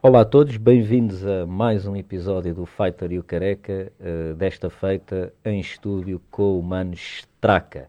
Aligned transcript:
Olá 0.00 0.20
a 0.20 0.24
todos, 0.24 0.56
bem-vindos 0.56 1.26
a 1.26 1.44
mais 1.44 1.86
um 1.86 1.96
episódio 1.96 2.54
do 2.54 2.64
Fighter 2.64 3.10
e 3.10 3.18
o 3.18 3.24
Careca, 3.24 3.92
uh, 3.98 4.34
desta 4.36 4.70
feita 4.70 5.32
em 5.44 5.58
estúdio 5.58 6.22
com 6.30 6.56
o 6.56 6.62
Mano 6.62 6.94
Straca. 6.94 7.88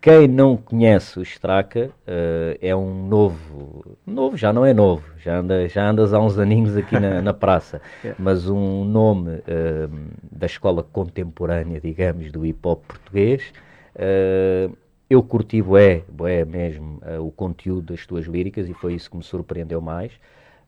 Quem 0.00 0.28
não 0.28 0.56
conhece 0.56 1.18
o 1.18 1.22
Straca 1.22 1.90
uh, 2.06 2.58
é 2.62 2.74
um 2.74 3.08
novo, 3.08 3.96
novo 4.06 4.36
já 4.36 4.52
não 4.52 4.64
é 4.64 4.72
novo, 4.72 5.04
já, 5.18 5.38
anda, 5.38 5.68
já 5.68 5.90
andas 5.90 6.14
há 6.14 6.20
uns 6.20 6.38
aninhos 6.38 6.76
aqui 6.76 6.98
na, 7.00 7.20
na 7.22 7.34
praça, 7.34 7.82
é. 8.04 8.14
mas 8.16 8.48
um 8.48 8.84
nome 8.84 9.38
uh, 9.38 9.90
da 10.30 10.46
escola 10.46 10.84
contemporânea, 10.84 11.80
digamos, 11.80 12.30
do 12.30 12.46
hip 12.46 12.60
hop 12.62 12.84
português. 12.86 13.52
Uh, 13.96 14.72
eu 15.10 15.20
curti 15.20 15.60
bué, 15.60 16.04
bué 16.08 16.44
mesmo, 16.44 17.00
o 17.18 17.32
conteúdo 17.32 17.94
das 17.94 18.06
tuas 18.06 18.26
líricas 18.26 18.68
e 18.68 18.74
foi 18.74 18.92
isso 18.92 19.10
que 19.10 19.16
me 19.16 19.22
surpreendeu 19.22 19.80
mais. 19.80 20.12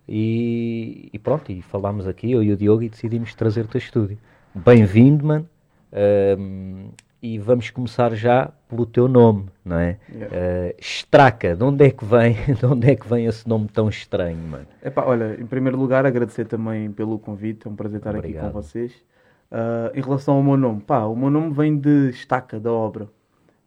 E, 0.09 1.11
e 1.13 1.19
pronto, 1.19 1.53
e 1.53 1.61
falámos 1.61 2.09
aqui, 2.09 2.33
eu 2.33 2.43
e 2.43 2.51
o 2.51 2.57
Diogo, 2.57 2.83
e 2.83 2.89
decidimos 2.89 3.35
trazer-te 3.35 3.77
a 3.77 3.79
estúdio. 3.79 4.17
Bem-vindo, 4.55 5.27
mano 5.27 5.47
e 7.23 7.39
vamos 7.39 7.71
começar 7.71 8.15
já 8.15 8.51
pelo 8.69 8.87
teu 8.87 9.07
nome, 9.07 9.47
não 9.65 9.79
é? 9.79 9.99
Yeah. 10.11 10.37
Uh, 10.37 10.75
Straca, 10.81 11.55
de 11.55 11.63
onde 11.63 11.85
é 11.85 11.91
que 11.91 12.05
vem, 12.05 12.35
de 12.59 12.67
onde 12.67 12.91
é 12.91 12.97
que 12.97 13.07
vem 13.07 13.27
esse 13.27 13.49
nome 13.49 13.69
tão 13.69 13.89
estranho, 13.89 14.39
mano? 14.39 14.67
Epá, 14.83 15.05
olha, 15.05 15.39
em 15.39 15.47
primeiro 15.47 15.79
lugar 15.79 16.07
agradecer 16.07 16.47
também 16.47 16.91
pelo 16.91 17.19
convite, 17.19 17.67
é 17.67 17.71
um 17.71 17.77
prazer 17.77 17.99
estar 17.99 18.15
Obrigado. 18.15 18.45
aqui 18.45 18.53
com 18.53 18.63
vocês. 18.63 18.93
Uh, 19.51 19.91
em 19.95 20.01
relação 20.01 20.35
ao 20.37 20.43
meu 20.43 20.57
nome, 20.57 20.81
pá, 20.81 21.05
o 21.05 21.17
meu 21.17 21.29
nome 21.29 21.53
vem 21.53 21.77
de 21.77 22.11
estaca 22.11 22.59
da 22.59 22.73
obra. 22.73 23.09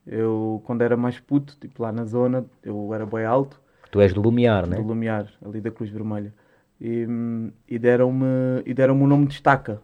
Eu, 0.06 0.62
quando 0.66 0.82
era 0.82 0.98
mais 0.98 1.20
puto, 1.20 1.56
tipo 1.60 1.84
lá 1.84 1.92
na 1.92 2.06
zona, 2.06 2.45
eu 2.64 2.94
era 2.94 3.06
bem 3.06 3.26
alto. 3.26 3.62
Tu 3.92 4.02
és 4.02 4.14
do 4.14 4.22
Lumiar, 4.22 4.67
né? 4.67 4.78
Do 4.78 4.84
Lumiar, 4.84 5.28
ali 5.45 5.62
da 5.62 5.72
Cruz 5.72 5.90
Vermelha. 5.90 6.34
E, 6.82 7.06
hum, 7.06 7.52
e 7.67 7.78
deram-me 7.78 8.64
deram 8.73 9.02
o 9.02 9.08
nome 9.08 9.28
de 9.28 9.36
estaca. 9.36 9.80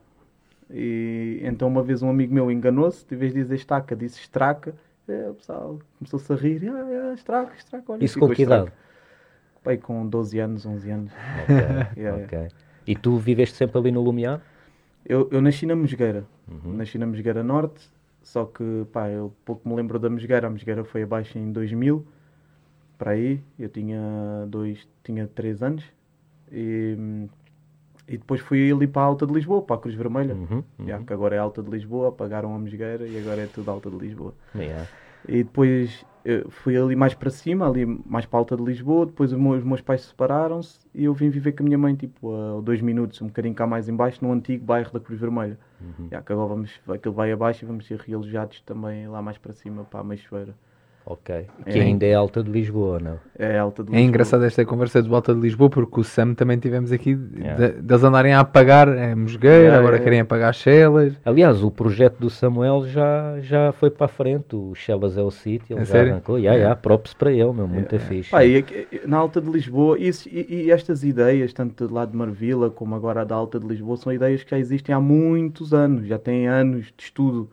E 0.72 1.40
então 1.44 1.68
uma 1.68 1.82
vez 1.82 2.04
um 2.04 2.10
amigo 2.10 2.34
meu 2.34 2.52
enganou-se, 2.52 3.06
de 3.06 3.16
vez 3.16 3.34
de 3.34 3.42
dizer 3.42 3.56
estaca, 3.56 3.96
disse 3.96 4.20
estraca. 4.20 4.74
É, 5.08 5.30
o 5.30 5.34
pessoal 5.34 5.80
começou-se 5.98 6.32
a 6.32 6.36
rir. 6.36 6.70
Ah, 6.70 7.12
é, 7.12 7.14
estraca, 7.14 7.56
estraca. 7.56 7.92
Olha, 7.92 8.06
Isso 8.06 8.20
com 8.20 8.30
que 8.30 8.44
idade? 8.44 8.72
Pai, 9.64 9.78
com 9.78 10.08
12 10.08 10.40
anos, 10.40 10.66
11 10.66 10.92
anos. 10.92 11.12
Ok, 11.44 11.56
yeah, 11.98 12.24
okay. 12.24 12.38
Yeah. 12.38 12.56
E 12.86 12.96
tu 12.96 13.18
viveste 13.18 13.56
sempre 13.56 13.78
ali 13.78 13.92
no 13.92 14.02
Lumiar? 14.02 14.42
Eu, 15.06 15.28
eu 15.32 15.42
nasci 15.42 15.66
na 15.66 15.76
Mesgueira. 15.76 16.26
Uhum. 16.48 16.74
Nasci 16.74 16.98
na 16.98 17.06
Mesgueira 17.06 17.44
Norte. 17.44 17.90
Só 18.22 18.46
que, 18.46 18.86
pá, 18.92 19.10
eu 19.10 19.34
pouco 19.44 19.68
me 19.68 19.76
lembro 19.76 19.98
da 19.98 20.10
Mesgueira. 20.10 20.48
A 20.48 20.50
Mesgueira 20.50 20.84
foi 20.84 21.04
abaixo 21.04 21.38
em 21.38 21.52
2000. 21.52 22.06
Para 22.98 23.12
aí, 23.12 23.42
eu 23.58 23.70
tinha 23.70 24.46
dois, 24.48 24.88
tinha 25.04 25.28
3 25.28 25.64
anos. 25.64 25.84
E 26.52 26.96
hum, 26.98 27.30
e 28.10 28.18
depois 28.18 28.42
fui 28.42 28.72
ali 28.72 28.88
para 28.88 29.04
a 29.04 29.06
Alta 29.06 29.26
de 29.28 29.34
Lisboa, 29.34 29.62
para 29.62 29.76
a 29.76 29.80
Cruz 29.80 29.96
Vermelha. 29.96 30.34
Uhum, 30.34 30.64
uhum. 30.80 30.88
Já, 30.88 31.00
que 31.00 31.14
agora 31.14 31.36
é 31.36 31.40
Alta 31.40 31.62
de 31.62 31.70
Lisboa, 31.70 32.10
apagaram 32.10 32.56
a 32.56 32.60
Mesgueira 32.60 33.08
e 33.08 33.18
agora 33.20 33.42
é 33.42 33.46
tudo 33.46 33.70
Alta 33.70 33.90
de 33.90 33.98
Lisboa. 33.98 34.34
Yeah. 34.56 34.88
E 35.28 35.44
depois 35.44 36.04
fui 36.50 36.76
ali 36.76 36.96
mais 36.96 37.14
para 37.14 37.30
cima, 37.30 37.68
ali 37.68 37.86
mais 37.86 38.26
para 38.26 38.38
a 38.38 38.42
Alta 38.42 38.58
de 38.58 38.64
Lisboa. 38.64 39.06
Depois 39.06 39.32
os 39.32 39.40
meus, 39.40 39.60
os 39.60 39.64
meus 39.64 39.82
pais 39.82 40.02
separaram-se 40.02 40.80
e 40.94 41.06
eu 41.06 41.14
vim 41.14 41.30
viver 41.30 41.52
com 41.52 41.64
a 41.64 41.66
minha 41.66 41.78
mãe, 41.78 41.96
tipo, 41.96 42.34
a 42.34 42.62
dois 42.62 42.82
minutos, 42.82 43.22
um 43.22 43.28
bocadinho 43.28 43.54
cá 43.54 43.68
mais 43.68 43.88
embaixo, 43.88 44.26
no 44.26 44.32
antigo 44.32 44.66
bairro 44.66 44.92
da 44.92 45.00
Cruz 45.00 45.20
Vermelha. 45.20 45.58
Uhum. 45.80 46.08
Já, 46.12 46.22
que 46.22 46.34
agora 46.34 46.48
vamos, 46.48 46.82
aquele 46.88 47.16
vai 47.16 47.32
abaixo 47.32 47.64
e 47.64 47.68
vamos 47.68 47.86
ser 47.86 48.00
realojados 48.00 48.62
também 48.62 49.08
lá 49.08 49.22
mais 49.22 49.38
para 49.38 49.54
cima, 49.54 49.84
para 49.84 50.00
a 50.00 50.04
Meixoeira. 50.04 50.56
Ok. 51.10 51.34
É. 51.66 51.72
Que 51.72 51.80
é. 51.80 51.82
ainda 51.82 52.06
é 52.06 52.14
alta 52.14 52.44
de 52.44 52.52
Lisboa, 52.52 53.00
não? 53.00 53.20
É 53.38 53.58
alta 53.58 53.84
de 53.84 53.90
é 53.90 53.92
Lisboa. 53.94 54.00
É 54.00 54.08
engraçado 54.08 54.46
esta 54.46 54.64
conversa 54.64 55.02
de 55.02 55.10
volta 55.10 55.34
de 55.34 55.42
Lisboa 55.42 55.68
porque 55.68 56.00
o 56.00 56.04
Sam 56.04 56.36
também 56.36 56.60
tivemos 56.60 56.92
aqui 56.92 57.18
yeah. 57.36 57.68
de, 57.68 57.82
deles 57.82 58.04
andarem 58.04 58.32
a 58.34 58.42
apagar 58.42 58.88
a 58.88 59.16
Mosgueira, 59.16 59.58
yeah, 59.58 59.80
agora 59.80 59.98
querem 59.98 60.20
apagar 60.20 60.54
Chelas. 60.54 61.16
Aliás, 61.26 61.64
o 61.64 61.72
projeto 61.72 62.20
do 62.20 62.30
Samuel 62.30 62.86
já, 62.86 63.40
já 63.42 63.72
foi 63.72 63.90
para 63.90 64.06
a 64.06 64.08
frente, 64.08 64.56
o 64.56 64.76
Chelas 64.76 65.18
é 65.18 65.22
o 65.24 65.32
sítio, 65.32 65.74
ele 65.74 65.82
é 65.82 65.86
já 65.86 65.92
sério? 65.94 66.12
arrancou. 66.12 66.38
Yeah, 66.38 66.56
yeah, 66.56 66.76
props 66.80 67.16
para 67.16 67.32
ele, 67.32 67.54
meu, 67.54 67.68
muito 67.68 67.96
yeah. 67.96 68.08
fixe. 68.08 68.30
Pá, 68.30 68.46
e, 68.46 68.64
na 69.08 69.18
alta 69.18 69.42
de 69.42 69.50
Lisboa, 69.50 69.98
isso, 69.98 70.30
e, 70.30 70.66
e, 70.66 70.72
estas 70.72 71.04
ideias, 71.04 71.52
tanto 71.54 71.92
lá 71.92 72.06
de 72.06 72.16
Marvila 72.16 72.70
como 72.70 72.94
agora 72.94 73.26
da 73.26 73.34
alta 73.34 73.60
de 73.60 73.66
Lisboa, 73.66 73.98
são 73.98 74.14
ideias 74.14 74.44
que 74.44 74.52
já 74.52 74.60
existem 74.60 74.94
há 74.94 75.00
muitos 75.00 75.74
anos, 75.74 76.06
já 76.06 76.20
têm 76.20 76.48
anos 76.48 76.94
de 76.96 77.04
estudo 77.04 77.50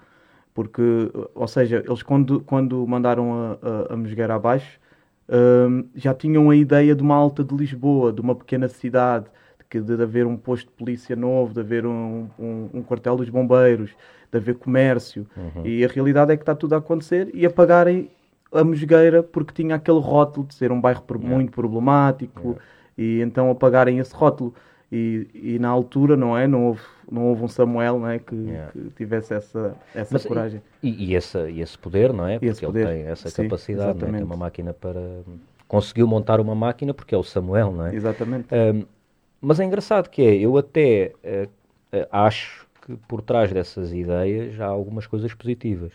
porque, 0.57 1.13
ou 1.35 1.47
seja, 1.47 1.85
eles 1.87 2.03
quando, 2.03 2.41
quando 2.41 2.87
mandaram 2.87 3.31
a, 3.35 3.91
a, 3.91 3.93
a 3.93 3.97
Mosgueira 3.97 4.37
abaixo, 4.37 4.81
um, 5.29 5.85
já 5.95 6.15
tinham 6.15 6.49
a 6.49 6.57
ideia 6.57 6.95
de 6.95 7.03
uma 7.03 7.15
alta 7.15 7.45
de 7.45 7.55
Lisboa, 7.55 8.11
de 8.11 8.23
uma 8.23 8.35
pequena 8.35 8.67
cidade, 8.67 9.27
de, 9.71 9.83
de, 9.83 10.03
haver 10.03 10.27
um 10.27 10.35
posto 10.35 10.69
de 10.69 10.73
polícia 10.73 11.15
novo, 11.15 11.53
de 11.53 11.61
haver 11.61 11.85
um, 11.85 12.31
um, 12.39 12.71
um 12.73 12.83
quartel 12.83 13.17
dos 13.17 13.29
bombeiros, 13.29 13.91
de 14.33 14.39
haver 14.39 14.55
comércio. 14.55 15.27
Uhum. 15.37 15.67
E 15.67 15.85
a 15.85 15.89
realidade 15.89 16.33
é 16.33 16.37
que 16.39 16.43
está 16.43 16.55
tudo 16.55 16.73
a 16.73 16.79
acontecer 16.79 17.29
e 17.35 17.45
apagarem 17.45 18.09
a 18.51 18.65
Mosgueira 18.65 19.23
porque 19.23 19.53
tinha 19.53 19.75
aquele 19.75 20.01
rótulo 20.01 20.47
de 20.47 20.55
ser 20.55 20.73
um 20.73 20.81
bairro 20.81 21.05
yeah. 21.07 21.29
muito 21.29 21.53
problemático 21.53 22.41
yeah. 22.41 22.63
e 22.97 23.21
então 23.21 23.51
apagarem 23.51 23.99
esse 23.99 24.15
rótulo. 24.15 24.55
E, 24.91 25.29
e 25.35 25.59
na 25.59 25.69
altura, 25.69 26.17
não 26.17 26.37
é? 26.37 26.47
Não 26.47 26.67
houve, 26.67 26.83
não 27.11 27.27
houve 27.27 27.43
um 27.43 27.49
Samuel 27.49 27.99
não 27.99 28.09
é? 28.09 28.19
que, 28.21 28.35
yeah. 28.35 28.71
que 28.71 28.91
tivesse 28.91 29.35
essa, 29.35 29.77
essa 29.93 30.15
Mas, 30.15 30.25
coragem. 30.25 30.63
E, 30.83 31.07
e, 31.07 31.15
esse, 31.15 31.39
e 31.51 31.61
esse 31.61 31.77
poder, 31.77 32.13
não 32.13 32.27
é? 32.27 32.39
Porque 32.39 32.65
ele 32.65 32.67
poder. 32.67 32.87
tem 32.87 33.03
essa 33.03 33.29
Sim, 33.29 33.45
capacidade, 33.45 34.01
não 34.01 34.09
é? 34.09 34.13
tem 34.13 34.23
uma 34.23 34.37
máquina 34.37 34.73
para. 34.73 35.23
Conseguiu 35.67 36.07
montar 36.07 36.41
uma 36.41 36.55
máquina 36.55 36.95
porque 36.95 37.15
é 37.15 37.19
o 37.19 37.25
Samuel, 37.25 37.73
não 37.73 37.87
é? 37.87 37.95
Exatamente. 37.97 38.47
Um, 38.55 38.85
mas 39.41 39.59
é 39.59 39.65
engraçado 39.65 40.09
que 40.09 40.23
é, 40.23 40.37
eu 40.37 40.57
até 40.57 41.13
uh, 41.25 41.49
uh, 41.97 42.07
acho 42.13 42.67
que 42.85 42.97
por 43.09 43.21
trás 43.21 43.53
dessas 43.53 43.93
ideias 43.93 44.61
há 44.61 44.67
algumas 44.67 45.07
coisas 45.07 45.35
positivas. 45.35 45.93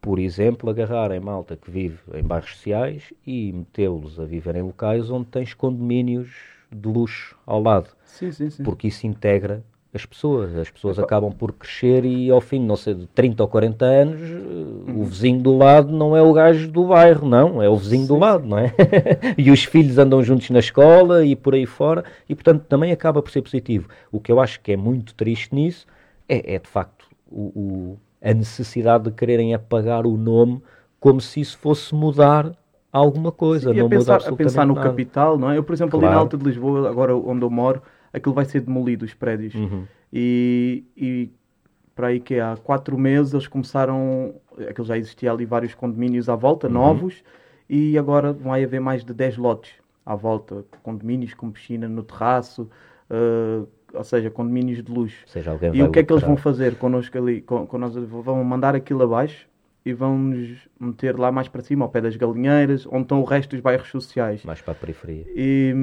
Por 0.00 0.20
exemplo, 0.20 0.70
agarrar 0.70 1.10
em 1.10 1.20
malta 1.20 1.56
que 1.56 1.70
vive 1.70 1.98
em 2.14 2.22
bairros 2.22 2.52
sociais 2.52 3.12
e 3.26 3.52
metê-los 3.52 4.18
a 4.20 4.24
viver 4.24 4.54
em 4.54 4.62
locais 4.62 5.10
onde 5.10 5.26
tens 5.26 5.52
condomínios 5.52 6.59
de 6.70 6.88
luxo 6.88 7.36
ao 7.46 7.62
lado. 7.62 7.88
Sim, 8.04 8.30
sim, 8.32 8.50
sim. 8.50 8.62
Porque 8.62 8.88
isso 8.88 9.06
integra 9.06 9.62
as 9.92 10.06
pessoas. 10.06 10.56
As 10.56 10.70
pessoas 10.70 10.96
Epa. 10.98 11.06
acabam 11.06 11.32
por 11.32 11.52
crescer 11.52 12.04
e 12.04 12.30
ao 12.30 12.40
fim, 12.40 12.60
não 12.60 12.76
sei, 12.76 12.94
de 12.94 13.06
30 13.08 13.42
ou 13.42 13.48
40 13.48 13.84
anos, 13.84 14.20
uhum. 14.20 15.02
o 15.02 15.04
vizinho 15.04 15.40
do 15.40 15.56
lado 15.56 15.92
não 15.92 16.16
é 16.16 16.22
o 16.22 16.32
gajo 16.32 16.70
do 16.70 16.84
bairro, 16.84 17.28
não, 17.28 17.62
é 17.62 17.68
o 17.68 17.76
vizinho 17.76 18.02
sim, 18.02 18.08
do 18.08 18.16
lado, 18.16 18.46
não 18.46 18.58
é? 18.58 18.72
e 19.36 19.50
os 19.50 19.64
filhos 19.64 19.98
andam 19.98 20.22
juntos 20.22 20.48
na 20.50 20.60
escola 20.60 21.24
e 21.24 21.34
por 21.34 21.54
aí 21.54 21.66
fora, 21.66 22.04
e 22.28 22.34
portanto 22.34 22.64
também 22.68 22.92
acaba 22.92 23.22
por 23.22 23.30
ser 23.30 23.42
positivo. 23.42 23.88
O 24.12 24.20
que 24.20 24.30
eu 24.30 24.40
acho 24.40 24.60
que 24.60 24.72
é 24.72 24.76
muito 24.76 25.14
triste 25.14 25.54
nisso 25.54 25.86
é, 26.28 26.54
é 26.54 26.58
de 26.58 26.68
facto 26.68 27.06
o, 27.30 27.40
o, 27.40 27.98
a 28.22 28.32
necessidade 28.32 29.04
de 29.04 29.10
quererem 29.10 29.54
apagar 29.54 30.06
o 30.06 30.16
nome 30.16 30.62
como 30.98 31.20
se 31.20 31.40
isso 31.40 31.58
fosse 31.58 31.94
mudar 31.94 32.52
alguma 32.92 33.30
coisa. 33.32 33.72
Sim, 33.72 33.78
não 33.78 33.86
a 33.86 33.88
pensar, 33.88 34.16
a 34.26 34.32
pensar 34.32 34.66
no 34.66 34.74
nada. 34.74 34.88
capital, 34.88 35.38
não 35.38 35.50
é? 35.50 35.58
Eu, 35.58 35.64
por 35.64 35.72
exemplo, 35.72 35.98
claro. 35.98 36.06
ali 36.06 36.14
na 36.14 36.20
Alta 36.20 36.36
de 36.36 36.44
Lisboa, 36.44 36.88
agora 36.88 37.14
onde 37.14 37.44
eu 37.44 37.50
moro, 37.50 37.82
aquilo 38.12 38.34
vai 38.34 38.44
ser 38.44 38.60
demolido, 38.60 39.04
os 39.04 39.14
prédios. 39.14 39.54
Uhum. 39.54 39.84
E, 40.12 40.84
e 40.96 41.30
para 41.94 42.08
aí 42.08 42.20
que 42.20 42.40
há 42.40 42.56
quatro 42.56 42.98
meses 42.98 43.32
eles 43.32 43.46
começaram, 43.46 44.34
aquilo 44.68 44.86
já 44.86 44.96
existia 44.96 45.30
ali 45.30 45.44
vários 45.44 45.74
condomínios 45.74 46.28
à 46.28 46.34
volta, 46.34 46.66
uhum. 46.66 46.72
novos, 46.72 47.22
e 47.68 47.96
agora 47.96 48.32
vai 48.32 48.64
haver 48.64 48.80
mais 48.80 49.04
de 49.04 49.14
10 49.14 49.36
lotes 49.36 49.72
à 50.04 50.14
volta, 50.14 50.64
condomínios 50.82 51.34
com 51.34 51.50
piscina 51.50 51.88
no 51.88 52.02
terraço, 52.02 52.68
uh, 53.10 53.68
ou 53.92 54.04
seja, 54.04 54.30
condomínios 54.30 54.82
de 54.82 54.90
luxo. 54.90 55.24
Seja, 55.26 55.56
e 55.72 55.82
o 55.82 55.90
que 55.90 55.98
é 55.98 56.02
que 56.02 56.12
eles 56.12 56.22
vão 56.22 56.36
fazer 56.36 56.76
connosco 56.76 57.16
ali? 57.18 57.42
Com, 57.42 57.66
com 57.66 57.78
nós, 57.78 57.94
vão 57.94 58.42
mandar 58.42 58.74
aquilo 58.74 59.02
abaixo 59.02 59.49
e 59.84 59.92
vão-nos 59.92 60.68
meter 60.78 61.18
lá 61.18 61.32
mais 61.32 61.48
para 61.48 61.62
cima, 61.62 61.84
ao 61.84 61.90
pé 61.90 62.00
das 62.00 62.16
galinheiras, 62.16 62.86
onde 62.86 63.02
estão 63.02 63.20
o 63.20 63.24
resto 63.24 63.50
dos 63.50 63.60
bairros 63.60 63.88
sociais. 63.88 64.44
Mais 64.44 64.60
para 64.60 64.72
a 64.72 64.74
periferia. 64.74 65.24
E, 65.34 65.74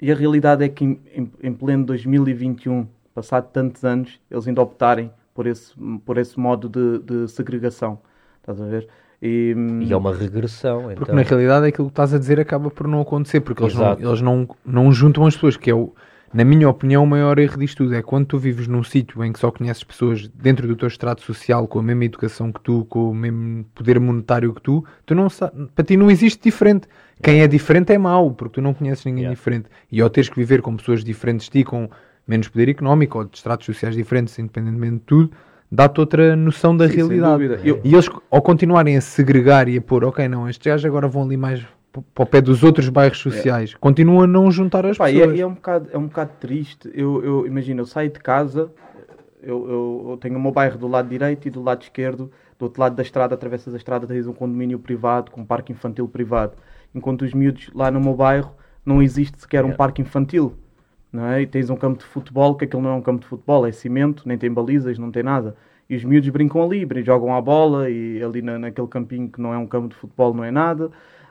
e 0.00 0.12
a 0.12 0.14
realidade 0.14 0.64
é 0.64 0.68
que 0.68 0.84
em, 0.84 1.00
em, 1.14 1.30
em, 1.42 1.52
pleno 1.52 1.84
2021, 1.86 2.86
passado 3.14 3.50
tantos 3.50 3.84
anos, 3.84 4.20
eles 4.30 4.46
ainda 4.46 4.60
optarem 4.60 5.10
por 5.34 5.46
esse, 5.46 5.72
por 6.04 6.18
esse 6.18 6.38
modo 6.38 6.68
de, 6.68 6.98
de 6.98 7.28
segregação. 7.28 7.98
Estás 8.40 8.60
a 8.60 8.66
ver? 8.66 8.88
E, 9.22 9.54
e, 9.80 9.92
é 9.92 9.96
uma 9.96 10.14
regressão. 10.14 10.82
Porque 10.82 11.04
então. 11.04 11.14
na 11.14 11.22
realidade 11.22 11.66
aquilo 11.66 11.88
que 11.88 11.92
estás 11.92 12.12
a 12.12 12.18
dizer 12.18 12.38
acaba 12.38 12.70
por 12.70 12.86
não 12.86 13.00
acontecer, 13.00 13.40
porque 13.40 13.62
eles, 13.62 13.74
não, 13.74 13.92
eles 13.94 14.20
não, 14.20 14.48
não 14.64 14.92
juntam 14.92 15.24
as 15.24 15.34
pessoas, 15.34 15.56
que 15.56 15.70
é 15.70 15.74
o 15.74 15.94
na 16.32 16.44
minha 16.44 16.68
opinião, 16.68 17.04
o 17.04 17.06
maior 17.06 17.38
erro 17.38 17.58
disto 17.58 17.84
tudo 17.84 17.94
é 17.94 18.02
quando 18.02 18.26
tu 18.26 18.38
vives 18.38 18.66
num 18.66 18.82
sítio 18.82 19.22
em 19.24 19.32
que 19.32 19.38
só 19.38 19.50
conheces 19.50 19.84
pessoas 19.84 20.28
dentro 20.28 20.66
do 20.66 20.76
teu 20.76 20.88
estrato 20.88 21.22
social 21.22 21.66
com 21.68 21.78
a 21.78 21.82
mesma 21.82 22.04
educação 22.04 22.52
que 22.52 22.60
tu, 22.60 22.84
com 22.88 23.10
o 23.10 23.14
mesmo 23.14 23.64
poder 23.74 24.00
monetário 24.00 24.52
que 24.52 24.60
tu, 24.60 24.84
tu 25.04 25.14
não 25.14 25.28
para 25.74 25.84
ti 25.84 25.96
não 25.96 26.10
existe 26.10 26.42
diferente. 26.42 26.88
Quem 27.22 27.40
é 27.40 27.46
diferente 27.46 27.92
é 27.92 27.98
mau, 27.98 28.32
porque 28.32 28.54
tu 28.54 28.62
não 28.62 28.74
conheces 28.74 29.04
ninguém 29.04 29.22
yeah. 29.22 29.34
diferente. 29.34 29.68
E 29.90 30.00
ao 30.00 30.10
teres 30.10 30.28
que 30.28 30.36
viver 30.36 30.60
com 30.60 30.76
pessoas 30.76 31.02
diferentes 31.02 31.46
de 31.46 31.52
ti, 31.52 31.64
com 31.64 31.88
menos 32.26 32.48
poder 32.48 32.68
económico 32.68 33.18
ou 33.18 33.24
de 33.24 33.36
estratos 33.36 33.64
sociais 33.64 33.94
diferentes, 33.94 34.38
independentemente 34.38 34.94
de 34.96 35.00
tudo, 35.00 35.30
dá-te 35.70 36.00
outra 36.00 36.36
noção 36.36 36.76
da 36.76 36.88
Sim, 36.88 36.96
realidade. 36.96 37.44
E 37.84 37.94
eles, 37.94 38.10
ao 38.30 38.42
continuarem 38.42 38.96
a 38.96 39.00
segregar 39.00 39.68
e 39.68 39.78
a 39.78 39.80
pôr, 39.80 40.04
ok, 40.04 40.28
não, 40.28 40.48
estes 40.48 40.66
gajos 40.66 40.84
agora 40.84 41.08
vão 41.08 41.22
ali 41.22 41.36
mais 41.36 41.64
para 42.02 42.22
o 42.22 42.26
pé 42.26 42.40
dos 42.40 42.62
outros 42.62 42.88
bairros 42.88 43.18
sociais, 43.18 43.72
é. 43.74 43.78
continuam 43.78 44.22
a 44.22 44.26
não 44.26 44.50
juntar 44.50 44.86
as 44.86 44.96
Pá, 44.96 45.06
pessoas. 45.06 45.36
E 45.36 45.40
é, 45.40 45.42
é, 45.42 45.46
um 45.46 45.54
bocado, 45.54 45.88
é 45.92 45.98
um 45.98 46.06
bocado 46.06 46.30
triste. 46.40 46.90
Eu, 46.94 47.24
eu 47.24 47.46
imagino, 47.46 47.82
eu 47.82 47.86
saio 47.86 48.10
de 48.10 48.18
casa, 48.18 48.70
eu, 49.42 49.68
eu, 49.68 50.06
eu, 50.10 50.16
tenho 50.16 50.36
o 50.36 50.40
meu 50.40 50.52
bairro 50.52 50.78
do 50.78 50.88
lado 50.88 51.08
direito 51.08 51.46
e 51.46 51.50
do 51.50 51.62
lado 51.62 51.82
esquerdo, 51.82 52.30
do 52.58 52.64
outro 52.64 52.80
lado 52.80 52.96
da 52.96 53.02
estrada, 53.02 53.34
atravessas 53.34 53.72
a 53.74 53.76
estrada, 53.76 54.06
tens 54.06 54.26
um 54.26 54.32
condomínio 54.32 54.78
privado 54.78 55.30
com 55.30 55.42
um 55.42 55.44
parque 55.44 55.72
infantil 55.72 56.08
privado. 56.08 56.54
Enquanto 56.94 57.22
os 57.22 57.34
miúdos 57.34 57.70
lá 57.74 57.90
no 57.90 58.00
meu 58.00 58.14
bairro 58.14 58.54
não 58.84 59.02
existe 59.02 59.40
sequer 59.40 59.64
um 59.64 59.72
parque 59.72 60.00
infantil. 60.00 60.54
Não 61.12 61.26
é? 61.26 61.42
E 61.42 61.46
tens 61.46 61.70
um 61.70 61.76
campo 61.76 61.98
de 61.98 62.04
futebol, 62.04 62.54
que 62.54 62.64
aquilo 62.64 62.82
não 62.82 62.90
é 62.90 62.94
um 62.94 63.00
campo 63.00 63.20
de 63.20 63.26
futebol, 63.26 63.66
é 63.66 63.72
cimento, 63.72 64.22
nem 64.26 64.36
tem 64.36 64.52
balizas, 64.52 64.98
não 64.98 65.10
tem 65.10 65.22
nada. 65.22 65.56
E 65.88 65.96
os 65.96 66.04
miúdos 66.04 66.28
brincam 66.28 66.62
ali, 66.62 66.86
jogam 67.04 67.34
a 67.34 67.40
bola, 67.40 67.88
e 67.88 68.22
ali 68.22 68.42
na, 68.42 68.58
naquele 68.58 68.88
campinho 68.88 69.28
que 69.28 69.40
não 69.40 69.54
é 69.54 69.58
um 69.58 69.66
campo 69.66 69.88
de 69.88 69.94
futebol 69.94 70.34
não 70.34 70.44
é 70.44 70.50
nada, 70.50 70.90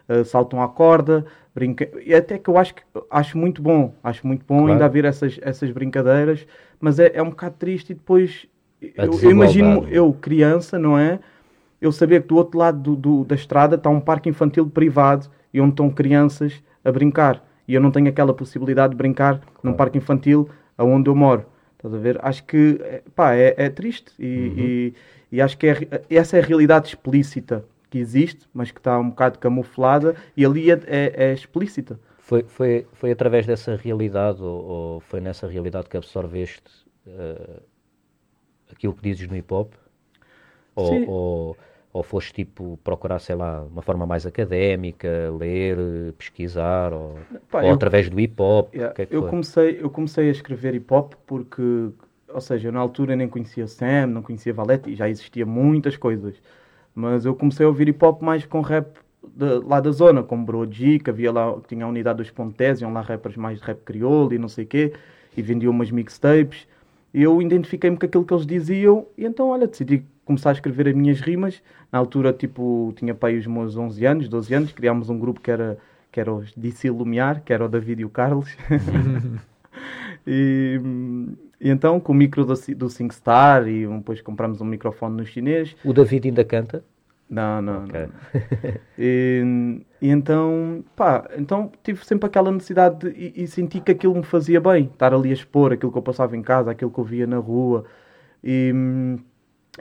uh, 0.10 0.26
saltam 0.26 0.62
à 0.62 0.68
corda, 0.68 1.26
brincam. 1.54 1.88
E 2.06 2.14
até 2.14 2.38
que 2.38 2.50
eu 2.50 2.58
acho, 2.58 2.76
que, 2.76 2.82
acho 3.10 3.38
muito 3.38 3.62
bom, 3.62 3.94
acho 4.04 4.26
muito 4.26 4.46
bom 4.46 4.58
claro. 4.58 4.74
ainda 4.74 4.86
haver 4.86 5.06
essas, 5.06 5.40
essas 5.42 5.72
brincadeiras, 5.72 6.46
mas 6.80 7.00
é, 7.00 7.12
é 7.14 7.22
um 7.22 7.30
bocado 7.30 7.56
triste 7.58 7.92
e 7.92 7.94
depois 7.96 8.48
eu, 8.82 9.20
eu, 9.22 9.32
imagino 9.32 9.88
eu, 9.90 10.14
criança, 10.14 10.78
não 10.78 10.98
é? 10.98 11.20
Eu 11.82 11.92
saber 11.92 12.22
que 12.22 12.28
do 12.30 12.36
outro 12.36 12.60
lado 12.60 12.80
do, 12.80 12.96
do, 12.96 13.24
da 13.24 13.36
estrada 13.36 13.76
está 13.76 13.90
um 13.90 14.00
parque 14.00 14.30
infantil 14.30 14.70
privado 14.70 15.28
e 15.54 15.62
onde 15.62 15.72
estão 15.72 15.90
crianças 15.90 16.62
a 16.84 16.92
brincar. 16.92 17.44
E 17.68 17.74
eu 17.74 17.82
não 17.82 17.92
tenho 17.92 18.08
aquela 18.08 18.34
possibilidade 18.34 18.92
de 18.92 18.98
brincar 18.98 19.40
claro. 19.40 19.58
num 19.64 19.74
parque 19.74 19.98
infantil 19.98 20.50
aonde 20.78 21.10
eu 21.10 21.16
moro. 21.16 21.46
Estás 21.78 21.94
a 21.94 21.98
ver? 21.98 22.20
Acho 22.22 22.44
que 22.44 22.80
pá, 23.16 23.34
é, 23.34 23.54
é 23.58 23.70
triste 23.70 24.12
e, 24.20 24.26
uhum. 24.26 24.54
e, 24.58 24.94
e, 25.32 25.42
acho 25.42 25.58
que 25.58 25.68
é, 25.68 26.02
essa 26.10 26.38
é 26.38 26.42
a 26.42 26.44
realidade 26.44 26.90
explícita 26.90 27.64
que 27.96 28.00
existe, 28.00 28.46
mas 28.54 28.72
que 28.72 28.80
está 28.80 29.00
um 29.00 29.10
bocado 29.10 29.40
camuflada 29.40 30.18
e 30.36 30.46
ali 30.46 30.70
é, 30.70 30.82
é, 30.86 31.14
é 31.28 31.34
explícita. 31.34 31.98
Foi, 32.20 32.44
foi, 32.44 32.86
foi 32.92 33.12
através 33.12 33.46
dessa 33.46 33.74
realidade 33.78 34.44
ou, 34.44 34.66
ou 34.66 35.00
foi 35.00 35.22
nessa 35.22 35.48
realidade 35.48 35.88
que 35.88 35.96
absorveste 35.96 36.70
uh, 37.08 37.62
aquilo 38.70 38.94
que 38.94 39.02
dizes 39.02 39.30
no 39.30 39.38
hip 39.38 39.54
hop? 39.54 39.74
Ou, 40.76 41.10
ou, 41.10 41.58
ou, 41.94 42.04
foste 42.04 42.34
tipo 42.34 42.78
procurar, 42.84 43.20
sei 43.20 43.36
lá, 43.36 43.64
uma 43.64 43.82
forma 43.82 44.06
mais 44.06 44.26
académica, 44.26 45.08
ler, 45.40 45.78
pesquisar, 46.18 46.92
ou, 46.92 47.18
Pá, 47.50 47.62
ou 47.62 47.70
eu, 47.70 47.76
através 47.76 48.10
do 48.10 48.20
hip 48.20 48.36
hop? 48.42 48.76
Yeah, 48.76 48.94
que 48.94 49.04
é 49.04 49.06
que 49.06 49.16
eu, 49.16 49.26
comecei, 49.26 49.80
eu 49.82 49.90
comecei 49.90 50.28
a 50.28 50.32
escrever 50.32 50.76
hip 50.76 50.94
hop 50.94 51.14
porque, 51.26 51.62
ou 52.28 52.42
seja, 52.42 52.74
na 52.74 52.80
altura 52.82 53.16
nem 53.16 53.30
conhecia 53.30 53.68
Sam, 53.68 54.08
não 54.08 54.22
conhecia 54.22 54.54
Valete 54.54 54.90
e 54.90 54.96
já 54.96 55.08
existia 55.08 55.46
muitas 55.46 55.96
coisas. 55.96 56.36
Mas 56.96 57.26
eu 57.26 57.36
comecei 57.36 57.66
a 57.66 57.70
ouvir 57.70 57.90
hip 57.90 58.04
hop 58.04 58.22
mais 58.22 58.46
com 58.46 58.62
rap 58.62 58.98
de, 59.22 59.60
lá 59.66 59.82
da 59.82 59.92
zona, 59.92 60.24
como 60.24 60.46
Broji, 60.46 61.00
que 61.00 61.10
havia 61.10 61.32
lá, 61.32 61.56
tinha 61.68 61.86
a 61.86 61.90
unidade 61.90 62.20
dos 62.20 62.32
Pontes, 62.32 62.82
iam 62.82 62.94
lá 62.94 63.02
rappers 63.02 63.36
mais 63.36 63.60
de 63.60 63.66
rap 63.66 63.82
crioulo 63.84 64.34
e 64.34 64.38
não 64.38 64.48
sei 64.48 64.64
o 64.64 64.68
quê, 64.68 64.94
e 65.36 65.42
vendiam 65.42 65.72
umas 65.72 65.92
mixtapes 65.92 66.66
eu 67.16 67.42
identifiquei-me 67.42 67.96
com 67.98 68.06
aquilo 68.06 68.26
que 68.26 68.34
eles 68.34 68.46
diziam 68.46 69.08
e 69.18 69.26
então, 69.26 69.48
olha, 69.48 69.68
decidi 69.68 70.04
começar 70.26 70.50
a 70.50 70.54
escrever 70.54 70.90
as 70.90 70.94
minhas 70.94 71.22
rimas. 71.22 71.62
Na 71.90 71.98
altura, 71.98 72.34
tipo, 72.34 72.94
tinha 72.98 73.16
pai 73.16 73.38
os 73.38 73.48
meus 73.48 73.78
11 73.78 74.06
anos, 74.06 74.28
12 74.28 74.54
anos, 74.54 74.72
criámos 74.74 75.10
um 75.10 75.18
grupo 75.18 75.40
que 75.40 75.50
era, 75.50 75.78
que 76.12 76.20
era 76.20 76.34
os 76.34 76.54
Disse 76.58 76.88
Ilumiar, 76.88 77.42
que 77.42 77.54
era 77.54 77.64
o 77.64 77.70
David 77.70 78.02
e 78.02 78.06
o 78.06 78.10
Carlos. 78.10 78.50
e, 80.28 80.82
e, 81.66 81.70
então, 81.72 82.00
com 82.00 82.12
o 82.12 82.16
micro 82.16 82.46
do, 82.46 82.54
do 82.76 82.90
SingStar 82.92 83.68
e 83.68 83.88
depois 83.88 84.22
compramos 84.22 84.62
um 84.62 84.66
microfone 84.66 85.18
no 85.18 85.26
chinês. 85.26 85.76
O 85.84 85.94
David 85.94 86.28
ainda 86.28 86.46
canta? 86.46 86.86
Não, 87.28 87.60
não. 87.60 87.86
Okay. 87.86 88.02
não. 88.02 88.12
e, 89.00 89.82
e, 90.00 90.10
então, 90.12 90.86
pá, 90.96 91.28
então 91.36 91.72
tive 91.82 92.06
sempre 92.06 92.28
aquela 92.28 92.52
necessidade 92.52 93.00
de, 93.00 93.20
e, 93.20 93.44
e, 93.44 93.48
senti 93.48 93.80
que 93.80 93.92
aquilo 93.92 94.14
me 94.14 94.22
fazia 94.22 94.62
bem, 94.62 94.86
estar 94.86 95.12
ali 95.12 95.32
a 95.32 95.34
expor 95.34 95.74
aquilo 95.74 95.92
que 95.92 95.98
eu 95.98 96.04
passava 96.04 96.38
em 96.38 96.44
casa, 96.44 96.70
aquilo 96.70 96.92
que 96.92 97.00
eu 97.00 97.04
via 97.04 97.26
na 97.26 97.38
rua. 97.38 97.86
E, 98.44 98.72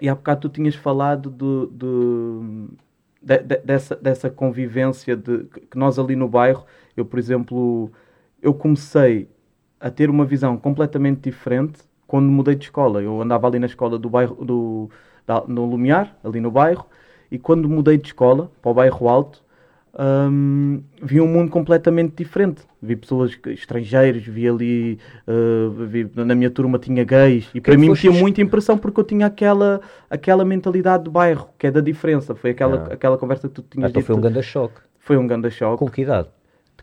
e 0.00 0.08
há 0.08 0.14
bocado 0.14 0.48
tu 0.48 0.48
tinhas 0.48 0.74
falado 0.74 1.28
do, 1.28 1.66
do 1.66 2.70
de, 3.20 3.38
de, 3.40 3.58
dessa, 3.58 3.94
dessa 3.94 4.30
convivência 4.30 5.14
de, 5.14 5.44
que 5.70 5.76
nós 5.76 5.98
ali 5.98 6.16
no 6.16 6.28
bairro, 6.28 6.64
eu, 6.96 7.04
por 7.04 7.18
exemplo, 7.18 7.92
eu 8.40 8.54
comecei 8.54 9.28
a 9.84 9.90
ter 9.90 10.08
uma 10.08 10.24
visão 10.24 10.56
completamente 10.56 11.20
diferente 11.20 11.80
quando 12.06 12.24
mudei 12.24 12.54
de 12.54 12.64
escola. 12.64 13.02
Eu 13.02 13.20
andava 13.20 13.46
ali 13.46 13.58
na 13.58 13.66
escola 13.66 13.98
do 13.98 14.08
bairro, 14.08 14.42
do, 14.42 14.88
da, 15.26 15.44
no 15.46 15.66
Lumiar, 15.66 16.16
ali 16.24 16.40
no 16.40 16.50
bairro, 16.50 16.86
e 17.30 17.38
quando 17.38 17.68
mudei 17.68 17.98
de 17.98 18.06
escola 18.06 18.50
para 18.62 18.70
o 18.70 18.74
bairro 18.74 19.06
Alto, 19.10 19.44
um, 19.92 20.82
vi 21.02 21.20
um 21.20 21.28
mundo 21.28 21.50
completamente 21.50 22.14
diferente. 22.16 22.62
Vi 22.80 22.96
pessoas 22.96 23.38
estrangeiras, 23.48 24.22
vi 24.22 24.48
ali, 24.48 24.98
uh, 25.28 25.70
vi, 25.84 26.10
na 26.14 26.34
minha 26.34 26.50
turma 26.50 26.78
tinha 26.78 27.04
gays, 27.04 27.50
e 27.54 27.60
para 27.60 27.76
mim 27.76 27.88
foste... 27.88 28.08
tinha 28.08 28.18
muita 28.18 28.40
impressão 28.40 28.78
porque 28.78 28.98
eu 28.98 29.04
tinha 29.04 29.26
aquela, 29.26 29.82
aquela 30.08 30.46
mentalidade 30.46 31.04
do 31.04 31.10
bairro, 31.10 31.50
que 31.58 31.66
é 31.66 31.70
da 31.70 31.82
diferença. 31.82 32.34
Foi 32.34 32.52
aquela, 32.52 32.86
ah. 32.88 32.94
aquela 32.94 33.18
conversa 33.18 33.48
que 33.48 33.54
tu 33.56 33.62
tinhas 33.62 33.90
então 33.90 34.00
dito. 34.00 34.06
foi 34.06 34.16
um 34.16 34.20
grande 34.22 34.42
choque. 34.42 34.80
Foi 34.98 35.16
um 35.18 35.26
grande 35.26 35.50
choque. 35.50 35.78
Com 35.78 35.90
que 35.90 36.00
idade? 36.00 36.28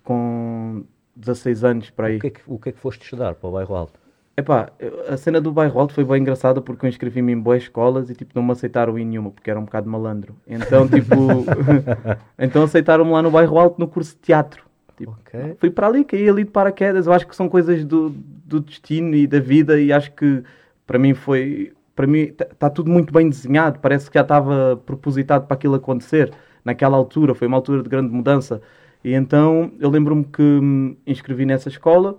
Com 0.04 0.84
16 1.16 1.64
anos 1.64 1.90
para 1.90 2.08
aí. 2.08 2.18
O 2.18 2.20
que, 2.20 2.28
é 2.28 2.30
que, 2.30 2.42
o 2.48 2.60
que 2.60 2.70
é 2.70 2.72
que 2.72 2.80
foste 2.80 3.04
estudar 3.04 3.36
para 3.36 3.50
o 3.50 3.52
bairro 3.52 3.76
Alto? 3.76 4.00
Epá, 4.36 4.72
a 5.10 5.18
cena 5.18 5.42
do 5.42 5.52
bairro 5.52 5.78
alto 5.78 5.94
foi 5.94 6.06
bem 6.06 6.22
engraçada 6.22 6.62
porque 6.62 6.86
eu 6.86 6.90
inscrevi-me 6.90 7.34
em 7.34 7.40
boas 7.40 7.64
escolas 7.64 8.10
e 8.10 8.16
tipo 8.16 8.32
não 8.34 8.42
me 8.42 8.54
aceitaram 8.54 8.98
em 8.98 9.06
nenhuma 9.06 9.30
porque 9.30 9.52
era 9.52 9.60
um 9.60 9.66
bocado 9.66 9.90
malandro. 9.90 10.36
Então 10.48 10.88
tipo, 10.88 11.16
então 12.40 12.64
aceitaram-me 12.64 13.12
lá 13.12 13.22
no 13.22 13.30
bairro 13.30 13.60
alto 13.60 13.78
no 13.78 13.88
curso 13.88 14.16
de 14.16 14.22
teatro. 14.22 14.64
Tipo, 14.98 15.12
okay. 15.22 15.56
Fui 15.60 15.70
para 15.70 15.88
ali, 15.88 16.06
caí 16.06 16.30
ali 16.30 16.46
de 16.46 16.50
paraquedas. 16.50 17.08
Eu 17.08 17.14
acho 17.14 17.28
que 17.28 17.36
são 17.36 17.50
coisas 17.50 17.84
do, 17.84 18.10
do 18.10 18.62
destino 18.62 19.16
e 19.16 19.28
da 19.28 19.40
vida 19.40 19.80
e 19.80 19.92
acho 19.92 20.12
que 20.14 20.44
para 20.88 20.98
mim 20.98 21.14
foi, 21.14 21.74
para 21.96 22.08
mim 22.08 22.20
está 22.20 22.46
tá 22.46 22.70
tudo 22.70 22.90
muito 22.90 23.12
bem 23.12 23.30
desenhado. 23.30 23.80
Parece 23.80 24.10
que 24.10 24.18
já 24.18 24.22
estava 24.22 24.82
propositado 24.86 25.46
para 25.46 25.56
aquilo 25.56 25.76
acontecer 25.76 26.32
naquela 26.64 26.96
altura. 26.96 27.36
Foi 27.36 27.48
uma 27.48 27.58
altura 27.58 27.84
de 27.84 27.90
grande 27.90 28.14
mudança. 28.14 28.62
E 29.04 29.14
então 29.14 29.72
eu 29.80 29.90
lembro-me 29.90 30.24
que 30.24 30.42
me 30.42 30.98
inscrevi 31.08 31.46
nessa 31.46 31.70
escola 31.70 32.18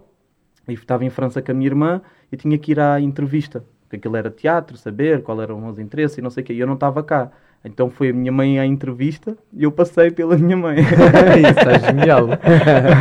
e 0.69 0.73
estava 0.73 1.05
em 1.05 1.11
França 1.11 1.41
com 1.41 1.53
a 1.53 1.55
minha 1.55 1.69
irmã 1.69 2.03
e 2.31 2.37
tinha 2.37 2.59
que 2.59 2.73
ir 2.73 2.81
à 2.81 3.01
entrevista, 3.01 3.65
porque 3.83 3.97
aquilo 3.97 4.17
era 4.17 4.31
teatro, 4.31 4.77
saber 4.77 5.23
qual 5.23 5.41
eram 5.41 5.67
os 5.69 5.79
interesses 5.79 6.19
e 6.19 6.23
não 6.23 6.31
sei 6.31 6.43
o 6.43 6.47
quê. 6.47 6.53
E 6.53 6.61
eu 6.61 6.67
não 6.67 6.75
estava 6.75 7.03
cá. 7.03 7.31
Então 7.65 7.89
foi 7.89 8.11
a 8.11 8.13
minha 8.13 8.33
mãe 8.33 8.59
à 8.59 8.67
entrevista 8.67 9.37
e 9.53 9.63
eu 9.63 9.71
passei 9.71 10.11
pela 10.11 10.37
minha 10.37 10.57
mãe. 10.57 10.79
Isso 11.39 11.61
está 11.61 11.79
genial. 11.79 12.29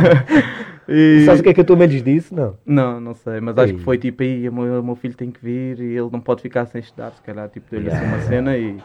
e... 0.88 1.24
Sabes 1.24 1.40
o 1.40 1.42
que 1.42 1.48
é 1.48 1.54
que 1.54 1.60
a 1.60 1.64
tua 1.64 1.74
mãe 1.74 1.88
lhes 1.88 2.02
disse? 2.02 2.32
Não, 2.32 2.56
não, 2.64 3.00
não 3.00 3.14
sei, 3.14 3.40
mas 3.40 3.56
Ei. 3.56 3.64
acho 3.64 3.74
que 3.74 3.80
foi 3.80 3.98
tipo 3.98 4.22
aí, 4.22 4.48
o 4.48 4.52
meu, 4.52 4.82
meu, 4.82 4.94
filho 4.94 5.16
tem 5.16 5.32
que 5.32 5.42
vir 5.42 5.80
e 5.80 5.96
ele 5.96 6.08
não 6.12 6.20
pode 6.20 6.42
ficar 6.42 6.66
sem 6.66 6.80
estudar, 6.80 7.10
se 7.12 7.22
calhar, 7.22 7.48
tipo, 7.48 7.66
deu-lhe 7.70 7.88
yeah. 7.88 8.06
assim 8.06 8.14
uma 8.14 8.22
cena 8.22 8.56
e, 8.56 8.76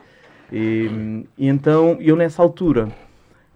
e, 0.51 1.25
e 1.37 1.47
então 1.47 1.97
eu 1.99 2.15
nessa 2.15 2.41
altura 2.41 2.89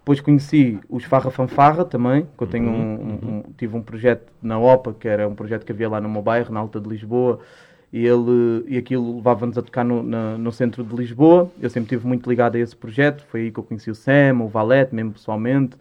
depois 0.02 0.20
conheci 0.20 0.80
os 0.88 1.04
Farra 1.04 1.30
Fanfarra 1.30 1.84
também, 1.84 2.26
que 2.36 2.42
eu 2.42 2.48
tenho 2.48 2.68
uhum, 2.68 2.94
um, 2.94 3.28
um, 3.28 3.36
um, 3.36 3.42
tive 3.56 3.76
um 3.76 3.82
projeto 3.82 4.32
na 4.42 4.58
OPA, 4.58 4.92
que 4.94 5.06
era 5.06 5.28
um 5.28 5.34
projeto 5.34 5.64
que 5.64 5.70
havia 5.70 5.88
lá 5.88 6.00
no 6.00 6.08
meu 6.08 6.20
bairro, 6.20 6.52
na 6.52 6.58
Alta 6.58 6.80
de 6.80 6.88
Lisboa, 6.88 7.38
e, 7.92 8.04
ele, 8.04 8.64
e 8.66 8.76
aquilo 8.76 9.14
levava-nos 9.14 9.56
a 9.56 9.62
tocar 9.62 9.84
no, 9.84 10.02
na, 10.02 10.36
no 10.36 10.50
centro 10.50 10.82
de 10.82 10.92
Lisboa. 10.96 11.48
Eu 11.60 11.70
sempre 11.70 11.94
estive 11.94 12.04
muito 12.04 12.28
ligado 12.28 12.56
a 12.56 12.58
esse 12.58 12.74
projeto, 12.74 13.24
foi 13.28 13.42
aí 13.42 13.52
que 13.52 13.60
eu 13.60 13.62
conheci 13.62 13.92
o 13.92 13.94
Sam, 13.94 14.40
o 14.40 14.48
Valete, 14.48 14.92
mesmo 14.92 15.12
pessoalmente. 15.12 15.76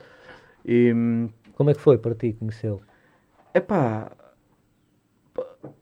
E, 0.64 0.94
Como 1.56 1.72
é 1.72 1.74
que 1.74 1.82
foi 1.82 1.98
para 1.98 2.14
ti 2.14 2.34
conhecê-lo? 2.34 2.82
Epá, 3.56 4.12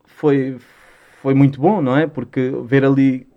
foi, 0.06 0.56
foi 1.20 1.34
muito 1.34 1.60
bom, 1.60 1.82
não 1.82 1.94
é? 1.94 2.06
Porque 2.06 2.50
ver 2.64 2.86
ali 2.86 3.29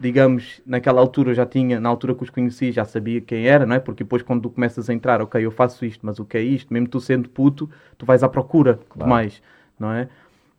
digamos, 0.00 0.62
naquela 0.64 0.98
altura 0.98 1.34
já 1.34 1.44
tinha, 1.44 1.78
na 1.78 1.88
altura 1.90 2.14
que 2.14 2.22
os 2.22 2.30
conheci, 2.30 2.72
já 2.72 2.86
sabia 2.86 3.20
quem 3.20 3.46
era, 3.46 3.66
não 3.66 3.76
é? 3.76 3.78
Porque 3.78 4.02
depois 4.02 4.22
quando 4.22 4.42
tu 4.42 4.50
começas 4.50 4.88
a 4.88 4.94
entrar, 4.94 5.20
ok, 5.20 5.44
eu 5.44 5.50
faço 5.50 5.84
isto, 5.84 6.04
mas 6.06 6.18
o 6.18 6.24
que 6.24 6.38
é 6.38 6.42
isto? 6.42 6.72
Mesmo 6.72 6.88
tu 6.88 6.98
sendo 7.00 7.28
puto, 7.28 7.68
tu 7.98 8.06
vais 8.06 8.22
à 8.22 8.28
procura 8.28 8.80
claro. 8.88 9.04
de 9.04 9.06
mais, 9.06 9.42
não 9.78 9.92
é? 9.92 10.08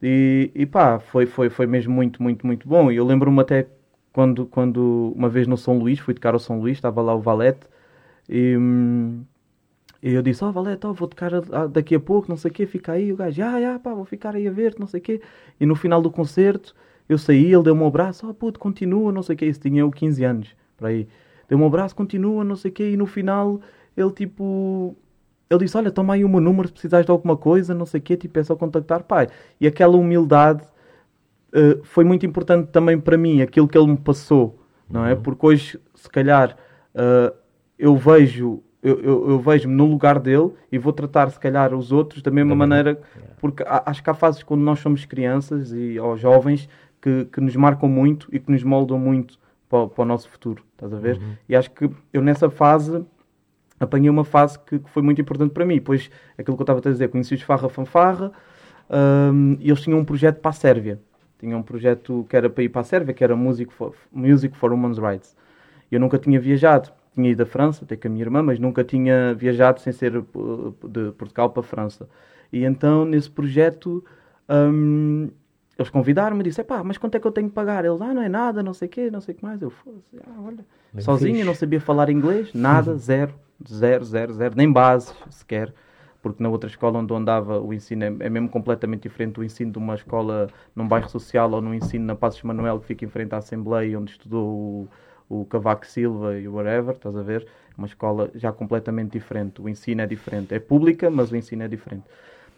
E, 0.02 0.52
e 0.54 0.66
pá, 0.68 1.00
foi, 1.00 1.26
foi, 1.26 1.50
foi 1.50 1.66
mesmo 1.66 1.92
muito, 1.92 2.22
muito, 2.22 2.46
muito 2.46 2.68
bom. 2.68 2.92
E 2.92 2.96
eu 2.98 3.06
lembro-me 3.06 3.42
até 3.42 3.68
quando, 4.14 4.46
quando 4.46 5.12
uma 5.16 5.28
vez 5.28 5.48
no 5.48 5.58
São 5.58 5.78
Luís, 5.80 5.98
fui 5.98 6.14
tocar 6.14 6.36
ao 6.36 6.40
São 6.40 6.60
Luís, 6.60 6.78
estava 6.78 7.02
lá 7.02 7.16
o 7.16 7.20
Valete, 7.20 7.68
e, 8.30 8.56
e 10.04 10.14
eu 10.14 10.22
disse, 10.22 10.44
ó 10.44 10.50
oh, 10.50 10.52
Valete, 10.52 10.86
oh, 10.86 10.94
vou 10.94 11.08
tocar 11.08 11.32
daqui 11.68 11.96
a 11.96 12.00
pouco, 12.00 12.30
não 12.30 12.38
sei 12.38 12.52
o 12.52 12.54
quê, 12.54 12.68
fica 12.68 12.92
aí. 12.92 13.12
O 13.12 13.16
gajo, 13.16 13.42
ah, 13.42 13.76
ah, 13.76 13.80
pá, 13.80 13.92
vou 13.94 14.06
ficar 14.06 14.36
aí 14.36 14.48
a 14.48 14.52
ver 14.52 14.76
não 14.78 14.86
sei 14.86 15.00
o 15.00 15.04
quê. 15.04 15.20
E 15.60 15.66
no 15.66 15.76
final 15.76 16.00
do 16.00 16.12
concerto 16.12 16.76
eu 17.08 17.18
saí, 17.18 17.54
ele 17.54 17.64
deu-me 17.64 17.82
um 17.82 17.88
abraço, 17.88 18.28
oh 18.30 18.34
puto, 18.34 18.60
continua, 18.60 19.12
não 19.12 19.22
sei 19.22 19.36
o 19.36 19.38
que, 19.38 19.46
isso 19.46 19.60
tinha 19.60 19.82
eu 19.82 19.92
15 19.92 20.24
anos, 20.24 20.56
para 20.78 20.90
aí. 20.90 21.08
Deu-me 21.48 21.64
um 21.64 21.68
abraço, 21.68 21.96
continua, 21.96 22.44
não 22.44 22.56
sei 22.56 22.72
o 22.72 22.74
que, 22.74 22.84
e 22.92 22.98
no 22.98 23.06
final 23.06 23.60
ele 23.96 24.12
tipo. 24.12 24.96
ele 25.50 25.60
disse, 25.60 25.78
olha, 25.78 25.92
toma 25.92 26.14
aí 26.14 26.24
o 26.24 26.30
meu 26.30 26.40
número 26.40 26.68
se 26.68 26.74
precisares 26.74 27.06
de 27.06 27.12
alguma 27.12 27.36
coisa, 27.36 27.74
não 27.74 27.86
sei 27.86 28.00
o 28.00 28.04
quê, 28.04 28.16
tipo, 28.16 28.40
é 28.40 28.44
só 28.44 28.56
contactar, 28.56 29.04
pai. 29.04 29.28
E 29.60 29.68
aquela 29.68 29.98
humildade 29.98 30.64
uh, 31.54 31.84
foi 31.84 32.04
muito 32.04 32.26
importante 32.26 32.70
também 32.72 33.00
para 33.00 33.18
mim, 33.18 33.42
aquilo 33.42 33.68
que 33.68 33.78
ele 33.78 33.88
me 33.88 33.98
passou, 33.98 34.60
não 34.90 35.06
é? 35.06 35.14
Uhum. 35.14 35.22
Porque 35.22 35.46
hoje, 35.46 35.80
se 35.94 36.10
calhar, 36.10 36.56
uh, 36.96 37.36
eu 37.78 37.96
vejo 37.98 38.64
eu, 38.84 39.00
eu, 39.00 39.30
eu 39.30 39.40
vejo-me 39.40 39.76
no 39.76 39.86
lugar 39.86 40.20
dele 40.20 40.52
e 40.72 40.78
vou 40.78 40.92
tratar, 40.92 41.30
se 41.30 41.40
calhar, 41.40 41.74
os 41.74 41.92
outros 41.92 42.22
da 42.22 42.32
mesma 42.32 42.56
maneira, 42.56 43.00
porque 43.40 43.64
acho 43.68 44.04
que 44.04 44.10
há 44.10 44.14
fases 44.14 44.42
quando 44.42 44.62
nós 44.62 44.80
somos 44.80 45.06
crianças 45.06 45.72
e 45.72 46.00
ou 46.00 46.18
jovens 46.18 46.68
que, 47.02 47.26
que 47.26 47.42
nos 47.42 47.56
marcam 47.56 47.90
muito 47.90 48.28
e 48.32 48.40
que 48.40 48.52
nos 48.52 48.64
moldam 48.64 49.00
muito 49.00 49.38
para, 49.70 49.88
para 49.88 50.02
o 50.02 50.06
nosso 50.06 50.30
futuro, 50.30 50.64
estás 50.74 50.94
a 50.94 50.98
ver? 50.98 51.18
Uhum. 51.18 51.34
E 51.48 51.56
acho 51.56 51.72
que 51.72 51.90
eu 52.14 52.22
nessa 52.22 52.50
fase 52.50 53.04
apanhei 53.80 54.10
uma 54.10 54.24
fase 54.24 54.60
que, 54.60 54.80
que, 54.80 54.90
foi 54.90 55.02
muito 55.02 55.20
importante 55.20 55.52
para 55.52 55.66
mim. 55.66 55.82
Pois, 55.82 56.10
aquilo 56.38 56.56
que 56.56 56.62
eu 56.62 56.64
estava 56.64 56.80
a 56.80 56.92
dizer, 56.92 57.10
conheci 57.10 57.34
os 57.34 57.42
Farra 57.42 57.68
Fanfarra 57.68 58.32
um, 58.90 59.58
e 59.60 59.70
eles 59.70 59.82
tinham 59.82 59.98
um 59.98 60.06
projeto 60.06 60.40
para 60.40 60.50
a 60.50 60.54
Sérvia. 60.54 61.00
Tinham 61.40 61.60
um 61.60 61.64
projeto 61.64 62.26
que 62.30 62.38
era 62.38 62.50
para 62.50 62.64
ir 62.64 62.70
para 62.70 62.82
a 62.82 62.84
Sérvia, 62.84 63.14
que 63.14 63.24
era 63.24 63.36
Music 63.36 63.74
for, 63.74 63.96
Music 64.12 64.56
for 64.56 64.72
Women's 64.72 65.00
Rights. 65.00 65.36
Eu 65.92 66.00
nunca 66.00 66.20
tinha 66.20 66.40
viajado 66.40 66.92
tinha 67.14 67.30
ido 67.30 67.44
à 67.44 67.46
França, 67.46 67.84
até 67.84 67.96
com 67.96 68.08
a 68.08 68.12
minha 68.12 68.24
irmã, 68.24 68.42
mas 68.42 68.60
nunca 68.60 68.84
tinha 68.84 69.34
viajado 69.34 69.82
sem 69.82 69.92
ser 69.92 70.16
uh, 70.18 70.76
de 70.84 71.12
Portugal 71.12 71.50
para 71.50 71.62
a 71.62 71.64
França. 71.64 72.10
E 72.52 72.64
então, 72.64 73.06
nesse 73.06 73.30
projeto, 73.30 74.04
um, 74.50 75.30
eles 75.82 75.90
convidaram-me 75.90 76.42
e 76.42 76.44
disseram, 76.46 76.68
pá, 76.68 76.84
mas 76.84 76.98
quanto 76.98 77.16
é 77.16 77.20
que 77.20 77.28
eu 77.28 77.32
tenho 77.32 77.50
que 77.50 77.54
pagar? 77.56 77.84
Eles, 77.86 78.02
ah, 78.02 78.14
não 78.14 78.22
é 78.22 78.30
nada, 78.30 78.64
não 78.64 78.74
sei 78.74 78.88
o 78.88 78.92
quê, 78.92 79.12
não 79.12 79.22
sei 79.22 79.34
o 79.36 79.38
que 79.38 79.44
mais. 79.44 79.62
Eu, 79.62 79.70
fosse, 79.70 80.18
ah, 80.26 80.42
olha, 80.44 80.66
Bem 80.94 81.04
sozinho, 81.04 81.34
fixe. 81.36 81.46
não 81.46 81.54
sabia 81.54 81.82
falar 81.82 82.10
inglês, 82.10 82.54
nada, 82.54 82.96
zero, 82.98 83.34
zero, 83.68 84.04
zero, 84.06 84.34
zero, 84.34 84.56
nem 84.56 84.72
bases 84.72 85.14
sequer. 85.30 85.74
Porque 86.22 86.42
na 86.44 86.50
outra 86.50 86.70
escola 86.70 87.00
onde 87.00 87.12
eu 87.12 87.18
andava, 87.18 87.60
o 87.60 87.74
ensino 87.74 88.04
é, 88.04 88.08
é 88.20 88.30
mesmo 88.30 88.48
completamente 88.48 89.04
diferente 89.04 89.34
do 89.34 89.44
ensino 89.44 89.72
de 89.72 89.78
uma 89.80 89.96
escola 89.96 90.48
num 90.76 90.88
bairro 90.88 91.10
social 91.10 91.52
ou 91.52 91.62
no 91.62 91.74
ensino 91.74 92.06
na 92.06 92.16
Passos 92.16 92.44
Manuel, 92.44 92.80
que 92.80 92.86
fica 92.86 93.04
em 93.06 93.08
frente 93.10 93.34
à 93.34 93.38
Assembleia, 93.40 94.00
onde 94.00 94.12
estudou 94.12 94.48
o 94.48 94.90
o 95.32 95.46
Cavaco 95.46 95.88
Silva 95.88 96.38
e 96.38 96.46
o 96.46 96.56
whatever, 96.56 96.94
estás 96.94 97.16
a 97.16 97.22
ver? 97.22 97.48
Uma 97.78 97.88
escola 97.88 98.30
já 98.36 98.52
completamente 98.52 99.12
diferente. 99.14 99.62
O 99.62 99.70
ensino 99.70 100.02
é 100.02 100.06
diferente. 100.06 100.54
É 100.54 100.60
pública, 100.60 101.10
mas 101.10 101.32
o 101.32 101.38
ensino 101.38 101.64
é 101.64 101.70
diferente. 101.70 102.04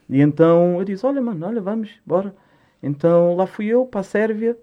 E 0.10 0.20
então 0.20 0.80
eu 0.80 0.84
disse: 0.84 1.06
Olha, 1.06 1.22
mano, 1.22 1.46
olha, 1.46 1.62
vamos, 1.62 1.92
bora. 2.06 2.36
Então 2.84 3.36
lá 3.36 3.48
fui 3.48 3.68
eu 3.68 3.86
para 3.86 4.02
a 4.02 4.04
Sérvia 4.04 4.58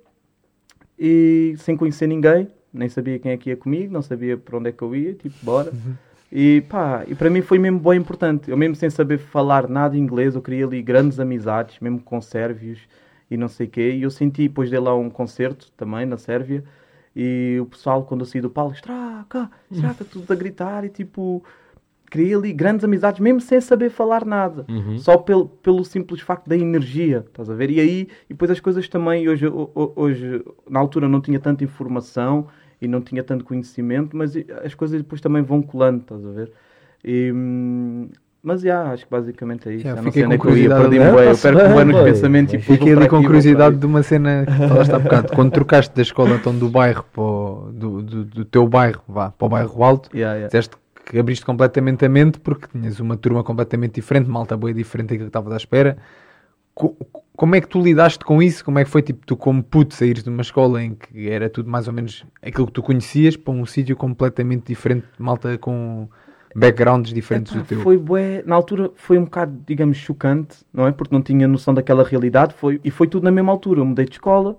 e 0.99 1.55
sem 1.59 1.75
conhecer 1.75 2.07
ninguém, 2.07 2.49
nem 2.73 2.89
sabia 2.89 3.19
quem 3.19 3.33
é 3.33 3.37
que 3.39 3.49
ia 3.49 3.57
comigo, 3.57 3.91
não 3.91 4.03
sabia 4.03 4.37
para 4.37 4.59
onde 4.59 4.69
é 4.69 4.73
que 4.73 4.83
eu 4.83 4.95
ia, 4.95 5.15
tipo, 5.15 5.35
bora. 5.43 5.71
Uhum. 5.71 5.95
E 6.31 6.61
pá, 6.69 7.05
e 7.09 7.15
para 7.15 7.31
mim 7.31 7.41
foi 7.41 7.59
mesmo 7.59 7.81
bem 7.81 7.99
importante. 7.99 8.51
Eu 8.51 8.57
mesmo 8.57 8.77
sem 8.77 8.91
saber 8.91 9.19
falar 9.19 9.67
nada 9.69 9.97
inglês, 9.97 10.35
eu 10.35 10.43
queria 10.43 10.67
ali 10.67 10.83
grandes 10.83 11.19
amizades, 11.19 11.81
mesmo 11.81 12.01
com 12.01 12.21
sérvios 12.21 12.79
e 13.31 13.37
não 13.37 13.49
sei 13.49 13.67
o 13.67 13.71
quê. 13.71 13.93
E 13.93 14.03
eu 14.03 14.11
senti, 14.11 14.47
depois 14.47 14.69
de 14.69 14.79
lá 14.79 14.95
um 14.95 15.09
concerto 15.09 15.73
também 15.77 16.05
na 16.05 16.19
Sérvia, 16.19 16.63
e 17.17 17.59
o 17.61 17.67
pessoal, 17.67 18.05
quando 18.05 18.21
eu 18.21 18.27
saí 18.27 18.41
do 18.41 18.51
palco, 18.51 18.75
estraca, 18.75 19.51
estraca, 19.71 20.05
tudo 20.11 20.31
a 20.33 20.37
gritar 20.37 20.85
e 20.85 20.89
tipo, 20.89 21.43
criei 22.11 22.35
ali 22.35 22.53
grandes 22.53 22.85
amizades, 22.85 23.21
mesmo 23.21 23.41
sem 23.41 23.61
saber 23.61 23.89
falar 23.89 24.25
nada, 24.25 24.67
uhum. 24.69 24.99
só 24.99 25.17
pelo, 25.17 25.49
pelo 25.49 25.85
simples 25.85 26.21
facto 26.21 26.49
da 26.49 26.57
energia, 26.57 27.25
estás 27.27 27.49
a 27.49 27.55
ver? 27.55 27.71
E 27.71 27.81
aí, 27.81 28.09
e 28.29 28.35
depois 28.35 28.51
as 28.51 28.59
coisas 28.59 28.89
também, 28.89 29.29
hoje, 29.29 29.47
hoje, 29.47 30.45
na 30.69 30.81
altura 30.81 31.09
não 31.09 31.21
tinha 31.21 31.39
tanta 31.39 31.63
informação 31.63 32.49
e 32.83 32.89
não 32.89 33.01
tinha 33.01 33.23
tanto 33.23 33.45
conhecimento, 33.45 34.17
mas 34.17 34.35
as 34.65 34.75
coisas 34.75 35.01
depois 35.01 35.21
também 35.21 35.43
vão 35.43 35.63
colando, 35.63 36.01
estás 36.01 36.27
a 36.27 36.31
ver? 36.31 36.53
E, 37.05 37.31
hum, 37.33 38.09
mas 38.43 38.63
já, 38.63 38.91
acho 38.91 39.05
que 39.05 39.11
basicamente 39.11 39.69
é 39.69 39.75
isso. 39.75 39.87
Yeah, 39.87 40.03
fiquei 40.03 40.25
com 40.25 40.39
curiosidade. 40.39 40.97
Eu, 40.97 41.03
ia, 41.03 41.15
perdi 41.15 41.29
eu 41.29 41.55
perco 41.55 41.75
bem 41.77 41.85
nos 41.85 42.03
pensamentos 42.03 42.55
e 42.55 42.59
Fiquei 42.59 42.93
ali 42.95 43.09
com 43.09 43.23
curiosidade 43.23 43.77
de 43.77 43.87
uma 43.87 44.03
cena 44.03 44.47
que 44.47 44.69
falaste 44.69 44.93
há 44.93 44.99
bocado. 44.99 45.33
Quando 45.35 45.53
trocaste 45.53 45.95
da 45.95 46.01
escola 46.01 46.37
então, 46.37 46.57
do 46.57 46.69
bairro 46.71 47.05
para 47.13 47.23
o, 47.23 47.71
do, 47.71 48.03
do, 48.03 48.25
do, 48.25 48.45
teu 48.47 48.67
bairro, 48.67 49.03
vá, 49.07 49.31
para 49.31 49.47
o 49.47 49.49
bairro 49.49 49.85
alto, 49.85 50.09
yeah, 50.15 50.35
yeah. 50.35 50.47
disseste 50.47 50.75
que 51.11 51.19
abriste 51.19 51.45
completamente 51.45 52.05
a 52.05 52.09
mente 52.09 52.39
porque 52.39 52.69
tinhas 52.69 53.01
uma 53.01 53.17
turma 53.17 53.43
completamente 53.43 53.95
diferente, 53.95 54.31
malta 54.31 54.57
boa 54.57 54.73
diferente 54.73 55.09
daquilo 55.09 55.25
que 55.25 55.31
estava 55.31 55.53
à 55.53 55.57
espera. 55.57 55.99
Como 57.37 57.57
é 57.57 57.61
que 57.61 57.67
tu 57.67 57.83
lidaste 57.83 58.25
com 58.25 58.41
isso? 58.41 58.65
Como 58.65 58.79
é 58.79 58.85
que 58.85 58.91
foi, 58.91 59.03
tipo, 59.03 59.27
tu 59.27 59.37
como 59.37 59.61
puto 59.61 59.93
saíres 59.93 60.23
de 60.23 60.31
uma 60.31 60.41
escola 60.41 60.81
em 60.81 60.95
que 60.95 61.29
era 61.29 61.51
tudo 61.51 61.69
mais 61.69 61.89
ou 61.89 61.93
menos 61.93 62.25
aquilo 62.41 62.69
que 62.69 62.73
tu 62.73 62.81
conhecias 62.81 63.37
para 63.37 63.53
um 63.53 63.67
sítio 63.67 63.97
completamente 63.97 64.69
diferente, 64.69 65.05
malta 65.19 65.59
com 65.59 66.09
backgrounds 66.55 67.13
diferentes 67.13 67.53
do 67.53 67.65
teu. 67.65 67.81
Foi 67.81 67.99
bué, 67.99 68.45
na 68.47 68.55
altura 68.55 68.93
foi 68.95 69.19
um 69.19 69.25
bocado, 69.25 69.59
digamos, 69.67 69.97
chocante, 69.97 70.59
não 70.73 70.87
é? 70.87 70.93
Porque 70.93 71.13
não 71.13 71.23
tinha 71.23 71.49
noção 71.49 71.75
daquela 71.75 72.05
realidade, 72.05 72.55
foi, 72.55 72.81
e 72.85 72.91
foi 72.91 73.09
tudo 73.09 73.25
na 73.25 73.33
mesma 73.33 73.51
altura. 73.51 73.81
Eu 73.81 73.85
mudei 73.85 74.05
de 74.05 74.13
escola, 74.13 74.57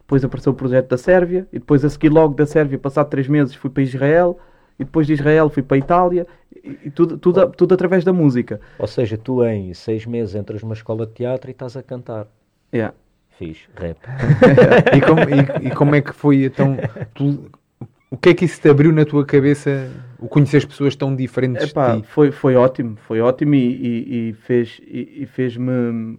depois 0.00 0.24
apareceu 0.24 0.50
o 0.50 0.56
projeto 0.56 0.88
da 0.88 0.98
Sérvia, 0.98 1.46
e 1.52 1.60
depois 1.60 1.84
a 1.84 1.88
seguir 1.88 2.08
logo 2.08 2.34
da 2.34 2.44
Sérvia, 2.44 2.76
passado 2.76 3.08
três 3.08 3.28
meses, 3.28 3.54
fui 3.54 3.70
para 3.70 3.84
Israel, 3.84 4.36
e 4.82 4.84
depois 4.84 5.06
de 5.06 5.14
Israel 5.14 5.48
fui 5.48 5.62
para 5.62 5.76
a 5.76 5.78
Itália, 5.78 6.26
e, 6.62 6.90
tudo, 6.90 7.16
tudo, 7.16 7.50
tudo 7.50 7.74
através 7.74 8.04
da 8.04 8.12
música. 8.12 8.60
Ou 8.78 8.86
seja, 8.86 9.16
tu 9.16 9.44
em 9.44 9.72
seis 9.72 10.04
meses 10.04 10.34
entras 10.34 10.62
numa 10.62 10.74
escola 10.74 11.06
de 11.06 11.12
teatro 11.12 11.50
e 11.50 11.52
estás 11.52 11.76
a 11.76 11.82
cantar. 11.82 12.26
Yeah. 12.74 12.94
Fiz 13.38 13.68
rap. 13.76 13.98
e, 14.94 15.00
como, 15.00 15.20
e, 15.20 15.68
e, 15.68 15.70
como, 15.70 15.94
é 15.94 16.00
que 16.00 16.12
foi 16.12 16.44
então? 16.44 16.76
Tu, 17.14 17.50
o 18.10 18.16
que 18.16 18.28
é 18.28 18.34
que 18.34 18.44
isso 18.44 18.60
te 18.60 18.68
abriu 18.68 18.92
na 18.92 19.04
tua 19.04 19.24
cabeça? 19.24 19.90
O 20.18 20.28
conhecer 20.28 20.58
as 20.58 20.64
pessoas 20.64 20.94
tão 20.94 21.16
diferentes 21.16 21.70
Epá, 21.70 21.94
de 21.94 22.02
ti? 22.02 22.08
Foi, 22.08 22.30
foi 22.30 22.54
ótimo, 22.54 22.96
foi 22.96 23.20
ótimo 23.20 23.54
e, 23.54 23.58
e, 23.58 24.28
e 24.28 24.32
fez, 24.34 24.80
e, 24.86 25.22
e 25.22 25.26
fez-me, 25.26 26.18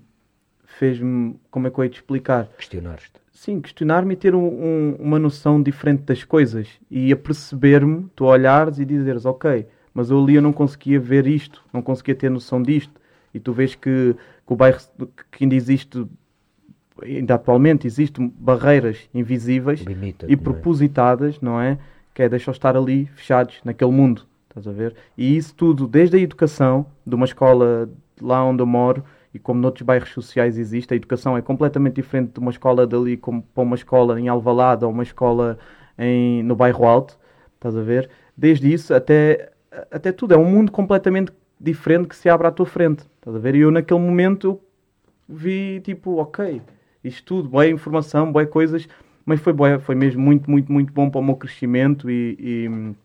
fez-me, 0.66 1.36
como 1.52 1.68
é 1.68 1.70
que 1.70 1.80
eu 1.80 1.84
ia 1.84 1.90
te 1.90 1.98
explicar? 1.98 2.48
Questionaste. 2.58 3.23
Sim, 3.44 3.60
questionar-me 3.60 4.14
e 4.14 4.16
ter 4.16 4.34
um, 4.34 4.46
um, 4.46 4.96
uma 4.98 5.20
noção 5.20 5.62
diferente 5.62 6.04
das 6.04 6.24
coisas 6.24 6.70
e 6.90 7.12
a 7.12 7.18
perceber-me, 7.18 8.08
tu 8.16 8.24
olhares 8.24 8.80
e 8.80 8.86
dizeres, 8.86 9.26
ok, 9.26 9.68
mas 9.94 10.10
eu 10.10 10.24
ali 10.24 10.36
eu 10.36 10.42
não 10.42 10.54
conseguia 10.54 10.98
ver 10.98 11.28
isto, 11.28 11.62
não 11.74 11.82
conseguia 11.82 12.16
ter 12.16 12.32
noção 12.32 12.64
disto 12.64 12.94
e 13.34 13.42
tu 13.42 13.52
vês 13.52 13.76
que, 13.76 14.16
que 14.48 14.54
o 14.54 14.56
bairro 14.56 14.80
que 15.30 15.44
ainda 15.44 15.56
existe 15.56 16.08
ainda 17.02 17.36
atualmente 17.36 17.86
existem 17.86 18.34
barreiras 18.40 19.10
invisíveis 19.14 19.82
Limita, 19.82 20.26
e 20.30 20.36
é? 20.36 20.38
propositadas, 20.38 21.42
não 21.42 21.60
é? 21.60 21.78
Que 22.14 22.24
é 22.24 22.30
deixar 22.30 22.54
estar 22.54 22.78
ali 22.78 23.08
fechados 23.08 23.60
naquele 23.66 23.92
mundo, 23.92 24.26
estás 24.48 24.66
a 24.70 24.72
ver? 24.72 24.96
E 25.18 25.36
isso 25.36 25.54
tudo, 25.54 25.86
desde 25.86 26.16
a 26.16 26.20
educação, 26.22 26.86
de 27.06 27.14
uma 27.14 27.26
escola 27.26 27.90
lá 28.22 28.42
onde 28.42 28.62
eu 28.62 28.66
moro, 28.66 29.04
e 29.34 29.40
como 29.40 29.60
noutros 29.60 29.84
bairros 29.84 30.12
sociais 30.12 30.58
existe, 30.58 30.94
a 30.94 30.96
educação 30.96 31.36
é 31.36 31.42
completamente 31.42 31.96
diferente 31.96 32.34
de 32.34 32.40
uma 32.40 32.52
escola 32.52 32.86
dali 32.86 33.18
como 33.18 33.42
para 33.42 33.64
uma 33.64 33.76
escola 33.76 34.20
em 34.20 34.28
Alvalade 34.28 34.86
ou 34.86 34.92
uma 34.92 35.04
escola 35.04 35.58
em, 35.98 36.44
no 36.44 36.56
bairro 36.56 36.86
Alto, 36.86 37.18
estás 37.56 37.76
a 37.76 37.82
ver? 37.82 38.10
Desde 38.38 38.72
isso 38.72 38.94
até, 38.94 39.52
até 39.92 40.12
tudo, 40.12 40.34
é 40.34 40.38
um 40.38 40.46
mundo 40.46 40.72
completamente 40.72 41.32
diferente 41.60 42.08
que 42.08 42.16
se 42.16 42.30
abre 42.30 42.48
à 42.48 42.52
tua 42.52 42.66
frente, 42.66 43.06
estás 43.16 43.36
a 43.36 43.40
ver? 43.40 43.56
E 43.56 43.62
eu 43.62 43.72
naquele 43.72 44.00
momento 44.00 44.60
vi 45.28 45.82
tipo, 45.82 46.18
ok, 46.18 46.62
isto 47.04 47.24
tudo, 47.24 47.50
boa 47.50 47.68
informação, 47.68 48.32
boas 48.32 48.50
coisas, 48.50 48.88
mas 49.26 49.40
foi 49.40 49.54
boa, 49.54 49.80
foi 49.80 49.96
mesmo 49.96 50.22
muito, 50.22 50.50
muito, 50.50 50.72
muito 50.72 50.94
bom 50.94 51.10
para 51.10 51.20
o 51.20 51.24
meu 51.24 51.36
crescimento 51.36 52.10
e, 52.10 52.96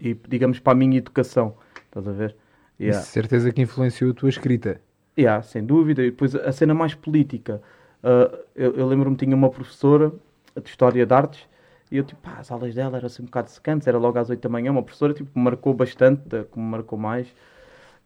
e, 0.00 0.10
e 0.10 0.16
digamos, 0.28 0.58
para 0.60 0.72
a 0.72 0.76
minha 0.76 0.96
educação. 0.96 1.54
Estás 1.86 2.08
a 2.08 2.12
ver? 2.12 2.36
Yeah. 2.80 3.02
certeza 3.02 3.52
que 3.52 3.60
influenciou 3.60 4.12
a 4.12 4.14
tua 4.14 4.28
escrita. 4.28 4.80
Yeah, 5.18 5.42
sem 5.42 5.64
dúvida. 5.64 6.02
E 6.02 6.10
depois 6.10 6.34
a 6.34 6.52
cena 6.52 6.74
mais 6.74 6.94
política. 6.94 7.60
Uh, 8.02 8.38
eu, 8.54 8.74
eu 8.74 8.86
lembro-me 8.86 9.16
tinha 9.16 9.34
uma 9.34 9.50
professora 9.50 10.12
de 10.54 10.68
História 10.68 11.04
de 11.04 11.12
Artes 11.12 11.48
e 11.90 11.96
eu, 11.96 12.04
tipo, 12.04 12.20
pá, 12.20 12.36
as 12.38 12.50
aulas 12.50 12.74
dela 12.74 12.98
eram 12.98 13.06
assim 13.06 13.22
um 13.22 13.26
bocado 13.26 13.50
secantes, 13.50 13.88
era 13.88 13.98
logo 13.98 14.18
às 14.18 14.28
8 14.28 14.40
da 14.40 14.48
manhã, 14.48 14.70
uma 14.70 14.82
professora, 14.82 15.14
tipo, 15.14 15.30
me 15.34 15.42
marcou 15.42 15.72
bastante, 15.72 16.22
que 16.28 16.58
me 16.58 16.64
marcou 16.64 16.98
mais. 16.98 17.26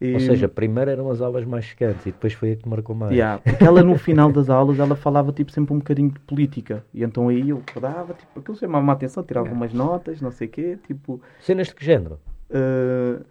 E... 0.00 0.14
Ou 0.14 0.20
seja, 0.20 0.48
primeiro 0.48 0.90
eram 0.90 1.10
as 1.10 1.20
aulas 1.20 1.44
mais 1.44 1.66
secantes 1.66 2.06
e 2.06 2.12
depois 2.12 2.32
foi 2.32 2.52
a 2.52 2.56
que 2.56 2.68
marcou 2.68 2.94
mais. 2.94 3.12
Yeah, 3.12 3.40
porque 3.40 3.62
ela 3.62 3.82
no 3.82 3.96
final 3.96 4.32
das 4.32 4.50
aulas 4.50 4.78
ela 4.78 4.96
falava 4.96 5.32
tipo 5.32 5.52
sempre 5.52 5.72
um 5.72 5.78
bocadinho 5.78 6.10
de 6.10 6.18
política. 6.20 6.84
E 6.92 7.04
então 7.04 7.28
aí 7.28 7.50
eu 7.50 7.62
acordava, 7.68 8.14
tipo, 8.14 8.40
aquilo 8.40 8.56
chamava-me 8.56 8.90
a 8.90 8.92
atenção, 8.94 9.22
tirava 9.22 9.46
yeah. 9.46 9.56
umas 9.56 9.72
notas, 9.72 10.20
não 10.20 10.30
sei 10.30 10.48
o 10.48 10.50
quê, 10.50 10.78
tipo. 10.86 11.20
Cenas 11.40 11.68
de 11.68 11.74
que 11.74 11.84
género? 11.84 12.18
Uh, 12.50 13.24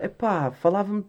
epá, 0.00 0.50
falava-me, 0.52 1.04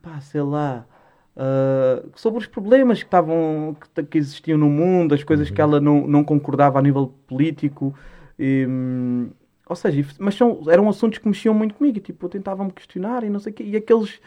pá, 0.00 0.20
sei 0.20 0.42
lá. 0.42 0.86
Uh, 1.34 2.10
sobre 2.14 2.40
os 2.40 2.46
problemas 2.46 2.98
que 2.98 3.06
estavam 3.06 3.74
que, 3.94 4.02
que, 4.02 4.18
existiam 4.18 4.58
no 4.58 4.68
mundo, 4.68 5.14
as 5.14 5.24
coisas 5.24 5.48
uhum. 5.48 5.54
que 5.54 5.60
ela 5.60 5.80
não, 5.80 6.06
não 6.06 6.22
concordava 6.22 6.78
a 6.78 6.82
nível 6.82 7.14
político. 7.26 7.94
E, 8.38 8.66
hum, 8.68 9.30
ou 9.66 9.74
seja, 9.74 10.04
mas 10.18 10.34
são, 10.34 10.60
eram 10.68 10.88
assuntos 10.88 11.18
que 11.18 11.26
mexiam 11.26 11.54
muito 11.54 11.74
comigo. 11.74 12.00
Tipo, 12.00 12.28
tentavam-me 12.28 12.72
questionar 12.72 13.24
e 13.24 13.30
não 13.30 13.40
sei 13.40 13.52
o 13.52 13.54
quê. 13.54 13.64
E 13.64 13.76
aqueles 13.76 14.20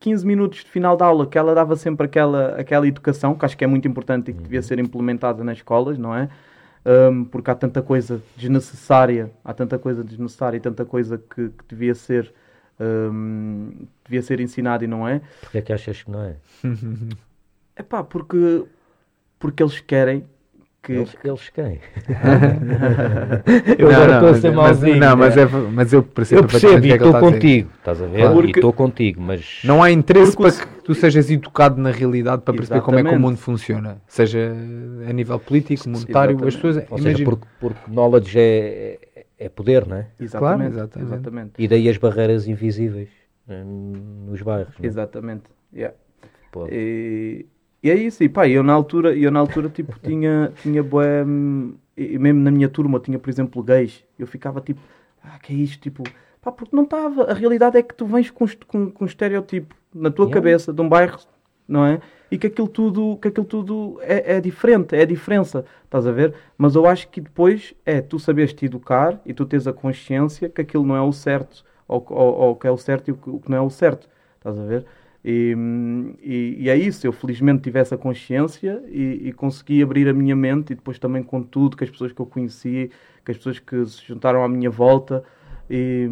15 0.00 0.24
minutos 0.24 0.64
de 0.64 0.70
final 0.70 0.96
da 0.96 1.06
aula 1.06 1.26
que 1.26 1.36
ela 1.36 1.54
dava 1.54 1.74
sempre 1.74 2.06
aquela, 2.06 2.54
aquela 2.60 2.86
educação, 2.86 3.34
que 3.34 3.44
acho 3.44 3.56
que 3.56 3.64
é 3.64 3.66
muito 3.66 3.88
importante 3.88 4.30
e 4.30 4.34
que 4.34 4.42
devia 4.42 4.60
uhum. 4.60 4.62
ser 4.62 4.78
implementada 4.78 5.42
nas 5.42 5.58
escolas, 5.58 5.98
não 5.98 6.14
é? 6.14 6.28
Um, 6.86 7.24
porque 7.24 7.50
há 7.50 7.54
tanta 7.54 7.82
coisa 7.82 8.22
desnecessária, 8.36 9.32
há 9.44 9.52
tanta 9.52 9.78
coisa 9.78 10.04
desnecessária 10.04 10.56
e 10.56 10.60
tanta 10.60 10.84
coisa 10.84 11.18
que, 11.18 11.48
que 11.48 11.64
devia 11.68 11.94
ser 11.94 12.32
um, 12.80 13.70
devia 14.04 14.22
ser 14.22 14.40
ensinado 14.40 14.84
e 14.84 14.86
não 14.86 15.06
é. 15.06 15.20
Porquê 15.40 15.58
é 15.58 15.62
que 15.62 15.72
achas 15.72 16.02
que 16.02 16.10
não 16.10 16.22
é? 16.22 16.36
É 17.78 17.82
pá, 17.84 18.02
porque, 18.02 18.64
porque 19.38 19.62
eles 19.62 19.78
querem 19.78 20.24
que... 20.82 20.94
Eles, 20.94 21.16
eles 21.22 21.48
quem? 21.50 21.80
eu 23.78 23.88
agora 23.88 24.14
estou 24.14 24.28
a 24.30 24.34
ser 24.34 24.50
malzinho. 24.50 24.96
Não, 24.96 25.16
mas, 25.16 25.36
é, 25.36 25.46
mas 25.46 25.92
eu 25.92 26.02
percebo, 26.02 26.42
eu 26.42 26.48
percebo 26.48 26.84
e 26.84 26.90
estou 26.90 27.20
contigo, 27.20 27.70
estás 27.78 28.02
a 28.02 28.06
ver? 28.06 28.32
Porque... 28.32 28.48
E 28.48 28.50
estou 28.50 28.72
contigo, 28.72 29.20
mas... 29.22 29.60
Não 29.62 29.80
há 29.80 29.92
interesse 29.92 30.36
porque... 30.36 30.56
para 30.56 30.66
que 30.66 30.82
tu 30.82 30.92
sejas 30.92 31.30
educado 31.30 31.80
na 31.80 31.92
realidade 31.92 32.42
para 32.42 32.52
perceber 32.52 32.78
Exatamente. 32.78 33.04
como 33.04 33.08
é 33.08 33.12
que 33.12 33.16
o 33.16 33.20
mundo 33.20 33.36
funciona. 33.36 33.98
Seja 34.08 34.52
a 35.08 35.12
nível 35.12 35.38
político, 35.38 35.88
monetário, 35.88 36.32
Exatamente. 36.32 36.48
as 36.48 36.56
pessoas... 36.56 36.84
Ou 36.90 36.98
seja, 36.98 37.24
porque, 37.24 37.46
porque 37.60 37.80
knowledge 37.88 38.36
é, 38.36 38.98
é 39.38 39.48
poder, 39.48 39.86
não 39.86 39.96
é? 39.96 40.08
Exatamente. 40.18 40.38
Claro, 40.38 40.62
exatamente. 40.62 41.12
exatamente. 41.12 41.52
E 41.58 41.68
daí 41.68 41.88
as 41.88 41.96
barreiras 41.96 42.48
invisíveis 42.48 43.08
eh, 43.48 43.62
nos 43.64 44.42
bairros. 44.42 44.74
É? 44.82 44.86
Exatamente. 44.86 45.44
Yeah. 45.72 45.94
E, 46.70 47.46
e, 47.82 47.90
é 47.90 47.94
isso. 47.94 48.22
E 48.24 48.28
pá, 48.28 48.48
eu 48.48 48.62
na 48.62 48.72
altura, 48.72 49.16
eu 49.16 49.30
na 49.30 49.38
altura 49.38 49.68
tipo, 49.68 49.96
tinha, 50.02 50.52
tinha 50.60 50.82
boé, 50.82 51.24
e 51.96 52.18
mesmo 52.18 52.40
na 52.40 52.50
minha 52.50 52.68
turma, 52.68 52.96
eu 52.96 53.00
tinha, 53.00 53.18
por 53.18 53.30
exemplo, 53.30 53.62
gays. 53.62 54.04
Eu 54.18 54.26
ficava 54.26 54.60
tipo, 54.60 54.80
ah, 55.22 55.38
que 55.38 55.52
é 55.52 55.56
isto? 55.56 55.80
Tipo, 55.80 56.02
pá, 56.40 56.50
porque 56.50 56.74
não 56.74 56.82
estava. 56.82 57.30
A 57.30 57.34
realidade 57.34 57.78
é 57.78 57.82
que 57.82 57.94
tu 57.94 58.06
vens 58.06 58.30
com, 58.30 58.44
com, 58.66 58.90
com 58.90 59.04
um 59.04 59.06
estereotipo 59.06 59.74
na 59.94 60.10
tua 60.10 60.24
yeah. 60.24 60.34
cabeça 60.34 60.72
de 60.72 60.80
um 60.80 60.88
bairro, 60.88 61.18
não 61.66 61.86
é? 61.86 62.00
E 62.30 62.38
que 62.38 62.46
aquilo 62.46 62.68
tudo, 62.68 63.16
que 63.20 63.28
aquilo 63.28 63.46
tudo 63.46 63.98
é, 64.02 64.36
é, 64.36 64.40
diferente, 64.40 64.94
é 64.94 65.02
a 65.02 65.06
diferença, 65.06 65.64
estás 65.84 66.06
a 66.06 66.12
ver? 66.12 66.34
Mas 66.56 66.74
eu 66.74 66.86
acho 66.86 67.08
que 67.08 67.20
depois 67.20 67.74
é 67.84 68.00
tu 68.00 68.18
saberes 68.18 68.52
te 68.52 68.66
educar 68.66 69.20
e 69.24 69.32
tu 69.32 69.46
tens 69.46 69.66
a 69.66 69.72
consciência 69.72 70.48
que 70.48 70.60
aquilo 70.60 70.84
não 70.84 70.96
é 70.96 71.02
o 71.02 71.12
certo, 71.12 71.64
ou, 71.86 72.04
ou, 72.08 72.34
ou 72.34 72.56
que 72.56 72.66
é 72.66 72.70
o 72.70 72.76
certo 72.76 73.08
e 73.08 73.12
o 73.12 73.16
que, 73.16 73.30
o 73.30 73.42
não 73.48 73.56
é 73.56 73.60
o 73.60 73.70
certo, 73.70 74.08
estás 74.36 74.58
a 74.58 74.64
ver? 74.64 74.84
E, 75.24 75.54
e, 76.22 76.56
e, 76.60 76.70
é 76.70 76.76
isso, 76.76 77.06
eu 77.06 77.12
felizmente 77.12 77.62
tive 77.62 77.78
essa 77.80 77.96
consciência 77.98 78.82
e, 78.86 79.28
e, 79.28 79.32
consegui 79.32 79.82
abrir 79.82 80.08
a 80.08 80.12
minha 80.12 80.36
mente 80.36 80.72
e 80.72 80.76
depois 80.76 80.98
também 80.98 81.22
com 81.22 81.42
tudo, 81.42 81.76
que 81.76 81.84
as 81.84 81.90
pessoas 81.90 82.12
que 82.12 82.20
eu 82.20 82.26
conheci, 82.26 82.90
que 83.24 83.32
as 83.32 83.36
pessoas 83.36 83.58
que 83.58 83.84
se 83.86 84.06
juntaram 84.06 84.44
à 84.44 84.48
minha 84.48 84.70
volta 84.70 85.24
e, 85.68 86.08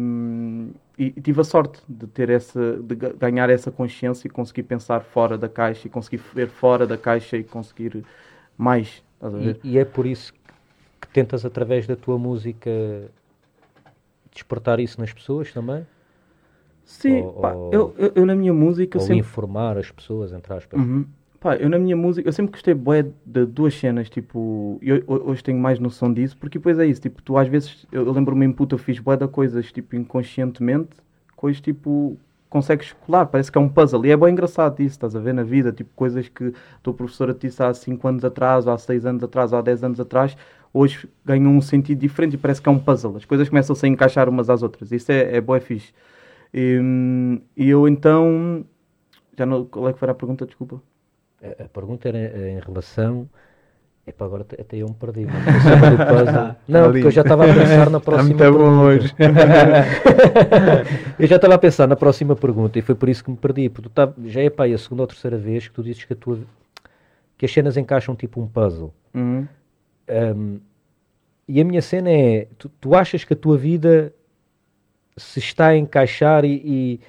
e, 0.97 1.11
tive 1.11 1.41
a 1.41 1.43
sorte 1.43 1.79
de 1.87 2.07
ter 2.07 2.29
essa, 2.29 2.77
de 2.81 2.95
ganhar 2.95 3.49
essa 3.49 3.71
consciência 3.71 4.27
e 4.27 4.31
conseguir 4.31 4.63
pensar 4.63 5.01
fora 5.01 5.37
da 5.37 5.47
caixa 5.47 5.87
e 5.87 5.89
conseguir 5.89 6.17
ver 6.33 6.47
fora 6.47 6.87
da 6.87 6.97
caixa 6.97 7.37
e 7.37 7.43
conseguir 7.43 8.03
mais. 8.57 9.03
E, 9.63 9.73
e, 9.73 9.77
é 9.77 9.85
por 9.85 10.05
isso 10.05 10.33
que 10.99 11.07
tentas 11.09 11.45
através 11.45 11.85
da 11.85 11.95
tua 11.95 12.17
música 12.17 12.71
despertar 14.31 14.79
isso 14.79 14.99
nas 14.99 15.13
pessoas 15.13 15.51
também? 15.51 15.85
Sim, 16.83 17.21
ou, 17.21 17.33
pá, 17.33 17.53
ou, 17.53 17.73
eu, 17.73 17.95
eu, 17.97 18.11
eu, 18.15 18.25
na 18.25 18.33
minha 18.33 18.53
música 18.53 18.97
ou 18.97 19.03
sempre... 19.03 19.19
informar 19.19 19.77
as 19.77 19.91
pessoas, 19.91 20.31
entre 20.31 20.53
aspas. 20.53 20.79
Uhum. 20.79 21.05
Pá, 21.39 21.55
eu 21.55 21.69
na 21.69 21.77
minha 21.77 21.95
música, 21.95 22.27
eu 22.27 22.33
sempre 22.33 22.51
gostei 22.51 22.73
bué 22.73 23.03
de 23.23 23.45
duas 23.45 23.75
cenas, 23.75 24.09
tipo, 24.09 24.79
eu, 24.81 25.03
hoje 25.07 25.43
tenho 25.43 25.59
mais 25.59 25.77
noção 25.79 26.11
disso, 26.11 26.35
porque 26.35 26.57
depois 26.57 26.79
é 26.79 26.85
isso, 26.87 27.01
tipo, 27.01 27.21
tu 27.21 27.37
às 27.37 27.47
vezes, 27.47 27.85
eu, 27.91 28.11
lembro-me 28.11 28.43
em 28.45 28.51
puta, 28.51 28.73
eu 28.73 28.79
fiz 28.79 28.97
bué 28.99 29.15
de 29.15 29.27
coisas, 29.27 29.71
tipo, 29.71 29.95
inconscientemente, 29.95 30.97
coisas, 31.35 31.61
tipo, 31.61 32.17
consegues 32.49 32.91
colar, 33.05 33.27
parece 33.27 33.51
que 33.51 33.57
é 33.57 33.61
um 33.61 33.69
puzzle, 33.69 34.03
e 34.05 34.11
é 34.11 34.17
bem 34.17 34.31
engraçado 34.31 34.79
isso, 34.81 34.95
estás 34.95 35.15
a 35.15 35.19
ver, 35.19 35.33
na 35.33 35.43
vida, 35.43 35.71
tipo, 35.71 35.91
coisas 35.95 36.27
que 36.27 36.45
a 36.47 36.79
tua 36.81 36.93
professora 36.93 37.35
te 37.35 37.47
disse 37.47 37.61
há 37.61 37.71
5 37.71 38.07
anos 38.07 38.25
atrás, 38.25 38.65
ou 38.65 38.73
há 38.73 38.77
6 38.79 39.05
anos 39.05 39.23
atrás, 39.23 39.53
ou 39.53 39.59
há 39.59 39.61
10 39.61 39.83
anos 39.83 39.99
atrás, 39.99 40.35
hoje 40.73 41.07
ganham 41.23 41.51
um 41.55 41.61
sentido 41.61 41.99
diferente 41.99 42.33
e 42.33 42.37
parece 42.37 42.59
que 42.61 42.67
é 42.67 42.71
um 42.71 42.79
puzzle, 42.79 43.15
as 43.15 43.25
coisas 43.25 43.47
começam 43.47 43.75
-se 43.75 43.85
a 43.85 43.89
encaixar 43.89 44.27
umas 44.27 44.49
às 44.49 44.63
outras, 44.63 44.91
isso 44.91 45.11
é, 45.11 45.37
é 45.37 45.41
bué 45.41 45.59
fixe. 45.59 45.93
E, 46.53 46.79
e 47.55 47.69
eu 47.69 47.87
então, 47.87 48.65
já 49.37 49.45
não, 49.45 49.65
qual 49.65 49.89
é 49.89 49.93
que 49.93 49.99
foi 49.99 50.09
a 50.09 50.13
pergunta, 50.15 50.45
desculpa? 50.45 50.81
A, 51.41 51.63
a 51.63 51.69
pergunta 51.69 52.07
era 52.07 52.49
em 52.49 52.59
relação. 52.59 53.29
Epá, 54.07 54.23
agora 54.23 54.43
até 54.43 54.77
eu 54.77 54.87
me 54.87 54.93
perdi. 54.93 55.25
Não, 56.65 56.83
porque 56.91 57.07
eu 57.07 57.11
já 57.11 57.23
estava 57.23 57.43
a 57.43 57.53
pensar 57.53 57.89
na 57.89 57.99
próxima 57.99 58.31
Está 58.31 58.51
muito 58.51 58.57
bom 58.57 58.79
hoje. 58.79 59.13
eu 61.19 61.27
já 61.27 61.35
estava 61.35 61.55
a 61.55 61.57
pensar 61.57 61.87
na 61.87 61.97
próxima 61.97 62.33
pergunta 62.33 62.79
e 62.79 62.81
foi 62.81 62.95
por 62.95 63.09
isso 63.09 63.21
que 63.21 63.29
me 63.29 63.35
perdi. 63.35 63.69
Porque 63.69 63.89
tá, 63.89 64.13
já 64.25 64.41
é 64.41 64.49
pá, 64.49 64.65
a 64.65 64.77
segunda 64.77 65.03
ou 65.03 65.07
terceira 65.07 65.37
vez 65.37 65.67
que 65.67 65.73
tu 65.73 65.83
dizes 65.83 66.05
que, 66.05 66.13
a 66.13 66.15
tua, 66.15 66.39
que 67.37 67.45
as 67.45 67.51
cenas 67.51 67.75
encaixam 67.75 68.15
tipo 68.15 68.41
um 68.41 68.47
puzzle. 68.47 68.93
Uhum. 69.13 69.45
Um, 70.09 70.59
e 71.45 71.59
a 71.59 71.65
minha 71.65 71.81
cena 71.81 72.09
é: 72.09 72.47
tu, 72.57 72.69
tu, 72.79 72.95
achas 72.95 73.25
que 73.25 73.33
a 73.33 73.37
tua 73.37 73.57
vida 73.57 74.13
se 75.17 75.39
está 75.39 75.67
a 75.67 75.77
encaixar 75.77 76.45
e, 76.45 76.61
e 76.63 77.01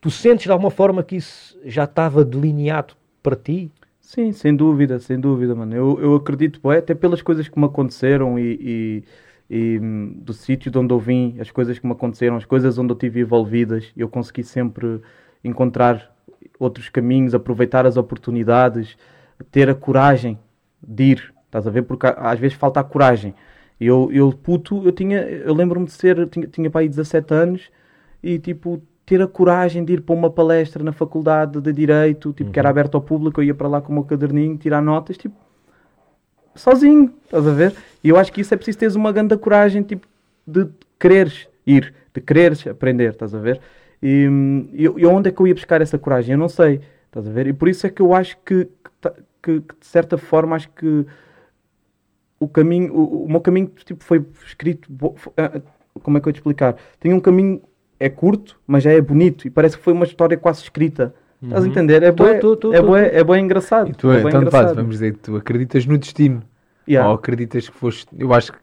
tu 0.00 0.10
sentes 0.10 0.44
de 0.44 0.52
alguma 0.52 0.70
forma 0.70 1.02
que 1.02 1.16
isso 1.16 1.58
já 1.66 1.84
estava 1.84 2.24
delineado 2.24 2.96
para 3.28 3.36
ti? 3.36 3.70
Sim, 4.00 4.32
sem 4.32 4.56
dúvida, 4.56 4.98
sem 4.98 5.20
dúvida, 5.20 5.54
mano. 5.54 5.74
Eu, 5.76 6.00
eu 6.00 6.14
acredito, 6.14 6.66
até 6.70 6.94
pelas 6.94 7.20
coisas 7.20 7.46
que 7.46 7.58
me 7.58 7.66
aconteceram 7.66 8.38
e, 8.38 9.04
e, 9.50 9.74
e 9.74 9.78
hum, 9.78 10.14
do 10.22 10.32
sítio 10.32 10.70
de 10.70 10.78
onde 10.78 10.94
eu 10.94 10.98
vim, 10.98 11.36
as 11.38 11.50
coisas 11.50 11.78
que 11.78 11.86
me 11.86 11.92
aconteceram, 11.92 12.36
as 12.36 12.46
coisas 12.46 12.78
onde 12.78 12.90
eu 12.90 12.94
estive 12.94 13.20
envolvidas, 13.20 13.92
eu 13.94 14.08
consegui 14.08 14.42
sempre 14.42 15.02
encontrar 15.44 16.10
outros 16.58 16.88
caminhos, 16.88 17.34
aproveitar 17.34 17.84
as 17.84 17.98
oportunidades, 17.98 18.96
ter 19.52 19.68
a 19.68 19.74
coragem 19.74 20.38
de 20.82 21.04
ir, 21.04 21.34
estás 21.44 21.66
a 21.66 21.70
ver? 21.70 21.82
Porque 21.82 22.06
às 22.06 22.38
vezes 22.38 22.56
falta 22.56 22.80
a 22.80 22.84
coragem. 22.84 23.34
Eu, 23.78 24.10
eu 24.10 24.32
puto, 24.32 24.82
eu 24.86 24.92
tinha, 24.92 25.20
eu 25.20 25.52
lembro-me 25.54 25.84
de 25.84 25.92
ser, 25.92 26.26
tinha, 26.28 26.46
tinha 26.46 26.70
para 26.70 26.80
aí 26.80 26.88
17 26.88 27.34
anos 27.34 27.70
e 28.22 28.38
tipo, 28.38 28.82
ter 29.08 29.22
a 29.22 29.26
coragem 29.26 29.82
de 29.82 29.94
ir 29.94 30.02
para 30.02 30.14
uma 30.14 30.28
palestra 30.28 30.84
na 30.84 30.92
faculdade 30.92 31.58
de 31.62 31.72
Direito, 31.72 32.30
tipo, 32.34 32.48
uhum. 32.48 32.52
que 32.52 32.58
era 32.58 32.68
uhum. 32.68 32.70
aberto 32.70 32.94
ao 32.96 33.00
público, 33.00 33.40
eu 33.40 33.44
ia 33.44 33.54
para 33.54 33.66
lá 33.66 33.80
com 33.80 33.90
o 33.90 33.94
meu 33.94 34.04
caderninho, 34.04 34.58
tirar 34.58 34.82
notas, 34.82 35.16
tipo, 35.16 35.34
sozinho, 36.54 37.14
estás 37.24 37.46
a 37.46 37.52
ver? 37.52 37.74
E 38.04 38.10
eu 38.10 38.18
acho 38.18 38.30
que 38.30 38.42
isso 38.42 38.52
é 38.52 38.56
preciso 38.56 38.78
teres 38.78 38.94
uma 38.94 39.10
grande 39.10 39.34
coragem, 39.38 39.82
tipo, 39.82 40.06
de 40.46 40.68
quereres 41.00 41.48
ir, 41.66 41.94
de 42.12 42.20
quereres 42.20 42.66
aprender, 42.66 43.12
estás 43.12 43.34
a 43.34 43.38
ver? 43.38 43.62
E, 44.02 44.28
e, 44.74 45.06
onde 45.06 45.30
é 45.30 45.32
que 45.32 45.40
eu 45.40 45.46
ia 45.46 45.54
buscar 45.54 45.80
essa 45.80 45.98
coragem? 45.98 46.32
Eu 46.32 46.38
não 46.38 46.48
sei, 46.48 46.82
estás 47.06 47.26
a 47.26 47.30
ver? 47.30 47.46
E 47.46 47.54
por 47.54 47.66
isso 47.66 47.86
é 47.86 47.90
que 47.90 48.02
eu 48.02 48.14
acho 48.14 48.36
que, 48.44 48.66
que, 48.66 49.10
que, 49.42 49.60
que 49.62 49.74
de 49.80 49.86
certa 49.86 50.18
forma, 50.18 50.54
acho 50.54 50.68
que 50.68 51.06
o 52.38 52.46
caminho, 52.46 52.92
o, 52.92 53.24
o 53.24 53.28
meu 53.28 53.40
caminho, 53.40 53.68
tipo, 53.86 54.04
foi 54.04 54.22
escrito, 54.46 54.86
ah, 55.34 55.62
como 56.02 56.18
é 56.18 56.20
que 56.20 56.28
eu 56.28 56.30
ia 56.30 56.34
te 56.34 56.40
explicar? 56.40 56.76
Tem 57.00 57.14
um 57.14 57.20
caminho 57.20 57.62
é 58.00 58.08
curto, 58.08 58.58
mas 58.66 58.82
já 58.82 58.92
é 58.92 59.00
bonito 59.00 59.46
e 59.46 59.50
parece 59.50 59.76
que 59.76 59.82
foi 59.82 59.92
uma 59.92 60.04
história 60.04 60.36
quase 60.36 60.62
escrita. 60.62 61.14
Uhum. 61.40 61.48
Estás 61.48 61.64
a 61.64 61.66
uhum. 61.66 61.72
entender? 61.72 62.02
É 62.02 62.12
bem, 62.12 62.26
é, 63.12 63.24
bem, 63.24 63.36
é 63.36 63.40
engraçado. 63.40 63.90
E 63.90 63.92
tu, 63.92 64.10
é 64.10 64.18
então, 64.20 64.40
engraçado. 64.40 64.64
Faz, 64.64 64.76
vamos 64.76 64.90
dizer, 64.92 65.16
tu 65.16 65.36
acreditas 65.36 65.86
no 65.86 65.98
destino. 65.98 66.42
Yeah. 66.88 67.08
Ou 67.08 67.16
acreditas 67.16 67.68
que 67.68 67.76
foste. 67.76 68.08
Eu 68.16 68.32
acho 68.32 68.52
que 68.52 68.58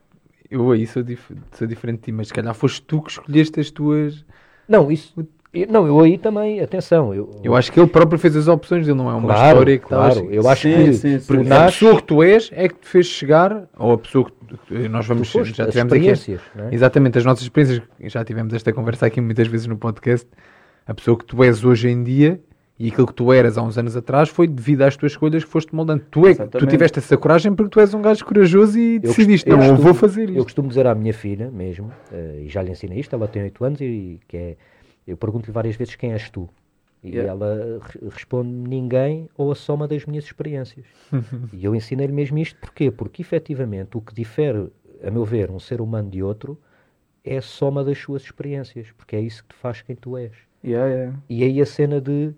eu 0.50 0.72
aí 0.72 0.86
sou, 0.88 1.04
dif 1.04 1.34
sou 1.52 1.68
diferente 1.68 2.00
de 2.00 2.04
ti, 2.06 2.12
mas 2.12 2.28
se 2.28 2.34
calhar 2.34 2.54
foste 2.54 2.82
tu 2.82 3.02
que 3.02 3.12
escolheste 3.12 3.60
as 3.60 3.70
tuas. 3.70 4.26
Não, 4.68 4.92
isso. 4.92 5.14
Não, 5.70 5.88
eu 5.88 6.00
aí 6.00 6.18
também, 6.18 6.60
atenção. 6.60 7.14
Eu, 7.14 7.30
eu 7.44 7.56
acho 7.56 7.72
que 7.72 7.80
ele 7.80 7.88
próprio 7.88 8.20
fez 8.20 8.36
as 8.36 8.48
opções, 8.48 8.88
ele 8.88 8.98
não 8.98 9.10
é 9.10 9.14
uma 9.14 9.34
claro, 9.34 9.48
história 9.48 9.78
que 9.78 9.86
Claro, 9.86 10.28
eu 10.32 10.48
acho 10.50 10.62
sim, 10.64 10.74
que 10.74 10.94
sim, 10.94 11.20
sim, 11.20 11.44
sim. 11.44 11.52
a 11.52 11.66
pessoa 11.66 11.96
que 11.96 12.04
tu 12.04 12.22
és 12.22 12.50
é 12.54 12.68
que 12.68 12.76
te 12.76 12.88
fez 12.88 13.06
chegar, 13.06 13.64
ou 13.78 13.94
a 13.94 13.98
pessoa 13.98 14.26
que 14.26 14.88
nós 14.90 15.06
vamos 15.06 15.32
foste, 15.32 15.56
já 15.56 15.68
tivemos 15.68 15.94
aqui. 15.94 16.10
É? 16.10 16.74
Exatamente, 16.74 17.18
as 17.18 17.26
nossas 17.26 17.44
experiências, 17.44 17.82
já 18.04 18.24
tivemos 18.24 18.54
esta 18.54 18.74
conversa 18.74 19.06
aqui 19.06 19.22
muitas 19.22 19.48
vezes 19.48 19.68
no 19.68 19.78
podcast. 19.78 20.28
A 20.86 20.94
pessoa 20.94 21.18
que 21.18 21.26
tu 21.26 21.44
és 21.44 21.64
hoje 21.64 21.90
em 21.90 22.04
dia 22.04 22.40
e 22.78 22.90
aquilo 22.90 23.08
que 23.08 23.14
tu 23.14 23.32
eras 23.32 23.58
há 23.58 23.64
uns 23.64 23.78
anos 23.78 23.96
atrás 23.96 24.30
foi 24.30 24.48
devido 24.48 24.82
às 24.82 24.98
tuas 24.98 25.14
escolhas 25.14 25.44
que 25.44 25.50
foste 25.50 25.74
moldando. 25.74 26.04
Tu, 26.12 26.28
é, 26.28 26.36
tu 26.36 26.68
tiveste 26.68 27.00
essa 27.00 27.16
coragem 27.16 27.54
porque 27.56 27.70
tu 27.70 27.80
és 27.80 27.94
um 27.94 28.02
gajo 28.02 28.24
corajoso 28.26 28.78
e 28.78 29.00
decidiste, 29.00 29.50
eu 29.50 29.56
não, 29.56 29.60
costumo, 29.60 29.80
eu 29.80 29.84
vou 29.84 29.94
fazer 29.94 30.24
isto. 30.26 30.38
Eu 30.38 30.44
costumo 30.44 30.68
dizer 30.68 30.86
à 30.86 30.94
minha 30.94 31.14
filha 31.14 31.50
mesmo, 31.50 31.88
uh, 32.12 32.42
e 32.42 32.50
já 32.50 32.62
lhe 32.62 32.72
ensinei 32.72 33.00
isto, 33.00 33.16
ela 33.16 33.28
tem 33.28 33.44
8 33.44 33.66
anos 33.66 33.82
e 33.82 34.20
que 34.28 34.38
é 34.38 34.58
eu 35.08 35.18
pergunto-lhe 35.18 35.52
várias 35.52 35.76
vezes 35.76 35.96
quem 35.96 36.14
és 36.14 36.30
tu. 36.30 36.50
E 37.04 37.10
yeah. 37.10 37.30
ela 37.30 37.80
responde 38.12 38.50
ninguém 38.50 39.30
ou 39.38 39.52
a 39.52 39.56
soma 39.56 39.88
das 39.88 40.06
minhas 40.06 40.26
experiências. 40.26 40.86
e 41.54 41.64
eu 41.64 41.76
ensinei-lhe 41.76 42.14
mesmo 42.14 42.38
isto 42.40 42.60
porquê? 42.60 42.90
Porque 42.90 43.22
efetivamente 43.22 43.96
o 43.96 44.02
que 44.02 44.14
difere, 44.14 44.72
a 45.04 45.12
meu 45.12 45.24
ver, 45.24 45.52
um 45.52 45.60
ser 45.60 45.82
humano 45.82 46.10
de 46.10 46.24
outro 46.24 46.60
é 47.24 47.38
a 47.38 47.42
soma 47.42 47.84
das 47.84 47.98
suas 48.00 48.24
experiências, 48.24 48.92
porque 48.92 49.16
é 49.16 49.22
isso 49.22 49.44
que 49.44 49.50
te 49.50 49.56
faz 49.56 49.82
quem 49.82 49.96
tu 49.96 50.18
és. 50.18 50.32
Yeah, 50.64 50.88
yeah. 50.92 51.20
E 51.30 51.44
aí 51.44 51.62
a 51.62 51.66
cena 51.66 52.02
de, 52.02 52.34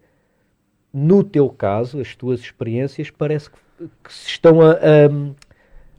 no 0.93 1.23
teu 1.23 1.49
caso, 1.49 2.01
as 2.01 2.15
tuas 2.15 2.41
experiências 2.41 3.09
parece 3.09 3.49
que, 3.49 3.57
que 4.03 4.13
se 4.13 4.27
estão 4.27 4.61
a, 4.61 4.71
a 4.71 5.46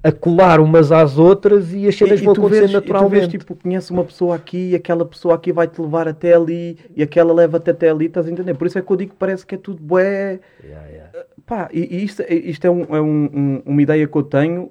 a 0.02 0.12
colar 0.12 0.61
umas 0.61 0.92
às 0.92 1.18
outras 1.18 1.72
e 1.72 1.88
as 1.88 1.96
cenas 1.96 2.20
vão 2.20 2.32
acontecer 2.32 2.61
vês, 2.61 2.72
naturalmente. 2.72 3.24
E 3.24 3.26
tu 3.26 3.30
vês, 3.30 3.44
tipo, 3.44 3.54
conheces 3.56 3.90
uma 3.90 4.04
pessoa 4.04 4.37
aqui 4.37 4.70
e 4.70 4.74
aquela 4.74 5.04
pessoa 5.04 5.34
aqui 5.34 5.52
vai-te 5.52 5.80
levar 5.80 6.06
até 6.06 6.34
ali 6.34 6.78
e 6.94 7.02
aquela 7.02 7.32
leva-te 7.32 7.70
até 7.70 7.90
ali, 7.90 8.06
estás 8.06 8.26
a 8.26 8.30
entender? 8.30 8.54
Por 8.54 8.66
isso 8.66 8.78
é 8.78 8.82
que 8.82 8.90
eu 8.90 8.96
digo 8.96 9.12
que 9.12 9.16
parece 9.18 9.44
que 9.44 9.54
é 9.54 9.58
tudo 9.58 9.82
bué... 9.82 10.40
Yeah, 10.62 10.87
yeah. 10.88 11.18
Pá, 11.44 11.68
e, 11.72 11.96
e 11.96 12.04
isto, 12.04 12.22
isto 12.28 12.64
é, 12.66 12.70
um, 12.70 12.82
é 12.94 13.00
um, 13.00 13.24
um, 13.24 13.62
uma 13.66 13.82
ideia 13.82 14.06
que 14.06 14.16
eu 14.16 14.22
tenho, 14.22 14.70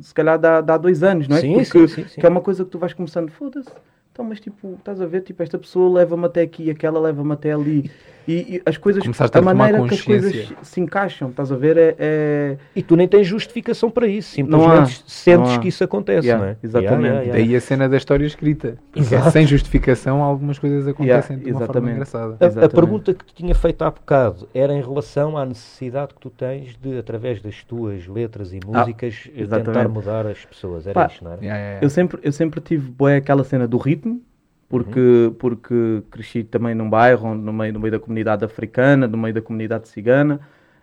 se 0.00 0.12
calhar 0.12 0.38
dá, 0.38 0.60
dá 0.60 0.76
dois 0.76 1.02
anos, 1.02 1.26
não 1.26 1.36
é? 1.36 1.40
Sim, 1.40 1.54
Porque, 1.54 1.64
sim, 1.64 1.88
sim, 1.88 2.08
sim. 2.08 2.20
Que 2.20 2.26
é 2.26 2.28
uma 2.28 2.42
coisa 2.42 2.64
que 2.64 2.70
tu 2.70 2.78
vais 2.78 2.92
começando, 2.92 3.30
foda-se, 3.30 3.70
então, 4.12 4.24
mas 4.24 4.40
tipo, 4.40 4.74
estás 4.74 5.00
a 5.00 5.06
ver, 5.06 5.22
tipo, 5.22 5.42
esta 5.42 5.58
pessoa 5.58 5.98
leva-me 5.98 6.26
até 6.26 6.42
aqui, 6.42 6.70
aquela 6.70 7.00
leva-me 7.00 7.32
até 7.32 7.52
ali. 7.52 7.90
E, 8.28 8.56
e 8.56 8.62
as 8.66 8.76
coisas, 8.76 9.02
Começaste 9.02 9.38
a 9.38 9.40
maneira 9.40 9.82
que 9.88 9.94
as 9.94 10.02
coisas 10.02 10.52
se 10.60 10.80
encaixam, 10.82 11.30
estás 11.30 11.50
a 11.50 11.56
ver, 11.56 11.78
é, 11.78 11.96
é... 11.98 12.56
E 12.76 12.82
tu 12.82 12.94
nem 12.94 13.08
tens 13.08 13.26
justificação 13.26 13.90
para 13.90 14.06
isso, 14.06 14.32
simplesmente 14.32 15.02
sentes 15.06 15.56
que 15.56 15.68
isso 15.68 15.82
acontece, 15.82 16.28
yeah, 16.28 16.44
não 16.44 16.52
é? 16.52 16.56
Exatamente. 16.62 17.04
Yeah, 17.06 17.20
yeah, 17.22 17.32
Daí 17.32 17.56
a 17.56 17.60
cena 17.60 17.88
da 17.88 17.96
história 17.96 18.26
escrita. 18.26 18.76
Exato. 18.94 19.30
sem 19.30 19.46
justificação, 19.46 20.22
algumas 20.22 20.58
coisas 20.58 20.86
acontecem 20.86 21.38
de 21.38 21.52
uma 21.52 21.64
forma 21.64 21.90
engraçada. 21.90 22.36
A, 22.38 22.66
a, 22.66 22.68
pergunta 22.68 23.14
que 23.14 23.24
te 23.24 23.34
tinha 23.34 23.54
feito 23.54 23.80
há 23.82 23.90
bocado 23.90 24.46
era 24.52 24.74
em 24.74 24.82
relação 24.82 25.38
à 25.38 25.46
necessidade 25.46 26.12
que 26.12 26.20
tu 26.20 26.28
tens 26.28 26.76
de, 26.76 26.98
através 26.98 27.40
das 27.40 27.64
tuas 27.64 28.06
letras 28.06 28.52
e 28.52 28.60
ah, 28.62 28.78
músicas, 28.80 29.30
ah, 29.50 29.56
tentar 29.56 29.88
mudar 29.88 30.26
as 30.26 30.44
pessoas. 30.44 30.86
Era 30.86 30.92
Pá, 30.92 31.06
isto, 31.06 31.24
não 31.24 31.32
era? 31.32 31.78
Eu, 31.80 31.88
sempre, 31.88 32.20
eu 32.22 32.32
sempre 32.32 32.60
tive 32.60 32.90
boa 32.90 33.16
aquela 33.16 33.42
cena 33.42 33.66
do 33.66 33.78
ritmo, 33.78 34.20
porque, 34.68 35.00
uhum. 35.00 35.34
porque 35.38 36.02
cresci 36.10 36.44
também 36.44 36.74
num 36.74 36.90
bairro, 36.90 37.34
no 37.34 37.52
meio, 37.52 37.72
no 37.72 37.80
meio 37.80 37.92
da 37.92 37.98
comunidade 37.98 38.44
africana, 38.44 39.08
no 39.08 39.16
meio 39.16 39.34
da 39.34 39.40
comunidade 39.40 39.88
cigana, 39.88 40.40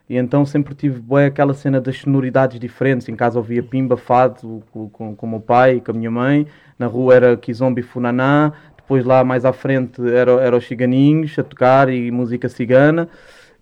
e 0.09 0.17
então 0.17 0.45
sempre 0.45 0.73
tive 0.73 0.99
boa 0.99 1.27
aquela 1.27 1.53
cena 1.53 1.79
das 1.79 1.97
sonoridades 1.97 2.59
diferentes. 2.59 3.07
Em 3.09 3.15
casa 3.15 3.37
ouvia 3.37 3.61
pimba, 3.61 3.95
fado 3.95 4.63
com, 4.71 4.89
com, 4.89 5.15
com 5.15 5.25
o 5.25 5.29
meu 5.29 5.39
pai 5.39 5.75
e 5.75 5.81
com 5.81 5.91
a 5.91 5.93
minha 5.93 6.11
mãe, 6.11 6.47
na 6.77 6.87
rua 6.87 7.15
era 7.15 7.37
kizombi 7.37 7.81
funaná, 7.81 8.53
depois 8.75 9.05
lá 9.05 9.23
mais 9.23 9.45
à 9.45 9.53
frente 9.53 10.01
era, 10.07 10.31
era 10.31 10.57
os 10.57 10.65
ciganinhos 10.65 11.37
a 11.37 11.43
tocar 11.43 11.89
e 11.89 12.09
música 12.11 12.49
cigana, 12.49 13.07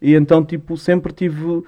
e 0.01 0.15
então 0.15 0.43
tipo 0.43 0.77
sempre 0.77 1.11
tive 1.11 1.63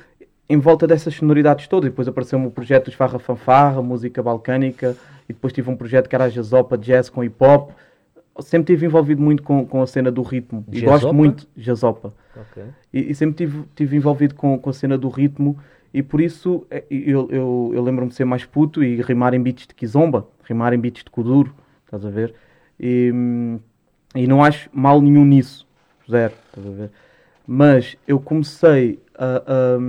em 0.47 0.59
volta 0.59 0.85
dessas 0.85 1.15
sonoridades 1.15 1.67
todas. 1.67 1.87
E 1.87 1.89
depois 1.89 2.07
apareceu-me 2.07 2.47
o 2.47 2.51
projeto 2.51 2.85
dos 2.85 2.93
Farra 2.93 3.19
Fanfarra, 3.19 3.81
música 3.81 4.23
balcânica, 4.23 4.95
e 5.27 5.33
depois 5.33 5.51
tive 5.51 5.69
um 5.69 5.75
projeto 5.75 6.07
que 6.07 6.15
era 6.15 6.25
a 6.25 6.29
Jazopa 6.29 6.77
Jazz 6.77 7.09
com 7.09 7.23
hip 7.23 7.35
hop 7.43 7.71
sempre 8.41 8.73
tive 8.73 8.85
envolvido 8.85 9.21
muito 9.21 9.43
com, 9.43 9.65
com 9.65 9.81
a 9.81 9.87
cena 9.87 10.11
do 10.11 10.21
ritmo. 10.21 10.65
E 10.71 10.81
gosto 10.81 11.13
muito 11.13 11.47
de 11.55 11.63
Jazopa. 11.63 12.13
Okay. 12.51 12.65
E, 12.93 13.11
e, 13.11 13.15
sempre 13.15 13.35
tive, 13.35 13.63
tive 13.75 13.95
envolvido 13.95 14.35
com, 14.35 14.57
com 14.59 14.69
a 14.69 14.73
cena 14.73 14.97
do 14.97 15.09
ritmo. 15.09 15.57
E 15.93 16.03
por 16.03 16.19
isso 16.19 16.65
é, 16.69 16.83
eu, 16.89 17.29
eu, 17.31 17.71
eu 17.73 17.81
lembro-me 17.81 18.09
de 18.09 18.15
ser 18.15 18.25
mais 18.25 18.43
puto 18.43 18.83
e 18.83 19.01
rimar 19.01 19.33
em 19.33 19.41
beats 19.41 19.65
de 19.65 19.73
Kizomba, 19.73 20.27
rimar 20.43 20.73
em 20.73 20.79
beats 20.79 21.03
de 21.03 21.09
Kuduro, 21.09 21.55
estás 21.85 22.05
a 22.05 22.09
ver? 22.09 22.33
E, 22.77 23.13
e 24.13 24.27
não 24.27 24.43
acho 24.43 24.69
mal 24.73 25.01
nenhum 25.01 25.23
nisso, 25.23 25.65
zero, 26.09 26.33
estás 26.47 26.67
a 26.67 26.71
ver? 26.71 26.91
Mas 27.47 27.95
eu 28.05 28.19
comecei 28.19 28.99
a, 29.17 29.37
a, 29.37 29.79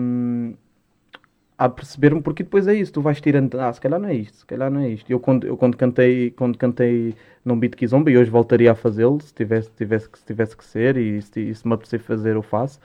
a 1.58 1.68
perceber-me, 1.68 2.20
porque 2.20 2.42
depois 2.42 2.66
é 2.68 2.74
isso, 2.74 2.92
tu 2.92 3.00
vais 3.00 3.20
tirando, 3.20 3.58
ah, 3.58 3.72
se 3.72 3.80
calhar 3.80 3.98
não 3.98 4.08
é 4.08 4.14
isto, 4.14 4.38
se 4.38 4.46
calhar 4.46 4.70
não 4.70 4.80
é 4.80 4.88
isto. 4.90 5.10
Eu 5.10 5.18
quando, 5.18 5.46
eu 5.46 5.56
quando 5.56 5.76
cantei, 5.76 6.30
quando 6.30 6.58
cantei 6.58 7.14
num 7.44 7.58
beat 7.58 7.74
Kizomba, 7.74 8.10
e 8.10 8.18
hoje 8.18 8.30
voltaria 8.30 8.72
a 8.72 8.74
fazê-lo, 8.74 9.18
se 9.22 9.32
tivesse, 9.32 9.70
tivesse, 9.76 10.08
se 10.12 10.24
tivesse 10.24 10.56
que 10.56 10.64
ser, 10.64 10.96
e 10.98 11.22
se, 11.22 11.40
e 11.40 11.54
se 11.54 11.66
me 11.66 11.74
apetecer 11.74 12.00
fazer, 12.00 12.34
eu 12.36 12.42
faço. 12.42 12.78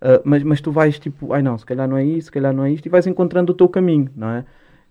Uh, 0.00 0.20
mas, 0.24 0.42
mas 0.42 0.60
tu 0.60 0.72
vais 0.72 0.98
tipo, 0.98 1.32
ai 1.32 1.42
não, 1.42 1.56
se 1.58 1.66
calhar 1.66 1.88
não 1.88 1.96
é 1.96 2.04
isso, 2.04 2.26
se 2.26 2.32
calhar 2.32 2.52
não 2.52 2.64
é 2.64 2.72
isto, 2.72 2.86
e 2.86 2.88
vais 2.88 3.06
encontrando 3.06 3.52
o 3.52 3.54
teu 3.54 3.68
caminho, 3.68 4.10
não 4.16 4.28
é? 4.30 4.44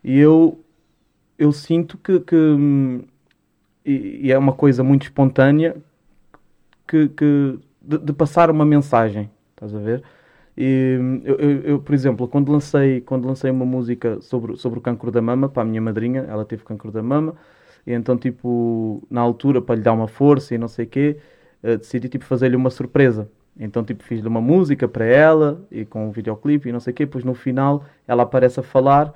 E 0.03 0.17
eu, 0.17 0.59
eu 1.37 1.51
sinto 1.51 1.97
que, 1.97 2.19
que 2.21 2.35
e, 3.85 4.27
e, 4.27 4.31
é 4.31 4.37
uma 4.37 4.53
coisa 4.53 4.83
muito 4.83 5.03
espontânea, 5.03 5.75
que, 6.87 7.09
que 7.09 7.59
de, 7.81 7.97
de 7.97 8.13
passar 8.13 8.49
uma 8.49 8.65
mensagem, 8.65 9.29
estás 9.51 9.73
a 9.75 9.79
ver? 9.79 10.03
E 10.57 10.97
eu, 11.23 11.35
eu, 11.35 11.61
eu, 11.61 11.79
por 11.79 11.93
exemplo, 11.93 12.27
quando 12.27 12.51
lancei, 12.51 13.01
quando 13.01 13.27
lancei 13.27 13.51
uma 13.51 13.65
música 13.65 14.19
sobre, 14.21 14.57
sobre 14.57 14.79
o 14.79 14.81
cancro 14.81 15.11
da 15.11 15.21
mama 15.21 15.47
para 15.47 15.61
a 15.61 15.65
minha 15.65 15.81
madrinha, 15.81 16.25
ela 16.27 16.43
teve 16.43 16.63
cancro 16.63 16.91
da 16.91 17.03
mama, 17.03 17.35
e 17.85 17.93
então, 17.93 18.17
tipo, 18.17 19.05
na 19.09 19.21
altura, 19.21 19.61
para 19.61 19.75
lhe 19.75 19.81
dar 19.81 19.93
uma 19.93 20.07
força 20.07 20.55
e 20.55 20.57
não 20.57 20.67
sei 20.67 20.85
o 20.85 20.87
quê, 20.89 21.17
uh, 21.63 21.77
decidi, 21.77 22.09
tipo, 22.09 22.25
fazer-lhe 22.25 22.55
uma 22.55 22.71
surpresa. 22.71 23.29
Então, 23.59 23.83
tipo, 23.83 24.03
fiz-lhe 24.03 24.27
uma 24.27 24.41
música 24.41 24.87
para 24.87 25.05
ela, 25.05 25.65
e 25.71 25.85
com 25.85 26.07
um 26.07 26.11
videoclipe 26.11 26.69
e 26.69 26.71
não 26.71 26.79
sei 26.79 26.91
o 26.91 26.95
quê, 26.95 27.05
depois 27.05 27.23
no 27.23 27.33
final 27.35 27.85
ela 28.07 28.23
aparece 28.23 28.59
a 28.59 28.63
falar, 28.63 29.13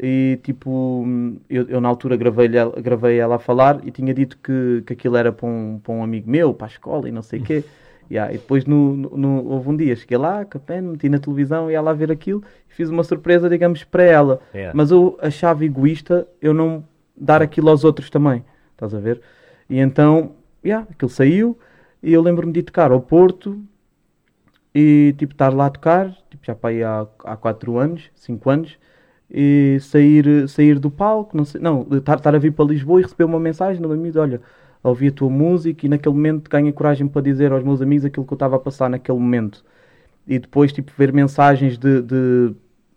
e 0.00 0.40
tipo, 0.42 1.04
eu, 1.48 1.68
eu 1.68 1.80
na 1.80 1.88
altura 1.88 2.16
gravei, 2.16 2.48
gravei 2.82 3.18
ela 3.18 3.36
a 3.36 3.38
falar 3.38 3.80
e 3.86 3.90
tinha 3.90 4.12
dito 4.14 4.38
que, 4.38 4.82
que 4.86 4.94
aquilo 4.94 5.16
era 5.16 5.30
para 5.32 5.46
um, 5.46 5.78
para 5.82 5.92
um 5.92 6.02
amigo 6.02 6.28
meu, 6.30 6.54
para 6.54 6.66
a 6.66 6.70
escola 6.70 7.08
e 7.08 7.12
não 7.12 7.22
sei 7.22 7.40
o 7.40 7.42
quê. 7.42 7.64
Yeah, 8.12 8.30
e 8.30 8.36
depois 8.36 8.66
no, 8.66 8.94
no, 8.94 9.46
houve 9.46 9.70
um 9.70 9.76
dia, 9.76 9.96
cheguei 9.96 10.18
lá, 10.18 10.44
capé, 10.44 10.82
meti 10.82 11.08
na 11.08 11.18
televisão, 11.18 11.70
ia 11.70 11.80
lá 11.80 11.94
ver 11.94 12.12
aquilo 12.12 12.44
e 12.68 12.74
fiz 12.74 12.90
uma 12.90 13.02
surpresa, 13.02 13.48
digamos, 13.48 13.84
para 13.84 14.02
ela. 14.02 14.38
Yeah. 14.54 14.76
Mas 14.76 14.90
eu 14.90 15.16
achava 15.18 15.64
egoísta 15.64 16.28
eu 16.38 16.52
não 16.52 16.84
dar 17.16 17.40
aquilo 17.40 17.70
aos 17.70 17.84
outros 17.84 18.10
também. 18.10 18.44
Estás 18.72 18.94
a 18.94 19.00
ver? 19.00 19.22
E 19.66 19.78
então, 19.78 20.32
yeah, 20.62 20.86
aquilo 20.90 21.10
saiu 21.10 21.58
e 22.02 22.12
eu 22.12 22.20
lembro-me 22.20 22.52
de 22.52 22.62
tocar 22.62 22.92
ao 22.92 23.00
Porto 23.00 23.58
e 24.74 25.14
tipo 25.16 25.32
estar 25.32 25.50
lá 25.50 25.64
a 25.64 25.70
tocar, 25.70 26.10
tipo, 26.28 26.44
já 26.44 26.54
para 26.54 26.68
aí 26.68 26.82
há, 26.82 27.06
há 27.24 27.34
4 27.34 27.78
anos, 27.78 28.10
5 28.14 28.50
anos, 28.50 28.78
e 29.30 29.78
sair, 29.80 30.46
sair 30.50 30.78
do 30.78 30.90
palco, 30.90 31.34
não, 31.34 31.46
sei, 31.46 31.62
não 31.62 31.86
estar, 31.90 32.18
estar 32.18 32.34
a 32.34 32.38
vir 32.38 32.52
para 32.52 32.66
Lisboa 32.66 33.00
e 33.00 33.04
receber 33.04 33.24
uma 33.24 33.40
mensagem 33.40 33.80
no 33.80 33.90
amigo, 33.90 34.20
olha, 34.20 34.42
ouvi 34.82 35.08
a 35.08 35.12
tua 35.12 35.30
música 35.30 35.86
e 35.86 35.88
naquele 35.88 36.14
momento 36.14 36.50
ganhei 36.50 36.72
coragem 36.72 37.06
para 37.06 37.22
dizer 37.22 37.52
aos 37.52 37.62
meus 37.62 37.80
amigos 37.80 38.04
aquilo 38.04 38.26
que 38.26 38.32
eu 38.32 38.36
estava 38.36 38.56
a 38.56 38.58
passar 38.58 38.90
naquele 38.90 39.18
momento. 39.18 39.64
E 40.26 40.38
depois, 40.38 40.72
tipo, 40.72 40.92
ver 40.96 41.12
mensagens 41.12 41.78
de, 41.78 42.02
de 42.02 42.54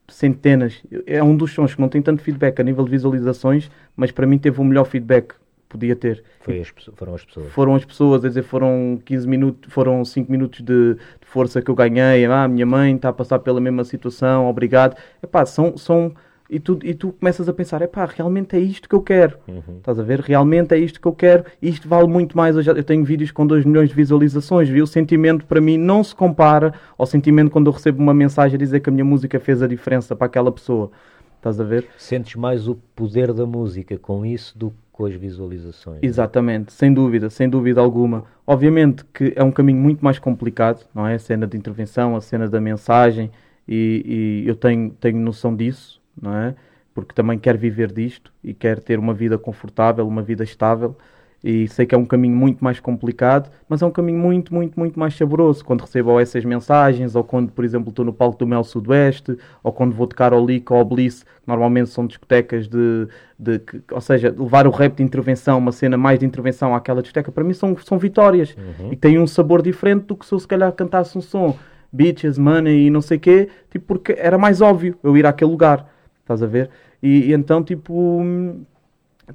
centenas. 0.07 0.83
É 1.05 1.23
um 1.23 1.35
dos 1.35 1.51
sons 1.51 1.73
que 1.73 1.81
não 1.81 1.89
tem 1.89 2.01
tanto 2.01 2.21
feedback 2.21 2.59
a 2.59 2.63
nível 2.63 2.83
de 2.83 2.91
visualizações, 2.91 3.69
mas 3.95 4.11
para 4.11 4.27
mim 4.27 4.37
teve 4.37 4.59
o 4.59 4.63
melhor 4.63 4.85
feedback 4.85 5.29
que 5.29 5.35
podia 5.69 5.95
ter. 5.95 6.23
As, 6.47 6.69
foram 6.95 7.15
as 7.15 7.25
pessoas. 7.25 7.51
Foram 7.51 7.75
as 7.75 7.85
pessoas, 7.85 8.25
a 8.25 8.27
dizer, 8.27 8.43
foram 8.43 8.99
15 9.03 9.27
minutos, 9.27 9.73
foram 9.73 10.05
5 10.05 10.31
minutos 10.31 10.61
de, 10.61 10.93
de, 10.95 11.25
força 11.25 11.61
que 11.61 11.69
eu 11.69 11.75
ganhei. 11.75 12.25
Ah, 12.25 12.47
minha 12.47 12.65
mãe 12.65 12.95
está 12.95 13.09
a 13.09 13.13
passar 13.13 13.39
pela 13.39 13.59
mesma 13.59 13.83
situação, 13.83 14.47
obrigado. 14.47 14.95
Epá, 15.21 15.45
são, 15.45 15.77
são 15.77 16.13
e 16.55 16.59
tu, 16.59 16.79
e 16.83 16.93
tu 16.93 17.11
começas 17.11 17.49
a 17.49 17.53
pensar, 17.53 17.81
é 17.81 17.87
pá, 17.87 18.05
realmente 18.05 18.55
é 18.55 18.59
isto 18.59 18.87
que 18.87 18.95
eu 18.95 19.01
quero. 19.01 19.37
Uhum. 19.45 19.77
Estás 19.77 19.99
a 19.99 20.03
ver? 20.03 20.21
Realmente 20.21 20.73
é 20.73 20.77
isto 20.77 21.01
que 21.01 21.05
eu 21.05 21.11
quero. 21.11 21.43
Isto 21.61 21.89
vale 21.89 22.07
muito 22.07 22.37
mais. 22.37 22.55
Eu, 22.55 22.61
já, 22.61 22.71
eu 22.71 22.83
tenho 22.83 23.03
vídeos 23.03 23.29
com 23.29 23.45
2 23.45 23.65
milhões 23.65 23.89
de 23.89 23.95
visualizações. 23.95 24.69
Viu? 24.69 24.85
O 24.85 24.87
sentimento 24.87 25.45
para 25.45 25.59
mim 25.59 25.77
não 25.77 26.01
se 26.01 26.15
compara 26.15 26.73
ao 26.97 27.05
sentimento 27.05 27.51
quando 27.51 27.67
eu 27.67 27.73
recebo 27.73 28.01
uma 28.01 28.13
mensagem 28.13 28.55
a 28.55 28.57
dizer 28.57 28.79
que 28.79 28.89
a 28.89 28.93
minha 28.93 29.03
música 29.03 29.37
fez 29.37 29.61
a 29.61 29.67
diferença 29.67 30.15
para 30.15 30.27
aquela 30.27 30.49
pessoa. 30.49 30.91
Estás 31.35 31.59
a 31.59 31.63
ver? 31.65 31.87
Sentes 31.97 32.35
mais 32.35 32.69
o 32.69 32.75
poder 32.95 33.33
da 33.33 33.45
música 33.45 33.97
com 33.97 34.25
isso 34.25 34.57
do 34.57 34.71
que 34.71 34.77
com 34.93 35.05
as 35.05 35.13
visualizações. 35.13 35.99
Exatamente, 36.01 36.71
sem 36.71 36.93
dúvida, 36.93 37.29
sem 37.29 37.49
dúvida 37.49 37.81
alguma. 37.81 38.23
Obviamente 38.47 39.03
que 39.13 39.33
é 39.35 39.43
um 39.43 39.51
caminho 39.51 39.77
muito 39.77 39.99
mais 39.99 40.17
complicado, 40.19 40.85
não 40.95 41.05
é? 41.05 41.15
A 41.15 41.19
cena 41.19 41.45
de 41.45 41.57
intervenção, 41.57 42.15
a 42.15 42.21
cena 42.21 42.47
da 42.47 42.61
mensagem, 42.61 43.29
e, 43.67 44.43
e 44.45 44.47
eu 44.47 44.55
tenho, 44.55 44.91
tenho 44.91 45.17
noção 45.17 45.53
disso 45.53 45.99
não 46.19 46.35
é? 46.35 46.55
Porque 46.93 47.13
também 47.13 47.37
quero 47.37 47.57
viver 47.57 47.91
disto 47.91 48.31
e 48.43 48.53
quero 48.53 48.81
ter 48.81 48.97
uma 48.97 49.13
vida 49.13 49.37
confortável, 49.37 50.07
uma 50.07 50.21
vida 50.21 50.43
estável. 50.43 50.95
E 51.47 51.67
sei 51.67 51.85
que 51.85 51.93
é 51.93 51.97
um 51.97 52.05
caminho 52.05 52.35
muito 52.35 52.63
mais 52.63 52.79
complicado, 52.79 53.51
mas 53.69 53.83
é 53.83 53.85
um 53.85 53.91
caminho 53.91 54.17
muito, 54.17 54.51
muito, 54.51 54.79
muito 54.79 54.99
mais 54.99 55.13
saboroso. 55.13 55.63
Quando 55.63 55.81
recebo 55.81 56.19
essas 56.19 56.43
mensagens, 56.43 57.15
ou 57.15 57.23
quando, 57.23 57.51
por 57.51 57.63
exemplo, 57.63 57.89
estou 57.89 58.03
no 58.03 58.11
palco 58.11 58.39
do 58.39 58.47
Mel 58.47 58.63
Sudoeste, 58.63 59.37
ou 59.61 59.71
quando 59.71 59.93
vou 59.93 60.07
tocar 60.07 60.33
ao 60.33 60.43
Lick 60.43 60.73
ou 60.73 60.79
ao 60.79 60.83
Bliss, 60.83 61.23
normalmente 61.45 61.91
são 61.91 62.07
discotecas 62.07 62.67
de, 62.67 63.07
de, 63.37 63.61
Ou 63.91 64.01
seja, 64.01 64.33
levar 64.35 64.65
o 64.65 64.71
rap 64.71 64.95
de 64.95 65.03
intervenção, 65.03 65.59
uma 65.59 65.71
cena 65.71 65.95
mais 65.95 66.17
de 66.17 66.25
intervenção 66.25 66.73
àquela 66.73 66.99
discoteca, 66.99 67.31
para 67.31 67.43
mim 67.43 67.53
são, 67.53 67.77
são 67.77 67.99
vitórias. 67.99 68.55
Uhum. 68.57 68.93
E 68.93 68.95
tem 68.95 69.19
um 69.19 69.27
sabor 69.27 69.61
diferente 69.61 70.05
do 70.05 70.15
que 70.15 70.25
se 70.25 70.33
eu 70.33 70.39
se 70.39 70.47
calhar 70.47 70.71
cantasse 70.71 71.15
um 71.15 71.21
som, 71.21 71.55
bitches, 71.93 72.39
money 72.39 72.87
e 72.87 72.89
não 72.89 73.01
sei 73.01 73.17
o 73.17 73.19
quê, 73.19 73.49
tipo, 73.69 73.85
porque 73.85 74.15
era 74.17 74.39
mais 74.39 74.61
óbvio 74.61 74.97
eu 75.03 75.15
ir 75.15 75.27
àquele 75.27 75.51
lugar. 75.51 75.93
Estás 76.25 76.41
a 76.41 76.47
ver? 76.47 76.71
E, 77.03 77.29
e 77.29 77.33
então, 77.33 77.63
tipo, 77.63 78.23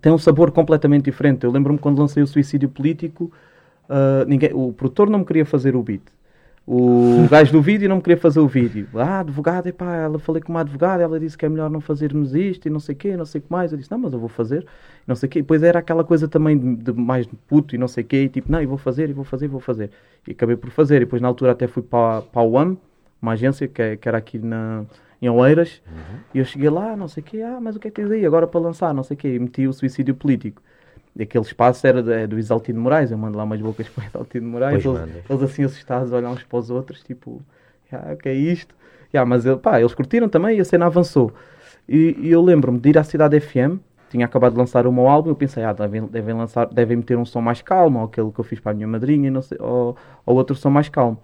tem 0.00 0.12
um 0.12 0.18
sabor 0.18 0.50
completamente 0.50 1.04
diferente. 1.04 1.44
Eu 1.44 1.52
lembro-me 1.52 1.78
quando 1.78 2.00
lancei 2.00 2.20
o 2.20 2.26
Suicídio 2.26 2.68
Político, 2.68 3.30
uh, 3.88 4.26
ninguém, 4.26 4.50
o 4.52 4.72
produtor 4.72 5.08
não 5.08 5.20
me 5.20 5.24
queria 5.24 5.46
fazer 5.46 5.76
o 5.76 5.82
beat. 5.82 6.02
O 6.66 7.26
gajo 7.30 7.52
do 7.52 7.62
vídeo 7.62 7.88
não 7.88 7.96
me 7.96 8.02
queria 8.02 8.16
fazer 8.16 8.40
o 8.40 8.48
vídeo. 8.48 8.88
Ah, 8.96 9.20
advogada, 9.20 9.68
epá, 9.68 9.94
ela 9.94 10.18
falei 10.18 10.42
com 10.42 10.52
uma 10.52 10.62
advogada, 10.62 11.00
ela 11.00 11.18
disse 11.20 11.38
que 11.38 11.46
é 11.46 11.48
melhor 11.48 11.70
não 11.70 11.80
fazermos 11.80 12.34
isto 12.34 12.66
e 12.66 12.70
não 12.70 12.80
sei 12.80 12.96
o 12.96 12.98
quê, 12.98 13.16
não 13.16 13.24
sei 13.24 13.38
o 13.40 13.42
que 13.44 13.52
mais. 13.52 13.70
Eu 13.70 13.78
disse, 13.78 13.90
não, 13.90 13.98
mas 13.98 14.12
eu 14.12 14.18
vou 14.18 14.28
fazer, 14.28 14.66
não 15.06 15.14
sei 15.14 15.28
o 15.28 15.30
quê. 15.30 15.38
E 15.38 15.42
depois 15.42 15.62
era 15.62 15.78
aquela 15.78 16.02
coisa 16.02 16.26
também 16.26 16.58
de, 16.58 16.92
de 16.92 16.92
mais 16.92 17.24
puto 17.46 17.76
e 17.76 17.78
não 17.78 17.86
sei 17.86 18.02
o 18.02 18.06
quê, 18.06 18.24
e 18.24 18.28
tipo, 18.28 18.50
não, 18.50 18.60
eu 18.60 18.68
vou 18.68 18.78
fazer, 18.78 19.08
e 19.08 19.12
vou 19.12 19.24
fazer, 19.24 19.44
e 19.44 19.48
vou 19.48 19.60
fazer. 19.60 19.90
E 20.26 20.32
acabei 20.32 20.56
por 20.56 20.70
fazer. 20.70 20.96
E 20.96 21.00
depois 21.00 21.22
na 21.22 21.28
altura 21.28 21.52
até 21.52 21.68
fui 21.68 21.84
para, 21.84 22.22
para 22.22 22.42
a 22.42 22.44
UAM, 22.44 22.76
uma 23.22 23.32
agência 23.32 23.68
que, 23.68 23.80
é, 23.80 23.96
que 23.96 24.08
era 24.08 24.18
aqui 24.18 24.38
na, 24.40 24.84
em 25.20 25.28
Oeiras, 25.28 25.82
uhum. 25.86 26.18
e 26.34 26.38
eu 26.38 26.44
cheguei 26.44 26.70
lá, 26.70 26.96
não 26.96 27.08
sei 27.08 27.22
o 27.22 27.26
quê, 27.26 27.42
ah, 27.42 27.58
mas 27.60 27.76
o 27.76 27.80
que 27.80 27.88
é 27.88 27.90
que 27.90 28.00
tens 28.00 28.10
aí 28.10 28.24
agora 28.24 28.46
para 28.46 28.60
lançar, 28.60 28.94
não 28.94 29.02
sei 29.02 29.14
o 29.14 29.18
quê, 29.18 29.34
e 29.34 29.38
meti 29.38 29.66
o 29.66 29.72
suicídio 29.72 30.14
político. 30.14 30.62
E 31.14 31.22
aquele 31.22 31.44
espaço 31.44 31.86
era 31.86 32.02
de, 32.02 32.12
é 32.12 32.26
do 32.26 32.38
Isaltino 32.38 32.80
Moraes, 32.80 33.10
eu 33.10 33.18
mando 33.18 33.36
lá 33.36 33.44
umas 33.44 33.60
bocas 33.60 33.88
para 33.90 34.04
o 34.04 34.06
Isaltino 34.06 34.48
Moraes, 34.48 34.84
eles, 34.84 35.24
eles, 35.28 35.42
assim 35.42 35.64
assustados, 35.64 36.12
olham 36.12 36.32
uns 36.32 36.42
para 36.42 36.58
os 36.58 36.70
outros, 36.70 37.02
tipo, 37.02 37.42
ah, 37.92 38.12
o 38.14 38.16
que 38.16 38.28
é 38.28 38.34
isto? 38.34 38.74
Yeah, 39.12 39.28
mas 39.28 39.44
pá, 39.60 39.80
eles 39.80 39.92
curtiram 39.92 40.28
também 40.28 40.58
e 40.58 40.60
a 40.60 40.64
cena 40.64 40.86
avançou. 40.86 41.32
E, 41.88 42.16
e 42.20 42.30
eu 42.30 42.40
lembro-me 42.40 42.78
de 42.78 42.90
ir 42.90 42.98
à 42.98 43.02
Cidade 43.02 43.38
FM 43.40 43.80
tinha 44.10 44.26
acabado 44.26 44.52
de 44.52 44.58
lançar 44.58 44.86
o 44.88 44.92
meu 44.92 45.06
álbum, 45.06 45.30
eu 45.30 45.36
pensei, 45.36 45.62
ah, 45.62 45.72
devem, 45.72 46.04
devem, 46.06 46.34
lançar, 46.34 46.66
devem 46.66 46.96
meter 46.96 47.16
um 47.16 47.24
som 47.24 47.40
mais 47.40 47.62
calmo, 47.62 48.00
ou 48.00 48.04
aquele 48.06 48.30
que 48.32 48.40
eu 48.40 48.44
fiz 48.44 48.58
para 48.58 48.72
a 48.72 48.74
minha 48.74 48.88
madrinha, 48.88 49.40
sei, 49.40 49.56
ou, 49.60 49.96
ou 50.26 50.36
outro 50.36 50.56
som 50.56 50.68
mais 50.68 50.88
calmo. 50.88 51.16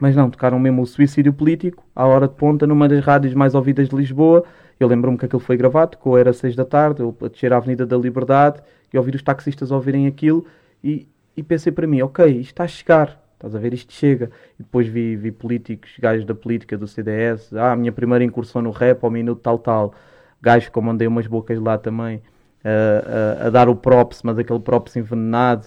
Mas 0.00 0.16
não, 0.16 0.30
tocaram 0.30 0.58
mesmo 0.58 0.82
o 0.82 0.86
suicídio 0.86 1.32
político, 1.32 1.84
à 1.94 2.06
hora 2.06 2.26
de 2.26 2.34
ponta, 2.34 2.66
numa 2.66 2.88
das 2.88 3.04
rádios 3.04 3.34
mais 3.34 3.54
ouvidas 3.54 3.88
de 3.88 3.94
Lisboa. 3.94 4.44
Eu 4.80 4.88
lembro-me 4.88 5.18
que 5.18 5.26
aquilo 5.26 5.40
foi 5.40 5.56
gravado, 5.58 5.98
que 5.98 6.08
era 6.18 6.32
seis 6.32 6.56
da 6.56 6.64
tarde, 6.64 7.02
eu 7.02 7.14
a 7.22 7.28
descer 7.28 7.52
a 7.52 7.58
Avenida 7.58 7.84
da 7.84 7.98
Liberdade 7.98 8.62
e 8.92 8.96
ouvir 8.96 9.14
os 9.14 9.22
taxistas 9.22 9.70
ouvirem 9.70 10.06
aquilo 10.06 10.46
e, 10.82 11.06
e 11.36 11.42
pensei 11.42 11.70
para 11.70 11.86
mim, 11.86 12.00
ok, 12.00 12.26
isto 12.26 12.50
está 12.50 12.64
a 12.64 12.68
chegar, 12.68 13.22
estás 13.34 13.54
a 13.54 13.58
ver, 13.58 13.74
isto 13.74 13.92
chega. 13.92 14.30
E 14.58 14.62
depois 14.62 14.88
vi, 14.88 15.16
vi 15.16 15.30
políticos, 15.30 15.90
gajos 16.00 16.24
da 16.24 16.34
política, 16.34 16.78
do 16.78 16.86
CDS, 16.86 17.52
ah, 17.52 17.72
a 17.72 17.76
minha 17.76 17.92
primeira 17.92 18.24
incursão 18.24 18.62
no 18.62 18.70
rap, 18.70 19.04
ao 19.04 19.10
minuto 19.10 19.40
tal, 19.42 19.58
tal 19.58 19.94
gajos 20.40 20.70
como 20.70 20.90
andei 20.90 21.06
umas 21.06 21.26
bocas 21.26 21.58
lá 21.60 21.76
também, 21.76 22.16
uh, 22.64 23.46
a 23.46 23.50
dar 23.50 23.68
o 23.68 23.76
props, 23.76 24.22
mas 24.22 24.38
aquele 24.38 24.60
props 24.60 24.96
envenenado, 24.96 25.66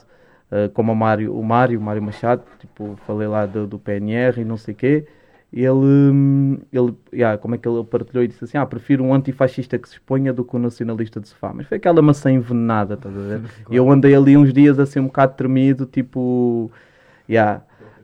uh, 0.54 0.70
como 0.74 0.92
o 0.92 0.96
Mário, 0.96 1.36
o 1.36 1.44
Mário, 1.44 1.82
Mário 1.82 2.02
Machado, 2.02 2.44
tipo, 2.60 2.96
falei 3.08 3.28
lá 3.28 3.46
do, 3.46 3.66
do 3.66 3.80
PNR 3.80 4.42
e 4.42 4.46
não 4.46 4.58
sei 4.58 4.74
o 4.74 4.78
quê, 4.78 5.08
ele, 5.52 6.60
ele 6.72 6.96
yeah, 7.14 7.38
como 7.38 7.56
é 7.56 7.58
que 7.58 7.68
ele 7.68 7.84
partilhou 7.84 8.24
e 8.24 8.28
disse 8.28 8.44
assim, 8.44 8.58
ah, 8.58 8.66
prefiro 8.66 9.04
um 9.04 9.14
antifascista 9.14 9.78
que 9.78 9.88
se 9.88 9.96
exponha 9.96 10.34
do 10.34 10.44
que 10.44 10.56
um 10.56 10.60
nacionalista 10.60 11.20
de 11.20 11.28
sofá, 11.28 11.52
mas 11.54 11.68
foi 11.68 11.78
aquela 11.78 12.02
maçã 12.02 12.32
envenenada, 12.32 12.96
estás 12.96 13.16
a 13.16 13.20
ver? 13.20 13.42
E 13.70 13.76
eu 13.76 13.90
andei 13.90 14.16
ali 14.16 14.36
uns 14.38 14.54
dias 14.54 14.80
assim 14.80 15.00
um 15.00 15.06
bocado 15.06 15.36
tremido, 15.36 15.86
tipo, 15.86 16.72
yeah, 17.30 17.62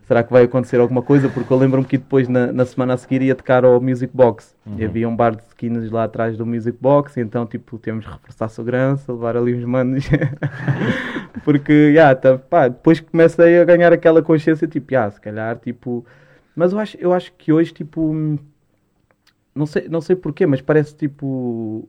será 0.10 0.24
que 0.24 0.34
vai 0.34 0.42
acontecer 0.42 0.80
alguma 0.80 1.04
coisa? 1.04 1.30
Porque 1.30 1.54
eu 1.54 1.56
lembro-me 1.56 1.86
que 1.86 1.96
depois 1.96 2.28
na, 2.28 2.52
na, 2.52 2.66
semana 2.66 2.96
a 2.96 2.98
seguir 2.98 3.22
ia 3.22 3.36
tocar 3.36 3.64
ao 3.64 3.80
Music 3.80 4.12
Box. 4.12 4.56
Uhum. 4.66 4.80
E 4.80 4.84
havia 4.84 5.08
um 5.08 5.16
bar 5.16 5.36
de 5.36 5.44
skins 5.44 5.92
lá 5.92 6.06
atrás 6.06 6.36
do 6.36 6.48
Music 6.48 6.76
Box, 6.82 7.16
então 7.18 7.46
tipo, 7.46 7.78
temos 7.78 8.08
que 8.08 8.12
reforçar 8.12 8.50
segurança, 8.50 9.14
levar 9.14 9.38
ali 9.38 9.54
uns 9.54 9.64
manos. 9.64 10.10
Porque, 11.46 11.72
yeah, 11.72 12.16
tá, 12.16 12.40
pá, 12.40 12.70
depois 12.70 13.00
comecei 13.00 13.60
a 13.60 13.64
ganhar 13.64 13.94
aquela 13.94 14.20
consciência, 14.24 14.68
tipo, 14.68 14.92
yeah, 14.92 15.12
se 15.12 15.22
calhar, 15.22 15.56
tipo... 15.58 16.04
Mas 16.56 16.74
eu 16.74 16.80
acho, 16.80 16.98
eu 17.00 17.14
acho 17.14 17.32
que 17.34 17.54
hoje, 17.54 17.72
tipo... 17.72 18.40
Não 19.54 19.68
sei, 19.68 19.88
não 19.90 20.02
sei 20.02 20.16
porquê, 20.16 20.48
mas 20.48 20.60
parece 20.60 20.96
tipo... 20.96 21.88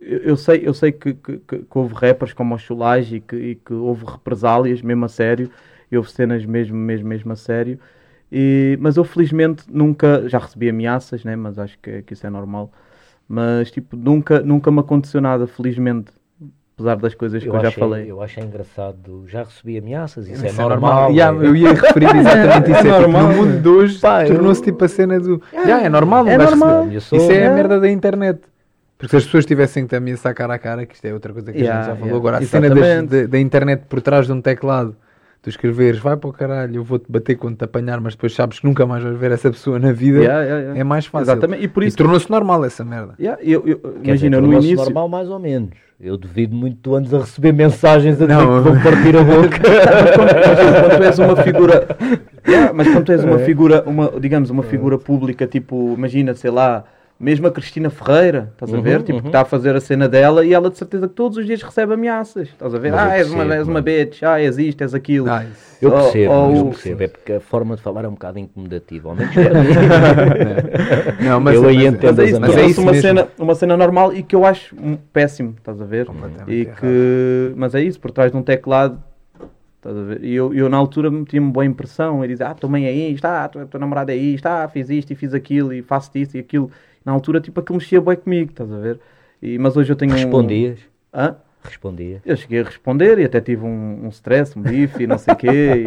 Eu, 0.00 0.38
sei, 0.38 0.62
eu 0.66 0.72
sei 0.72 0.90
que, 0.90 1.12
que, 1.12 1.38
que, 1.38 1.58
que 1.58 1.78
houve 1.78 1.92
rappers 1.94 2.32
como 2.32 2.54
o 2.54 2.58
Chulage 2.58 3.16
e 3.16 3.20
que, 3.20 3.36
e 3.36 3.54
que 3.56 3.74
houve 3.74 4.06
represálias, 4.06 4.80
mesmo 4.80 5.04
a 5.04 5.08
sério, 5.08 5.50
e 5.90 5.96
houve 5.96 6.10
cenas 6.10 6.44
mesmo, 6.44 6.76
mesmo, 6.76 7.08
mesmo 7.08 7.32
a 7.32 7.36
sério. 7.36 7.78
E, 8.30 8.76
mas 8.80 8.96
eu 8.96 9.04
felizmente 9.04 9.64
nunca, 9.68 10.28
já 10.28 10.38
recebi 10.38 10.68
ameaças, 10.68 11.24
né? 11.24 11.36
mas 11.36 11.58
acho 11.58 11.78
que, 11.78 12.02
que 12.02 12.12
isso 12.12 12.26
é 12.26 12.30
normal. 12.30 12.72
Mas 13.28 13.70
tipo, 13.70 13.96
nunca, 13.96 14.40
nunca 14.40 14.70
me 14.70 14.80
aconteceu 14.80 15.20
nada, 15.20 15.46
felizmente. 15.46 16.12
Apesar 16.74 16.96
das 16.96 17.14
coisas 17.14 17.42
que 17.42 17.48
eu, 17.48 17.54
eu 17.54 17.60
já 17.62 17.70
falei. 17.70 18.10
Eu 18.10 18.20
acho 18.20 18.38
engraçado, 18.38 19.24
já 19.26 19.44
recebi 19.44 19.78
ameaças, 19.78 20.28
isso, 20.28 20.44
isso 20.44 20.60
é, 20.60 20.64
é 20.64 20.68
normal. 20.68 21.10
normal. 21.10 21.10
Yeah, 21.10 21.44
eu 21.44 21.56
ia 21.56 21.72
referir 21.72 22.04
exatamente 22.14 22.70
isso. 22.70 22.86
É, 22.86 22.90
é 22.90 23.00
normal. 23.00 23.28
Tipo, 23.28 23.40
no 23.40 23.46
mundo 23.46 23.62
de 23.62 23.68
hoje 23.68 24.00
tornou-se 24.00 24.62
tipo 24.62 24.84
a 24.84 24.88
cena 24.88 25.18
do. 25.18 25.40
Yeah, 25.52 25.68
yeah, 25.68 25.86
é 25.86 25.88
normal, 25.88 26.28
é 26.28 26.36
normal. 26.36 26.88
Isso 26.90 27.14
é 27.14 27.46
a 27.46 27.54
merda 27.54 27.80
da 27.80 27.88
internet. 27.88 28.40
Porque 28.98 29.10
se 29.10 29.16
as 29.16 29.24
pessoas 29.24 29.46
tivessem 29.46 29.84
que 29.84 29.90
te 29.90 29.96
ameaçar 29.96 30.34
cara 30.34 30.54
a 30.54 30.58
cara, 30.58 30.84
que 30.84 30.94
isto 30.94 31.04
é 31.06 31.14
outra 31.14 31.32
coisa 31.32 31.50
que 31.50 31.58
yeah, 31.58 31.80
a 31.80 31.82
gente 31.82 31.94
já 31.94 32.00
falou 32.00 32.16
agora, 32.18 32.38
a 32.38 32.42
cena 32.42 32.68
da 33.26 33.38
internet 33.38 33.84
por 33.88 34.02
trás 34.02 34.26
de 34.26 34.32
um 34.32 34.42
teclado 34.42 34.94
tu 35.46 35.50
escreveres 35.50 36.00
vai 36.00 36.16
para 36.16 36.28
o 36.28 36.32
caralho, 36.32 36.74
eu 36.74 36.82
vou-te 36.82 37.04
bater 37.08 37.36
quando 37.36 37.56
te 37.56 37.64
apanhar, 37.64 38.00
mas 38.00 38.14
depois 38.14 38.34
sabes 38.34 38.58
que 38.58 38.66
nunca 38.66 38.84
mais 38.84 39.04
vais 39.04 39.16
ver 39.16 39.30
essa 39.30 39.48
pessoa 39.48 39.78
na 39.78 39.92
vida, 39.92 40.18
yeah, 40.18 40.42
yeah, 40.42 40.60
yeah. 40.60 40.80
é 40.80 40.82
mais 40.82 41.06
fácil. 41.06 41.32
Exatamente. 41.32 41.62
E, 41.62 41.68
por 41.68 41.84
isso 41.84 41.94
e 41.94 41.98
tornou-se 41.98 42.28
normal 42.28 42.64
essa 42.64 42.84
merda. 42.84 43.14
Eu, 43.18 43.62
eu, 43.64 43.80
imagina, 44.02 44.40
dizer, 44.40 44.40
no 44.40 44.52
início. 44.54 44.76
normal, 44.76 45.08
mais 45.08 45.28
ou 45.28 45.38
menos. 45.38 45.70
Eu 46.00 46.16
duvido 46.16 46.54
muito 46.54 46.78
tu 46.82 46.96
andes 46.96 47.14
a 47.14 47.20
receber 47.20 47.52
mensagens 47.52 48.20
a 48.20 48.26
dizer 48.26 48.36
não. 48.36 48.62
que 48.62 48.68
vão 48.68 48.82
partir 48.82 49.16
a 49.16 49.22
boca. 49.22 49.62
mas 50.18 50.80
quando 50.82 50.96
tu 50.96 51.02
és 51.04 51.18
uma 51.20 51.36
figura. 51.36 51.86
mas 52.74 52.88
quando 52.88 53.04
tu 53.04 53.12
és 53.12 53.24
uma 53.24 53.40
é. 53.40 53.44
figura, 53.44 53.84
uma, 53.86 54.12
digamos, 54.20 54.50
uma 54.50 54.62
figura 54.64 54.98
pública, 54.98 55.46
tipo, 55.46 55.94
imagina, 55.96 56.34
sei 56.34 56.50
lá 56.50 56.84
mesmo 57.18 57.46
a 57.46 57.50
Cristina 57.50 57.88
Ferreira, 57.88 58.50
estás 58.52 58.72
a 58.72 58.80
ver? 58.80 58.98
Uhum, 58.98 59.04
tipo, 59.04 59.18
uhum. 59.20 59.26
está 59.26 59.40
a 59.40 59.44
fazer 59.44 59.74
a 59.74 59.80
cena 59.80 60.08
dela 60.08 60.44
e 60.44 60.52
ela 60.52 60.70
de 60.70 60.76
certeza 60.76 61.08
que 61.08 61.14
todos 61.14 61.38
os 61.38 61.46
dias 61.46 61.62
recebe 61.62 61.94
ameaças. 61.94 62.48
Estás 62.48 62.74
a 62.74 62.78
ver? 62.78 62.92
Mas 62.92 63.00
ah, 63.00 63.16
és, 63.16 63.28
percebo, 63.28 63.42
uma, 63.42 63.54
és 63.54 63.68
uma 63.68 63.80
bitch, 63.80 64.22
ah, 64.22 64.40
és 64.40 64.58
isto, 64.58 64.82
és 64.82 64.94
aquilo. 64.94 65.30
Ah, 65.30 65.46
eu 65.80 65.90
percebo, 65.90 66.32
oh, 66.32 66.56
eu 66.56 66.64
percebo. 66.66 67.02
É 67.02 67.08
porque 67.08 67.32
a 67.32 67.40
forma 67.40 67.74
de 67.74 67.82
falar 67.82 68.04
é 68.04 68.08
um 68.08 68.12
bocado 68.12 68.38
incomodativa. 68.38 69.08
Ao 69.08 69.14
menos 69.14 69.32
para 69.34 69.62
mim. 69.62 71.24
não, 71.24 71.40
mas, 71.40 71.54
eu 71.54 71.66
aí 71.66 71.86
entendo 71.86 72.16
mas, 72.16 72.18
é 72.18 72.24
isso, 72.24 72.40
mas 72.40 72.56
é 72.56 72.66
isso 72.66 72.82
uma, 72.82 72.94
cena, 72.94 73.28
uma 73.38 73.54
cena 73.54 73.76
normal 73.76 74.12
e 74.12 74.22
que 74.22 74.36
eu 74.36 74.44
acho 74.44 74.76
péssimo, 75.12 75.54
estás 75.56 75.80
a 75.80 75.84
ver? 75.84 76.06
E 76.46 76.66
que, 76.66 77.52
mas 77.56 77.74
é 77.74 77.80
isso, 77.80 77.98
por 77.98 78.10
trás 78.10 78.30
de 78.30 78.36
um 78.36 78.42
teclado 78.42 79.02
e 80.20 80.34
eu, 80.34 80.52
eu 80.52 80.68
na 80.68 80.76
altura 80.76 81.10
tinha-me 81.24 81.50
boa 81.50 81.64
impressão. 81.64 82.24
E 82.24 82.28
dizia, 82.28 82.48
ah, 82.48 82.54
tomei 82.54 82.86
aí 82.86 83.12
isto, 83.12 83.24
ah, 83.24 83.48
tua, 83.48 83.66
tua 83.66 83.80
namorada 83.80 84.12
é 84.12 84.16
isto, 84.16 84.46
ah, 84.46 84.68
fiz 84.68 84.90
isto 84.90 85.12
e 85.12 85.16
fiz 85.16 85.32
aquilo 85.32 85.72
e 85.72 85.82
faço 85.82 86.10
isto 86.14 86.36
e 86.36 86.40
aquilo 86.40 86.70
na 87.06 87.12
altura, 87.12 87.40
tipo, 87.40 87.60
aquilo 87.60 87.78
mexia 87.78 88.00
bem 88.00 88.16
comigo, 88.16 88.50
estás 88.50 88.70
a 88.72 88.78
ver? 88.78 88.98
E, 89.40 89.56
mas 89.58 89.76
hoje 89.76 89.92
eu 89.92 89.96
tenho 89.96 90.12
Respondias? 90.12 90.80
Um... 91.14 91.20
Hã? 91.20 91.36
Respondia. 91.62 92.20
Eu 92.26 92.36
cheguei 92.36 92.60
a 92.60 92.64
responder 92.64 93.18
e 93.20 93.24
até 93.24 93.40
tive 93.40 93.64
um, 93.64 94.06
um 94.06 94.08
stress, 94.08 94.58
um 94.58 94.62
bife 94.62 95.04
e 95.04 95.06
não 95.06 95.16
sei 95.16 95.34
o 95.34 95.36
quê. 95.36 95.84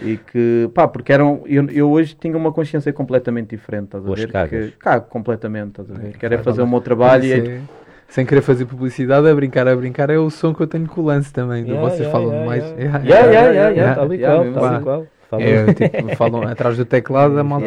E, 0.00 0.12
e, 0.12 0.16
que, 0.16 0.70
pá, 0.74 0.88
porque 0.88 1.12
eram. 1.12 1.42
Eu, 1.46 1.68
eu 1.68 1.90
hoje 1.90 2.16
tinha 2.18 2.36
uma 2.36 2.52
consciência 2.52 2.92
completamente 2.92 3.50
diferente, 3.50 3.84
estás 3.84 4.06
a 4.06 4.14
ver? 4.14 4.48
Que, 4.48 4.76
cago 4.78 5.06
completamente, 5.08 5.80
estás 5.80 5.90
a 5.90 5.94
ver? 5.94 6.08
É, 6.08 6.12
Quero 6.12 6.34
é 6.34 6.38
fazer 6.38 6.62
o 6.62 6.66
meu 6.66 6.80
trabalho 6.80 7.24
e. 7.24 7.32
É, 7.32 7.60
sem 8.08 8.26
querer 8.26 8.42
fazer 8.42 8.66
publicidade, 8.66 9.26
a 9.26 9.34
brincar, 9.34 9.66
a 9.66 9.74
brincar, 9.74 10.10
é 10.10 10.18
o 10.18 10.28
som 10.28 10.52
que 10.52 10.62
eu 10.62 10.66
tenho 10.66 10.86
com 10.86 11.00
o 11.00 11.04
lance 11.04 11.32
também. 11.32 11.64
Yeah, 11.64 11.80
vocês 11.80 12.00
yeah, 12.00 12.12
falam 12.12 12.32
yeah, 12.32 12.46
mais. 12.46 12.64
Yeah, 12.76 12.98
yeah, 12.98 13.30
yeah, 13.30 13.50
yeah, 13.50 13.70
yeah, 13.70 13.94
tal 13.94 14.12
e 14.12 14.18
qual, 14.18 14.52
tal 14.52 15.02
e 15.04 15.06
É, 15.40 15.72
tipo, 15.72 16.16
falam 16.16 16.42
atrás 16.42 16.76
do 16.76 16.84
teclado, 16.84 17.38
a 17.38 17.44
malta. 17.44 17.66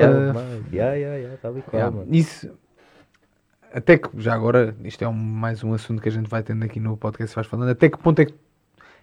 Yeah, 0.71 0.93
yeah, 0.95 1.15
yeah, 1.17 1.36
e 1.58 1.62
qual, 1.62 1.80
yeah. 1.80 2.06
Isso, 2.10 2.51
até 3.75 3.97
que, 3.97 4.10
já 4.17 4.34
agora, 4.34 4.73
isto 4.86 5.04
é 5.04 5.08
um, 5.08 5.13
mais 5.13 5.62
um 5.62 5.73
assunto 5.73 6.01
que 6.01 6.08
a 6.08 6.12
gente 6.12 6.30
vai 6.30 6.41
tendo 6.41 6.63
aqui 6.63 6.80
no 6.80 6.95
podcast, 6.95 7.36
vais 7.36 7.45
falando, 7.45 7.69
até 7.69 7.89
que 7.89 7.97
ponto 7.97 8.21
é 8.21 8.25
que, 8.25 8.34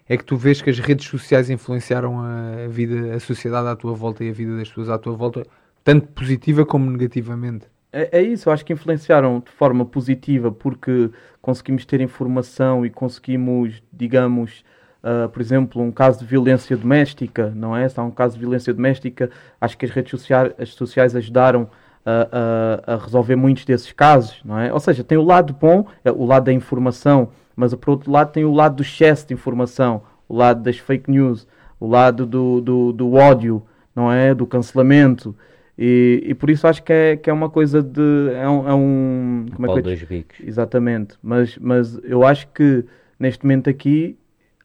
é 0.09 0.17
que 0.17 0.23
tu 0.23 0.35
vês 0.35 0.63
que 0.63 0.69
as 0.71 0.79
redes 0.79 1.07
sociais 1.07 1.47
influenciaram 1.51 2.19
a 2.19 2.67
vida, 2.67 3.13
a 3.13 3.19
sociedade 3.19 3.67
à 3.67 3.75
tua 3.75 3.93
volta 3.93 4.23
e 4.23 4.29
a 4.29 4.33
vida 4.33 4.57
das 4.57 4.67
pessoas 4.67 4.89
à 4.89 4.97
tua 4.97 5.13
volta, 5.13 5.45
tanto 5.83 6.07
positiva 6.07 6.65
como 6.65 6.89
negativamente? 6.89 7.67
É, 7.91 8.17
é 8.17 8.21
isso, 8.23 8.49
eu 8.49 8.53
acho 8.53 8.65
que 8.65 8.73
influenciaram 8.73 9.39
de 9.41 9.51
forma 9.51 9.85
positiva 9.85 10.51
porque 10.51 11.11
conseguimos 11.39 11.85
ter 11.85 12.01
informação 12.01 12.83
e 12.83 12.89
conseguimos, 12.89 13.83
digamos, 13.93 14.63
Uh, 15.03 15.27
por 15.27 15.41
exemplo, 15.41 15.81
um 15.81 15.91
caso 15.91 16.19
de 16.19 16.25
violência 16.25 16.77
doméstica, 16.77 17.51
não 17.53 17.75
é? 17.75 17.89
Se 17.89 17.99
há 17.99 18.03
um 18.03 18.09
caso 18.09 18.35
de 18.35 18.39
violência 18.39 18.73
doméstica, 18.73 19.29
acho 19.59 19.77
que 19.77 19.85
as 19.85 19.91
redes 19.91 20.11
sociais, 20.11 20.53
as 20.57 20.69
sociais 20.69 21.13
ajudaram 21.13 21.69
a, 22.05 22.85
a, 22.87 22.93
a, 22.93 22.97
resolver 22.97 23.35
muitos 23.35 23.65
desses 23.65 23.91
casos, 23.91 24.39
não 24.45 24.57
é? 24.57 24.71
Ou 24.71 24.79
seja, 24.79 25.03
tem 25.03 25.17
o 25.17 25.23
lado 25.23 25.53
bom, 25.59 25.85
é 26.05 26.11
o 26.11 26.25
lado 26.25 26.45
da 26.45 26.53
informação, 26.53 27.29
mas 27.53 27.73
por 27.75 27.91
outro 27.91 28.11
lado 28.11 28.31
tem 28.31 28.45
o 28.45 28.53
lado 28.53 28.77
do 28.77 28.81
excesso 28.81 29.27
de 29.27 29.33
informação, 29.33 30.03
o 30.27 30.35
lado 30.35 30.63
das 30.63 30.77
fake 30.77 31.11
news, 31.11 31.45
o 31.79 31.87
lado 31.87 32.25
do, 32.25 32.61
do, 32.61 32.93
do 32.93 33.13
ódio, 33.13 33.61
não 33.93 34.09
é? 34.09 34.33
Do 34.33 34.47
cancelamento. 34.47 35.35
E, 35.77 36.23
e 36.25 36.33
por 36.33 36.49
isso 36.49 36.67
acho 36.67 36.81
que 36.83 36.93
é, 36.93 37.17
que 37.17 37.29
é 37.29 37.33
uma 37.33 37.49
coisa 37.49 37.81
de. 37.81 38.31
É 38.35 38.47
um. 38.47 38.69
É 38.69 38.73
um 38.73 39.45
como 39.53 39.67
é 39.67 39.69
que. 39.69 40.47
Exatamente. 40.47 41.17
Mas, 41.21 41.57
mas 41.57 41.99
eu 42.03 42.23
acho 42.25 42.47
que 42.49 42.85
neste 43.19 43.43
momento 43.43 43.69
aqui 43.69 44.17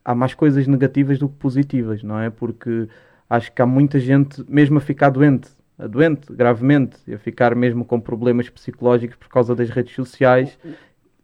há 0.08 0.14
mais 0.14 0.32
coisas 0.32 0.66
negativas 0.66 1.18
do 1.18 1.28
que 1.28 1.36
positivas, 1.36 2.02
não 2.02 2.18
é? 2.18 2.30
Porque 2.30 2.88
acho 3.28 3.52
que 3.52 3.60
há 3.60 3.66
muita 3.66 4.00
gente, 4.00 4.42
mesmo 4.48 4.78
a 4.78 4.80
ficar 4.80 5.10
doente, 5.10 5.50
a 5.78 5.86
doente 5.86 6.32
gravemente, 6.32 6.96
a 7.12 7.18
ficar 7.18 7.54
mesmo 7.54 7.84
com 7.84 8.00
problemas 8.00 8.48
psicológicos 8.48 9.16
por 9.16 9.28
causa 9.28 9.54
das 9.54 9.68
redes 9.68 9.94
sociais, 9.94 10.58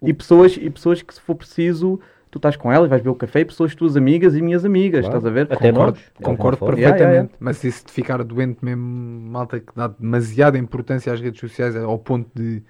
e 0.03 0.13
pessoas, 0.13 0.59
e 0.61 0.69
pessoas 0.69 1.01
que, 1.01 1.15
se 1.15 1.21
for 1.23 1.35
preciso, 1.35 1.99
tu 2.31 2.37
estás 2.37 2.57
com 2.57 2.71
elas, 2.71 2.91
vais 2.91 3.03
ver 3.03 3.09
o 3.09 3.15
café, 3.15 3.41
e 3.41 3.47
pessoas 3.47 3.75
tuas 3.75 3.97
amigas 3.97 4.37
e 4.37 4.43
minhas 4.43 4.67
amigas, 4.67 5.07
claro. 5.07 5.17
estás 5.17 5.33
a 5.33 5.35
ver? 5.35 5.51
Até 5.51 5.73
concordo, 5.73 5.99
nós, 5.99 6.23
concordo 6.23 6.59
perfeitamente. 6.59 6.99
Yeah, 6.99 7.11
yeah, 7.11 7.23
yeah. 7.23 7.37
Mas 7.41 7.57
se 7.57 7.69
isso 7.69 7.87
de 7.87 7.91
ficar 7.91 8.23
doente 8.23 8.63
mesmo, 8.63 8.85
malta 8.85 9.61
que 9.61 9.75
dá 9.75 9.89
demasiada 9.89 10.59
importância 10.59 11.11
às 11.11 11.23
redes 11.23 11.41
sociais 11.41 11.75
ao 11.75 11.99
ponto 11.99 12.29
de 12.35 12.63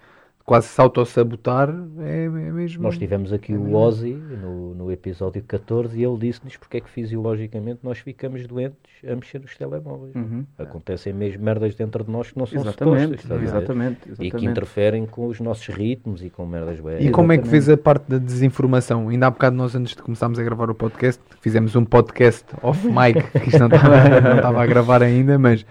quase 0.45 0.69
se 0.69 0.81
autossabotar 0.81 1.71
é, 2.01 2.25
é 2.25 2.29
mesmo. 2.29 2.83
Nós 2.83 2.99
tivemos 2.99 3.33
aqui 3.33 3.53
é 3.55 3.57
o 3.57 3.75
Ozzy 3.75 4.13
no, 4.13 4.75
no 4.75 4.93
episódio 4.93 5.43
14 5.43 5.99
e 5.99 6.05
ele 6.05 6.19
disse-nos 6.19 6.57
porque 6.57 6.77
é 6.77 6.81
que 6.81 6.91
fisiologicamente 6.91 7.81
nós 7.83 7.99
ficamos 7.99 8.47
doentes 8.47 8.79
a 9.09 9.15
mexer 9.17 9.41
nos 9.41 9.57
telemóveis. 9.57 10.15
Uhum. 10.15 10.45
Acontecem 10.59 11.15
mesmo 11.15 11.43
merdas 11.43 11.75
dentro 11.75 12.05
de 12.05 12.11
nós 12.11 12.31
que 12.31 12.39
não 12.39 12.47
são 12.47 12.61
exatamente, 12.61 13.23
supostas, 13.23 13.43
exatamente, 13.43 14.09
exatamente, 14.09 14.23
E 14.23 14.31
que 14.31 14.45
interferem 14.45 15.07
com 15.07 15.29
os 15.29 15.41
nossos 15.41 15.67
ritmos 15.69 16.23
e 16.23 16.29
com 16.29 16.45
merdas 16.45 16.79
boas. 16.79 17.03
E 17.03 17.11
como 17.11 17.33
é 17.33 17.39
que 17.39 17.49
vês 17.49 17.69
a 17.69 17.77
parte 17.77 18.05
da 18.09 18.19
desinformação? 18.19 19.09
Ainda 19.09 19.27
há 19.27 19.31
bocado 19.31 19.57
nós, 19.57 19.75
antes 19.75 19.97
de 19.97 20.03
começarmos 20.03 20.39
a 20.39 20.43
gravar 20.43 20.69
o 20.69 20.75
podcast, 20.75 21.23
fizemos 21.41 21.75
um 21.75 21.85
podcast 21.85 22.45
off 22.63 22.87
mic, 22.87 23.23
que 23.31 23.49
isto 23.49 23.59
não 23.59 23.67
estava, 23.67 24.21
não 24.21 24.37
estava 24.37 24.63
a 24.63 24.67
gravar 24.67 25.03
ainda, 25.03 25.39
mas 25.39 25.65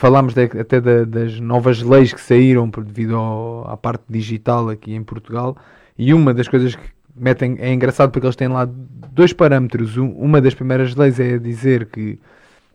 falámos 0.00 0.32
de, 0.32 0.44
até 0.44 0.80
das 1.04 1.38
novas 1.40 1.82
leis 1.82 2.10
que 2.10 2.20
saíram 2.22 2.70
devido 2.70 3.16
ao, 3.16 3.70
à 3.70 3.76
parte 3.76 4.02
digital 4.08 4.70
aqui 4.70 4.94
em 4.94 5.04
Portugal 5.04 5.54
e 5.98 6.14
uma 6.14 6.32
das 6.32 6.48
coisas 6.48 6.74
que 6.74 6.82
metem, 7.14 7.58
é 7.60 7.70
engraçado 7.70 8.10
porque 8.10 8.26
eles 8.26 8.34
têm 8.34 8.48
lá 8.48 8.66
dois 9.12 9.34
parâmetros. 9.34 9.98
uma 9.98 10.40
das 10.40 10.54
primeiras 10.54 10.96
leis 10.96 11.20
é 11.20 11.36
dizer 11.36 11.84
que 11.84 12.18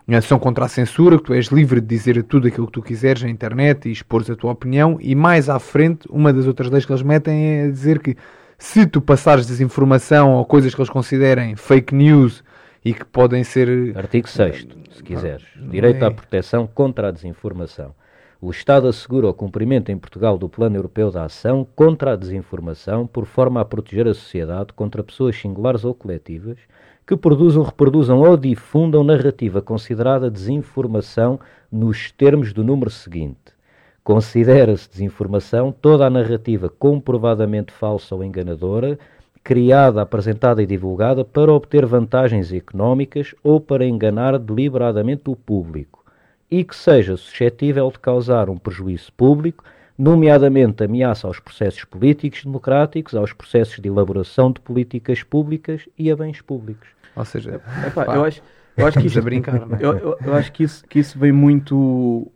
eh, 0.08 0.22
são 0.22 0.38
contra 0.38 0.66
a 0.66 0.68
censura, 0.68 1.18
que 1.18 1.24
tu 1.24 1.34
és 1.34 1.48
livre 1.48 1.82
de 1.82 1.88
dizer 1.88 2.22
tudo 2.22 2.48
aquilo 2.48 2.68
que 2.68 2.74
tu 2.74 2.84
quiseres 2.84 3.24
na 3.24 3.30
internet 3.30 3.90
e 3.90 3.92
expores 3.92 4.30
a 4.30 4.36
tua 4.36 4.52
opinião, 4.52 5.00
e 5.02 5.16
mais 5.16 5.50
à 5.50 5.58
frente, 5.58 6.08
uma 6.12 6.32
das 6.32 6.46
outras 6.46 6.70
leis 6.70 6.86
que 6.86 6.92
eles 6.92 7.02
metem 7.02 7.44
é 7.44 7.68
dizer 7.68 7.98
que 8.04 8.16
se 8.56 8.86
tu 8.86 9.02
passares 9.02 9.48
desinformação 9.48 10.34
ou 10.34 10.46
coisas 10.46 10.76
que 10.76 10.80
eles 10.80 10.92
considerem 10.92 11.56
fake 11.56 11.96
news 11.96 12.44
e 12.86 12.94
que 12.94 13.04
podem 13.04 13.44
ser. 13.44 13.98
Artigo 13.98 14.30
6, 14.30 14.68
se 14.92 15.04
quiseres. 15.04 15.46
Direito 15.72 16.04
à 16.04 16.12
proteção 16.12 16.68
contra 16.68 17.08
a 17.08 17.12
desinformação. 17.12 17.96
O 18.40 18.52
Estado 18.52 18.88
assegura 18.88 19.28
o 19.28 19.34
cumprimento 19.34 19.92
em 19.92 19.98
Portugal 19.98 20.38
do 20.38 20.48
Plano 20.48 20.76
Europeu 20.76 21.10
de 21.10 21.18
Ação 21.18 21.66
contra 21.76 22.14
a 22.14 22.16
Desinformação, 22.16 23.08
por 23.08 23.26
forma 23.26 23.60
a 23.60 23.66
proteger 23.66 24.08
a 24.08 24.14
sociedade 24.14 24.72
contra 24.74 25.04
pessoas 25.04 25.36
singulares 25.36 25.84
ou 25.84 25.96
coletivas 25.96 26.60
que 27.08 27.18
produzam, 27.18 27.64
reproduzam 27.64 28.20
ou 28.20 28.38
difundam 28.38 29.04
narrativa 29.04 29.62
considerada 29.62 30.30
desinformação 30.30 31.40
nos 31.72 32.12
termos 32.12 32.52
do 32.54 32.64
número 32.64 32.92
seguinte. 32.92 33.56
Considera-se 34.04 34.90
desinformação 34.90 35.72
toda 35.72 36.06
a 36.06 36.10
narrativa 36.10 36.70
comprovadamente 36.70 37.72
falsa 37.72 38.14
ou 38.14 38.24
enganadora, 38.24 39.00
criada, 39.46 40.02
apresentada 40.02 40.64
e 40.64 40.66
divulgada 40.66 41.24
para 41.24 41.54
obter 41.54 41.86
vantagens 41.86 42.52
económicas 42.52 43.36
ou 43.44 43.62
para 43.62 43.86
enganar 43.86 44.40
deliberadamente 44.40 45.30
o 45.30 45.36
público 45.36 46.04
e 46.50 46.64
que 46.64 46.76
seja 46.76 47.16
suscetível 47.16 47.92
de 47.92 48.00
causar 48.00 48.50
um 48.50 48.58
prejuízo 48.58 49.14
público, 49.14 49.64
nomeadamente 49.96 50.84
ameaça 50.84 51.28
aos 51.28 51.40
processos 51.40 51.84
políticos 51.84 52.44
democráticos, 52.44 53.14
aos 53.14 53.34
processos 53.34 53.80
de 53.80 53.88
elaboração 53.88 54.52
de 54.52 54.60
políticas 54.60 55.22
públicas 55.22 55.88
e 55.96 56.10
a 56.10 56.16
bens 56.16 56.42
públicos. 56.42 56.88
Ou 57.16 57.24
seja, 57.24 57.62
Epá, 57.86 58.16
eu 58.16 58.26
acho, 58.26 58.42
eu 58.76 58.88
acho 58.88 59.00
que 59.00 59.06
isso, 59.06 59.22
brincar, 59.22 59.58
é? 59.58 59.62
eu, 59.80 59.94
eu, 59.96 60.18
eu, 60.26 60.34
acho 60.34 60.52
que 60.52 60.64
isso, 60.64 60.84
que 60.88 60.98
isso 60.98 61.20
vem 61.20 61.32
muito 61.32 62.32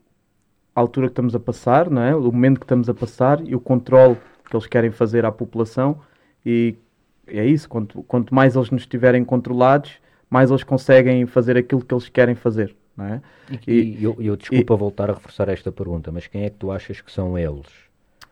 à 0.76 0.80
altura 0.80 1.08
que 1.08 1.14
estamos 1.14 1.34
a 1.34 1.40
passar, 1.40 1.90
não 1.90 2.04
é? 2.04 2.16
O 2.16 2.32
momento 2.32 2.60
que 2.60 2.66
estamos 2.66 2.88
a 2.88 2.94
passar 2.94 3.42
e 3.44 3.56
o 3.56 3.60
controle 3.60 4.16
que 4.48 4.56
eles 4.56 4.68
querem 4.68 4.92
fazer 4.92 5.26
à 5.26 5.32
população 5.32 6.00
e 6.46 6.76
é 7.32 7.46
isso, 7.46 7.68
quanto, 7.70 8.04
quanto 8.04 8.34
mais 8.34 8.56
eles 8.56 8.70
nos 8.72 8.82
estiverem 8.82 9.24
controlados, 9.24 9.94
mais 10.30 10.50
eles 10.50 10.64
conseguem 10.64 11.26
fazer 11.26 11.58
aquilo 11.58 11.84
que 11.84 11.94
eles 11.94 12.10
querem 12.10 12.36
fazer. 12.36 12.76
Não 12.96 13.06
é? 13.06 13.22
E, 13.66 13.98
e 13.98 14.04
eu, 14.04 14.18
eu 14.20 14.36
desculpa 14.36 14.74
e, 14.74 14.78
voltar 14.78 15.10
a 15.10 15.14
reforçar 15.14 15.48
esta 15.48 15.72
pergunta, 15.72 16.12
mas 16.12 16.28
quem 16.28 16.44
é 16.44 16.50
que 16.50 16.58
tu 16.58 16.70
achas 16.70 17.00
que 17.00 17.12
são 17.12 17.38
eles? 17.38 17.66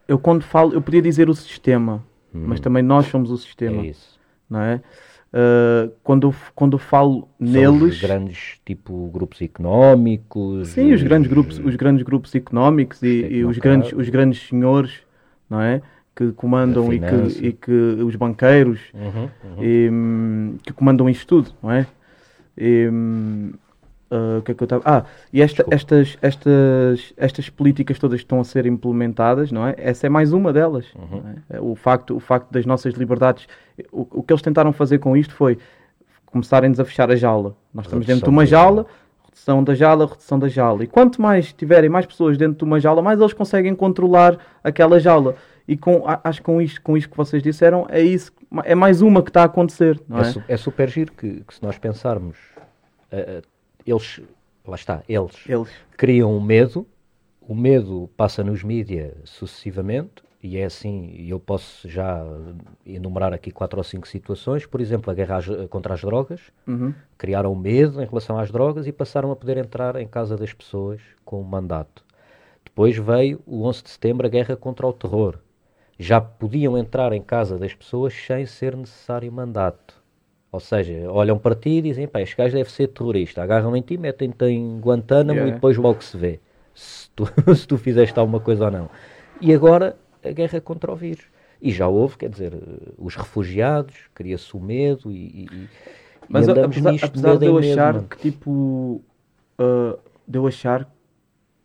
Eu 0.07 0.19
quando 0.19 0.43
falo, 0.43 0.73
eu 0.73 0.81
podia 0.81 1.01
dizer 1.01 1.29
o 1.29 1.33
sistema, 1.33 2.03
hum. 2.35 2.43
mas 2.47 2.59
também 2.59 2.83
nós 2.83 3.05
somos 3.07 3.31
o 3.31 3.37
sistema. 3.37 3.81
É 3.81 3.87
isso. 3.87 4.19
Não 4.49 4.61
é? 4.61 4.81
Uh, 5.27 5.91
quando, 6.03 6.33
quando 6.55 6.77
falo 6.77 7.27
São 7.37 7.47
neles. 7.47 7.95
Os 7.95 8.01
grandes 8.01 8.59
tipo 8.65 9.09
grupos 9.09 9.41
económicos. 9.41 10.69
Sim, 10.69 10.93
os, 10.93 11.01
os 11.01 11.07
grandes 11.07 11.29
grupos, 11.29 11.59
os 11.59 11.75
grandes 11.75 12.03
grupos 12.03 12.35
económicos 12.35 13.01
e, 13.03 13.25
e 13.25 13.45
os, 13.45 13.57
grandes, 13.57 13.91
os 13.93 14.09
grandes 14.09 14.47
senhores, 14.47 15.01
não 15.49 15.61
é? 15.61 15.81
Que 16.17 16.31
comandam 16.31 16.91
e 16.91 16.99
que, 16.99 17.45
e 17.45 17.53
que 17.53 17.71
os 17.71 18.15
banqueiros 18.15 18.79
uhum, 18.91 19.29
uhum. 19.43 19.63
E, 19.63 19.89
hum, 19.91 20.55
que 20.63 20.73
comandam 20.73 21.07
isto 21.07 21.27
tudo, 21.27 21.51
não 21.61 21.71
é? 21.71 21.85
E, 22.57 22.89
Uh, 24.09 24.41
que 24.41 24.53
é 24.53 24.55
que 24.55 24.63
eu 24.63 24.65
estava? 24.65 24.83
Ah, 24.85 25.03
e 25.33 25.41
esta, 25.41 25.65
estas, 25.69 26.17
estas, 26.21 27.13
estas 27.17 27.49
políticas 27.49 27.99
todas 27.99 28.21
estão 28.21 28.39
a 28.39 28.43
ser 28.45 28.65
implementadas, 28.65 29.51
não 29.51 29.67
é? 29.67 29.75
Essa 29.77 30.07
é 30.07 30.09
mais 30.09 30.31
uma 30.31 30.53
delas. 30.53 30.85
Uhum. 30.95 31.21
É? 31.49 31.59
O, 31.59 31.75
facto, 31.75 32.15
o 32.15 32.19
facto 32.21 32.49
das 32.49 32.65
nossas 32.65 32.93
liberdades. 32.93 33.47
O, 33.91 34.07
o 34.19 34.23
que 34.23 34.31
eles 34.31 34.41
tentaram 34.41 34.71
fazer 34.71 34.99
com 34.99 35.17
isto 35.17 35.33
foi 35.33 35.57
começarem-nos 36.27 36.79
a 36.79 36.85
fechar 36.85 37.11
a 37.11 37.17
jaula. 37.17 37.53
Nós 37.73 37.85
estamos 37.85 38.05
dentro 38.05 38.23
de 38.23 38.29
uma 38.29 38.45
jaula, 38.45 38.85
redução 39.25 39.61
da 39.61 39.75
jaula, 39.75 40.05
redução 40.05 40.39
da 40.39 40.47
jaula. 40.47 40.85
E 40.85 40.87
quanto 40.87 41.21
mais 41.21 41.51
tiverem 41.51 41.89
mais 41.89 42.05
pessoas 42.05 42.37
dentro 42.37 42.57
de 42.59 42.63
uma 42.63 42.79
jaula, 42.79 43.01
mais 43.01 43.19
eles 43.19 43.33
conseguem 43.33 43.75
controlar 43.75 44.37
aquela 44.63 45.01
jaula. 45.01 45.35
E 45.67 45.75
com, 45.75 46.03
acho 46.23 46.39
que 46.39 46.45
com 46.45 46.61
isto, 46.61 46.81
com 46.81 46.95
isto 46.95 47.09
que 47.09 47.17
vocês 47.17 47.43
disseram, 47.43 47.85
é 47.89 48.01
isso, 48.01 48.31
é 48.63 48.73
mais 48.73 49.01
uma 49.01 49.21
que 49.21 49.29
está 49.29 49.41
a 49.41 49.45
acontecer. 49.45 50.01
Não 50.07 50.19
é, 50.19 50.29
é? 50.29 50.53
é 50.53 50.57
super 50.57 50.87
giro 50.89 51.11
que, 51.11 51.41
que 51.41 51.53
se 51.53 51.61
nós 51.61 51.77
pensarmos. 51.77 52.37
Uh, 53.11 53.45
eles, 53.85 54.21
lá 54.65 54.75
está, 54.75 55.03
eles, 55.07 55.35
eles. 55.47 55.69
criam 55.95 56.35
um 56.35 56.41
medo, 56.41 56.87
o 57.41 57.53
medo 57.55 58.09
passa 58.15 58.43
nos 58.43 58.63
mídias 58.63 59.13
sucessivamente, 59.25 60.23
e 60.41 60.57
é 60.57 60.65
assim, 60.65 61.25
eu 61.27 61.39
posso 61.39 61.89
já 61.89 62.23
enumerar 62.85 63.33
aqui 63.33 63.51
quatro 63.51 63.79
ou 63.79 63.83
cinco 63.83 64.07
situações, 64.07 64.65
por 64.65 64.79
exemplo, 64.79 65.09
a 65.11 65.13
guerra 65.13 65.39
contra 65.67 65.93
as 65.93 66.01
drogas, 66.01 66.41
uhum. 66.65 66.93
criaram 67.17 67.55
medo 67.55 68.01
em 68.01 68.05
relação 68.05 68.37
às 68.37 68.51
drogas 68.51 68.87
e 68.87 68.91
passaram 68.91 69.31
a 69.31 69.35
poder 69.35 69.57
entrar 69.57 69.95
em 69.95 70.07
casa 70.07 70.37
das 70.37 70.53
pessoas 70.53 71.01
com 71.25 71.41
um 71.41 71.43
mandato. 71.43 72.05
Depois 72.63 72.95
veio 72.95 73.41
o 73.45 73.63
11 73.63 73.83
de 73.83 73.89
setembro, 73.89 74.27
a 74.27 74.29
guerra 74.29 74.55
contra 74.55 74.85
o 74.85 74.93
terror. 74.93 75.39
Já 75.99 76.21
podiam 76.21 76.77
entrar 76.77 77.11
em 77.13 77.21
casa 77.21 77.57
das 77.57 77.73
pessoas 77.73 78.13
sem 78.13 78.45
ser 78.45 78.75
necessário 78.75 79.31
mandato. 79.31 79.95
Ou 80.51 80.59
seja, 80.59 81.11
olham 81.11 81.37
para 81.37 81.55
ti 81.55 81.69
e 81.69 81.81
dizem, 81.81 82.07
pá, 82.07 82.21
este 82.21 82.35
gajo 82.35 82.55
deve 82.55 82.71
ser 82.71 82.87
terrorista. 82.87 83.43
Agarram 83.43 83.75
em 83.75 83.81
ti, 83.81 83.97
metem-te 83.97 84.45
em 84.45 84.79
Guantánamo 84.79 85.39
yeah. 85.39 85.51
e 85.51 85.53
depois 85.55 85.75
logo 85.77 86.03
se 86.03 86.15
vê 86.17 86.39
se 86.77 87.09
tu, 87.15 87.25
se 87.55 87.67
tu 87.67 87.77
fizeste 87.77 88.17
alguma 88.17 88.39
coisa 88.39 88.65
ou 88.65 88.71
não. 88.71 88.89
E 89.41 89.53
agora 89.53 89.97
a 90.23 90.31
guerra 90.31 90.61
contra 90.61 90.91
o 90.91 90.95
vírus. 90.95 91.25
E 91.59 91.71
já 91.71 91.87
houve, 91.87 92.17
quer 92.17 92.29
dizer, 92.29 92.53
os 92.99 93.15
refugiados, 93.15 93.95
cria-se 94.13 94.55
o 94.55 94.59
medo 94.59 95.11
e, 95.11 95.45
e 95.45 95.69
Mas 96.29 96.47
e 96.47 96.51
apesar, 96.51 96.91
nisto, 96.91 97.05
apesar 97.05 97.37
de 97.37 97.47
eu 97.47 97.57
achar 97.57 97.93
mesmo, 97.95 98.09
que 98.09 98.17
tipo 98.31 99.01
uh, 99.59 99.99
de 100.27 100.37
eu 100.37 100.45
achar 100.45 100.87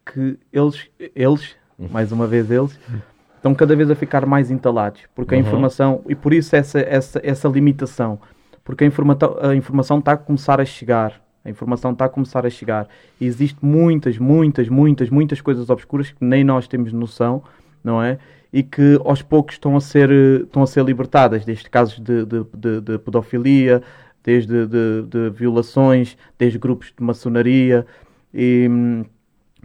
que 0.07 0.39
eles, 0.51 0.89
eles, 1.15 1.55
uhum. 1.79 1.89
mais 1.91 2.11
uma 2.11 2.27
vez 2.27 2.51
eles, 2.51 2.79
estão 3.43 3.55
cada 3.55 3.75
vez 3.75 3.91
a 3.91 3.95
ficar 3.95 4.25
mais 4.25 4.51
entalados, 4.51 5.03
porque 5.15 5.35
a 5.35 5.39
uhum. 5.39 5.45
informação, 5.45 6.01
e 6.09 6.15
por 6.15 6.33
isso 6.33 6.55
essa, 6.55 6.79
essa, 6.81 7.21
essa 7.23 7.49
limitação 7.49 8.19
porque 8.65 8.85
a, 8.85 8.87
informa 8.87 9.17
a 9.41 9.55
informação 9.55 9.99
está 9.99 10.13
a 10.13 10.17
começar 10.17 10.61
a 10.61 10.65
chegar. 10.65 11.21
A 11.45 11.51
informação 11.51 11.91
está 11.93 12.05
a 12.05 12.09
começar 12.09 12.47
a 12.47 12.51
chegar. 12.51 12.89
E 13.21 13.27
existe 13.27 13.59
muitas, 13.61 14.17
muitas, 14.19 14.69
muitas, 14.69 15.11
muitas 15.11 15.41
coisas 15.41 15.69
obscuras 15.71 16.11
que 16.11 16.25
nem 16.25 16.45
nós 16.45 16.69
temos 16.69 16.93
noção, 16.93 17.43
não 17.83 18.01
é? 18.01 18.19
E 18.53 18.63
que 18.63 19.01
aos 19.05 19.23
poucos 19.23 19.55
estão 19.55 19.77
a 19.77 19.81
ser, 19.81 20.11
estão 20.43 20.63
a 20.63 20.67
ser 20.67 20.85
libertadas, 20.85 21.45
desde 21.45 21.69
casos 21.69 21.99
de, 21.99 22.25
de, 22.25 22.45
de, 22.55 22.81
de 22.81 22.99
pedofilia, 22.99 23.83
desde 24.23 24.67
de, 24.67 25.03
de, 25.03 25.31
violações, 25.31 26.17
desde 26.39 26.59
grupos 26.59 26.93
de 26.97 27.03
maçonaria. 27.03 27.85
E 28.33 28.69
hum, 28.71 29.05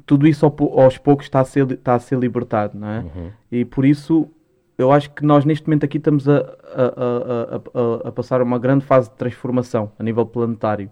tudo 0.08 0.26
isso 0.26 0.46
aos 0.46 0.98
poucos 0.98 1.26
está 1.26 1.42
a 1.42 1.46
ser, 1.46 1.70
está 1.70 1.94
a 1.94 2.00
ser 2.00 2.18
libertado, 2.18 2.80
não 2.80 2.88
é? 2.88 3.00
Uhum. 3.00 3.32
E 3.52 3.66
por 3.66 3.86
isso 3.86 4.28
eu 4.78 4.92
acho 4.92 5.12
que 5.12 5.26
nós 5.26 5.44
neste 5.44 5.68
momento 5.68 5.84
aqui 5.84 5.98
estamos 5.98 6.30
a, 6.30 6.38
a, 6.38 8.06
a, 8.06 8.08
a, 8.08 8.12
passar 8.12 8.42
uma 8.42 8.58
grande 8.58 8.86
fase 8.86 9.10
de 9.10 9.16
transformação 9.16 9.92
a 10.00 10.04
nível 10.04 10.26
planetário. 10.26 10.90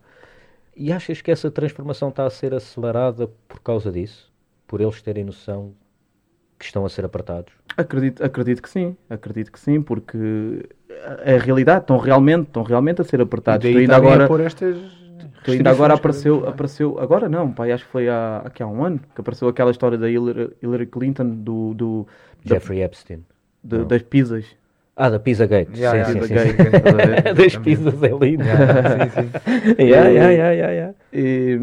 E 0.76 0.92
achas 0.92 1.22
que 1.22 1.32
essa 1.32 1.50
transformação 1.50 2.10
está 2.10 2.26
a 2.26 2.30
ser 2.30 2.54
acelerada 2.54 3.30
por 3.48 3.62
causa 3.62 3.90
disso? 3.90 4.30
Por 4.68 4.82
eles 4.82 5.02
terem 5.02 5.24
noção 5.24 5.74
que 6.60 6.66
estão 6.66 6.86
a 6.86 6.90
ser 6.90 7.06
apertados? 7.06 7.54
Acredito, 7.78 8.22
acredito 8.24 8.62
que 8.62 8.70
sim, 8.70 8.98
acredito 9.10 9.50
que 9.50 9.60
sim, 9.60 9.82
porque 9.82 10.68
é 11.24 11.36
a 11.36 11.40
realidade, 11.40 11.82
estão 11.82 11.98
realmente, 11.98 12.48
estão 12.48 12.64
realmente 12.64 13.02
a 13.02 13.06
ser 13.06 13.22
apertados. 13.22 13.66
E 13.66 13.72
daí 13.72 13.84
ainda 13.84 13.96
agora 13.96 14.28
por 14.28 14.42
estas 14.42 15.05
ainda 15.52 15.70
agora 15.70 15.94
apareceu, 15.94 16.48
apareceu, 16.48 17.00
agora 17.00 17.30
não, 17.30 17.52
pai, 17.52 17.72
acho 17.72 17.86
que 17.86 17.92
foi 17.92 18.10
há, 18.10 18.42
aqui 18.46 18.64
há 18.64 18.68
um 18.68 18.84
ano 18.84 19.00
que 19.14 19.22
apareceu 19.22 19.48
aquela 19.48 19.72
história 19.72 19.98
da 19.98 20.10
Hillary, 20.10 20.52
Hillary 20.62 20.86
Clinton 20.88 21.30
do, 21.38 21.74
do 21.74 22.08
Jeffrey 22.44 22.80
da, 22.80 22.86
Epstein 22.86 23.24
de, 23.64 23.84
das 23.86 24.02
pizzas. 24.04 24.46
Ah, 24.98 25.10
da 25.10 25.20
Pizza 25.20 25.46
Gate. 25.46 25.76
Yeah, 25.76 26.06
sim, 26.06 26.22
sim, 26.22 26.28
sim, 26.28 26.36
sim. 26.38 27.34
das 27.36 27.58
pizzas 27.58 28.02
é 28.02 28.08
lindo. 28.08 28.44
Yeah, 28.44 29.10
sim, 29.10 29.22
sim. 29.22 29.76
yeah, 29.84 30.08
yeah, 30.08 30.30
yeah, 30.30 30.72
yeah, 30.72 30.94
E, 31.12 31.60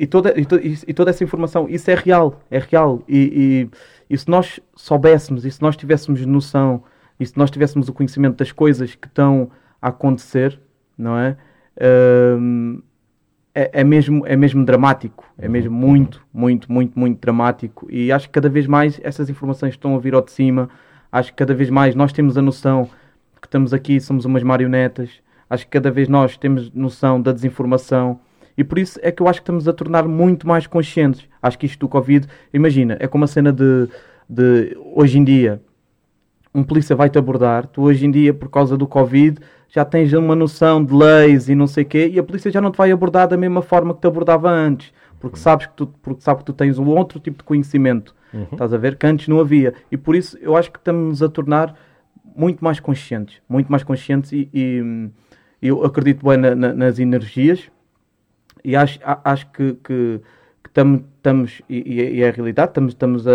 e, 0.00 0.06
toda, 0.08 0.38
e, 0.38 0.44
to, 0.44 0.58
e, 0.58 0.92
toda 0.92 1.10
essa 1.10 1.22
informação, 1.22 1.68
isso 1.68 1.88
é 1.92 1.94
real, 1.94 2.40
é 2.50 2.58
real. 2.58 3.00
E, 3.08 3.68
e, 4.10 4.14
e, 4.14 4.18
se 4.18 4.28
nós 4.28 4.58
soubéssemos, 4.74 5.44
e 5.44 5.50
se 5.52 5.62
nós 5.62 5.76
tivéssemos 5.76 6.26
noção, 6.26 6.82
e 7.20 7.26
se 7.26 7.38
nós 7.38 7.52
tivéssemos 7.52 7.88
o 7.88 7.92
conhecimento 7.92 8.38
das 8.38 8.50
coisas 8.50 8.96
que 8.96 9.06
estão 9.06 9.48
a 9.80 9.88
acontecer, 9.88 10.58
não 10.98 11.16
é? 11.16 11.36
Um, 11.80 12.82
é, 13.54 13.80
é, 13.80 13.84
mesmo, 13.84 14.26
é 14.26 14.36
mesmo 14.36 14.64
dramático, 14.64 15.24
é 15.38 15.48
mesmo 15.48 15.72
muito, 15.74 16.24
muito, 16.32 16.70
muito, 16.72 16.98
muito 16.98 17.20
dramático. 17.20 17.86
E 17.90 18.10
acho 18.10 18.28
que 18.28 18.32
cada 18.32 18.48
vez 18.48 18.66
mais 18.66 19.00
essas 19.02 19.28
informações 19.28 19.74
estão 19.74 19.94
a 19.94 19.98
vir 19.98 20.14
ao 20.14 20.22
de 20.22 20.32
cima 20.32 20.68
Acho 21.12 21.30
que 21.30 21.36
cada 21.36 21.52
vez 21.52 21.68
mais 21.68 21.94
nós 21.94 22.10
temos 22.10 22.38
a 22.38 22.42
noção 22.42 22.88
que 23.38 23.46
estamos 23.46 23.74
aqui, 23.74 24.00
somos 24.00 24.24
umas 24.24 24.42
marionetas. 24.42 25.10
Acho 25.50 25.66
que 25.66 25.70
cada 25.70 25.90
vez 25.90 26.08
nós 26.08 26.38
temos 26.38 26.72
noção 26.72 27.20
da 27.20 27.32
desinformação. 27.32 28.18
E 28.56 28.64
por 28.64 28.78
isso 28.78 28.98
é 29.02 29.12
que 29.12 29.22
eu 29.22 29.28
acho 29.28 29.40
que 29.40 29.42
estamos 29.42 29.68
a 29.68 29.74
tornar 29.74 30.08
muito 30.08 30.48
mais 30.48 30.66
conscientes. 30.66 31.28
Acho 31.42 31.58
que 31.58 31.66
isto 31.66 31.80
do 31.80 31.88
Covid, 31.88 32.26
imagina, 32.54 32.96
é 32.98 33.06
como 33.06 33.24
a 33.24 33.26
cena 33.26 33.52
de, 33.52 33.88
de 34.26 34.74
hoje 34.94 35.18
em 35.18 35.24
dia. 35.24 35.60
Um 36.54 36.62
polícia 36.62 36.94
vai 36.94 37.08
te 37.08 37.18
abordar, 37.18 37.66
tu 37.66 37.82
hoje 37.82 38.06
em 38.06 38.10
dia, 38.10 38.34
por 38.34 38.48
causa 38.50 38.76
do 38.76 38.86
Covid, 38.86 39.38
já 39.68 39.84
tens 39.84 40.12
uma 40.12 40.36
noção 40.36 40.84
de 40.84 40.92
leis 40.92 41.48
e 41.48 41.54
não 41.54 41.66
sei 41.66 41.82
o 41.84 41.86
quê, 41.86 42.10
e 42.12 42.18
a 42.18 42.22
polícia 42.22 42.50
já 42.50 42.60
não 42.60 42.70
te 42.70 42.76
vai 42.76 42.92
abordar 42.92 43.26
da 43.26 43.36
mesma 43.36 43.62
forma 43.62 43.94
que 43.94 44.00
te 44.00 44.06
abordava 44.06 44.50
antes, 44.50 44.92
porque 45.18 45.36
uhum. 45.36 45.42
sabes 45.42 45.66
que 45.66 45.72
tu, 45.72 45.86
porque 46.02 46.20
sabe 46.20 46.40
que 46.40 46.44
tu 46.44 46.52
tens 46.52 46.78
um 46.78 46.88
outro 46.88 47.18
tipo 47.18 47.38
de 47.38 47.44
conhecimento, 47.44 48.14
uhum. 48.34 48.46
estás 48.52 48.74
a 48.74 48.76
ver, 48.76 48.96
que 48.96 49.06
antes 49.06 49.28
não 49.28 49.40
havia. 49.40 49.72
E 49.90 49.96
por 49.96 50.14
isso 50.14 50.36
eu 50.42 50.56
acho 50.56 50.70
que 50.70 50.78
estamos 50.78 51.22
a 51.22 51.28
tornar 51.28 51.74
muito 52.36 52.62
mais 52.62 52.80
conscientes, 52.80 53.40
muito 53.48 53.70
mais 53.70 53.82
conscientes 53.82 54.32
e, 54.32 54.48
e 54.52 55.10
eu 55.62 55.84
acredito 55.84 56.26
bem 56.26 56.36
na, 56.36 56.54
na, 56.54 56.74
nas 56.74 56.98
energias 56.98 57.70
e 58.64 58.76
acho, 58.76 58.98
acho 59.24 59.50
que, 59.52 59.74
que, 59.74 60.20
que 60.62 60.68
estamos, 60.68 61.62
e, 61.68 61.94
e, 61.94 62.22
é 62.22 62.28
a 62.28 62.32
realidade, 62.32 62.70
estamos, 62.70 62.92
estamos 62.92 63.26
a, 63.26 63.30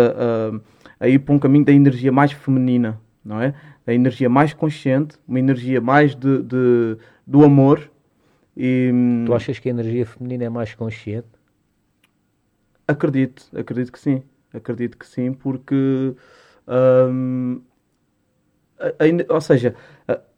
a, 1.00 1.04
a 1.04 1.08
ir 1.08 1.18
para 1.18 1.34
um 1.34 1.38
caminho 1.38 1.64
da 1.64 1.72
energia 1.72 2.12
mais 2.12 2.32
feminina, 2.32 3.00
não 3.28 3.42
é? 3.42 3.54
a 3.86 3.92
energia 3.92 4.28
mais 4.28 4.54
consciente, 4.54 5.16
uma 5.28 5.38
energia 5.38 5.80
mais 5.82 6.14
de, 6.14 6.42
de, 6.42 6.96
do 7.26 7.44
amor. 7.44 7.90
E, 8.56 8.90
tu 9.26 9.34
achas 9.34 9.58
que 9.58 9.68
a 9.68 9.70
energia 9.70 10.06
feminina 10.06 10.44
é 10.44 10.48
mais 10.48 10.74
consciente? 10.74 11.28
Acredito, 12.86 13.44
acredito 13.54 13.92
que 13.92 14.00
sim. 14.00 14.22
Acredito 14.52 14.96
que 14.96 15.06
sim, 15.06 15.32
porque. 15.32 16.14
Hum, 16.66 17.60
a, 18.80 18.86
a, 18.86 19.34
ou 19.34 19.40
seja, 19.40 19.74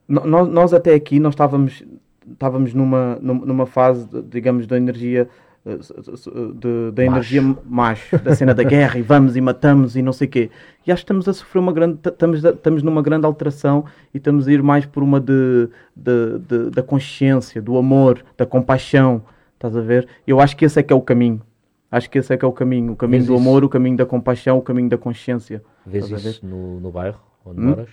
nós, 0.09 0.49
nós 0.49 0.75
até 0.75 0.93
aqui 0.93 1.21
nós 1.21 1.35
estávamos, 1.35 1.85
estávamos 2.29 2.75
numa, 2.75 3.17
numa 3.21 3.67
fase, 3.67 4.09
digamos, 4.25 4.67
da 4.67 4.77
energia 4.77 5.29
de, 5.65 6.91
da 6.93 7.05
energia 7.05 7.43
macho, 7.67 8.19
da 8.19 8.35
cena 8.35 8.55
da 8.55 8.63
guerra 8.63 8.99
e 8.99 9.03
vamos 9.03 9.37
e 9.37 9.41
matamos 9.41 9.95
e 9.95 10.03
não 10.03 10.13
sei 10.13 10.27
o 10.27 10.31
quê. 10.31 10.51
E 10.87 10.91
acho 10.91 11.03
que 11.03 11.05
estamos 11.05 11.29
a 11.29 11.35
sofrer 11.35 11.61
uma 11.61 11.73
grande, 11.73 11.99
estamos, 12.05 12.43
estamos 12.43 12.83
numa 12.83 13.03
grande 13.03 13.27
alteração 13.27 13.85
e 14.15 14.17
estamos 14.17 14.49
a 14.49 14.53
ir 14.53 14.63
mais 14.63 14.87
por 14.87 15.03
uma 15.03 15.21
de, 15.21 15.69
de, 15.95 16.39
de, 16.39 16.71
da 16.71 16.83
consciência, 16.83 17.61
do 17.61 17.77
amor, 17.77 18.25
da 18.37 18.47
compaixão, 18.47 19.23
estás 19.55 19.77
a 19.77 19.81
ver? 19.81 20.09
Eu 20.27 20.41
acho 20.41 20.57
que 20.57 20.65
esse 20.65 20.81
é 20.81 20.83
que 20.83 20.93
é 20.93 20.97
o 20.97 21.03
caminho. 21.03 21.43
Acho 21.91 22.09
que 22.09 22.19
esse 22.19 22.33
é 22.33 22.37
que 22.37 22.45
é 22.45 22.49
o 22.49 22.53
caminho, 22.53 22.93
o 22.93 22.97
caminho 22.97 23.25
Vês 23.25 23.29
do 23.29 23.37
amor, 23.37 23.59
isso? 23.59 23.67
o 23.67 23.69
caminho 23.69 23.97
da 23.97 24.07
compaixão, 24.07 24.57
o 24.57 24.63
caminho 24.63 24.89
da 24.89 24.97
consciência. 24.97 25.63
Vês 25.85 26.09
isso 26.11 26.47
no, 26.47 26.81
no 26.81 26.91
bairro 26.91 27.21
onde 27.45 27.61
hum? 27.61 27.65
moras? 27.65 27.89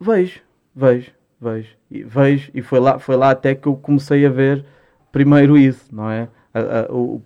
Vejo, 0.00 0.40
vejo 0.74 1.16
vejo. 1.40 1.76
E, 1.90 2.02
vejo, 2.02 2.50
e 2.54 2.62
foi 2.62 2.80
lá, 2.80 2.98
foi 2.98 3.16
lá 3.16 3.30
até 3.30 3.54
que 3.54 3.66
eu 3.66 3.76
comecei 3.76 4.24
a 4.26 4.30
ver 4.30 4.64
primeiro 5.12 5.56
isso, 5.56 5.94
não 5.94 6.10
é? 6.10 6.28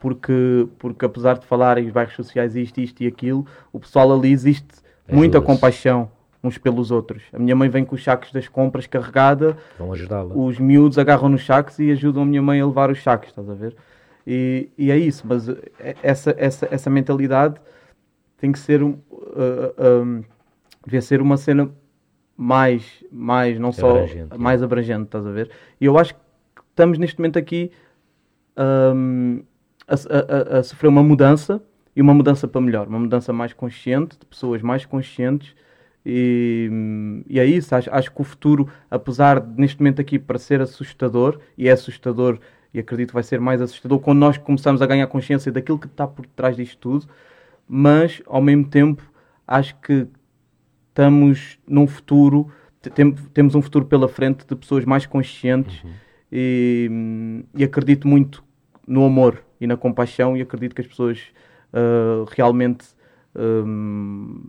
Porque, 0.00 0.66
porque 0.78 1.04
apesar 1.04 1.38
de 1.38 1.46
falarem 1.46 1.86
os 1.86 1.92
bairros 1.92 2.14
sociais 2.14 2.56
isto, 2.56 2.80
isto 2.80 3.02
e 3.02 3.06
aquilo, 3.06 3.46
o 3.72 3.78
pessoal 3.78 4.12
ali 4.12 4.32
existe 4.32 4.66
é 5.06 5.14
muita 5.14 5.40
compaixão 5.40 6.10
uns 6.42 6.58
pelos 6.58 6.90
outros. 6.90 7.22
A 7.32 7.38
minha 7.38 7.54
mãe 7.54 7.68
vem 7.68 7.84
com 7.84 7.94
os 7.94 8.02
sacos 8.02 8.32
das 8.32 8.48
compras 8.48 8.86
carregada, 8.86 9.56
vão 9.78 9.92
ajudá-la. 9.92 10.34
Os 10.34 10.58
miúdos 10.58 10.98
agarram 10.98 11.28
nos 11.28 11.44
sacos 11.44 11.78
e 11.78 11.90
ajudam 11.90 12.22
a 12.22 12.26
minha 12.26 12.42
mãe 12.42 12.60
a 12.60 12.66
levar 12.66 12.90
os 12.90 13.02
sacos, 13.02 13.28
estás 13.28 13.48
a 13.48 13.54
ver? 13.54 13.76
E, 14.26 14.68
e 14.76 14.90
é 14.90 14.96
isso, 14.96 15.24
mas 15.26 15.48
é, 15.48 15.96
essa, 16.02 16.34
essa, 16.38 16.68
essa 16.70 16.90
mentalidade 16.90 17.60
tem 18.38 18.52
que 18.52 18.58
ser 18.58 18.82
um, 18.82 18.98
uh, 19.10 20.02
um, 20.02 20.24
devia 20.84 21.02
ser 21.02 21.20
uma 21.20 21.36
cena 21.36 21.70
mais, 22.40 23.04
mais 23.12 23.58
não 23.58 23.70
só 23.70 23.90
abrangente, 23.90 24.38
mais 24.38 24.62
abrangente, 24.62 25.02
estás 25.02 25.26
a 25.26 25.30
ver? 25.30 25.50
E 25.78 25.84
eu 25.84 25.98
acho 25.98 26.14
que 26.14 26.20
estamos 26.70 26.96
neste 26.96 27.18
momento 27.18 27.38
aqui 27.38 27.70
um, 28.56 29.42
a, 29.86 30.54
a, 30.54 30.58
a, 30.58 30.62
sofrer 30.62 30.88
uma 30.88 31.02
mudança 31.02 31.62
e 31.94 32.00
uma 32.00 32.14
mudança 32.14 32.48
para 32.48 32.58
melhor, 32.62 32.88
uma 32.88 32.98
mudança 32.98 33.30
mais 33.30 33.52
consciente, 33.52 34.18
de 34.18 34.24
pessoas 34.24 34.62
mais 34.62 34.86
conscientes. 34.86 35.54
E, 36.06 36.70
e 37.28 37.38
é 37.38 37.44
isso, 37.44 37.74
acho, 37.74 37.92
acho 37.92 38.10
que 38.10 38.22
o 38.22 38.24
futuro, 38.24 38.66
apesar 38.90 39.38
de 39.38 39.60
neste 39.60 39.78
momento 39.78 40.00
aqui 40.00 40.18
parecer 40.18 40.62
assustador, 40.62 41.38
e 41.58 41.68
é 41.68 41.72
assustador, 41.72 42.38
e 42.72 42.78
acredito 42.80 43.08
que 43.08 43.14
vai 43.14 43.22
ser 43.22 43.38
mais 43.38 43.60
assustador 43.60 43.98
quando 43.98 44.18
nós 44.18 44.38
começamos 44.38 44.80
a 44.80 44.86
ganhar 44.86 45.06
consciência 45.08 45.52
daquilo 45.52 45.78
que 45.78 45.88
está 45.88 46.06
por 46.06 46.24
trás 46.24 46.56
disto 46.56 46.78
tudo, 46.78 47.06
mas 47.68 48.22
ao 48.24 48.40
mesmo 48.40 48.64
tempo 48.66 49.02
acho 49.46 49.78
que 49.82 50.08
estamos 51.00 51.58
num 51.66 51.86
futuro, 51.86 52.48
tem, 52.94 53.12
temos 53.12 53.54
um 53.54 53.62
futuro 53.62 53.86
pela 53.86 54.06
frente 54.06 54.46
de 54.46 54.54
pessoas 54.54 54.84
mais 54.84 55.06
conscientes 55.06 55.82
uhum. 55.82 55.90
e, 56.30 57.44
e, 57.54 57.64
acredito 57.64 58.06
muito 58.06 58.44
no 58.86 59.04
amor 59.04 59.42
e 59.58 59.66
na 59.66 59.76
compaixão 59.76 60.36
e 60.36 60.42
acredito 60.42 60.74
que 60.74 60.82
as 60.82 60.86
pessoas 60.86 61.20
uh, 61.72 62.26
realmente 62.36 62.84
um, 63.34 64.42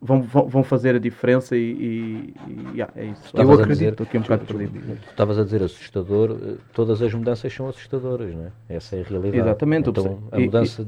vão, 0.00 0.22
vão 0.22 0.64
fazer 0.64 0.96
a 0.96 0.98
diferença 0.98 1.56
e, 1.56 1.60
e, 1.60 2.34
e 2.74 2.82
é 2.82 3.04
isso. 3.04 3.36
Eu 3.36 3.52
acredito, 3.52 3.90
estou 3.90 4.06
aqui 4.06 4.18
um 4.18 4.22
bocado 4.22 4.46
perdido. 4.46 4.98
Estavas 5.08 5.38
a 5.38 5.44
dizer 5.44 5.62
assustador, 5.62 6.36
eh, 6.42 6.54
todas 6.72 7.02
as 7.02 7.12
mudanças 7.12 7.52
são 7.52 7.68
assustadoras, 7.68 8.34
não 8.34 8.46
é? 8.46 8.50
Essa 8.68 8.96
é 8.96 9.00
a 9.00 9.04
realidade. 9.04 9.38
Exatamente. 9.38 9.90
Então, 9.90 10.22
a 10.32 10.38
mudança 10.38 10.86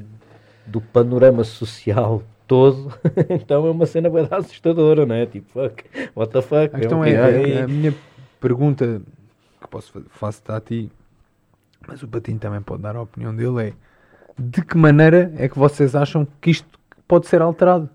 do 0.67 0.81
panorama 0.81 1.45
social 1.45 2.23
então 3.31 3.67
é 3.67 3.71
uma 3.71 3.87
cena 3.87 4.11
bem 4.11 4.27
assustadora, 4.31 5.07
não 5.07 5.15
é? 5.15 5.27
Tipo, 5.27 5.49
fuck, 5.51 5.85
what 6.15 6.33
the 6.33 6.43
fuck? 6.43 6.75
A 6.75 6.79
questão 6.79 7.05
é, 7.05 7.13
é, 7.13 7.63
a 7.63 7.69
minha 7.69 7.95
pergunta 8.41 9.01
que 9.61 9.69
posso 9.69 10.03
fazer 10.11 10.43
a 10.49 10.61
ti, 10.61 10.91
mas 11.87 12.03
o 12.03 12.09
Patinho 12.09 12.39
também 12.39 12.61
pode 12.61 12.83
dar 12.83 12.97
a 12.97 13.03
opinião 13.03 13.35
dele, 13.35 13.69
é 13.69 13.73
de 14.39 14.63
que 14.63 14.77
maneira 14.77 15.33
é 15.37 15.49
que 15.49 15.59
vocês 15.59 15.95
acham 15.95 16.27
que 16.41 16.51
isto 16.51 16.79
pode 17.07 17.27
ser 17.27 17.43
alterado? 17.43 17.89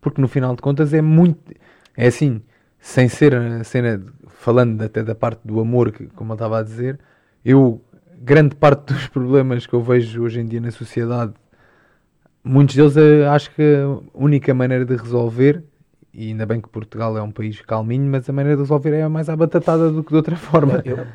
Porque 0.00 0.20
no 0.20 0.28
final 0.28 0.54
de 0.54 0.62
contas 0.62 0.92
é 0.92 1.00
muito, 1.00 1.54
é 1.96 2.06
assim, 2.06 2.42
sem 2.78 3.08
ser 3.08 3.34
a 3.34 3.64
cena, 3.64 4.02
falando 4.28 4.82
até 4.82 5.02
da 5.02 5.14
parte 5.14 5.40
do 5.44 5.58
amor, 5.60 5.90
que, 5.90 6.06
como 6.08 6.32
eu 6.32 6.34
estava 6.34 6.60
a 6.60 6.62
dizer, 6.62 6.98
eu, 7.44 7.80
grande 8.20 8.54
parte 8.54 8.92
dos 8.92 9.08
problemas 9.08 9.66
que 9.66 9.74
eu 9.74 9.82
vejo 9.82 10.22
hoje 10.22 10.40
em 10.40 10.46
dia 10.46 10.60
na 10.60 10.70
sociedade 10.70 11.32
muitos 12.46 12.76
deles 12.76 12.96
eh, 12.96 13.26
acho 13.26 13.50
que 13.54 13.62
a 13.62 13.98
única 14.14 14.54
maneira 14.54 14.84
de 14.84 14.96
resolver, 14.96 15.62
e 16.14 16.28
ainda 16.28 16.46
bem 16.46 16.60
que 16.60 16.68
Portugal 16.68 17.16
é 17.18 17.22
um 17.22 17.30
país 17.30 17.60
calminho, 17.60 18.08
mas 18.10 18.28
a 18.28 18.32
maneira 18.32 18.56
de 18.56 18.62
resolver 18.62 18.94
é 18.94 19.08
mais 19.08 19.28
abatatada 19.28 19.90
do 19.90 20.02
que 20.02 20.10
de 20.10 20.16
outra 20.16 20.36
forma. 20.36 20.82
Eu, 20.84 21.06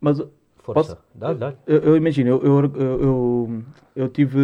mas 0.00 0.20
Força. 0.64 0.96
Posso, 0.96 1.04
dá, 1.14 1.34
dá. 1.34 1.54
Eu, 1.66 1.78
eu, 1.80 1.96
imagino, 1.96 2.30
eu, 2.30 2.42
eu, 2.42 2.72
eu, 2.74 3.62
eu 3.94 4.08
tive 4.08 4.38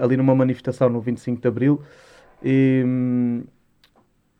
ali 0.00 0.16
numa 0.16 0.34
manifestação 0.34 0.88
no 0.88 0.98
25 0.98 1.42
de 1.42 1.46
Abril 1.46 1.82
e 2.42 2.82
hum, 2.86 3.42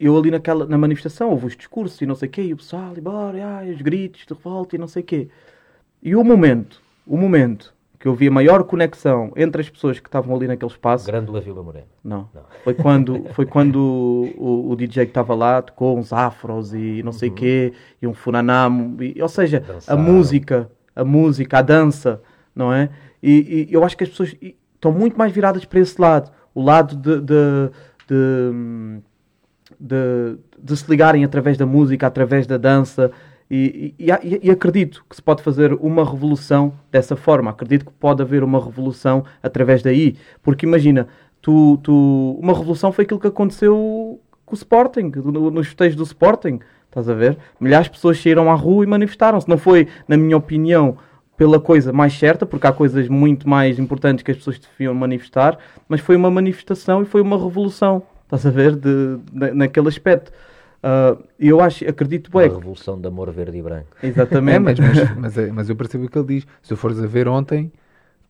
eu 0.00 0.16
ali 0.16 0.30
naquela, 0.30 0.64
na 0.64 0.78
manifestação 0.78 1.28
houve 1.28 1.48
os 1.48 1.56
discursos 1.56 2.00
e 2.00 2.06
não 2.06 2.14
sei 2.14 2.30
o 2.30 2.32
quê, 2.32 2.42
e 2.44 2.54
o 2.54 2.56
pessoal, 2.56 2.94
e 2.96 3.00
bora, 3.02 3.66
e, 3.66 3.74
os 3.74 3.82
gritos 3.82 4.24
de 4.26 4.32
revolta 4.32 4.76
e 4.76 4.78
não 4.78 4.88
sei 4.88 5.02
o 5.02 5.04
quê. 5.04 5.28
E 6.02 6.16
o 6.16 6.24
momento, 6.24 6.80
o 7.06 7.18
momento 7.18 7.74
que 7.98 8.06
eu 8.06 8.14
vi 8.14 8.28
a 8.28 8.30
maior 8.30 8.62
conexão 8.62 9.32
entre 9.36 9.60
as 9.60 9.68
pessoas 9.68 9.98
que 9.98 10.08
estavam 10.08 10.34
ali 10.36 10.46
naquele 10.46 10.70
espaço. 10.70 11.06
Grande 11.06 11.32
Vila 11.40 11.62
Morena. 11.62 11.86
Não. 12.04 12.28
não. 12.32 12.42
Foi 12.62 12.74
quando, 12.74 13.24
foi 13.34 13.44
quando 13.44 13.76
o, 14.36 14.70
o, 14.70 14.76
DJ 14.76 15.06
que 15.06 15.10
estava 15.10 15.34
lá 15.34 15.60
tocou 15.60 15.98
uns 15.98 16.12
afros 16.12 16.72
e 16.72 17.02
não 17.02 17.10
sei 17.10 17.28
o 17.28 17.32
uhum. 17.32 17.36
quê, 17.36 17.72
e 18.00 18.06
um 18.06 18.14
funanamo, 18.14 19.02
e, 19.02 19.20
ou 19.20 19.28
seja, 19.28 19.60
Dançaram. 19.60 20.00
a 20.00 20.02
música, 20.02 20.70
a 20.94 21.04
música, 21.04 21.58
a 21.58 21.62
dança, 21.62 22.22
não 22.54 22.72
é? 22.72 22.88
E, 23.20 23.66
e, 23.68 23.74
eu 23.74 23.84
acho 23.84 23.96
que 23.96 24.04
as 24.04 24.10
pessoas 24.10 24.36
estão 24.40 24.92
muito 24.92 25.18
mais 25.18 25.32
viradas 25.32 25.64
para 25.64 25.80
esse 25.80 26.00
lado, 26.00 26.30
o 26.54 26.62
lado 26.62 26.94
de, 26.94 27.20
de, 27.20 27.70
de, 28.06 29.00
de, 29.80 30.38
de 30.56 30.76
se 30.76 30.88
ligarem 30.88 31.24
através 31.24 31.58
da 31.58 31.66
música, 31.66 32.06
através 32.06 32.46
da 32.46 32.56
dança, 32.56 33.10
e, 33.50 33.94
e, 33.98 34.10
e, 34.42 34.50
acredito 34.50 35.04
que 35.08 35.16
se 35.16 35.22
pode 35.22 35.42
fazer 35.42 35.72
uma 35.74 36.04
revolução 36.04 36.74
dessa 36.90 37.16
forma. 37.16 37.50
Acredito 37.50 37.86
que 37.86 37.92
pode 37.92 38.20
haver 38.20 38.44
uma 38.44 38.62
revolução 38.62 39.24
através 39.42 39.82
daí. 39.82 40.16
Porque 40.42 40.66
imagina, 40.66 41.08
tu, 41.40 41.78
tu, 41.82 42.38
uma 42.42 42.52
revolução 42.52 42.92
foi 42.92 43.04
aquilo 43.04 43.18
que 43.18 43.26
aconteceu 43.26 44.20
com 44.44 44.54
o 44.54 44.56
Sporting, 44.56 45.12
nos 45.52 45.68
festejos 45.68 45.96
do 45.96 46.02
Sporting. 46.02 46.60
Estás 46.86 47.08
a 47.08 47.14
ver? 47.14 47.38
Milhares 47.58 47.86
de 47.86 47.92
pessoas 47.92 48.20
saíram 48.20 48.50
à 48.50 48.54
rua 48.54 48.84
e 48.84 48.86
manifestaram-se. 48.86 49.48
Não 49.48 49.56
foi, 49.56 49.88
na 50.06 50.16
minha 50.16 50.36
opinião, 50.36 50.98
pela 51.36 51.60
coisa 51.60 51.92
mais 51.92 52.18
certa, 52.18 52.44
porque 52.44 52.66
há 52.66 52.72
coisas 52.72 53.08
muito 53.08 53.48
mais 53.48 53.78
importantes 53.78 54.22
que 54.22 54.30
as 54.30 54.36
pessoas 54.36 54.58
deviam 54.58 54.92
manifestar, 54.94 55.56
mas 55.88 56.00
foi 56.00 56.16
uma 56.16 56.30
manifestação 56.30 57.02
e 57.02 57.06
foi 57.06 57.22
uma 57.22 57.38
revolução. 57.38 58.02
Estás 58.24 58.44
a 58.44 58.50
ver? 58.50 58.76
De, 58.76 59.16
de 59.32 59.52
naquele 59.52 59.88
aspecto. 59.88 60.32
Uh, 60.78 61.24
eu 61.38 61.60
acho, 61.60 61.88
acredito 61.88 62.30
bem. 62.30 62.48
A 62.48 62.54
revolução 62.54 63.00
de 63.00 63.08
amor 63.08 63.30
verde 63.32 63.58
e 63.58 63.62
branco. 63.62 63.88
Exatamente. 64.02 64.56
É, 64.56 64.58
mas, 64.58 64.78
mas, 64.78 65.16
mas, 65.16 65.38
é, 65.38 65.52
mas, 65.52 65.68
eu 65.68 65.76
percebo 65.76 66.04
o 66.04 66.08
que 66.08 66.18
ele 66.18 66.26
diz. 66.26 66.46
Se 66.62 66.72
eu 66.72 66.76
fores 66.76 67.00
a 67.02 67.06
ver 67.06 67.26
ontem, 67.26 67.72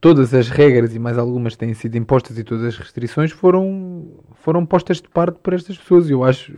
todas 0.01 0.32
as 0.32 0.49
regras 0.49 0.94
e 0.94 0.99
mais 0.99 1.18
algumas 1.18 1.57
têm 1.57 1.74
sido 1.74 1.96
impostas 1.96 2.38
e 2.38 2.44
todas 2.44 2.64
as 2.64 2.78
restrições 2.78 3.32
foram, 3.32 4.07
foram 4.36 4.64
postas 4.64 4.99
de 4.99 5.09
parte 5.09 5.38
por 5.42 5.53
estas 5.53 5.76
pessoas. 5.76 6.09
Eu 6.09 6.24
acho. 6.24 6.53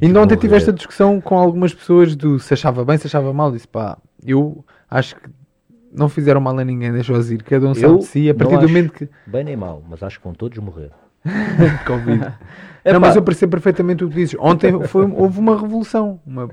Ainda 0.00 0.20
ontem 0.20 0.36
tive 0.36 0.56
esta 0.56 0.72
discussão 0.72 1.20
com 1.20 1.36
algumas 1.36 1.74
pessoas 1.74 2.14
do 2.14 2.38
se 2.38 2.54
achava 2.54 2.84
bem, 2.84 2.96
se 2.96 3.08
achava 3.08 3.32
mal. 3.32 3.50
Disse 3.50 3.66
pá, 3.66 3.98
eu 4.24 4.64
acho 4.88 5.16
que 5.16 5.28
não 5.92 6.08
fizeram 6.08 6.40
mal 6.40 6.56
a 6.56 6.64
ninguém, 6.64 6.92
deixou-os 6.92 7.30
ir. 7.30 7.42
Cada 7.42 7.66
um 7.66 7.74
sabe 7.74 7.98
de 7.98 8.04
si. 8.04 8.30
A 8.30 8.34
partir 8.34 8.56
do 8.58 8.68
momento 8.68 8.92
que. 8.92 9.08
Bem 9.26 9.42
nem 9.42 9.56
mal, 9.56 9.82
mas 9.88 10.00
acho 10.02 10.18
que 10.18 10.24
vão 10.24 10.34
todos 10.34 10.58
morrer. 10.58 10.90
Covid. 11.86 12.32
É 12.84 12.92
não, 12.92 13.00
mas 13.00 13.16
eu 13.16 13.22
percebo 13.22 13.52
perfeitamente 13.52 14.04
o 14.04 14.08
que 14.08 14.14
dizes. 14.14 14.36
Ontem 14.38 14.78
foi, 14.86 15.10
houve 15.10 15.38
uma 15.38 15.58
revolução. 15.58 16.20
Uma, 16.26 16.48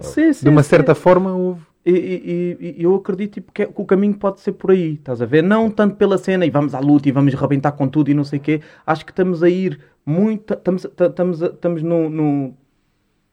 sim, 0.00 0.32
sim, 0.32 0.44
de 0.44 0.48
uma 0.48 0.62
certa 0.62 0.94
sim. 0.94 1.00
forma 1.00 1.32
houve. 1.32 1.62
E, 1.86 1.92
e, 1.92 2.74
e, 2.78 2.82
eu 2.82 2.94
acredito 2.94 3.34
tipo, 3.34 3.52
que, 3.52 3.66
que, 3.66 3.72
o 3.76 3.84
caminho 3.84 4.14
pode 4.14 4.40
ser 4.40 4.52
por 4.52 4.70
aí, 4.70 4.94
estás 4.94 5.20
a 5.20 5.26
ver? 5.26 5.42
Não 5.42 5.70
tanto 5.70 5.96
pela 5.96 6.16
cena 6.16 6.46
e 6.46 6.50
vamos 6.50 6.74
à 6.74 6.80
luta 6.80 7.10
e 7.10 7.12
vamos 7.12 7.34
rebentar 7.34 7.72
com 7.72 7.86
tudo 7.86 8.10
e 8.10 8.14
não 8.14 8.24
sei 8.24 8.38
o 8.38 8.42
quê. 8.42 8.62
Acho 8.86 9.04
que 9.04 9.12
estamos 9.12 9.42
a 9.42 9.50
ir 9.50 9.78
muito. 10.06 10.54
Estamos, 10.54 10.86
estamos, 10.86 11.42
estamos, 11.42 11.82
no, 11.82 12.08
no, 12.08 12.54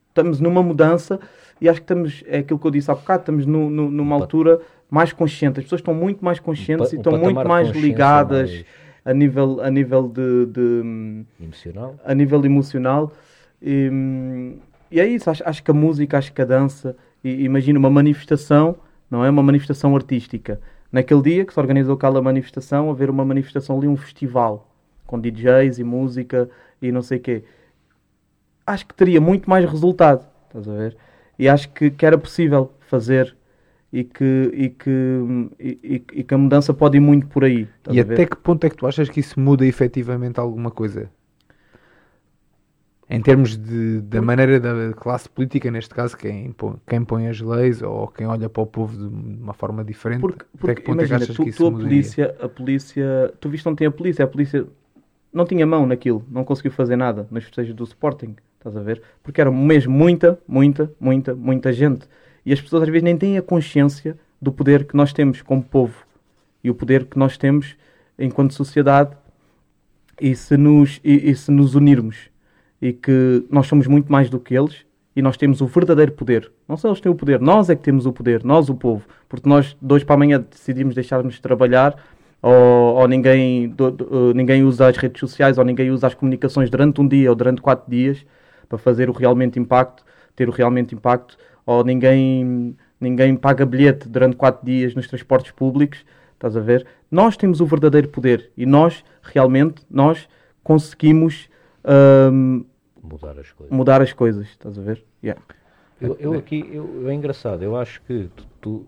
estamos 0.10 0.42
numa 0.42 0.62
mudança 0.62 1.18
e 1.62 1.70
acho 1.70 1.80
que 1.80 1.86
estamos. 1.86 2.26
É 2.28 2.40
aquilo 2.40 2.60
que 2.60 2.68
eu 2.68 2.72
disse 2.72 2.92
há 2.92 2.96
bocado, 2.96 3.22
estamos 3.22 3.46
no, 3.46 3.70
no, 3.70 3.90
numa 3.90 4.16
altura 4.18 4.60
mais 4.90 5.14
consciente. 5.14 5.60
As 5.60 5.64
pessoas 5.64 5.80
estão 5.80 5.94
muito 5.94 6.24
mais 6.26 6.38
conscientes 6.38 6.92
um, 6.92 6.96
e 6.96 6.98
estão 6.98 7.18
muito 7.18 7.48
mais 7.48 7.70
ligadas. 7.70 8.52
Mais 8.52 8.66
a 9.04 9.14
nível, 9.14 9.62
a 9.62 9.70
nível 9.70 10.08
de, 10.08 10.46
de 10.46 11.26
emocional. 11.40 11.96
A 12.04 12.14
nível 12.14 12.46
emocional. 12.46 13.12
E, 13.62 14.58
e 14.90 15.00
é 15.00 15.06
isso, 15.08 15.30
acho, 15.30 15.44
acho, 15.48 15.64
que 15.64 15.72
a 15.72 15.74
música, 15.74 16.18
acho 16.18 16.34
que 16.34 16.42
a 16.42 16.46
dança, 16.46 16.96
e, 17.24 17.44
imagina 17.44 17.80
uma 17.80 17.90
manifestação, 17.90 18.76
não 19.10 19.26
é 19.26 19.30
uma 19.30 19.44
manifestação 19.44 19.96
artística. 19.96 20.60
Naquele 20.92 21.22
dia 21.22 21.46
que 21.46 21.54
se 21.54 21.60
organizou 21.60 21.96
aquela 21.96 22.22
manifestação, 22.22 22.92
haver 22.92 23.10
uma 23.10 23.24
manifestação 23.24 23.78
ali, 23.78 23.88
um 23.88 23.96
festival, 23.96 24.70
com 25.08 25.20
DJs 25.20 25.80
e 25.80 25.84
música 25.84 26.50
e 26.82 26.92
não 26.92 27.02
sei 27.02 27.18
o 27.18 27.22
quê. 27.22 27.44
Acho 28.66 28.86
que 28.86 28.94
teria 28.94 29.20
muito 29.20 29.50
mais 29.50 29.70
resultado, 29.70 30.26
estás 30.48 30.68
a 30.68 30.74
ver? 30.74 30.98
E 31.38 31.50
acho 31.50 31.70
que, 31.70 31.90
que 31.90 32.06
era 32.06 32.18
possível 32.18 32.72
fazer 32.88 33.36
e 33.92 34.04
que, 34.06 34.52
e 34.54 34.70
que, 34.70 34.90
e, 35.60 36.04
e, 36.14 36.24
que 36.24 36.34
a 36.34 36.38
mudança 36.38 36.74
pode 36.74 36.98
ir 36.98 37.02
muito 37.02 37.28
por 37.28 37.44
aí. 37.44 37.68
E 37.90 38.00
até 38.00 38.26
que 38.26 38.38
ponto 38.38 38.64
é 38.66 38.70
que 38.70 38.78
tu 38.78 38.88
achas 38.88 39.10
que 39.10 39.20
isso 39.20 39.40
muda 39.40 39.66
efetivamente 39.66 40.40
alguma 40.40 40.72
coisa? 40.72 41.10
Em 43.10 43.22
termos 43.22 43.58
de, 43.58 44.00
da 44.00 44.22
maneira 44.22 44.58
da 44.58 44.94
classe 44.94 45.28
política, 45.28 45.70
neste 45.70 45.94
caso, 45.94 46.16
quem 46.16 46.54
põe, 46.54 46.76
quem 46.88 47.04
põe 47.04 47.28
as 47.28 47.42
leis 47.42 47.82
ou 47.82 48.08
quem 48.08 48.26
olha 48.26 48.48
para 48.48 48.64
o 48.64 48.66
povo 48.66 48.96
de 48.96 49.04
uma 49.14 49.54
forma 49.54 49.84
diferente, 49.84 50.22
porque, 50.22 50.46
porque, 50.58 50.72
até 50.72 50.76
que 50.76 50.88
ponto 50.88 51.00
imagina, 51.00 51.18
é 51.18 51.20
que 51.20 51.24
achas 51.26 51.36
tu, 51.36 51.44
que 51.44 51.50
isso 51.50 51.58
tu 51.58 51.68
a 51.68 51.72
polícia, 51.72 52.36
a 52.40 52.48
polícia, 52.48 53.34
tu 53.42 53.50
viste 53.50 53.68
ontem 53.68 53.86
a 53.86 53.92
polícia, 53.92 54.24
a 54.24 54.28
polícia 54.30 54.66
não 55.34 55.44
tinha 55.44 55.68
mão 55.68 55.86
naquilo, 55.86 56.26
não 56.32 56.46
conseguiu 56.46 56.72
fazer 56.72 56.96
nada 56.96 57.28
nos 57.30 57.44
festejos 57.44 57.76
do 57.76 57.84
Sporting, 57.84 58.34
estás 58.58 58.78
a 58.78 58.82
ver? 58.82 59.02
Porque 59.22 59.42
era 59.42 59.52
mesmo 59.52 59.92
muita, 59.92 60.40
muita, 60.48 60.90
muita, 60.98 61.36
muita 61.36 61.74
gente. 61.74 62.08
E 62.46 62.54
as 62.54 62.62
pessoas 62.62 62.84
às 62.84 62.90
vezes 62.90 63.04
nem 63.04 63.18
têm 63.18 63.38
a 63.38 63.42
consciência 63.42 64.18
do 64.42 64.52
poder 64.52 64.86
que 64.86 64.96
nós 64.96 65.14
temos 65.14 65.42
como 65.42 65.62
povo 65.62 66.06
e 66.64 66.70
o 66.70 66.76
poder 66.76 67.06
que 67.06 67.18
nós 67.18 67.38
temos 67.38 67.76
enquanto 68.18 68.54
sociedade 68.54 69.16
e 70.20 70.36
se 70.36 70.58
nos, 70.58 71.00
e, 71.04 71.32
e 71.32 71.36
se 71.36 71.52
nos 71.52 71.76
unirmos 71.76 72.30
e 72.82 72.92
que 72.94 73.46
nós 73.50 73.68
somos 73.68 73.88
muito 73.88 74.12
mais 74.12 74.30
do 74.30 74.40
que 74.40 74.56
eles 74.56 74.86
e 75.16 75.22
nós 75.22 75.38
temos 75.38 75.62
o 75.62 75.68
verdadeiro 75.68 76.14
poder. 76.14 76.52
Não 76.68 76.78
só 76.78 76.88
eles 76.88 77.02
têm 77.02 77.12
o 77.12 77.16
poder, 77.16 77.40
nós 77.40 77.70
é 77.70 77.76
que 77.76 77.84
temos 77.84 78.06
o 78.06 78.14
poder, 78.14 78.44
nós 78.44 78.70
o 78.70 78.76
povo, 78.76 79.06
porque 79.28 79.48
nós 79.48 79.76
dois 79.82 80.04
para 80.04 80.16
amanhã 80.16 80.44
decidimos 80.50 80.96
deixarmos 80.96 81.36
de 81.36 81.42
trabalhar 81.42 81.96
ou, 82.42 82.54
ou 82.96 83.08
ninguém, 83.08 83.70
do, 83.70 83.92
do, 83.92 84.06
uh, 84.06 84.34
ninguém 84.34 84.64
usa 84.64 84.88
as 84.88 84.98
redes 84.98 85.20
sociais 85.20 85.58
ou 85.58 85.66
ninguém 85.66 85.92
usa 85.92 86.08
as 86.08 86.14
comunicações 86.16 86.70
durante 86.70 87.00
um 87.00 87.08
dia 87.08 87.30
ou 87.30 87.36
durante 87.36 87.62
quatro 87.62 87.90
dias 87.90 88.26
para 88.68 88.78
fazer 88.78 89.10
o 89.10 89.14
realmente 89.14 89.60
impacto, 89.60 90.04
ter 90.36 90.48
o 90.50 90.52
realmente 90.52 90.96
impacto 90.96 91.38
ou 91.66 91.84
ninguém, 91.84 92.76
ninguém 93.00 93.36
paga 93.36 93.66
bilhete 93.66 94.08
durante 94.08 94.36
quatro 94.36 94.66
dias 94.66 94.96
nos 94.96 95.08
transportes 95.08 95.52
públicos, 95.52 96.06
estás 96.34 96.58
a 96.58 96.60
ver? 96.60 96.86
Nós 97.10 97.38
temos 97.38 97.62
o 97.62 97.66
verdadeiro 97.66 98.10
poder 98.10 98.52
e 98.58 98.66
nós, 98.66 99.04
realmente, 99.22 99.84
nós 99.90 100.28
conseguimos 100.64 101.50
um, 102.32 102.66
mudar 103.02 103.38
as 103.40 103.52
coisas. 103.52 103.76
Mudar 103.76 104.02
as 104.02 104.14
coisas, 104.14 104.48
estás 104.48 104.78
a 104.78 104.82
ver? 104.82 105.04
Yeah. 105.24 105.42
Eu, 106.00 106.18
eu 106.20 106.34
aqui, 106.34 106.68
eu, 106.72 107.08
é 107.10 107.14
engraçado, 107.14 107.62
eu 107.62 107.76
acho 107.76 108.02
que 108.04 108.30
tu, 108.36 108.48
tu, 108.60 108.88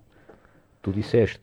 tu 0.81 0.91
disseste 0.91 1.41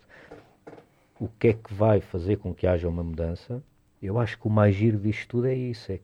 o 1.18 1.28
que 1.28 1.48
é 1.48 1.52
que 1.52 1.72
vai 1.72 2.00
fazer 2.00 2.38
com 2.38 2.52
que 2.52 2.66
haja 2.66 2.88
uma 2.88 3.04
mudança. 3.04 3.62
Eu 4.02 4.18
acho 4.18 4.38
que 4.38 4.48
o 4.48 4.50
mais 4.50 4.74
giro 4.74 4.98
disto 4.98 5.28
tudo 5.28 5.46
é 5.46 5.54
isso, 5.54 5.92
é 5.92 6.00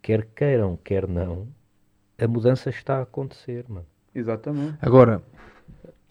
quer 0.00 0.26
queiram, 0.34 0.78
quer 0.82 1.06
não, 1.06 1.48
a 2.18 2.26
mudança 2.26 2.70
está 2.70 2.98
a 2.98 3.02
acontecer, 3.02 3.64
mano. 3.68 3.86
Exatamente. 4.14 4.74
Agora, 4.80 5.22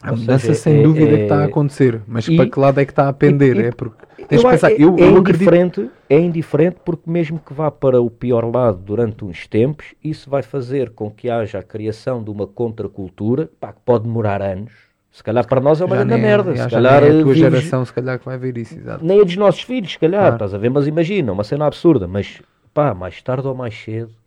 a 0.01 0.11
mudança 0.13 0.47
seja, 0.47 0.55
sem 0.55 0.79
é, 0.79 0.83
dúvida 0.83 1.11
é, 1.11 1.17
que 1.17 1.23
está 1.23 1.41
a 1.41 1.45
acontecer, 1.45 2.01
mas 2.07 2.27
e, 2.27 2.35
para 2.35 2.49
que 2.49 2.59
lado 2.59 2.79
é 2.79 2.85
que 2.85 2.91
está 2.91 3.07
a 3.07 3.13
pender? 3.13 3.55
E, 3.57 3.63
é 3.65 3.71
porque 3.71 4.03
tens 4.27 4.43
eu, 4.43 4.49
pensar, 4.49 4.71
eu, 4.71 4.95
é, 4.97 5.03
eu 5.03 5.17
indiferente, 5.17 5.81
acredito... 5.81 5.91
é 6.09 6.19
indiferente 6.19 6.77
porque 6.83 7.09
mesmo 7.09 7.39
que 7.39 7.53
vá 7.53 7.69
para 7.69 8.01
o 8.01 8.09
pior 8.09 8.43
lado 8.53 8.79
durante 8.79 9.23
uns 9.23 9.45
tempos, 9.45 9.93
isso 10.03 10.29
vai 10.29 10.41
fazer 10.41 10.89
com 10.91 11.11
que 11.11 11.29
haja 11.29 11.59
a 11.59 11.63
criação 11.63 12.23
de 12.23 12.31
uma 12.31 12.47
contracultura 12.47 13.49
pá, 13.59 13.71
que 13.71 13.79
pode 13.85 14.05
demorar 14.05 14.41
anos. 14.41 14.71
Se 15.11 15.21
calhar 15.21 15.45
para 15.45 15.59
nós 15.59 15.81
é 15.81 15.85
uma 15.85 15.97
grande 15.97 16.13
é, 16.13 16.17
merda. 16.17 16.55
Se 16.55 16.69
calhar 16.69 17.03
é 17.03 17.07
a 17.07 17.11
tua 17.11 17.33
vives... 17.33 17.37
geração 17.37 17.85
se 17.85 17.93
calhar 17.93 18.17
que 18.17 18.25
vai 18.25 18.37
ver 18.37 18.57
isso. 18.57 18.75
Exato. 18.75 19.05
Nem 19.05 19.19
a 19.19 19.23
dos 19.23 19.35
nossos 19.35 19.61
filhos, 19.61 19.91
se 19.91 19.99
calhar, 19.99 20.21
claro. 20.21 20.35
estás 20.35 20.53
a 20.53 20.57
ver? 20.57 20.69
Mas 20.69 20.87
imagina, 20.87 21.33
uma 21.33 21.43
cena 21.43 21.67
absurda, 21.67 22.07
mas 22.07 22.41
pá, 22.73 22.93
mais 22.93 23.21
tarde 23.21 23.45
ou 23.45 23.53
mais 23.53 23.75
cedo 23.77 24.20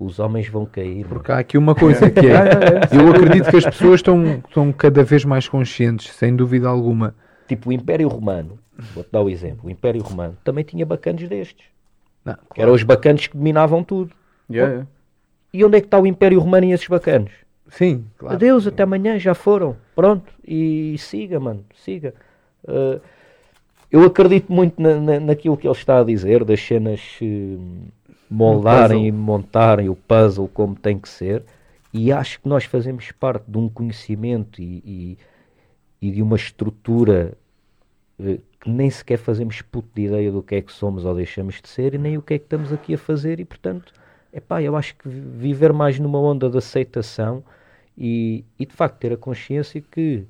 os 0.00 0.18
homens 0.18 0.48
vão 0.48 0.64
cair. 0.64 1.06
Porque 1.06 1.30
há 1.30 1.38
aqui 1.38 1.58
uma 1.58 1.74
coisa 1.74 2.10
que 2.10 2.26
é, 2.26 2.88
eu 2.98 3.10
acredito 3.10 3.50
que 3.50 3.56
as 3.58 3.64
pessoas 3.66 3.96
estão, 3.96 4.24
estão 4.48 4.72
cada 4.72 5.04
vez 5.04 5.26
mais 5.26 5.46
conscientes, 5.46 6.10
sem 6.14 6.34
dúvida 6.34 6.66
alguma. 6.66 7.14
Tipo 7.46 7.68
o 7.68 7.72
Império 7.72 8.08
Romano, 8.08 8.58
vou-te 8.94 9.10
dar 9.12 9.20
o 9.20 9.28
exemplo, 9.28 9.68
o 9.68 9.70
Império 9.70 10.00
Romano 10.02 10.38
também 10.42 10.64
tinha 10.64 10.86
bacanos 10.86 11.28
destes. 11.28 11.66
Não, 12.24 12.34
claro. 12.34 12.62
Eram 12.62 12.72
os 12.72 12.82
bacanos 12.82 13.26
que 13.26 13.36
dominavam 13.36 13.84
tudo. 13.84 14.12
Yeah. 14.50 14.86
E 15.52 15.64
onde 15.64 15.76
é 15.76 15.80
que 15.80 15.86
está 15.86 15.98
o 15.98 16.06
Império 16.06 16.40
Romano 16.40 16.64
e 16.66 16.72
esses 16.72 16.88
bacanos? 16.88 17.30
Sim, 17.68 18.04
claro. 18.16 18.34
Adeus, 18.34 18.66
até 18.66 18.82
amanhã, 18.82 19.18
já 19.18 19.34
foram. 19.34 19.76
Pronto, 19.94 20.32
e 20.46 20.96
siga, 20.98 21.38
mano, 21.38 21.64
siga. 21.84 22.14
Uh, 22.64 23.00
eu 23.90 24.02
acredito 24.04 24.52
muito 24.52 24.80
na, 24.80 24.96
na, 24.96 25.20
naquilo 25.20 25.56
que 25.56 25.66
ele 25.66 25.74
está 25.74 26.00
a 26.00 26.04
dizer, 26.04 26.44
das 26.44 26.60
cenas... 26.60 27.00
Uh, 27.20 27.90
moldarem 28.30 29.08
e 29.08 29.12
montarem 29.12 29.88
o 29.88 29.96
puzzle 29.96 30.48
como 30.48 30.76
tem 30.76 30.98
que 30.98 31.08
ser. 31.08 31.42
E 31.92 32.12
acho 32.12 32.40
que 32.40 32.48
nós 32.48 32.64
fazemos 32.64 33.10
parte 33.10 33.50
de 33.50 33.58
um 33.58 33.68
conhecimento 33.68 34.62
e, 34.62 34.82
e, 34.86 35.18
e 36.00 36.12
de 36.12 36.22
uma 36.22 36.36
estrutura 36.36 37.36
eh, 38.18 38.38
que 38.60 38.70
nem 38.70 38.88
sequer 38.88 39.18
fazemos 39.18 39.60
puto 39.62 39.88
de 39.94 40.02
ideia 40.02 40.30
do 40.30 40.42
que 40.42 40.54
é 40.54 40.62
que 40.62 40.72
somos 40.72 41.04
ou 41.04 41.14
deixamos 41.14 41.60
de 41.60 41.68
ser 41.68 41.94
e 41.94 41.98
nem 41.98 42.16
o 42.16 42.22
que 42.22 42.34
é 42.34 42.38
que 42.38 42.44
estamos 42.44 42.72
aqui 42.72 42.94
a 42.94 42.98
fazer. 42.98 43.40
E 43.40 43.44
portanto, 43.44 43.92
epá, 44.32 44.62
eu 44.62 44.76
acho 44.76 44.94
que 44.94 45.08
viver 45.08 45.72
mais 45.72 45.98
numa 45.98 46.20
onda 46.20 46.48
de 46.48 46.58
aceitação 46.58 47.42
e, 47.98 48.44
e 48.58 48.64
de 48.64 48.72
facto 48.72 48.98
ter 48.98 49.12
a 49.12 49.16
consciência 49.16 49.80
que 49.80 50.24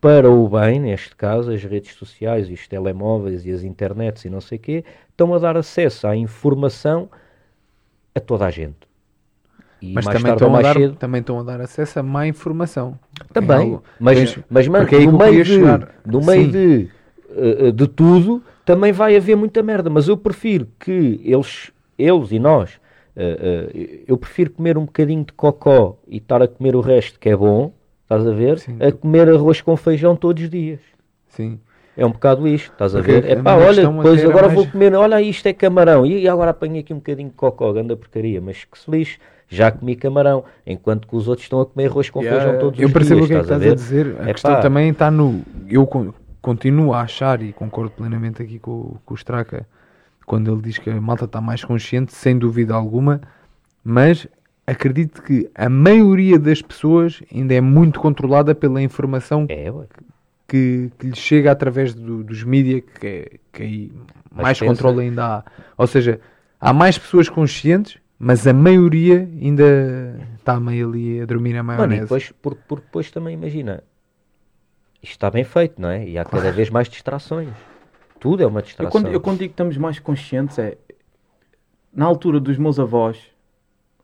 para 0.00 0.28
o 0.28 0.48
bem, 0.48 0.80
neste 0.80 1.14
caso, 1.14 1.52
as 1.52 1.62
redes 1.62 1.94
sociais 1.94 2.48
e 2.48 2.52
os 2.52 2.66
telemóveis 2.66 3.46
e 3.46 3.52
as 3.52 3.62
internets 3.62 4.24
e 4.24 4.30
não 4.30 4.40
sei 4.40 4.58
o 4.58 4.60
quê, 4.60 4.84
estão 5.08 5.32
a 5.32 5.38
dar 5.38 5.56
acesso 5.56 6.06
à 6.08 6.16
informação 6.16 7.08
a 8.14 8.20
toda 8.20 8.46
a 8.46 8.50
gente. 8.50 8.92
E 9.82 9.92
mas 9.92 10.04
também 10.06 10.32
estão, 10.32 10.54
a 10.54 10.62
dar, 10.62 10.74
cedo... 10.74 10.94
também 10.94 11.20
estão 11.20 11.40
a 11.40 11.42
dar 11.42 11.60
acesso 11.60 11.98
a 11.98 12.02
má 12.02 12.26
informação. 12.26 12.96
Também, 13.32 13.80
mas, 13.98 14.38
mas 14.48 14.68
mano, 14.68 14.88
é 14.88 15.06
no 15.06 15.18
meio, 15.18 15.44
de, 15.44 15.58
no 16.06 16.24
meio 16.24 16.50
de, 16.52 16.88
uh, 17.30 17.72
de 17.72 17.88
tudo, 17.88 18.42
também 18.64 18.92
vai 18.92 19.16
haver 19.16 19.36
muita 19.36 19.60
merda. 19.60 19.90
Mas 19.90 20.06
eu 20.06 20.16
prefiro 20.16 20.68
que 20.78 21.20
eles, 21.24 21.72
eles 21.98 22.30
e 22.30 22.38
nós, 22.38 22.74
uh, 23.16 23.20
uh, 23.20 24.04
eu 24.06 24.16
prefiro 24.16 24.50
comer 24.50 24.78
um 24.78 24.84
bocadinho 24.84 25.24
de 25.24 25.32
cocó 25.32 25.98
e 26.06 26.18
estar 26.18 26.40
a 26.40 26.46
comer 26.46 26.76
o 26.76 26.80
resto 26.80 27.18
que 27.18 27.28
é 27.28 27.36
bom, 27.36 27.72
estás 28.04 28.24
a 28.24 28.32
ver, 28.32 28.60
Sim. 28.60 28.78
a 28.80 28.92
comer 28.92 29.28
arroz 29.28 29.60
com 29.60 29.76
feijão 29.76 30.14
todos 30.14 30.44
os 30.44 30.50
dias. 30.50 30.78
Sim. 31.26 31.58
É 31.96 32.06
um 32.06 32.10
bocado 32.10 32.48
isto, 32.48 32.72
estás 32.72 32.96
a 32.96 33.00
ver? 33.00 33.24
É 33.28 33.36
pá, 33.36 33.54
olha, 33.54 33.86
depois 33.86 34.24
agora 34.24 34.46
mais... 34.46 34.54
vou 34.54 34.66
comer, 34.66 34.94
olha 34.94 35.20
isto 35.20 35.46
é 35.46 35.52
camarão, 35.52 36.06
e 36.06 36.26
agora 36.26 36.50
apanhei 36.50 36.80
aqui 36.80 36.92
um 36.92 36.96
bocadinho 36.96 37.28
de 37.28 37.34
cocó, 37.34 37.72
grande 37.72 37.94
porcaria, 37.96 38.40
mas 38.40 38.64
que 38.64 38.78
se 38.78 38.90
lixe, 38.90 39.18
já 39.46 39.70
comi 39.70 39.94
camarão, 39.94 40.44
enquanto 40.66 41.06
que 41.06 41.14
os 41.14 41.28
outros 41.28 41.44
estão 41.44 41.60
a 41.60 41.66
comer 41.66 41.88
arroz 41.88 42.08
com 42.08 42.22
yeah, 42.22 42.40
feijão 42.40 42.58
todos 42.58 42.72
os 42.72 42.76
dias. 42.78 42.90
Eu 42.90 42.94
percebo 42.94 43.24
o 43.24 43.26
que 43.26 43.34
é 43.34 43.36
que 43.36 43.42
estás 43.42 43.62
a, 43.62 43.70
a 43.70 43.74
dizer, 43.74 44.16
a 44.20 44.30
é 44.30 44.32
questão 44.32 44.54
pá. 44.54 44.60
também 44.60 44.88
está 44.88 45.10
no. 45.10 45.42
Eu 45.68 45.86
continuo 46.40 46.94
a 46.94 47.02
achar, 47.02 47.42
e 47.42 47.52
concordo 47.52 47.90
plenamente 47.90 48.42
aqui 48.42 48.58
com, 48.58 48.96
com 49.04 49.12
o 49.12 49.16
Straca, 49.16 49.66
quando 50.24 50.50
ele 50.50 50.62
diz 50.62 50.78
que 50.78 50.88
a 50.88 50.98
malta 50.98 51.26
está 51.26 51.42
mais 51.42 51.62
consciente, 51.62 52.14
sem 52.14 52.38
dúvida 52.38 52.74
alguma, 52.74 53.20
mas 53.84 54.26
acredito 54.66 55.22
que 55.22 55.50
a 55.54 55.68
maioria 55.68 56.38
das 56.38 56.62
pessoas 56.62 57.22
ainda 57.32 57.52
é 57.52 57.60
muito 57.60 58.00
controlada 58.00 58.54
pela 58.54 58.80
informação 58.80 59.46
é, 59.48 59.70
que, 60.52 60.92
que 60.98 61.06
lhe 61.06 61.16
chega 61.16 61.50
através 61.50 61.94
do, 61.94 62.22
dos 62.22 62.44
mídias, 62.44 62.82
que, 63.00 63.06
é, 63.06 63.38
que 63.50 63.62
aí 63.62 63.92
mais 64.30 64.60
controle 64.60 65.00
ainda 65.00 65.38
há. 65.38 65.44
Ou 65.78 65.86
seja, 65.86 66.20
há 66.60 66.74
mais 66.74 66.98
pessoas 66.98 67.26
conscientes, 67.26 67.96
mas 68.18 68.46
a 68.46 68.52
maioria 68.52 69.26
ainda 69.40 70.20
está 70.36 70.60
meio 70.60 70.90
ali 70.90 71.22
a 71.22 71.24
dormir 71.24 71.54
na 71.54 71.62
maionese. 71.62 71.88
Mano, 71.88 72.02
depois, 72.02 72.34
porque, 72.42 72.60
porque 72.68 72.84
depois 72.84 73.10
também 73.10 73.32
imagina, 73.32 73.82
isto 75.02 75.12
está 75.12 75.30
bem 75.30 75.42
feito, 75.42 75.80
não 75.80 75.88
é? 75.88 76.06
E 76.06 76.18
há 76.18 76.24
cada 76.26 76.52
vez 76.52 76.68
mais 76.68 76.86
distrações. 76.86 77.48
Tudo 78.20 78.42
é 78.42 78.46
uma 78.46 78.60
distração. 78.60 78.88
Eu 78.88 78.90
quando, 78.90 79.14
eu 79.14 79.20
quando 79.22 79.38
digo 79.38 79.48
que 79.48 79.54
estamos 79.54 79.78
mais 79.78 79.98
conscientes 79.98 80.58
é 80.58 80.76
na 81.94 82.04
altura 82.04 82.38
dos 82.38 82.58
meus 82.58 82.78
avós, 82.78 83.16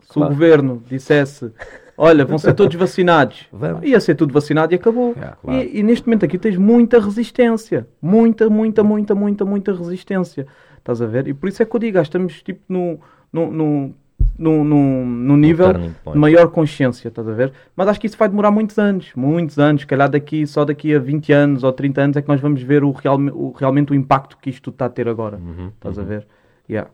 se 0.01 0.14
claro. 0.14 0.32
o 0.32 0.34
governo 0.34 0.82
dissesse 0.88 1.53
olha, 1.99 2.24
vão 2.24 2.38
ser 2.38 2.55
todos 2.55 2.74
vacinados. 2.76 3.46
Vamos. 3.53 3.82
Ia 3.82 4.01
ser 4.01 4.14
tudo 4.14 4.32
vacinado 4.32 4.72
e 4.72 4.76
acabou. 4.76 5.11
É, 5.11 5.32
claro. 5.42 5.61
e, 5.61 5.80
e, 5.80 5.82
neste 5.82 6.07
momento 6.07 6.24
aqui 6.24 6.38
tens 6.38 6.57
muita 6.57 7.01
resistência. 7.01 7.86
Muita, 8.01 8.49
muita, 8.49 8.82
muita, 8.84 9.14
muita, 9.14 9.44
muita 9.44 9.72
resistência. 9.72 10.46
Estás 10.78 11.03
a 11.03 11.07
ver? 11.07 11.28
E 11.28 11.34
por 11.34 11.49
isso 11.49 11.62
é 11.62 11.66
que 11.66 11.76
eu 11.76 11.80
digo, 11.80 11.99
estamos 11.99 12.42
tipo 12.42 12.61
no, 12.68 12.99
no, 13.32 13.51
no, 13.51 13.94
no, 14.38 14.64
no, 14.64 15.05
no 15.05 15.36
nível 15.36 15.72
de 15.72 16.18
maior 16.18 16.49
consciência, 16.49 17.09
estás 17.09 17.28
a 17.28 17.32
ver? 17.32 17.53
Mas 17.76 17.88
acho 17.88 18.01
que 18.01 18.07
isso 18.07 18.16
vai 18.16 18.28
demorar 18.28 18.51
muitos 18.51 18.78
anos, 18.78 19.12
muitos 19.14 19.59
anos. 19.59 19.84
Calhar 19.84 20.09
daqui, 20.09 20.46
só 20.46 20.64
daqui 20.64 20.94
a 20.94 20.99
20 20.99 21.32
anos 21.32 21.64
ou 21.64 21.72
30 21.72 22.01
anos 22.01 22.16
é 22.16 22.22
que 22.22 22.28
nós 22.28 22.40
vamos 22.40 22.62
ver 22.62 22.84
o, 22.84 22.92
real, 22.92 23.18
o 23.18 23.51
realmente 23.51 23.92
o 23.92 23.94
impacto 23.94 24.38
que 24.40 24.49
isto 24.49 24.70
está 24.70 24.86
a 24.86 24.88
ter 24.88 25.09
agora. 25.09 25.36
Uhum, 25.36 25.72
estás 25.74 25.99
uhum. 25.99 26.05
a 26.05 26.07
ver? 26.07 26.26
Yeah. 26.70 26.90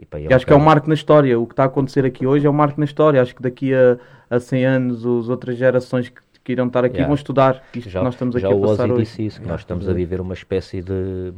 E, 0.00 0.06
pá, 0.06 0.18
e 0.18 0.32
acho 0.32 0.46
que 0.46 0.52
é 0.52 0.56
um 0.56 0.60
marco 0.60 0.88
na 0.88 0.94
história. 0.94 1.38
O 1.38 1.46
que 1.46 1.52
está 1.52 1.64
a 1.64 1.66
acontecer 1.66 2.06
aqui 2.06 2.26
hoje 2.26 2.46
é 2.46 2.50
um 2.50 2.54
marco 2.54 2.80
na 2.80 2.86
história. 2.86 3.20
Acho 3.20 3.34
que 3.34 3.42
daqui 3.42 3.74
a, 3.74 3.98
a 4.30 4.40
100 4.40 4.64
anos 4.64 5.04
as 5.04 5.28
outras 5.28 5.58
gerações 5.58 6.08
que, 6.08 6.22
que 6.42 6.52
irão 6.52 6.68
estar 6.68 6.84
aqui 6.84 6.94
yeah. 6.94 7.06
vão 7.06 7.14
estudar 7.14 7.62
isto 7.74 7.90
já, 7.90 8.00
que 8.00 8.04
nós 8.04 8.14
estamos 8.14 8.34
aqui 8.34 8.48
já 8.48 8.48
a 8.48 8.58
passar 8.58 8.88
o 8.88 8.94
Ozzy 8.94 9.02
disse 9.02 9.26
isso, 9.26 9.36
que 9.36 9.42
yeah. 9.42 9.52
nós 9.52 9.60
estamos 9.60 9.86
a 9.86 9.92
viver 9.92 10.22
uma 10.22 10.32
espécie 10.32 10.80
de 10.80 10.94
uh, 10.94 11.34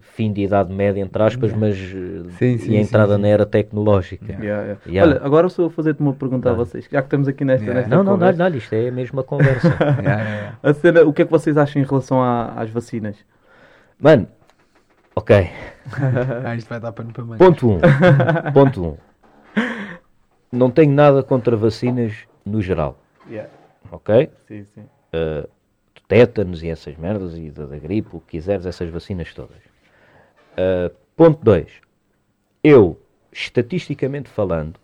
fim 0.00 0.32
de 0.32 0.40
idade 0.40 0.72
média, 0.72 1.02
entre 1.02 1.22
aspas, 1.22 1.50
yeah. 1.50 1.66
mas 1.66 1.76
sim, 2.38 2.56
sim, 2.56 2.72
e 2.72 2.78
a 2.78 2.80
entrada 2.80 3.16
sim, 3.16 3.20
na 3.20 3.28
era 3.28 3.44
tecnológica. 3.44 4.38
Olha, 5.02 5.20
agora 5.22 5.50
sou 5.50 5.66
eu 5.66 5.70
fazer-te 5.70 6.00
uma 6.00 6.14
pergunta 6.14 6.50
a 6.50 6.54
vocês, 6.54 6.88
já 6.90 7.02
que 7.02 7.06
estamos 7.06 7.28
aqui 7.28 7.44
nesta, 7.44 7.74
nesta 7.74 7.94
Não, 7.94 8.02
não, 8.02 8.16
dá-lhe, 8.16 8.38
dá 8.38 8.48
isto 8.48 8.72
é 8.72 8.88
a 8.88 8.92
mesma 8.92 9.22
conversa. 9.22 9.76
a 10.62 10.72
cena, 10.72 11.02
o 11.02 11.12
que 11.12 11.20
é 11.20 11.26
que 11.26 11.30
vocês 11.30 11.58
acham 11.58 11.82
em 11.82 11.84
relação 11.84 12.22
a, 12.22 12.54
às 12.56 12.70
vacinas? 12.70 13.16
Mano, 14.00 14.26
Ok. 15.18 15.34
ah, 16.46 16.54
isto 16.54 16.68
vai 16.68 16.78
dar 16.78 16.92
pano 16.92 17.12
para 17.12 17.24
mais. 17.24 17.38
Ponto 17.40 17.68
1. 17.68 17.74
Um. 17.74 17.80
Ponto 18.54 18.84
1. 18.84 18.86
Um. 18.86 18.96
Não 20.52 20.70
tenho 20.70 20.92
nada 20.92 21.24
contra 21.24 21.56
vacinas 21.56 22.12
no 22.46 22.62
geral. 22.62 22.96
Yeah. 23.28 23.50
Ok? 23.90 24.30
Sim, 24.46 24.64
sim. 24.64 24.82
Uh, 25.12 25.48
tétanos 26.06 26.62
e 26.62 26.68
essas 26.68 26.96
merdas 26.96 27.36
e 27.36 27.50
da, 27.50 27.66
da, 27.66 27.76
gripe, 27.78 28.10
o 28.12 28.20
que 28.20 28.38
quiseres, 28.38 28.64
essas 28.64 28.88
vacinas 28.90 29.34
todas. 29.34 29.58
Uh, 30.54 30.94
ponto 31.16 31.42
2. 31.42 31.66
Eu, 32.62 32.96
estatisticamente 33.32 34.28
falando, 34.28 34.78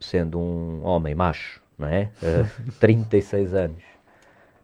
sendo 0.00 0.38
um 0.38 0.82
homem 0.82 1.14
macho, 1.14 1.60
não 1.78 1.88
é? 1.88 2.10
Uh, 2.22 2.72
36 2.80 3.52
anos, 3.52 3.82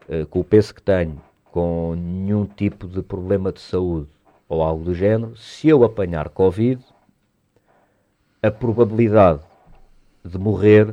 uh, 0.08 0.26
com 0.28 0.40
o 0.40 0.44
peso 0.44 0.74
que 0.74 0.80
tenho, 0.80 1.20
com 1.52 1.94
nenhum 1.94 2.46
tipo 2.46 2.88
de 2.88 3.02
problema 3.02 3.52
de 3.52 3.60
saúde, 3.60 4.08
ou 4.50 4.62
algo 4.62 4.84
do 4.84 4.92
género, 4.92 5.34
se 5.36 5.68
eu 5.68 5.84
apanhar 5.84 6.28
Covid, 6.28 6.84
a 8.42 8.50
probabilidade 8.50 9.40
de 10.24 10.36
morrer 10.36 10.92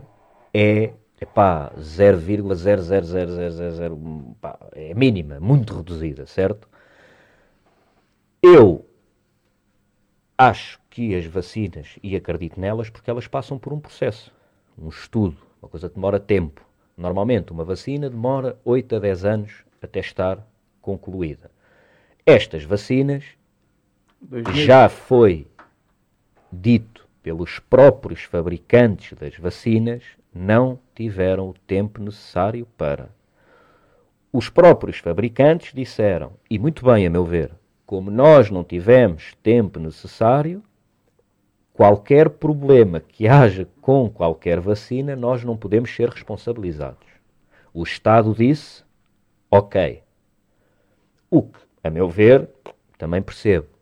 é 0.54 0.94
epá, 1.20 1.72
0,00000, 1.76 4.36
é 4.74 4.94
mínima, 4.94 5.40
muito 5.40 5.76
reduzida, 5.76 6.28
certo? 6.28 6.70
Eu 8.44 8.86
acho 10.38 10.80
que 10.92 11.16
as 11.16 11.26
vacinas, 11.26 11.98
e 12.04 12.16
acredito 12.16 12.60
nelas, 12.60 12.92
porque 12.92 13.10
elas 13.10 13.28
passam 13.28 13.58
por 13.58 13.74
um 13.74 13.80
processo, 13.80 14.32
um 14.78 14.90
estudo, 14.90 15.38
uma 15.60 15.68
coisa 15.68 15.90
que 15.90 15.96
demora 15.96 16.20
tempo. 16.20 16.62
Normalmente, 16.96 17.52
uma 17.52 17.64
vacina 17.64 18.08
demora 18.08 18.56
8 18.64 18.98
a 18.98 19.00
10 19.00 19.26
anos 19.26 19.66
até 19.82 20.00
estar 20.00 20.48
concluída. 20.80 21.50
Estas 22.24 22.64
vacinas 22.64 23.37
já 24.54 24.90
foi 24.90 25.48
dito 26.52 27.08
pelos 27.22 27.60
próprios 27.60 28.24
fabricantes 28.24 29.18
das 29.18 29.36
vacinas, 29.38 30.04
não 30.34 30.80
tiveram 30.96 31.50
o 31.50 31.54
tempo 31.54 32.02
necessário 32.02 32.66
para. 32.78 33.10
Os 34.32 34.50
próprios 34.50 35.00
fabricantes 35.00 35.74
disseram, 35.74 36.34
e 36.50 36.60
muito 36.60 36.86
bem, 36.86 37.06
a 37.06 37.10
meu 37.10 37.26
ver, 37.26 37.52
como 37.86 38.12
nós 38.12 38.50
não 38.50 38.64
tivemos 38.64 39.34
tempo 39.42 39.80
necessário, 39.80 40.62
qualquer 41.74 42.30
problema 42.30 43.00
que 43.00 43.28
haja 43.28 43.68
com 43.82 44.10
qualquer 44.10 44.60
vacina, 44.60 45.16
nós 45.16 45.44
não 45.44 45.56
podemos 45.56 45.96
ser 45.96 46.10
responsabilizados. 46.10 47.08
O 47.74 47.84
Estado 47.84 48.34
disse, 48.34 48.84
ok. 49.50 50.02
O 51.30 51.44
que, 51.44 51.60
a 51.84 51.90
meu 51.90 52.10
ver, 52.10 52.50
também 52.98 53.22
percebo. 53.22 53.77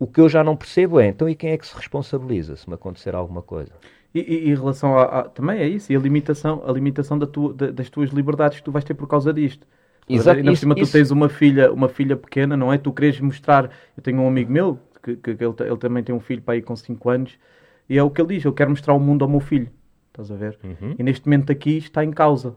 O 0.00 0.06
que 0.06 0.18
eu 0.18 0.30
já 0.30 0.42
não 0.42 0.56
percebo 0.56 0.98
é, 0.98 1.08
então, 1.08 1.28
e 1.28 1.34
quem 1.34 1.50
é 1.50 1.58
que 1.58 1.66
se 1.66 1.76
responsabiliza 1.76 2.56
se 2.56 2.66
me 2.66 2.74
acontecer 2.74 3.14
alguma 3.14 3.42
coisa? 3.42 3.70
E, 4.14 4.20
e, 4.20 4.50
em 4.50 4.54
relação 4.54 4.98
a, 4.98 5.02
a, 5.02 5.22
Também 5.24 5.60
é 5.60 5.68
isso, 5.68 5.92
e 5.92 5.96
a 5.96 5.98
limitação, 5.98 6.62
a 6.66 6.72
limitação 6.72 7.18
da 7.18 7.26
tua, 7.26 7.52
da, 7.52 7.70
das 7.70 7.90
tuas 7.90 8.08
liberdades 8.08 8.58
que 8.58 8.64
tu 8.64 8.72
vais 8.72 8.82
ter 8.82 8.94
por 8.94 9.06
causa 9.06 9.30
disto. 9.30 9.66
Exato. 10.08 10.38
Ainda 10.38 10.52
por 10.52 10.56
cima 10.56 10.74
tu 10.74 10.90
tens 10.90 11.10
uma 11.10 11.28
filha, 11.28 11.70
uma 11.70 11.86
filha 11.86 12.16
pequena, 12.16 12.56
não 12.56 12.72
é? 12.72 12.78
Tu 12.78 12.90
queres 12.94 13.20
mostrar... 13.20 13.70
Eu 13.94 14.02
tenho 14.02 14.22
um 14.22 14.26
amigo 14.26 14.50
meu, 14.50 14.78
que, 15.02 15.16
que, 15.16 15.34
que 15.36 15.44
ele, 15.44 15.54
ele, 15.60 15.76
também 15.76 16.02
tem 16.02 16.14
um 16.14 16.18
filho 16.18 16.40
para 16.40 16.54
aí 16.54 16.62
com 16.62 16.74
5 16.74 17.10
anos, 17.10 17.38
e 17.86 17.98
é 17.98 18.02
o 18.02 18.08
que 18.08 18.22
ele 18.22 18.36
diz, 18.36 18.44
eu 18.46 18.54
quero 18.54 18.70
mostrar 18.70 18.94
o 18.94 18.98
mundo 18.98 19.22
ao 19.22 19.30
meu 19.30 19.40
filho. 19.40 19.68
Estás 20.08 20.30
a 20.30 20.34
ver? 20.34 20.58
Uhum. 20.64 20.94
E 20.98 21.02
neste 21.02 21.26
momento 21.26 21.52
aqui 21.52 21.76
está 21.76 22.02
em 22.02 22.10
causa. 22.10 22.56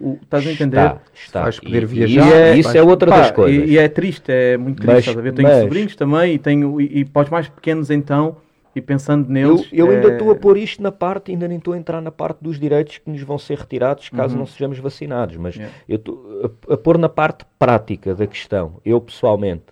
O, 0.00 0.18
estás 0.22 0.46
a 0.46 0.52
entender? 0.52 0.76
Está, 0.76 1.00
está. 1.14 1.42
Vais 1.42 1.60
poder 1.60 1.86
viajar. 1.86 2.26
E 2.26 2.32
é, 2.32 2.56
isso 2.56 2.76
é 2.76 2.82
outra 2.82 3.10
pá, 3.10 3.18
das 3.20 3.30
coisas. 3.30 3.68
E, 3.68 3.72
e, 3.72 3.78
é 3.78 3.88
triste, 3.88 4.30
é 4.30 4.56
muito 4.56 4.76
triste. 4.76 4.92
Mas, 4.92 4.98
estás 5.00 5.18
a 5.18 5.20
ver? 5.20 5.32
Tenho 5.32 5.48
mas... 5.48 5.62
sobrinhos 5.62 5.96
também 5.96 6.34
e, 6.34 6.38
tenho, 6.38 6.80
e, 6.80 7.00
e 7.00 7.04
para 7.04 7.22
os 7.22 7.30
mais 7.30 7.48
pequenos 7.48 7.90
então, 7.90 8.36
e 8.74 8.80
pensando 8.80 9.28
neles. 9.28 9.68
Eu, 9.72 9.86
eu 9.86 9.92
é... 9.92 9.96
ainda 9.96 10.12
estou 10.12 10.30
a 10.30 10.34
pôr 10.34 10.56
isto 10.56 10.82
na 10.82 10.92
parte, 10.92 11.32
ainda 11.32 11.48
nem 11.48 11.58
estou 11.58 11.74
a 11.74 11.78
entrar 11.78 12.00
na 12.00 12.10
parte 12.10 12.38
dos 12.40 12.58
direitos 12.58 12.98
que 12.98 13.10
nos 13.10 13.22
vão 13.22 13.38
ser 13.38 13.58
retirados 13.58 14.08
caso 14.08 14.34
uhum. 14.34 14.40
não 14.40 14.46
sejamos 14.46 14.78
vacinados, 14.78 15.36
mas 15.36 15.56
yeah. 15.56 15.74
eu 15.88 15.96
estou 15.96 16.60
a, 16.68 16.74
a, 16.74 16.76
pôr 16.76 16.98
na 16.98 17.08
parte 17.08 17.44
prática 17.58 18.14
da 18.14 18.26
questão. 18.26 18.80
Eu 18.84 19.00
pessoalmente 19.00 19.64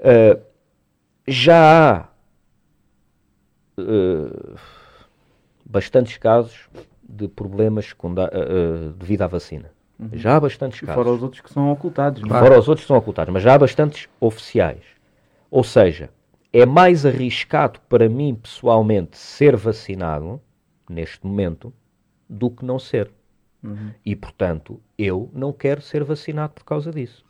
uh, 0.00 0.40
já 1.26 2.08
há 3.78 3.80
uh, 3.80 4.56
bastantes 5.64 6.16
casos 6.18 6.68
de 7.08 7.28
problemas 7.28 7.92
uh, 7.92 8.92
devido 8.98 9.22
à 9.22 9.26
vacina. 9.26 9.70
Uhum. 9.98 10.10
Já 10.12 10.36
há 10.36 10.40
bastantes 10.40 10.80
casos. 10.80 10.94
Fora 10.94 11.10
os 11.10 11.22
outros 11.22 11.40
que 11.40 11.52
são 11.52 11.70
ocultados. 11.70 12.22
Não? 12.22 12.36
É? 12.36 12.40
Fora 12.40 12.58
os 12.58 12.68
outros 12.68 12.84
que 12.84 12.88
são 12.88 12.96
ocultados, 12.96 13.32
mas 13.32 13.42
já 13.42 13.54
há 13.54 13.58
bastantes 13.58 14.08
oficiais. 14.20 14.82
Ou 15.50 15.62
seja, 15.62 16.10
é 16.52 16.66
mais 16.66 17.06
arriscado 17.06 17.80
para 17.88 18.08
mim 18.08 18.34
pessoalmente 18.34 19.16
ser 19.18 19.56
vacinado 19.56 20.40
neste 20.88 21.24
momento 21.26 21.72
do 22.28 22.50
que 22.50 22.64
não 22.64 22.78
ser. 22.78 23.10
Uhum. 23.62 23.90
E 24.04 24.14
portanto, 24.14 24.80
eu 24.98 25.30
não 25.32 25.52
quero 25.52 25.80
ser 25.80 26.04
vacinado 26.04 26.52
por 26.52 26.64
causa 26.64 26.90
disso. 26.90 27.24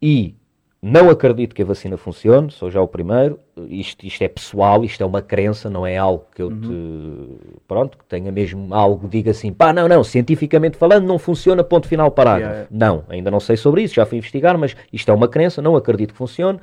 E 0.00 0.36
não 0.80 1.10
acredito 1.10 1.56
que 1.56 1.62
a 1.62 1.64
vacina 1.64 1.96
funcione, 1.96 2.52
sou 2.52 2.70
já 2.70 2.80
o 2.80 2.86
primeiro. 2.86 3.40
Isto, 3.68 4.06
isto 4.06 4.22
é 4.22 4.28
pessoal, 4.28 4.84
isto 4.84 5.02
é 5.02 5.06
uma 5.06 5.20
crença, 5.20 5.68
não 5.68 5.84
é 5.84 5.96
algo 5.96 6.24
que 6.32 6.40
eu 6.40 6.48
uhum. 6.48 6.60
te. 6.60 7.58
Pronto, 7.66 7.98
que 7.98 8.04
tenha 8.04 8.30
mesmo 8.30 8.72
algo, 8.72 9.08
diga 9.08 9.32
assim, 9.32 9.52
pá, 9.52 9.72
não, 9.72 9.88
não, 9.88 10.04
cientificamente 10.04 10.76
falando, 10.76 11.04
não 11.04 11.18
funciona, 11.18 11.64
ponto 11.64 11.88
final, 11.88 12.12
parágrafo. 12.12 12.52
Yeah. 12.52 12.68
Não, 12.70 13.04
ainda 13.08 13.28
não 13.28 13.40
sei 13.40 13.56
sobre 13.56 13.82
isso, 13.82 13.94
já 13.94 14.06
fui 14.06 14.18
investigar, 14.18 14.56
mas 14.56 14.76
isto 14.92 15.10
é 15.10 15.14
uma 15.14 15.26
crença, 15.26 15.60
não 15.60 15.74
acredito 15.74 16.12
que 16.12 16.18
funcione. 16.18 16.60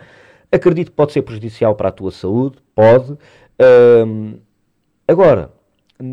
Acredito 0.50 0.92
que 0.92 0.96
pode 0.96 1.12
ser 1.12 1.22
prejudicial 1.22 1.76
para 1.76 1.90
a 1.90 1.92
tua 1.92 2.12
saúde, 2.12 2.58
pode. 2.74 3.18
Um, 4.08 4.36
agora, 5.06 5.52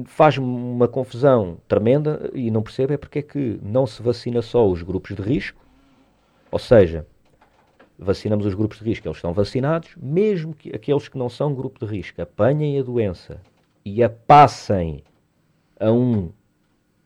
faz-me 0.06 0.44
uma 0.44 0.88
confusão 0.88 1.58
tremenda 1.68 2.30
e 2.34 2.50
não 2.50 2.62
percebo 2.62 2.94
é 2.94 2.96
porque 2.96 3.20
é 3.20 3.22
que 3.22 3.60
não 3.62 3.86
se 3.86 4.02
vacina 4.02 4.42
só 4.42 4.68
os 4.68 4.82
grupos 4.82 5.14
de 5.14 5.22
risco, 5.22 5.60
ou 6.50 6.58
seja, 6.58 7.06
vacinamos 8.02 8.44
os 8.44 8.54
grupos 8.54 8.78
de 8.78 8.84
risco, 8.84 9.06
eles 9.06 9.18
estão 9.18 9.32
vacinados, 9.32 9.90
mesmo 9.96 10.54
que 10.54 10.74
aqueles 10.74 11.08
que 11.08 11.16
não 11.16 11.28
são 11.28 11.54
grupo 11.54 11.84
de 11.84 11.90
risco 11.90 12.20
apanhem 12.20 12.78
a 12.78 12.82
doença 12.82 13.40
e 13.84 14.02
a 14.02 14.08
passem 14.08 15.02
a 15.78 15.90
um, 15.90 16.30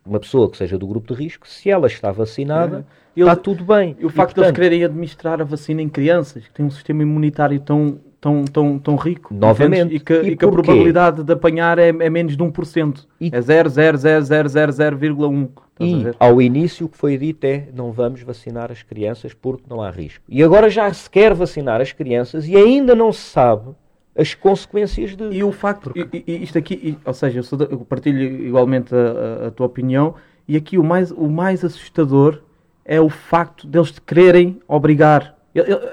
uma 0.05 0.21
pessoa 0.21 0.51
que 0.51 0.57
seja 0.57 0.79
do 0.79 0.87
grupo 0.87 1.15
de 1.15 1.23
risco, 1.23 1.49
se 1.49 1.71
ela 1.71 1.87
está 1.87 2.13
vacinada, 2.13 2.87
é. 3.17 3.21
está 3.21 3.35
tudo 3.37 3.65
bem. 3.65 3.97
E 3.99 4.05
o 4.05 4.11
facto 4.11 4.33
e, 4.33 4.35
portanto, 4.35 4.37
de 4.37 4.41
eles 4.43 4.53
quererem 4.53 4.85
administrar 4.85 5.41
a 5.41 5.45
vacina 5.45 5.83
em 5.83 5.89
crianças, 5.89 6.45
que 6.45 6.53
têm 6.53 6.67
um 6.67 6.71
sistema 6.71 7.03
imunitário 7.03 7.59
tão, 7.61 7.99
tão, 8.21 8.45
tão, 8.45 8.79
tão 8.79 8.97
rico, 8.97 9.33
novamente, 9.33 9.95
e 9.95 10.01
que, 10.01 10.15
e 10.15 10.31
e 10.31 10.37
que 10.37 10.45
a 10.45 10.49
probabilidade 10.49 11.23
de 11.23 11.33
apanhar 11.33 11.79
é, 11.79 11.89
é 11.89 12.11
menos 12.11 12.37
de 12.37 12.43
1%. 12.43 13.07
E... 13.21 13.29
É 13.29 13.41
0,00000,1%. 13.41 15.49
E 15.79 16.07
ao 16.19 16.41
início 16.41 16.87
o 16.87 16.89
que 16.89 16.97
foi 16.97 17.19
dito 17.19 17.45
é 17.45 17.69
não 17.75 17.93
vamos 17.93 18.23
vacinar 18.23 18.73
as 18.73 18.83
crianças 18.83 19.35
porque 19.35 19.65
não 19.69 19.83
há 19.83 19.91
risco. 19.91 20.25
E 20.27 20.43
agora 20.43 20.71
já 20.71 20.91
se 20.93 21.11
quer 21.11 21.35
vacinar 21.35 21.83
as 21.83 21.93
crianças 21.93 22.49
e 22.49 22.57
ainda 22.57 22.95
não 22.95 23.13
se 23.13 23.21
sabe 23.21 23.75
as 24.17 24.35
consequências 24.35 25.15
de. 25.15 25.29
E 25.31 25.45
o 25.45 25.53
facto, 25.53 25.93
e, 25.95 26.25
e 26.27 26.43
isto 26.43 26.57
aqui, 26.57 26.75
e, 26.83 26.99
ou 27.05 27.13
seja, 27.13 27.41
eu, 27.41 27.61
eu, 27.71 27.79
partilho 27.81 28.47
igualmente 28.47 28.95
a, 28.95 29.45
a, 29.45 29.47
a, 29.49 29.51
tua 29.51 29.67
opinião, 29.67 30.15
e 30.49 30.57
aqui 30.57 30.79
o 30.79 30.85
mais, 30.85 31.11
o 31.11 31.29
mais 31.29 31.65
assustador 31.65 32.41
é 32.85 33.01
o 33.01 33.11
facto 33.11 33.67
deles 33.67 33.93
te 33.93 34.01
quererem 34.01 34.59
obrigar 34.67 35.36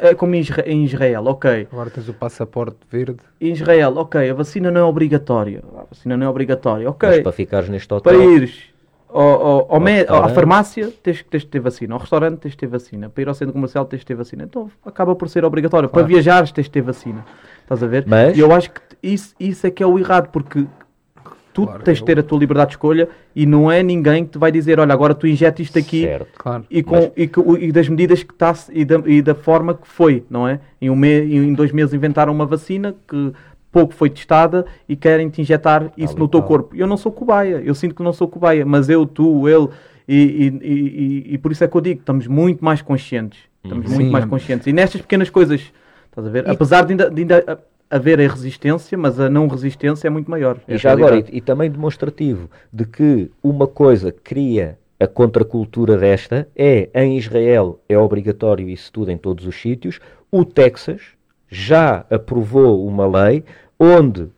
É 0.02 0.14
como 0.16 0.36
em 0.36 0.84
Israel, 0.84 1.26
ok. 1.26 1.68
Agora 1.72 1.90
tens 1.90 2.10
o 2.10 2.14
passaporte 2.14 2.78
verde. 2.92 3.20
Em 3.40 3.52
Israel, 3.52 3.94
ok, 3.98 4.30
a 4.30 4.34
vacina 4.34 4.70
não 4.70 4.82
é 4.82 4.84
obrigatória. 4.84 5.64
A 5.78 5.84
vacina 5.84 6.18
não 6.18 6.26
é 6.26 6.30
obrigatória, 6.30 6.90
ok. 6.90 7.10
Mas 7.10 7.20
para 7.22 7.32
ficares 7.32 7.70
neste 7.70 7.94
hotel... 7.94 8.14
Para 8.14 8.26
ires 8.26 8.74
ao, 9.14 9.70
ao, 9.70 9.76
ao 10.10 10.24
à 10.24 10.30
farmácia, 10.30 10.92
tens, 11.04 11.24
tens 11.30 11.44
de 11.44 11.48
ter 11.48 11.60
vacina. 11.60 11.94
Ao 11.94 12.00
restaurante, 12.00 12.40
tens 12.40 12.52
de 12.52 12.58
ter 12.58 12.68
vacina. 12.68 13.10
Para 13.10 13.22
ir 13.22 13.28
ao 13.28 13.36
centro 13.36 13.54
comercial, 13.54 13.86
tens 13.86 14.00
de 14.00 14.06
ter 14.06 14.16
vacina. 14.16 14.44
Então 14.44 14.70
acaba 14.84 15.16
por 15.16 15.30
ser 15.30 15.46
obrigatório. 15.46 15.88
Claro. 15.88 16.08
Para 16.08 16.14
viajar, 16.14 16.50
tens 16.52 16.66
de 16.66 16.72
ter 16.72 16.82
vacina. 16.82 17.24
Estás 17.62 17.84
a 17.84 17.88
ver? 17.88 18.06
Mas... 18.08 18.36
E 18.36 18.40
eu 18.40 18.52
acho 18.52 18.72
que 18.72 18.82
isso, 19.02 19.36
isso 19.40 19.68
é 19.68 19.72
que 19.72 19.84
é 19.84 19.86
o 19.86 20.00
errado, 20.00 20.30
porque 20.30 20.66
tu 21.54 21.66
claro, 21.66 21.84
tens 21.84 22.00
de 22.00 22.06
ter 22.06 22.20
a 22.20 22.24
tua 22.24 22.40
liberdade 22.40 22.70
de 22.70 22.74
escolha 22.76 23.08
e 23.36 23.46
não 23.46 23.72
é 23.72 23.84
ninguém 23.84 24.26
que 24.26 24.32
te 24.32 24.38
vai 24.38 24.52
dizer, 24.52 24.80
olha, 24.80 24.94
agora 24.94 25.14
tu 25.14 25.28
injeta 25.28 25.62
isto 25.62 25.78
aqui 25.78 26.02
certo, 26.02 26.28
claro. 26.38 26.66
e, 26.70 26.82
com, 26.82 26.96
Mas... 26.96 27.12
e, 27.16 27.66
e, 27.66 27.72
das 27.72 27.88
medidas 27.88 28.24
que 28.24 28.34
está 28.34 28.54
e 28.72 28.84
da, 28.84 29.02
e 29.06 29.22
da 29.22 29.36
forma 29.36 29.74
que 29.74 29.88
foi, 29.88 30.26
não 30.30 30.48
é? 30.48 30.60
Em, 30.82 30.90
um 30.90 30.96
me, 30.96 31.08
em 31.08 31.54
dois 31.54 31.72
meses 31.72 31.94
inventaram 31.94 32.34
uma 32.34 32.46
vacina 32.46 32.96
que 33.08 33.32
pouco 33.72 33.94
foi 33.94 34.10
testada 34.10 34.66
e 34.88 34.96
querem 34.96 35.30
te 35.30 35.42
injetar 35.42 35.92
isso 35.98 36.18
no 36.18 36.28
teu 36.28 36.42
corpo. 36.44 36.76
Eu 36.76 36.86
não 36.86 36.98
sou 36.98 37.12
cobaia, 37.12 37.62
eu 37.64 37.74
sinto 37.74 37.96
que 37.96 38.04
não 38.04 38.14
sou 38.14 38.28
cobaia, 38.28 38.66
mas 38.66 38.90
eu, 38.90 39.06
tu, 39.06 39.48
ele, 39.48 39.70
e, 40.08 40.16
e, 40.16 40.68
e, 40.68 41.34
e 41.34 41.38
por 41.38 41.52
isso 41.52 41.64
é 41.64 41.68
que 41.68 41.76
eu 41.76 41.82
digo, 41.82 42.00
estamos 42.00 42.28
muito 42.28 42.64
mais 42.64 42.82
conscientes. 42.82 43.40
Estamos 43.64 43.90
Sim, 43.90 43.96
muito 43.96 44.12
mais 44.12 44.26
conscientes. 44.26 44.68
E 44.68 44.74
nestas 44.74 45.02
pequenas 45.02 45.30
coisas, 45.30 45.72
estás 46.06 46.28
a 46.28 46.30
ver? 46.30 46.50
Apesar 46.50 46.84
de 46.84 46.94
ainda, 46.94 47.10
de 47.10 47.22
ainda 47.22 47.64
haver 47.94 48.20
a 48.20 48.28
resistência, 48.28 48.98
mas 48.98 49.20
a 49.20 49.30
não 49.30 49.48
resistência 49.48 50.08
é 50.08 50.10
muito 50.10 50.30
maior. 50.30 50.60
E 50.68 50.78
já 50.78 50.92
agora, 50.92 51.20
e, 51.20 51.38
e, 51.38 51.42
também 51.42 51.70
demonstrativo 51.70 52.50
de 52.72 52.86
que 52.86 53.30
uma 53.44 53.68
coisa 53.68 54.12
cria 54.12 54.80
a 55.00 55.06
contracultura 55.06 55.96
desta 55.96 56.48
é, 56.56 56.90
em 56.96 57.18
Israel, 57.20 57.80
é 57.88 57.96
obrigatório 57.96 58.68
isso 58.68 58.92
tudo 58.92 59.12
em 59.12 59.18
todos 59.18 59.46
os 59.46 59.62
sítios, 59.62 60.00
o 60.32 60.44
Texas 60.44 61.02
já 61.48 62.04
aprovou 62.10 62.88
uma 62.88 63.06
lei 63.06 63.44
onde 63.78 64.24
uh, 64.24 64.30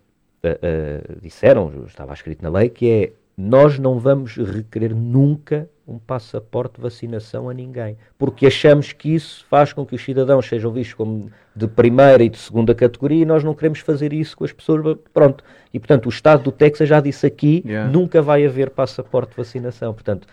uh, 0.44 1.22
disseram, 1.22 1.72
estava 1.88 2.14
escrito 2.14 2.44
na 2.44 2.50
lei, 2.50 2.68
que 2.68 2.90
é 2.90 3.12
nós 3.38 3.78
não 3.78 4.00
vamos 4.00 4.38
requerer 4.38 4.96
nunca 4.96 5.70
um 5.88 6.00
passaporte 6.00 6.76
de 6.76 6.82
vacinação 6.82 7.50
a 7.50 7.54
ninguém, 7.54 7.96
porque 8.18 8.48
achamos 8.48 8.92
que 8.92 9.14
isso 9.14 9.46
faz 9.50 9.72
com 9.72 9.86
que 9.86 9.94
os 9.94 10.04
cidadãos 10.04 10.48
sejam 10.48 10.72
vistos 10.72 10.96
como 10.96 11.30
de 11.56 11.68
primeira 11.68 12.24
e 12.24 12.30
de 12.30 12.38
segunda 12.38 12.74
categoria 12.74 13.22
e 13.22 13.26
nós 13.26 13.44
não 13.44 13.54
queremos 13.54 13.80
fazer 13.80 14.12
isso 14.12 14.36
com 14.36 14.44
as 14.44 14.52
pessoas. 14.52 14.98
Pronto. 15.14 15.44
E, 15.74 15.80
portanto, 15.80 16.08
o 16.08 16.10
Estado 16.10 16.44
do 16.44 16.52
Texas 16.52 16.90
já 16.90 17.00
disse 17.00 17.26
aqui, 17.28 17.64
yeah. 17.66 17.92
nunca 17.92 18.22
vai 18.22 18.46
haver 18.46 18.72
passaporte 18.72 19.32
de 19.32 19.38
vacinação. 19.38 19.94
Portanto, 19.94 20.28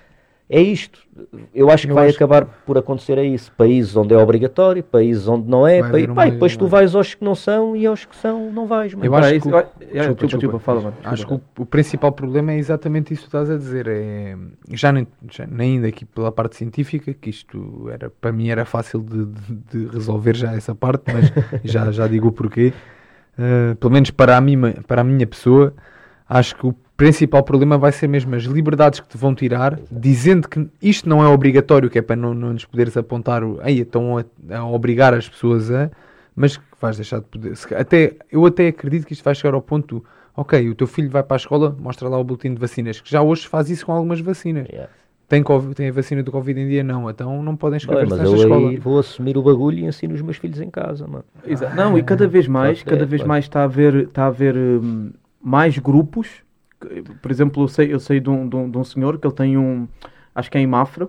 é 0.52 0.60
isto. 0.60 1.00
Eu 1.54 1.70
acho 1.70 1.86
que 1.86 1.92
Eu 1.92 1.94
vai 1.94 2.08
acho 2.08 2.16
acabar 2.16 2.44
por 2.44 2.76
acontecer 2.76 3.16
é 3.16 3.24
isso. 3.24 3.50
Países 3.52 3.96
onde 3.96 4.12
é 4.12 4.18
obrigatório, 4.18 4.84
países 4.84 5.26
onde 5.26 5.48
não 5.48 5.66
é. 5.66 5.80
Vai 5.80 6.30
depois 6.30 6.54
tu 6.58 6.66
vais 6.66 6.94
aos 6.94 7.14
que 7.14 7.24
não 7.24 7.34
são 7.34 7.74
e 7.74 7.86
aos 7.86 8.04
que 8.04 8.14
são 8.14 8.52
não 8.52 8.66
vais. 8.66 8.92
Mano. 8.92 9.06
Eu 9.06 9.14
acho 9.14 9.40
que, 9.40 9.48
o... 9.48 9.50
desculpa, 9.90 10.26
desculpa, 10.26 10.58
fala, 10.58 10.80
mano. 10.82 10.96
Acho 11.02 11.26
que 11.26 11.32
o, 11.32 11.40
o, 11.58 11.64
principal 11.64 12.12
problema 12.12 12.52
é 12.52 12.58
exatamente 12.58 13.14
isso 13.14 13.22
que 13.22 13.28
estás 13.28 13.48
a 13.48 13.56
dizer. 13.56 13.86
É... 13.88 14.36
Já, 14.70 14.92
nem, 14.92 15.06
já 15.30 15.46
nem 15.46 15.76
indo 15.76 15.86
aqui 15.86 16.04
pela 16.04 16.30
parte 16.30 16.56
científica, 16.56 17.14
que 17.14 17.30
isto 17.30 17.88
era, 17.90 18.10
para 18.10 18.30
mim 18.30 18.50
era 18.50 18.66
fácil 18.66 19.00
de, 19.00 19.24
de, 19.24 19.86
de 19.86 19.86
resolver 19.86 20.36
já 20.36 20.52
essa 20.52 20.74
parte, 20.74 21.04
mas 21.10 21.32
já, 21.64 21.90
já 21.90 22.06
digo 22.06 22.28
o 22.28 22.32
porquê. 22.32 22.74
Uh, 23.38 23.74
pelo 23.76 23.90
menos 23.90 24.10
para 24.10 24.36
a, 24.36 24.40
minha, 24.42 24.74
para 24.86 25.00
a 25.00 25.04
minha 25.04 25.26
pessoa, 25.26 25.72
acho 26.32 26.56
que 26.56 26.66
o 26.66 26.74
principal 26.96 27.42
problema 27.42 27.76
vai 27.76 27.92
ser 27.92 28.08
mesmo 28.08 28.34
as 28.34 28.44
liberdades 28.44 29.00
que 29.00 29.08
te 29.08 29.18
vão 29.18 29.34
tirar, 29.34 29.78
dizendo 29.90 30.48
que 30.48 30.66
isto 30.80 31.06
não 31.06 31.22
é 31.22 31.28
obrigatório, 31.28 31.90
que 31.90 31.98
é 31.98 32.02
para 32.02 32.16
não, 32.16 32.32
não 32.32 32.54
nos 32.54 32.64
poderes 32.64 32.96
apontar, 32.96 33.42
aí 33.60 33.80
estão 33.80 34.16
a, 34.16 34.24
a, 34.56 34.64
obrigar 34.64 35.12
as 35.12 35.28
pessoas 35.28 35.70
a, 35.70 35.90
mas 36.34 36.56
que 36.56 36.64
vais 36.80 36.96
deixar 36.96 37.18
de 37.18 37.26
poder. 37.26 37.52
Até, 37.76 38.14
eu 38.30 38.46
até 38.46 38.68
acredito 38.68 39.06
que 39.06 39.12
isto 39.12 39.22
vai 39.22 39.34
chegar 39.34 39.52
ao 39.52 39.60
ponto, 39.60 40.02
ok, 40.34 40.70
o 40.70 40.74
teu 40.74 40.86
filho 40.86 41.10
vai 41.10 41.22
para 41.22 41.36
a 41.36 41.38
escola, 41.38 41.76
mostra 41.78 42.08
lá 42.08 42.18
o 42.18 42.24
boletim 42.24 42.54
de 42.54 42.60
vacinas, 42.60 42.98
que 42.98 43.10
já 43.10 43.20
hoje 43.20 43.46
faz 43.46 43.68
isso 43.68 43.84
com 43.84 43.92
algumas 43.92 44.20
vacinas. 44.20 44.66
Yeah. 44.68 44.90
Tem, 45.28 45.42
COVID, 45.42 45.74
tem 45.74 45.88
a 45.88 45.92
vacina 45.92 46.22
do 46.22 46.30
Covid 46.30 46.60
em 46.60 46.68
dia? 46.68 46.84
Não, 46.84 47.08
então 47.08 47.42
não 47.42 47.56
podem 47.56 47.78
escrever-se 47.78 48.16
nesta 48.16 48.36
escola. 48.36 48.70
vou 48.78 48.98
assumir 48.98 49.36
o 49.36 49.42
bagulho 49.42 49.78
e 49.78 49.84
ensino 49.86 50.14
os 50.14 50.20
meus 50.20 50.36
filhos 50.36 50.60
em 50.60 50.68
casa, 50.68 51.06
mano. 51.06 51.24
Exato. 51.46 51.74
Não, 51.74 51.96
e 51.96 52.02
cada 52.02 52.28
vez 52.28 52.46
mais, 52.46 52.82
cada 52.82 53.06
vez 53.06 53.22
mais 53.22 53.46
está 53.46 53.60
a 53.60 53.64
haver, 53.64 53.94
está 53.94 54.24
a 54.24 54.26
haver 54.26 54.54
hum, 54.54 55.10
mais 55.42 55.76
grupos 55.78 56.42
por 57.20 57.30
exemplo, 57.30 57.62
eu 57.62 57.68
sei, 57.68 57.92
eu 57.92 58.00
sei 58.00 58.20
de, 58.20 58.30
um, 58.30 58.48
de, 58.48 58.56
um, 58.56 58.70
de 58.70 58.78
um 58.78 58.84
senhor 58.84 59.18
que 59.18 59.26
ele 59.26 59.34
tem 59.34 59.56
um, 59.56 59.86
acho 60.34 60.50
que 60.50 60.58
é 60.58 60.60
em 60.60 60.66
Mafra, 60.66 61.08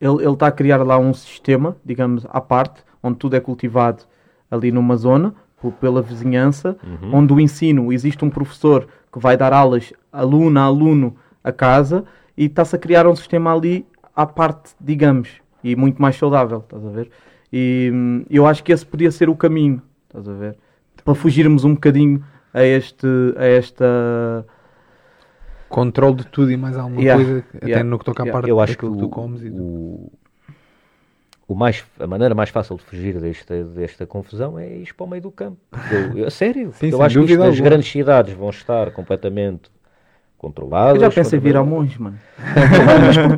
ele 0.00 0.32
está 0.32 0.48
a 0.48 0.52
criar 0.52 0.82
lá 0.82 0.98
um 0.98 1.14
sistema, 1.14 1.76
digamos, 1.84 2.26
à 2.28 2.40
parte, 2.40 2.82
onde 3.02 3.18
tudo 3.18 3.36
é 3.36 3.40
cultivado 3.40 4.04
ali 4.50 4.70
numa 4.72 4.96
zona, 4.96 5.34
pela 5.80 6.02
vizinhança, 6.02 6.76
uhum. 6.84 7.14
onde 7.14 7.32
o 7.32 7.40
ensino, 7.40 7.90
existe 7.90 8.22
um 8.22 8.28
professor 8.28 8.86
que 9.10 9.18
vai 9.18 9.34
dar 9.34 9.50
aulas 9.50 9.94
aluno 10.12 10.60
a 10.60 10.64
aluno 10.64 11.16
a 11.42 11.50
casa 11.50 12.04
e 12.36 12.44
está-se 12.44 12.76
a 12.76 12.78
criar 12.78 13.06
um 13.06 13.16
sistema 13.16 13.54
ali 13.54 13.86
à 14.14 14.26
parte, 14.26 14.74
digamos, 14.78 15.30
e 15.62 15.74
muito 15.74 16.02
mais 16.02 16.16
saudável, 16.16 16.58
estás 16.58 16.84
a 16.84 16.90
ver? 16.90 17.10
E 17.50 17.90
hum, 17.90 18.24
eu 18.28 18.46
acho 18.46 18.62
que 18.62 18.72
esse 18.72 18.84
podia 18.84 19.10
ser 19.10 19.30
o 19.30 19.34
caminho, 19.34 19.80
estás 20.06 20.28
a 20.28 20.34
ver? 20.34 20.58
Para 21.02 21.14
fugirmos 21.14 21.64
um 21.64 21.72
bocadinho 21.72 22.22
a, 22.54 22.62
este, 22.62 23.06
a 23.36 23.44
esta 23.44 24.46
controle 25.68 26.16
de 26.16 26.26
tudo 26.26 26.52
e 26.52 26.56
mais 26.56 26.78
alguma 26.78 27.00
yeah. 27.00 27.22
coisa, 27.22 27.44
até 27.56 27.66
yeah. 27.66 27.84
no 27.84 27.98
que 27.98 28.04
toca 28.04 28.22
à 28.22 28.30
parte 28.30 28.48
eu 28.48 28.60
acho 28.60 28.78
que, 28.78 28.88
que 28.88 28.96
tu 28.96 29.08
comes. 29.08 29.42
E 29.42 29.50
o, 29.50 30.10
o 31.48 31.54
mais, 31.54 31.84
a 31.98 32.06
maneira 32.06 32.34
mais 32.34 32.50
fácil 32.50 32.76
de 32.76 32.84
fugir 32.84 33.20
desta, 33.20 33.64
desta 33.64 34.06
confusão 34.06 34.58
é 34.58 34.76
ir 34.76 34.94
para 34.94 35.04
o 35.04 35.08
meio 35.08 35.22
do 35.22 35.32
campo. 35.32 35.58
Eu, 35.90 36.18
eu, 36.18 36.26
a 36.28 36.30
sério, 36.30 36.72
Sim, 36.74 36.90
eu 36.90 37.02
acho 37.02 37.18
que 37.24 37.32
isto, 37.32 37.42
as 37.42 37.58
grandes 37.58 37.90
cidades 37.90 38.32
vão 38.34 38.50
estar 38.50 38.92
completamente 38.92 39.70
controladas. 40.44 40.96
Eu 40.96 41.00
já 41.00 41.10
pensei 41.10 41.38
vir 41.38 41.56
ao 41.56 41.64
monge, 41.64 41.96
mano. 41.98 42.16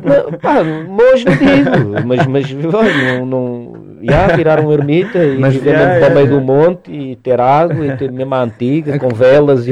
mas, 0.03 0.41
pá, 0.41 0.63
monge 0.63 1.25
não 1.25 1.35
digo, 1.37 2.05
mas, 2.05 2.27
mas 2.27 2.51
não, 2.51 3.25
não, 3.25 3.73
já 4.01 4.27
virar 4.35 4.59
um 4.59 4.73
ermita 4.73 5.23
e 5.23 5.37
mas, 5.37 5.53
viver 5.53 5.71
yeah, 5.71 5.99
para 5.99 6.11
o 6.11 6.15
meio 6.15 6.29
do 6.29 6.41
monte 6.41 6.91
e 6.91 7.15
ter 7.15 7.39
água 7.39 7.85
e 7.85 7.95
ter 7.95 8.11
mesmo 8.11 8.35
a 8.35 8.41
antiga, 8.41 8.95
é 8.95 8.99
com 8.99 9.07
velas. 9.09 9.67
E... 9.67 9.71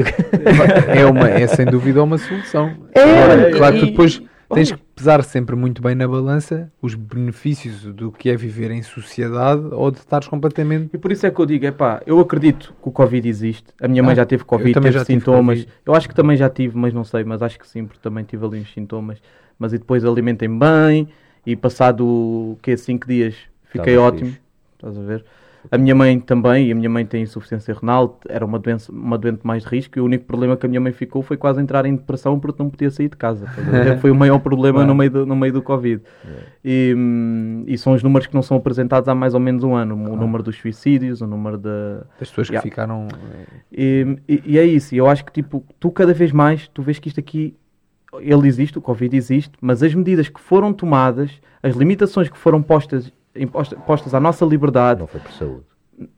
é, 0.88 1.04
uma, 1.04 1.28
é 1.28 1.46
sem 1.46 1.66
dúvida 1.66 2.02
uma 2.02 2.16
solução. 2.16 2.70
É, 2.94 3.02
Agora, 3.02 3.50
claro 3.50 3.76
que 3.76 3.86
depois 3.86 4.22
tens 4.54 4.72
que 4.72 4.78
pesar 4.94 5.22
sempre 5.22 5.56
muito 5.56 5.82
bem 5.82 5.94
na 5.94 6.06
balança 6.06 6.70
os 6.80 6.94
benefícios 6.94 7.82
do 7.92 8.12
que 8.12 8.30
é 8.30 8.36
viver 8.36 8.70
em 8.70 8.82
sociedade 8.82 9.62
ou 9.72 9.90
de 9.90 9.98
estares 9.98 10.28
completamente. 10.28 10.90
E 10.92 10.98
por 10.98 11.10
isso 11.10 11.26
é 11.26 11.30
que 11.30 11.40
eu 11.40 11.46
digo, 11.46 11.66
é 11.66 11.70
pá, 11.70 12.02
eu 12.06 12.18
acredito 12.20 12.74
que 12.82 12.88
o 12.88 12.92
Covid 12.92 13.28
existe. 13.28 13.66
A 13.80 13.88
minha 13.88 14.02
mãe 14.02 14.12
ah, 14.12 14.16
já 14.16 14.26
teve 14.26 14.44
Covid, 14.44 14.74
teve 14.74 14.92
já 14.92 15.04
sintomas. 15.04 15.60
Tive 15.60 15.72
eu 15.84 15.94
acho 15.94 16.08
que 16.08 16.14
também 16.14 16.36
já 16.36 16.48
tive, 16.48 16.76
mas 16.76 16.92
não 16.92 17.04
sei, 17.04 17.24
mas 17.24 17.42
acho 17.42 17.58
que 17.58 17.66
sim, 17.66 17.84
porque 17.84 18.00
também 18.00 18.24
tive 18.24 18.44
ali 18.44 18.60
uns 18.60 18.72
sintomas. 18.72 19.20
Mas 19.58 19.72
e 19.72 19.78
depois 19.78 20.04
alimentem 20.04 20.48
bem 20.58 21.08
e 21.44 21.56
passado 21.56 22.04
o 22.04 22.58
que 22.60 22.76
5 22.76 23.06
dias 23.06 23.34
fiquei 23.64 23.96
ótimo. 23.96 24.30
Fixe. 24.30 24.46
Estás 24.74 24.98
a 24.98 25.02
ver? 25.02 25.24
A 25.70 25.78
minha 25.78 25.94
mãe 25.94 26.20
também, 26.20 26.68
e 26.68 26.72
a 26.72 26.74
minha 26.74 26.88
mãe 26.88 27.04
tem 27.04 27.22
insuficiência 27.22 27.74
renal, 27.74 28.18
era 28.28 28.44
uma, 28.44 28.58
doença, 28.58 28.90
uma 28.92 29.18
doente 29.18 29.40
mais 29.44 29.62
de 29.62 29.68
risco, 29.68 29.98
e 29.98 30.00
o 30.00 30.04
único 30.04 30.24
problema 30.24 30.56
que 30.56 30.66
a 30.66 30.68
minha 30.68 30.80
mãe 30.80 30.92
ficou 30.92 31.22
foi 31.22 31.36
quase 31.36 31.60
entrar 31.60 31.86
em 31.86 31.96
depressão 31.96 32.38
porque 32.38 32.62
não 32.62 32.70
podia 32.70 32.90
sair 32.90 33.08
de 33.08 33.16
casa. 33.16 33.46
foi 34.00 34.10
o 34.10 34.14
maior 34.14 34.38
problema 34.38 34.84
no, 34.84 34.94
meio 34.94 35.10
do, 35.10 35.26
no 35.26 35.36
meio 35.36 35.52
do 35.52 35.62
Covid. 35.62 36.02
E, 36.64 36.94
hum, 36.96 37.64
e, 37.66 37.76
são 37.78 37.92
os 37.92 38.02
números 38.02 38.26
que 38.26 38.34
não 38.34 38.42
são 38.42 38.56
apresentados 38.56 39.08
há 39.08 39.14
mais 39.14 39.34
ou 39.34 39.40
menos 39.40 39.64
um 39.64 39.74
ano: 39.74 39.94
o 39.94 40.16
número 40.16 40.42
dos 40.42 40.56
suicídios, 40.56 41.20
o 41.20 41.26
número 41.26 41.56
de, 41.56 41.68
das 42.18 42.28
pessoas 42.28 42.48
yeah. 42.48 42.62
que 42.62 42.70
ficaram. 42.70 43.08
E, 43.72 44.18
e, 44.28 44.42
e, 44.44 44.58
é 44.58 44.64
isso, 44.64 44.94
eu 44.94 45.06
acho 45.06 45.24
que 45.24 45.32
tipo, 45.32 45.64
tu 45.78 45.90
cada 45.90 46.12
vez 46.12 46.32
mais 46.32 46.68
tu 46.68 46.82
vês 46.82 46.98
que 46.98 47.08
isto 47.08 47.20
aqui 47.20 47.56
ele 48.20 48.48
existe, 48.48 48.78
o 48.78 48.80
Covid 48.80 49.16
existe, 49.16 49.52
mas 49.60 49.82
as 49.82 49.94
medidas 49.94 50.28
que 50.28 50.40
foram 50.40 50.72
tomadas, 50.72 51.30
as 51.62 51.74
limitações 51.74 52.28
que 52.28 52.38
foram 52.38 52.62
postas 52.62 53.12
postas 53.86 54.14
à 54.14 54.20
nossa 54.20 54.44
liberdade. 54.44 55.00
Não 55.00 55.06
foi 55.06 55.20
por 55.20 55.32
saúde. 55.32 55.64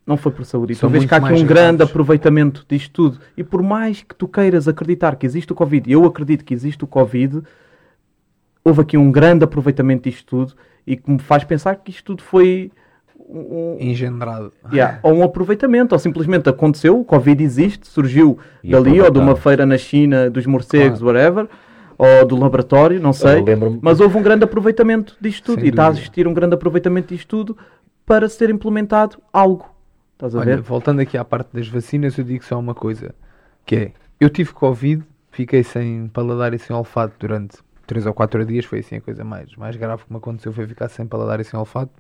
Não 0.07 0.17
foi 0.17 0.33
por 0.33 0.45
saúde. 0.45 0.73
E 0.73 0.77
tu 0.77 0.89
vês 0.89 1.05
que 1.05 1.15
há 1.15 1.19
aqui 1.19 1.33
um 1.33 1.47
grande 1.47 1.83
aproveitamento 1.83 2.65
disto 2.69 2.93
tudo. 2.93 3.19
E 3.37 3.45
por 3.45 3.63
mais 3.63 4.03
que 4.03 4.15
tu 4.15 4.27
queiras 4.27 4.67
acreditar 4.67 5.17
que 5.17 5.25
existe 5.25 5.53
o 5.53 5.55
Covid, 5.55 5.89
e 5.89 5.93
eu 5.93 6.05
acredito 6.05 6.45
que 6.45 6.53
existe 6.53 6.83
o 6.85 6.87
Covid, 6.87 7.43
houve 8.65 8.81
aqui 8.83 8.97
um 8.97 9.11
grande 9.11 9.45
aproveitamento 9.45 10.09
disto 10.09 10.27
tudo 10.27 10.55
e 10.87 10.97
que 10.97 11.11
me 11.11 11.19
faz 11.19 11.45
pensar 11.45 11.77
que 11.77 11.91
isto 11.91 12.05
tudo 12.05 12.23
foi 12.23 12.73
um, 13.29 13.77
engendrado. 13.79 14.53
Yeah, 14.73 14.99
ou 15.03 15.15
um 15.15 15.23
aproveitamento, 15.23 15.95
ou 15.95 15.99
simplesmente 15.99 16.49
aconteceu, 16.49 16.99
o 16.99 17.05
Covid 17.05 17.43
existe, 17.43 17.87
surgiu 17.87 18.39
e 18.65 18.73
dali, 18.73 19.01
ou 19.01 19.11
de 19.11 19.19
uma 19.19 19.37
feira 19.37 19.67
na 19.67 19.77
China 19.77 20.31
dos 20.31 20.47
morcegos, 20.47 21.01
claro. 21.01 21.19
whatever 21.19 21.49
ou 21.99 22.25
do 22.25 22.37
laboratório, 22.37 23.01
não 23.01 23.13
sei. 23.13 23.43
Mas 23.83 23.99
houve 23.99 24.17
um 24.17 24.23
grande 24.23 24.45
aproveitamento 24.45 25.17
disto 25.21 25.45
tudo. 25.47 25.59
Sem 25.59 25.67
e 25.67 25.71
está 25.71 25.89
a 25.89 25.91
existir 25.91 26.29
um 26.29 26.33
grande 26.33 26.55
aproveitamento 26.55 27.13
disto 27.13 27.29
tudo 27.29 27.59
para 28.07 28.29
ser 28.29 28.49
implementado 28.49 29.19
algo. 29.33 29.69
Estás 30.13 30.35
a 30.35 30.39
Olha, 30.39 30.57
ver? 30.57 30.63
Voltando 30.63 31.01
aqui 31.01 31.19
à 31.19 31.25
parte 31.25 31.49
das 31.53 31.67
vacinas, 31.67 32.17
eu 32.17 32.25
digo 32.25 32.45
só 32.45 32.59
uma 32.59 32.75
coisa: 32.75 33.15
que 33.67 33.77
é, 33.77 33.93
eu 34.21 34.31
tive 34.31 34.53
Covid, 34.53 35.05
fiquei 35.33 35.65
sem 35.65 36.09
paladar 36.09 36.55
e 36.55 36.59
sem 36.59 36.75
olfato 36.75 37.15
durante 37.19 37.59
3 37.87 38.07
ou 38.07 38.15
4 38.15 38.47
dias, 38.47 38.65
foi 38.65 38.79
assim 38.79 38.97
a 38.97 39.01
coisa 39.01 39.25
mais, 39.25 39.55
mais 39.57 39.75
grave 39.75 40.05
que 40.05 40.13
me 40.13 40.19
aconteceu, 40.19 40.53
foi 40.53 40.67
ficar 40.67 40.89
sem 40.89 41.07
paladar 41.07 41.41
e 41.41 41.45
sem 41.45 41.59
olfato. 41.59 41.93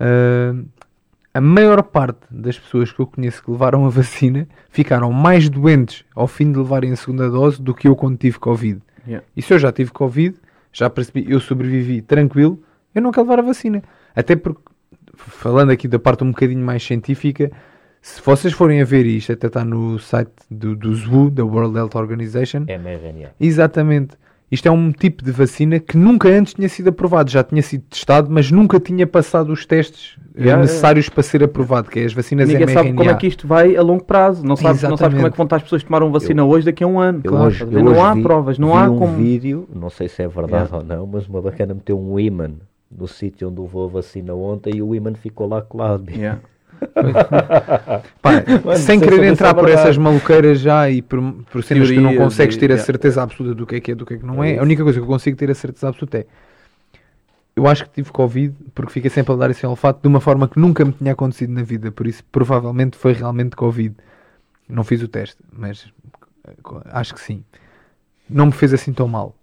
uh, 0.00 0.64
a 1.34 1.40
maior 1.40 1.82
parte 1.82 2.20
das 2.30 2.56
pessoas 2.56 2.92
que 2.92 3.00
eu 3.00 3.06
conheço 3.08 3.42
que 3.42 3.50
levaram 3.50 3.84
a 3.84 3.88
vacina 3.88 4.46
ficaram 4.70 5.10
mais 5.10 5.48
doentes 5.48 6.04
ao 6.14 6.28
fim 6.28 6.52
de 6.52 6.58
levarem 6.58 6.92
a 6.92 6.96
segunda 6.96 7.28
dose 7.28 7.60
do 7.60 7.74
que 7.74 7.88
eu 7.88 7.96
quando 7.96 8.16
tive 8.16 8.38
Covid. 8.38 8.80
Yeah. 9.06 9.26
E 9.36 9.42
se 9.42 9.52
eu 9.52 9.58
já 9.58 9.72
tive 9.72 9.90
Covid, 9.90 10.36
já 10.72 10.90
percebi, 10.90 11.30
eu 11.30 11.40
sobrevivi 11.40 12.02
tranquilo, 12.02 12.62
eu 12.94 13.02
não 13.02 13.10
quero 13.10 13.26
levar 13.26 13.40
a 13.40 13.46
vacina. 13.46 13.82
Até 14.14 14.36
porque, 14.36 14.62
falando 15.16 15.70
aqui 15.70 15.88
da 15.88 15.98
parte 15.98 16.24
um 16.24 16.30
bocadinho 16.30 16.64
mais 16.64 16.82
científica, 16.82 17.50
se 18.00 18.20
vocês 18.20 18.52
forem 18.52 18.82
a 18.82 18.84
ver 18.84 19.06
isto, 19.06 19.32
até 19.32 19.46
está 19.46 19.64
no 19.64 19.98
site 19.98 20.30
do, 20.50 20.76
do 20.76 20.94
ZWO, 20.94 21.30
da 21.30 21.44
World 21.44 21.76
Health 21.76 21.94
Organization. 21.94 22.66
mRNA. 22.68 23.30
Exatamente. 23.40 24.16
Isto 24.50 24.66
é 24.68 24.70
um 24.70 24.92
tipo 24.92 25.24
de 25.24 25.32
vacina 25.32 25.80
que 25.80 25.96
nunca 25.96 26.28
antes 26.28 26.54
tinha 26.54 26.68
sido 26.68 26.88
aprovado. 26.88 27.30
Já 27.30 27.42
tinha 27.42 27.62
sido 27.62 27.82
testado, 27.90 28.30
mas 28.30 28.50
nunca 28.50 28.78
tinha 28.78 29.06
passado 29.06 29.52
os 29.52 29.66
testes 29.66 30.16
eh, 30.36 30.42
Yeah, 30.42 30.60
necessários 30.62 31.08
para 31.08 31.22
ser 31.22 31.42
aprovado, 31.42 31.90
que 31.90 31.98
é 31.98 32.04
as 32.04 32.12
vacinas 32.12 32.46
Ninguém 32.48 32.66
mRNA. 32.66 32.74
sabe 32.82 32.92
como 32.94 33.10
é 33.10 33.14
que 33.14 33.26
isto 33.26 33.48
vai 33.48 33.74
a 33.76 33.82
longo 33.82 34.04
prazo. 34.04 34.44
Não 34.46 34.54
sabes, 34.54 34.82
não 34.82 34.96
sabes 34.96 35.14
como 35.16 35.26
é 35.26 35.30
que 35.30 35.36
vão 35.36 35.44
estar 35.44 35.56
as 35.56 35.62
pessoas 35.62 35.82
que 35.82 35.88
tomaram 35.88 36.12
vacina 36.12 36.44
hoje 36.44 36.66
daqui 36.66 36.84
a 36.84 36.86
um 36.86 37.00
ano. 37.00 37.20
Eu 37.24 37.30
Claro, 37.30 37.46
hoje, 37.46 37.62
eu 37.62 37.82
não 37.82 37.92
hoje 37.92 38.00
há 38.00 38.14
vi- 38.14 38.22
provas, 38.22 38.58
não 38.58 38.68
vi 38.72 38.74
há 38.78 38.90
um 38.90 38.98
como. 38.98 39.16
vídeo, 39.16 39.68
não 39.74 39.90
sei 39.90 40.08
se 40.08 40.22
é 40.22 40.28
verdade 40.28 40.52
Yeah. 40.70 40.76
ou 40.76 40.84
não, 40.84 41.06
mas 41.06 41.26
uma 41.26 41.40
bacana 41.42 41.74
meteu 41.74 41.98
um 41.98 42.18
imã 42.20 42.50
no 42.96 43.08
sítio 43.08 43.48
onde 43.48 43.60
levou 43.60 43.86
a 43.86 43.88
vacina 43.88 44.34
ontem 44.34 44.76
e 44.76 44.82
o 44.82 44.94
imã 44.94 45.12
ficou 45.14 45.48
lá 45.48 45.60
colado. 45.62 46.08
Yeah. 46.10 46.38
Mano, 48.22 48.76
sem 48.76 48.98
sei 48.98 49.08
querer 49.08 49.24
entrar 49.24 49.50
é 49.50 49.54
por 49.54 49.68
essas 49.68 49.96
maluqueiras 49.96 50.60
já 50.60 50.88
e 50.90 51.02
por, 51.02 51.20
por 51.50 51.62
cenas 51.62 51.90
que 51.90 51.98
não 51.98 52.16
consegues 52.16 52.56
e- 52.56 52.58
ter 52.58 52.66
a 52.66 52.74
yeah. 52.74 52.86
certeza 52.86 53.22
absoluta 53.22 53.54
do 53.54 53.66
que 53.66 53.76
é 53.76 53.80
que 53.80 53.92
é, 53.92 53.94
do 53.94 54.06
que 54.06 54.14
é 54.14 54.18
que 54.18 54.24
não 54.24 54.42
É 54.42 54.54
é, 54.54 54.58
a 54.58 54.62
única 54.62 54.82
coisa 54.82 54.98
que 54.98 55.04
eu 55.04 55.08
consigo 55.08 55.36
ter 55.36 55.50
a 55.50 55.54
certeza 55.54 55.88
absoluta 55.88 56.18
é 56.18 56.26
eu 57.56 57.66
acho 57.66 57.84
que 57.84 57.90
tive 57.90 58.10
Covid 58.10 58.54
porque 58.74 58.92
fiquei 58.92 59.10
sempre 59.10 59.32
a 59.32 59.36
dar 59.36 59.50
esse 59.50 59.64
olfato 59.66 60.00
de 60.02 60.08
uma 60.08 60.20
forma 60.20 60.48
que 60.48 60.58
nunca 60.58 60.84
me 60.84 60.92
tinha 60.92 61.12
acontecido 61.12 61.52
na 61.52 61.62
vida, 61.62 61.92
por 61.92 62.06
isso 62.06 62.24
provavelmente 62.32 62.96
foi 62.96 63.12
realmente 63.12 63.54
Covid. 63.54 63.94
Não 64.68 64.82
fiz 64.82 65.02
o 65.02 65.08
teste, 65.08 65.36
mas 65.52 65.92
eh, 66.46 66.54
acho 66.86 67.14
que 67.14 67.20
sim. 67.20 67.44
Não 68.28 68.46
me 68.46 68.52
fez 68.52 68.72
assim 68.72 68.92
tão 68.92 69.06
mal. 69.06 69.36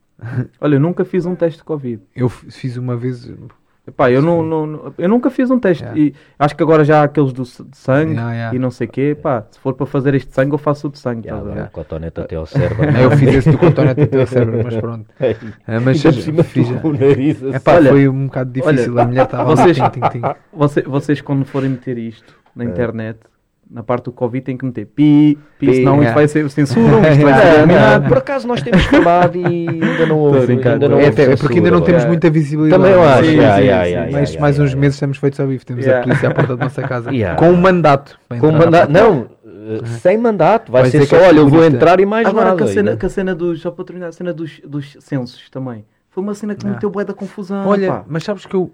Olha, 0.60 0.76
eu 0.76 0.80
nunca 0.80 1.06
fiz 1.06 1.26
um 1.26 1.36
teste 1.36 1.60
de 1.60 1.64
Covid. 1.64 2.02
Eu 2.16 2.28
fiz 2.28 2.76
uma 2.76 2.98
vez. 2.98 3.32
Epá, 3.88 4.12
eu, 4.12 4.22
não, 4.22 4.44
não- 4.44 4.94
eu 4.96 5.10
nunca 5.10 5.32
fiz 5.32 5.50
um 5.50 5.58
teste. 5.60 5.84
Yeah. 5.84 6.00
E 6.00 6.14
acho 6.38 6.56
que 6.56 6.62
agora 6.62 6.84
já 6.86 7.02
há 7.02 7.04
aqueles 7.06 7.34
do 7.34 7.44
sangue 7.44 8.12
Yeah, 8.14 8.32
yeah. 8.34 8.56
e 8.56 8.60
não 8.60 8.70
sei 8.70 8.86
o 8.86 8.90
quê. 8.92 9.18
Pá, 9.20 9.44
se 9.50 9.60
for 9.60 9.74
para 9.74 9.88
fazer 9.88 10.14
este 10.14 10.32
sangue, 10.34 10.54
eu 10.54 10.60
faço 10.60 10.88
o 10.88 10.92
de 10.92 11.00
sangue. 11.00 11.28
Agora 11.30 11.64
o 11.66 11.72
cotonete 11.72 12.22
até 12.22 12.36
ao 12.36 12.46
cérebro. 12.46 12.84
Eu 13.02 13.10
fiz 13.18 13.34
esse 13.36 13.50
do 13.52 13.58
cotonete 13.58 14.02
até 14.02 14.22
ao 14.22 14.28
cérebro, 14.28 14.62
mas 14.64 14.76
pronto. 14.78 15.06
Ah, 15.68 15.80
mas 15.80 16.06
Ainda 16.06 16.16
por 16.16 16.22
cima 16.24 16.44
fiz 16.44 16.70
o 16.70 16.94
nariz 16.94 17.44
assim. 17.44 17.56
Epá, 17.56 17.74
Olha, 17.76 17.90
foi 17.90 18.08
um 18.08 18.26
bocado 18.28 18.52
difícil. 18.52 18.94
olha, 18.94 19.02
a 19.04 19.08
mulher 19.08 19.24
estava 19.26 19.44
vocês- 19.56 19.78
lá. 19.80 19.90
Tim, 19.90 20.00
tim, 20.02 20.10
tim. 20.10 20.22
Você- 20.54 20.82
vocês, 20.84 21.22
quando 21.22 21.44
forem 21.46 21.72
meter 21.72 21.98
isto 21.98 22.36
na 22.56 22.64
É. 22.66 22.68
internet, 22.68 23.20
na 23.74 23.82
parte 23.82 24.04
do 24.06 24.12
Covid, 24.12 24.44
tem 24.44 24.58
que 24.58 24.66
meter 24.66 24.86
pi, 24.86 25.38
pi, 25.58 25.66
Pi, 25.68 25.76
senão 25.76 25.94
yeah. 25.94 26.04
isto 26.08 26.14
vai 26.16 26.28
ser 26.28 26.50
censuram, 26.50 27.02
isto 27.10 27.24
vai 27.24 27.34
ser 27.42 27.58
eliminado. 27.60 28.02
não, 28.02 28.10
por 28.10 28.18
acaso 28.18 28.46
nós 28.48 28.62
temos 28.62 28.84
falado 28.86 29.38
e 29.38 29.68
ainda 29.70 30.06
não 30.08 30.18
houve. 30.20 30.52
Ainda 30.52 30.90
não 30.90 31.00
É, 31.00 31.06
houve 31.06 31.22
é 31.22 31.36
porque 31.38 31.54
ainda 31.60 31.72
não 31.72 31.78
censura, 31.80 31.82
temos 31.86 32.04
É. 32.04 32.08
muita 32.08 32.30
visibilidade. 32.30 32.82
Também 32.84 32.94
eu 32.98 33.04
acho. 33.04 33.24
Sim, 33.24 33.32
yeah, 33.38 33.56
sim, 33.58 33.64
yeah, 33.64 33.86
sim, 33.86 33.92
yeah, 33.92 34.26
sim. 34.26 34.40
mais, 34.40 34.60
uns 34.60 34.74
meses 34.74 34.96
estamos 34.96 35.18
feitos 35.18 35.40
ao 35.40 35.48
vivo. 35.48 35.66
Temos 35.66 35.86
Yeah. 35.86 36.02
a 36.02 36.04
polícia 36.04 36.30
à 36.30 36.34
porta 36.34 36.58
da 36.58 36.66
nossa 36.66 36.82
casa. 36.84 37.12
Yeah. 37.16 37.40
Com 37.40 37.50
um 37.50 37.58
mandato. 37.58 38.20
Com 38.40 38.52
na 38.52 38.58
mandato, 38.60 38.92
não, 38.92 39.28
eh, 39.46 39.86
sem 40.00 40.18
mandato, 40.18 40.72
vai, 40.72 40.82
Vai 40.84 40.92
ser 40.92 41.00
ser 41.02 41.06
só, 41.08 41.18
que 41.18 41.24
é 41.24 41.28
olha, 41.30 41.38
eu 41.40 41.48
vou 41.48 41.64
entrar 41.64 42.00
e 42.00 42.06
mais 42.06 42.28
Agora 42.28 42.46
nada. 42.46 42.58
que 42.58 42.64
a, 42.64 42.68
cena, 42.68 42.98
que 42.98 43.06
a 43.06 43.10
cena 43.10 43.34
dos, 43.36 43.62
só 43.62 43.72
para 43.72 43.86
terminar, 43.86 44.08
a 44.08 44.12
cena 44.12 44.34
dos, 44.34 44.60
dos 44.66 44.98
censos 45.00 45.50
também. 45.50 45.86
Foi 46.10 46.22
uma 46.24 46.34
cena 46.34 46.56
que 46.56 46.66
me 46.66 46.72
Ah. 46.72 46.74
meteu 46.74 46.90
bué 46.90 47.06
da 47.06 47.14
confusão. 47.14 47.66
Olha, 47.68 47.88
pá. 47.88 48.04
mas 48.08 48.24
sabes 48.24 48.46
que 48.46 48.54
eu. 48.54 48.70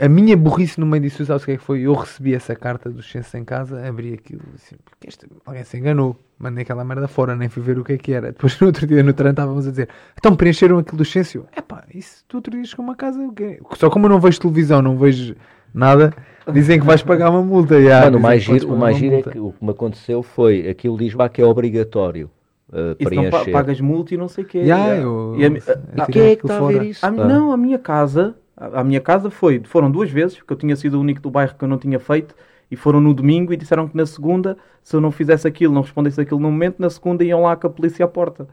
A 0.00 0.08
minha 0.08 0.34
burrice 0.36 0.80
no 0.80 0.86
meio 0.86 1.02
disso, 1.02 1.24
sabes 1.26 1.42
o 1.42 1.46
que 1.46 1.52
é 1.52 1.56
que 1.58 1.62
foi? 1.62 1.80
Eu 1.82 1.92
recebi 1.92 2.34
essa 2.34 2.56
carta 2.56 2.88
dos 2.88 3.10
censos 3.10 3.34
em 3.34 3.44
casa, 3.44 3.86
abri 3.86 4.14
aquilo 4.14 4.40
assim, 4.54 4.76
porque 4.84 5.08
este, 5.08 5.26
alguém 5.44 5.62
se 5.62 5.76
enganou, 5.76 6.16
mandei 6.38 6.62
aquela 6.62 6.82
merda 6.84 7.06
fora, 7.06 7.36
nem 7.36 7.48
fui 7.50 7.62
ver 7.62 7.78
o 7.78 7.84
que 7.84 7.92
é 7.92 7.98
que 7.98 8.12
era. 8.12 8.28
Depois 8.32 8.56
no 8.60 8.68
outro 8.68 8.86
dia 8.86 9.02
no 9.02 9.12
trem 9.12 9.30
estávamos 9.30 9.66
a 9.66 9.70
dizer, 9.70 9.88
então 10.18 10.34
preencheram 10.34 10.78
aquilo 10.78 10.96
do 10.96 11.04
censo. 11.04 11.44
É 11.54 11.60
pá, 11.60 11.84
isso 11.94 12.24
tu 12.26 12.38
outro 12.38 12.52
dia 12.52 12.64
chegou 12.64 12.82
uma 12.84 12.94
casa, 12.96 13.20
o 13.20 13.32
quê? 13.32 13.60
Só 13.76 13.90
como 13.90 14.06
eu 14.06 14.10
não 14.10 14.20
vejo 14.20 14.40
televisão, 14.40 14.80
não 14.80 14.96
vejo 14.96 15.34
nada, 15.74 16.14
dizem 16.50 16.80
que 16.80 16.86
vais 16.86 17.02
pagar 17.02 17.28
uma 17.30 17.42
multa. 17.42 17.74
yeah, 17.78 18.06
Mano, 18.06 18.18
o 18.18 18.22
mais 18.22 18.46
que 18.46 18.52
giro, 18.54 18.72
o 18.72 18.78
mais 18.78 18.96
giro 18.96 19.16
é 19.16 19.22
que 19.22 19.38
o 19.38 19.52
que 19.52 19.62
me 19.64 19.70
aconteceu 19.70 20.22
foi, 20.22 20.66
aquilo 20.68 20.96
diz 20.96 21.12
lá 21.12 21.28
que 21.28 21.42
é 21.42 21.44
obrigatório 21.44 22.30
eh, 22.72 22.96
Isso 23.00 23.14
não 23.14 23.24
pa- 23.24 23.30
preencher. 23.30 23.52
pagas 23.52 23.80
multa 23.80 24.14
e 24.14 24.16
não 24.16 24.28
sei 24.28 24.44
o 24.44 24.46
quê. 24.46 24.58
Yeah, 24.60 24.84
Yeah. 24.94 25.02
eu- 25.02 25.34
E 25.36 25.44
a 25.44 25.48
eu 25.48 25.56
a- 25.98 26.02
Ah, 26.04 26.06
quem 26.06 26.22
é 26.22 26.36
que 26.36 26.44
está 26.46 26.56
a 26.58 26.66
ver 26.68 26.82
isso? 26.84 27.04
a- 27.04 27.12
pá? 27.12 27.24
não, 27.26 27.52
a 27.52 27.56
minha 27.58 27.78
casa, 27.78 28.34
a 28.60 28.84
minha 28.84 29.00
casa 29.00 29.30
foi, 29.30 29.62
foram 29.64 29.90
duas 29.90 30.10
vezes, 30.10 30.36
porque 30.36 30.52
eu 30.52 30.56
tinha 30.56 30.76
sido 30.76 30.98
o 30.98 31.00
único 31.00 31.20
do 31.20 31.30
bairro 31.30 31.54
que 31.54 31.64
eu 31.64 31.68
não 31.68 31.78
tinha 31.78 31.98
feito, 31.98 32.34
e 32.70 32.76
foram 32.76 33.00
no 33.00 33.14
domingo 33.14 33.52
e 33.52 33.56
disseram 33.56 33.88
que 33.88 33.96
na 33.96 34.06
segunda, 34.06 34.56
se 34.82 34.94
eu 34.94 35.00
não 35.00 35.10
fizesse 35.10 35.48
aquilo, 35.48 35.74
não 35.74 35.82
respondesse 35.82 36.20
aquilo 36.20 36.38
no 36.40 36.50
momento, 36.50 36.78
na 36.78 36.90
segunda 36.90 37.24
iam 37.24 37.42
lá 37.42 37.56
com 37.56 37.66
a 37.66 37.70
polícia 37.70 38.04
à 38.04 38.08
porta. 38.08 38.46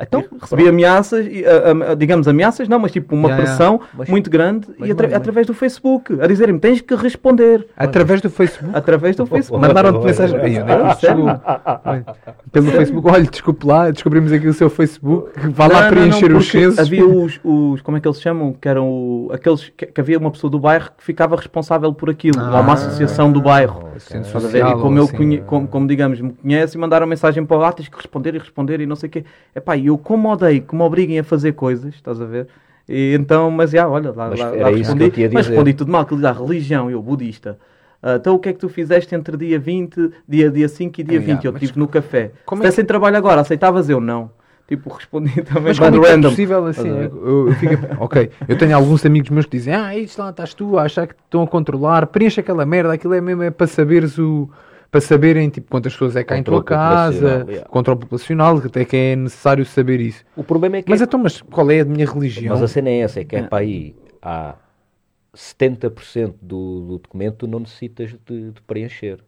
Então, 0.00 0.24
Recebi 0.40 0.68
ameaças, 0.68 1.24
e, 1.30 1.44
a- 1.46 1.92
a- 1.92 1.94
digamos 1.94 2.26
ameaças, 2.26 2.66
não, 2.68 2.80
mas 2.80 2.90
tipo 2.90 3.14
uma 3.14 3.28
Yeah, 3.28 3.44
pressão 3.44 3.80
Mas- 3.96 4.08
muito 4.08 4.28
grande 4.28 4.66
mas 4.76 4.88
e 4.88 4.92
atra- 4.92 5.06
mano, 5.06 5.16
através 5.16 5.46
do 5.46 5.54
Facebook, 5.54 6.20
a 6.20 6.26
dizerem-me 6.26 6.58
tens 6.58 6.80
que 6.80 6.94
responder. 6.96 7.64
Através 7.76 8.20
do 8.20 8.28
Facebook. 8.28 8.76
Através 8.76 9.14
do 9.14 9.24
Facebook. 9.24 9.64
Mandaram-te 9.66 10.04
mensagem. 10.04 10.36
É? 10.36 10.62
Olha, 11.84 12.04
Pelo 12.52 12.70
Facebook. 12.70 13.08
Olha, 13.10 13.24
desculpe 13.24 13.66
lá, 13.66 13.90
descobrimos 13.90 14.32
aqui 14.32 14.46
o 14.48 14.52
seu 14.54 14.68
Facebook. 14.70 15.30
Vá 15.50 15.66
lá 15.66 15.74
Não, 15.74 15.82
não, 15.82 15.88
preencher 15.90 16.28
não, 16.28 16.38
os 16.38 16.48
censos. 16.50 16.78
Havia 16.78 17.06
os, 17.06 17.40
os, 17.44 17.80
como 17.82 17.96
é 17.96 18.00
que 18.00 18.08
eles 18.08 18.20
chamam? 18.20 18.52
Que 18.52 18.68
eram 18.68 18.88
o- 18.88 19.30
aqueles 19.32 19.68
que, 19.76 19.86
que 19.86 20.00
havia 20.00 20.18
uma 20.18 20.30
pessoa 20.30 20.50
do 20.50 20.58
bairro 20.58 20.90
que 20.96 21.04
ficava 21.04 21.36
responsável 21.36 21.92
por 21.92 22.10
aquilo, 22.10 22.40
ou 22.40 22.46
uma 22.48 22.58
Ah. 22.70 22.72
associação 22.74 23.30
do 23.30 23.40
bairro. 23.40 23.84
Ver? 23.94 24.24
social, 24.24 24.78
E 24.78 24.82
como, 24.82 24.98
eu 24.98 25.04
assim, 25.04 25.16
conhe- 25.16 25.38
como, 25.42 25.68
como, 25.68 25.86
digamos, 25.86 26.20
me 26.20 26.32
conhece 26.32 26.76
e 26.76 26.80
mandaram 26.80 27.06
mensagem 27.06 27.44
para 27.46 27.56
lá, 27.56 27.72
tens 27.72 27.88
que 27.88 27.96
responder 27.96 28.34
e 28.34 28.38
responder 28.38 28.80
e 28.80 28.86
não 28.86 28.96
sei 28.96 29.08
o 29.08 29.10
quê. 29.12 29.24
Epá, 29.54 29.76
e 29.84 29.88
eu 29.88 29.98
como 29.98 30.30
odeio 30.32 30.62
que 30.62 30.74
me 30.74 30.80
obriguem 30.80 31.18
a 31.18 31.24
fazer 31.24 31.52
coisas, 31.52 31.94
estás 31.94 32.18
a 32.18 32.24
ver? 32.24 32.48
E 32.88 33.14
então, 33.14 33.50
mas 33.50 33.70
já, 33.70 33.86
olha, 33.86 34.12
lá, 34.12 34.30
Mas 34.30 34.40
lá, 34.40 34.46
lá 34.50 34.70
respondi, 34.70 35.10
que 35.10 35.28
mas 35.28 35.46
respondi 35.46 35.74
tudo 35.74 35.92
mal, 35.92 36.06
que 36.06 36.14
lhe 36.14 36.22
dá 36.22 36.32
religião, 36.32 36.90
eu 36.90 37.02
budista. 37.02 37.58
Ah, 38.02 38.16
então 38.16 38.34
o 38.34 38.38
que 38.38 38.48
é 38.48 38.52
que 38.54 38.58
tu 38.58 38.68
fizeste 38.70 39.14
entre 39.14 39.36
dia 39.36 39.58
20, 39.58 40.10
dia, 40.26 40.50
dia 40.50 40.68
5 40.70 41.00
e 41.02 41.04
dia 41.04 41.18
Ah, 41.18 41.20
20? 41.20 41.28
yeah, 41.28 41.46
eu 41.48 41.52
estive 41.52 41.78
no 41.78 41.86
café. 41.86 42.30
como 42.46 42.62
Se 42.62 42.66
é 42.68 42.70
dessem 42.70 42.84
trabalho 42.86 43.18
agora, 43.18 43.42
aceitavas 43.42 43.90
eu? 43.90 44.00
Não. 44.00 44.30
Tipo, 44.66 44.88
respondi 44.88 45.30
também 45.44 45.64
Mas 45.64 45.78
como 45.78 45.96
é 45.96 46.00
que 46.00 46.06
é 46.06 46.10
random. 46.12 46.30
possível 46.30 46.64
assim? 46.64 46.88
Eu, 46.88 47.48
eu 47.48 47.52
fico, 47.56 47.74
ok, 48.00 48.30
eu 48.48 48.56
tenho 48.56 48.74
alguns 48.74 49.04
amigos 49.04 49.28
meus 49.28 49.44
que 49.44 49.58
dizem: 49.58 49.74
Ah, 49.74 49.94
isto 49.94 50.18
lá 50.18 50.30
estás 50.30 50.54
tu 50.54 50.78
a 50.78 50.84
achar 50.84 51.06
que 51.06 51.12
te 51.14 51.20
estão 51.24 51.42
a 51.42 51.46
controlar, 51.46 52.06
preenche 52.06 52.40
aquela 52.40 52.64
merda, 52.64 52.94
aquilo 52.94 53.12
é 53.12 53.20
mesmo 53.20 53.42
é 53.42 53.50
para 53.50 53.66
saberes 53.66 54.16
o. 54.18 54.48
Para 54.94 55.00
saberem 55.00 55.48
tipo, 55.48 55.68
quantas 55.68 55.92
pessoas 55.92 56.14
é 56.14 56.22
que 56.22 56.32
há 56.32 56.38
em 56.38 56.42
tua 56.44 56.62
casa, 56.62 57.44
yeah. 57.48 57.68
controle 57.68 57.98
populacional, 57.98 58.58
até 58.58 58.84
que 58.84 58.96
é 58.96 59.16
necessário 59.16 59.66
saber 59.66 60.00
isso. 60.00 60.22
o 60.36 60.44
problema 60.44 60.76
é 60.76 60.82
que 60.82 60.88
Mas 60.88 61.00
então, 61.00 61.18
mas 61.18 61.42
qual 61.42 61.68
é 61.68 61.80
a 61.80 61.84
minha 61.84 62.06
religião? 62.06 62.54
Mas 62.54 62.62
a 62.62 62.68
cena 62.68 62.90
é 62.90 62.98
essa, 63.00 63.18
é 63.18 63.24
que 63.24 63.34
é 63.34 63.40
É. 63.40 63.42
para 63.42 63.58
aí 63.58 63.96
há 64.22 64.54
70% 65.34 66.34
do, 66.40 66.80
do 66.80 66.98
documento 66.98 67.48
não 67.48 67.58
necessitas 67.58 68.14
de, 68.24 68.52
de 68.52 68.62
preencher. 68.62 69.18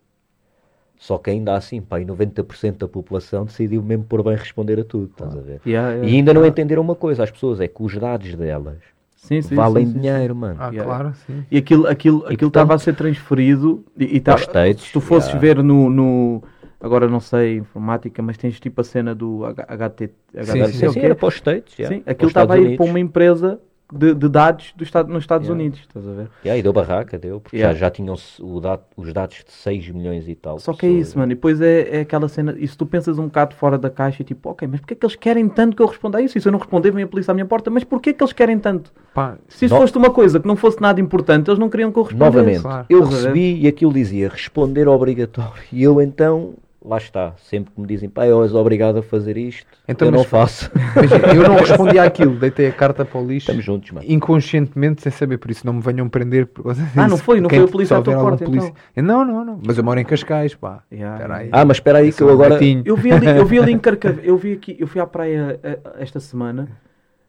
Só 0.96 1.18
que 1.18 1.30
ainda 1.30 1.56
assim, 1.56 1.80
pá, 1.80 1.96
aí 1.96 2.04
90% 2.04 2.78
da 2.78 2.86
população 2.86 3.44
decidiu 3.44 3.82
mesmo 3.82 4.04
por 4.04 4.22
bem 4.22 4.36
responder 4.36 4.78
a 4.78 4.84
tudo, 4.84 5.06
estás 5.10 5.36
a 5.36 5.40
ver? 5.40 5.60
Yeah, 5.66 5.94
yeah. 5.94 6.08
E 6.08 6.14
ainda 6.14 6.32
não 6.32 6.46
entenderam 6.46 6.80
uma 6.80 6.94
coisa, 6.94 7.24
as 7.24 7.30
pessoas, 7.32 7.60
é 7.60 7.66
que 7.66 7.82
os 7.82 7.98
dados 7.98 8.36
delas 8.36 8.78
Sim, 9.27 9.43
sim, 9.43 9.55
valem 9.57 9.85
sim, 9.87 9.93
sim, 9.93 9.99
sim. 9.99 10.01
dinheiro, 10.01 10.37
mano. 10.37 10.57
Ah, 10.59 10.70
Yeah. 10.72 10.85
claro, 10.85 11.14
sim. 11.27 11.45
E 11.51 11.59
aquilo 11.59 11.87
aquilo, 11.89 12.18
aquilo 12.18 12.29
portanto, 12.29 12.49
estava 12.49 12.74
a 12.74 12.79
ser 12.79 12.95
transferido 12.95 13.85
e, 13.99 14.16
e 14.16 14.20
tá- 14.20 14.37
States, 14.37 14.85
se 14.85 14.93
tu 14.93 15.01
fosses 15.01 15.29
yeah. 15.31 15.41
ver 15.41 15.62
no, 15.64 15.91
no- 15.91 16.43
agora 16.81 17.09
não 17.09 17.18
sei 17.18 17.57
informática, 17.57 18.22
mas 18.22 18.37
tens 18.39 18.61
tipo 18.61 18.81
a 18.81 18.85
cena 18.85 19.14
do 19.14 19.45
H- 19.45 19.66
HT, 19.68 20.11
HTC, 20.37 20.72
sim, 20.72 20.89
Sim, 20.89 20.93
quê? 21.01 21.07
era 21.07 21.14
para 21.14 21.27
os 21.29 21.35
States, 21.35 21.74
já, 21.77 21.89
Sim, 21.89 22.03
aquilo 22.07 22.29
estava 22.29 22.55
a 22.55 22.59
ir 22.59 22.77
para 22.77 22.87
uma 22.87 23.01
empresa 23.01 23.61
de, 23.93 24.14
de 24.14 24.28
dados 24.28 24.72
do 24.76 24.82
estado, 24.82 25.09
nos 25.12 25.22
Estados 25.22 25.47
Yeah. 25.47 25.62
Unidos, 25.62 25.80
estás 25.80 26.09
a 26.09 26.12
ver? 26.12 26.28
Yeah, 26.45 26.59
e 26.59 26.62
deu 26.62 26.72
barraca, 26.72 27.16
deu, 27.18 27.41
porque 27.41 27.57
Yeah. 27.57 27.72
já, 27.74 27.87
já 27.87 27.91
tinham 27.91 28.16
dado- 28.61 28.82
os 28.97 29.12
dados 29.12 29.37
de 29.47 29.53
6 29.53 29.89
milhões 29.91 30.28
e 30.28 30.34
tal. 30.34 30.59
Só 30.59 30.72
que 30.72 30.87
é 30.87 30.89
pessoas. 30.89 31.09
isso, 31.09 31.18
mano. 31.18 31.30
E 31.30 31.34
depois 31.37 31.61
é, 31.61 31.99
é 31.99 32.01
aquela 32.01 32.28
cena. 32.28 32.55
E 32.59 32.66
se 32.66 32.76
tu 32.76 32.84
pensas 32.84 33.16
um 33.18 33.26
bocado 33.26 33.55
fora 33.55 33.78
da 33.78 33.89
caixa, 33.89 34.24
tipo, 34.24 34.51
ok, 34.51 34.66
mas 34.66 34.80
porquê 34.80 34.95
é 34.95 34.97
que 34.97 35.07
eles 35.07 35.14
querem 35.16 35.49
tanto 35.49 35.76
que 35.76 35.82
eu 35.82 35.87
responda 35.87 36.18
a 36.18 36.20
isso? 36.22 36.37
E 36.37 36.41
se 36.41 36.49
eu 36.49 36.53
não 36.53 36.59
responder, 36.59 36.91
vem 36.91 37.05
a 37.05 37.07
polícia 37.07 37.30
à 37.30 37.34
minha 37.34 37.47
porta. 37.47 37.70
Mas 37.70 37.84
porquê 37.84 38.11
é 38.11 38.12
que 38.12 38.22
eles 38.24 38.32
querem 38.32 38.59
tanto? 38.59 38.93
Pá, 39.14 39.37
Se 39.49 39.66
isso 39.66 39.74
No- 39.74 39.80
fosse 39.80 39.97
uma 39.97 40.11
coisa 40.11 40.41
que 40.41 40.49
não 40.49 40.57
fosse 40.57 40.80
nada 40.80 41.01
importante, 41.01 41.49
eles 41.49 41.59
não 41.59 41.68
queriam 41.70 41.93
que 41.93 41.99
eu 41.99 42.03
respondesse. 42.03 42.37
Novamente, 42.37 42.62
claro. 42.62 42.87
eu 42.91 43.05
recebi 43.05 43.61
e 43.61 43.68
aquilo 43.68 43.93
dizia 43.93 44.28
responder 44.28 44.89
obrigatório. 44.89 45.53
E 45.72 45.82
eu 45.82 46.03
então, 46.03 46.55
lá 46.87 46.99
está, 46.99 47.32
sempre 47.39 47.72
que 47.74 47.80
me 47.80 47.87
dizem, 47.87 48.09
pá, 48.09 48.24
és 48.26 48.55
obrigado 48.55 48.99
a 48.99 49.03
fazer 49.03 49.37
isto, 49.37 49.66
Então, 49.89 50.09
eu 50.09 50.12
não 50.12 50.20
mas- 50.20 50.28
faço. 50.28 50.70
imagina, 50.97 51.34
eu 51.34 51.49
não 51.49 51.57
respondi 51.57 51.99
àquilo, 51.99 52.37
deitei 52.37 52.68
a 52.68 52.72
carta 52.72 53.05
para 53.05 53.18
o 53.20 53.26
lixo. 53.26 53.45
Estamos 53.51 53.64
juntos, 53.64 53.91
mano. 53.91 54.07
inconscientemente 54.09 55.03
sem 55.03 55.11
saber, 55.12 55.39
por 55.39 55.51
isso 55.51 55.66
não 55.66 55.72
me 55.72 55.80
venham 55.80 56.09
prender 56.09 56.47
por 56.47 56.62
causa 56.64 56.82
disso. 56.82 57.01
Ah, 57.01 57.09
não 57.09 57.16
foi? 57.16 57.41
Não 57.41 57.49
Quem- 57.49 57.59
foi 57.61 57.68
a 57.68 57.72
polícia 57.72 57.97
à 57.97 58.03
tua 58.03 58.14
porta, 58.14 58.45
polícia- 58.45 58.72
Não, 58.97 59.24
não, 59.24 59.45
não. 59.45 59.61
Mas 59.66 59.76
eu 59.78 59.84
moro 59.84 59.99
em 59.99 60.05
Cascais, 60.05 60.55
pá. 60.55 60.82
Yeah. 60.93 61.16
Espera 61.16 61.37
aí. 61.39 61.49
Ah, 61.53 61.64
mas 61.64 61.76
espera 61.78 61.99
aí 61.99 62.12
que 62.12 62.22
eu 62.22 62.30
agora... 62.30 62.51
gatinho. 62.51 62.82
Eu 62.87 62.97
vi 62.97 63.11
ali, 63.12 63.26
eu 63.26 63.45
vi 63.47 63.59
ali 63.59 63.72
em 63.72 63.78
Carcavelos, 63.80 64.24
eu 64.24 64.37
vi 64.37 64.53
aqui, 64.53 64.76
eu 64.78 64.87
fui 64.87 65.01
à 65.01 65.07
praia 65.07 65.59
eh, 65.62 65.78
esta 65.99 66.20
semana 66.20 66.68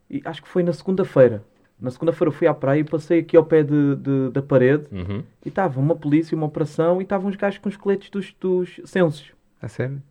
e 0.09 0.21
acho 0.23 0.41
que 0.43 0.47
foi 0.47 0.63
na 0.63 0.71
segunda-feira. 0.73 1.43
Na 1.79 1.91
segunda-feira 1.91 2.31
fui 2.31 2.47
à 2.47 2.53
praia 2.55 2.79
e 2.79 2.83
passei 2.83 3.19
aqui 3.19 3.37
ao 3.37 3.43
pé 3.43 3.61
de, 3.61 3.95
de 3.97 4.29
da 4.31 4.41
parede 4.41 4.85
Uhum. 4.91 5.21
e 5.45 5.49
estava 5.49 5.79
uma 5.79 5.95
polícia, 5.95 6.35
uma 6.35 6.47
operação 6.47 6.99
e 6.99 7.03
estavam 7.03 7.29
uns 7.29 7.35
gajos 7.35 7.59
com 7.59 7.69
os 7.69 7.77
coletes 7.77 8.09
dos, 8.09 8.33
dos 8.39 8.79
censos. 8.85 9.31
A 9.61 9.67
sério? 9.67 10.01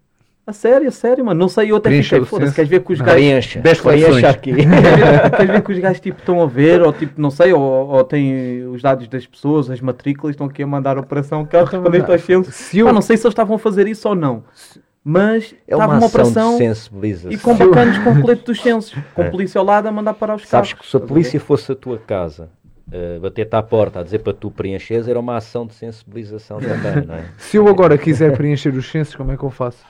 A 0.46 0.52
sério, 0.52 0.86
a 0.88 0.92
sério, 0.92 1.24
mano. 1.24 1.40
Não 1.40 1.48
sei, 1.48 1.72
eu 1.72 1.76
até 1.76 1.90
fiquei, 1.90 2.24
foda-se, 2.24 2.54
queres 2.54 2.70
ver 2.70 2.80
que 2.84 2.92
os 2.92 3.00
gajos... 3.00 3.14
Preencha. 3.14 3.62
Flexões. 3.74 4.24
aqui. 4.24 4.52
Queres 5.36 5.50
ver 5.50 5.62
que 5.62 5.72
os 5.72 5.78
gajos 5.80 6.00
tipo, 6.00 6.20
estão 6.20 6.40
a 6.40 6.46
ver, 6.46 6.82
ou 6.82 6.92
tipo, 6.92 7.20
não 7.20 7.30
sei, 7.32 7.52
ou, 7.52 7.60
ou 7.60 8.04
têm 8.04 8.64
os 8.68 8.80
dados 8.80 9.08
das 9.08 9.26
pessoas, 9.26 9.68
as 9.70 9.80
matrículas, 9.80 10.34
estão 10.34 10.46
aqui 10.46 10.62
a 10.62 10.66
mandar 10.66 10.98
a 10.98 11.00
operação, 11.00 11.44
que 11.44 11.56
respondente 11.56 12.10
aos 12.12 12.22
censos. 12.22 12.54
Se 12.54 12.78
eu, 12.78 12.86
Pá, 12.86 12.92
não 12.92 13.02
sei 13.02 13.16
se 13.16 13.26
eles 13.26 13.32
estavam 13.32 13.56
a 13.56 13.58
fazer 13.58 13.88
isso 13.88 14.08
ou 14.08 14.14
não, 14.14 14.44
mas 15.02 15.52
É 15.66 15.74
estava 15.74 15.92
uma 15.94 15.98
uma 15.98 16.06
ação 16.06 16.08
operação 16.08 16.52
de 16.52 16.58
sensibilização. 16.58 17.32
e 17.32 17.38
com 17.38 17.56
bacanos 17.56 17.98
com 18.04 18.10
o 18.12 18.20
colete 18.20 18.44
dos 18.44 18.60
censos, 18.62 18.94
com 19.14 19.22
É. 19.22 19.26
a 19.26 19.30
polícia 19.32 19.58
ao 19.58 19.64
lado 19.64 19.86
a 19.88 19.92
mandar 19.92 20.14
parar 20.14 20.36
os 20.36 20.46
Sabes 20.46 20.72
carros. 20.72 20.84
que 20.86 20.90
se 20.90 20.96
a 20.96 21.00
polícia 21.00 21.40
fosse 21.40 21.72
a 21.72 21.74
tua 21.74 21.98
casa, 21.98 22.48
uh, 22.88 23.20
bater-te 23.20 23.54
à 23.54 23.62
porta 23.62 24.00
a 24.00 24.02
dizer 24.02 24.20
para 24.20 24.32
tu 24.32 24.50
preencheres, 24.50 25.08
era 25.08 25.18
uma 25.18 25.36
ação 25.36 25.66
de 25.66 25.74
sensibilização 25.74 26.58
também, 26.58 27.06
não 27.06 27.14
é? 27.14 27.24
se 27.38 27.56
eu 27.56 27.66
agora 27.68 27.96
quiser 27.98 28.36
preencher 28.36 28.74
os 28.74 28.90
censos, 28.90 29.14
como 29.14 29.32
é 29.32 29.36
que 29.36 29.42
eu 29.42 29.50
faço? 29.50 29.84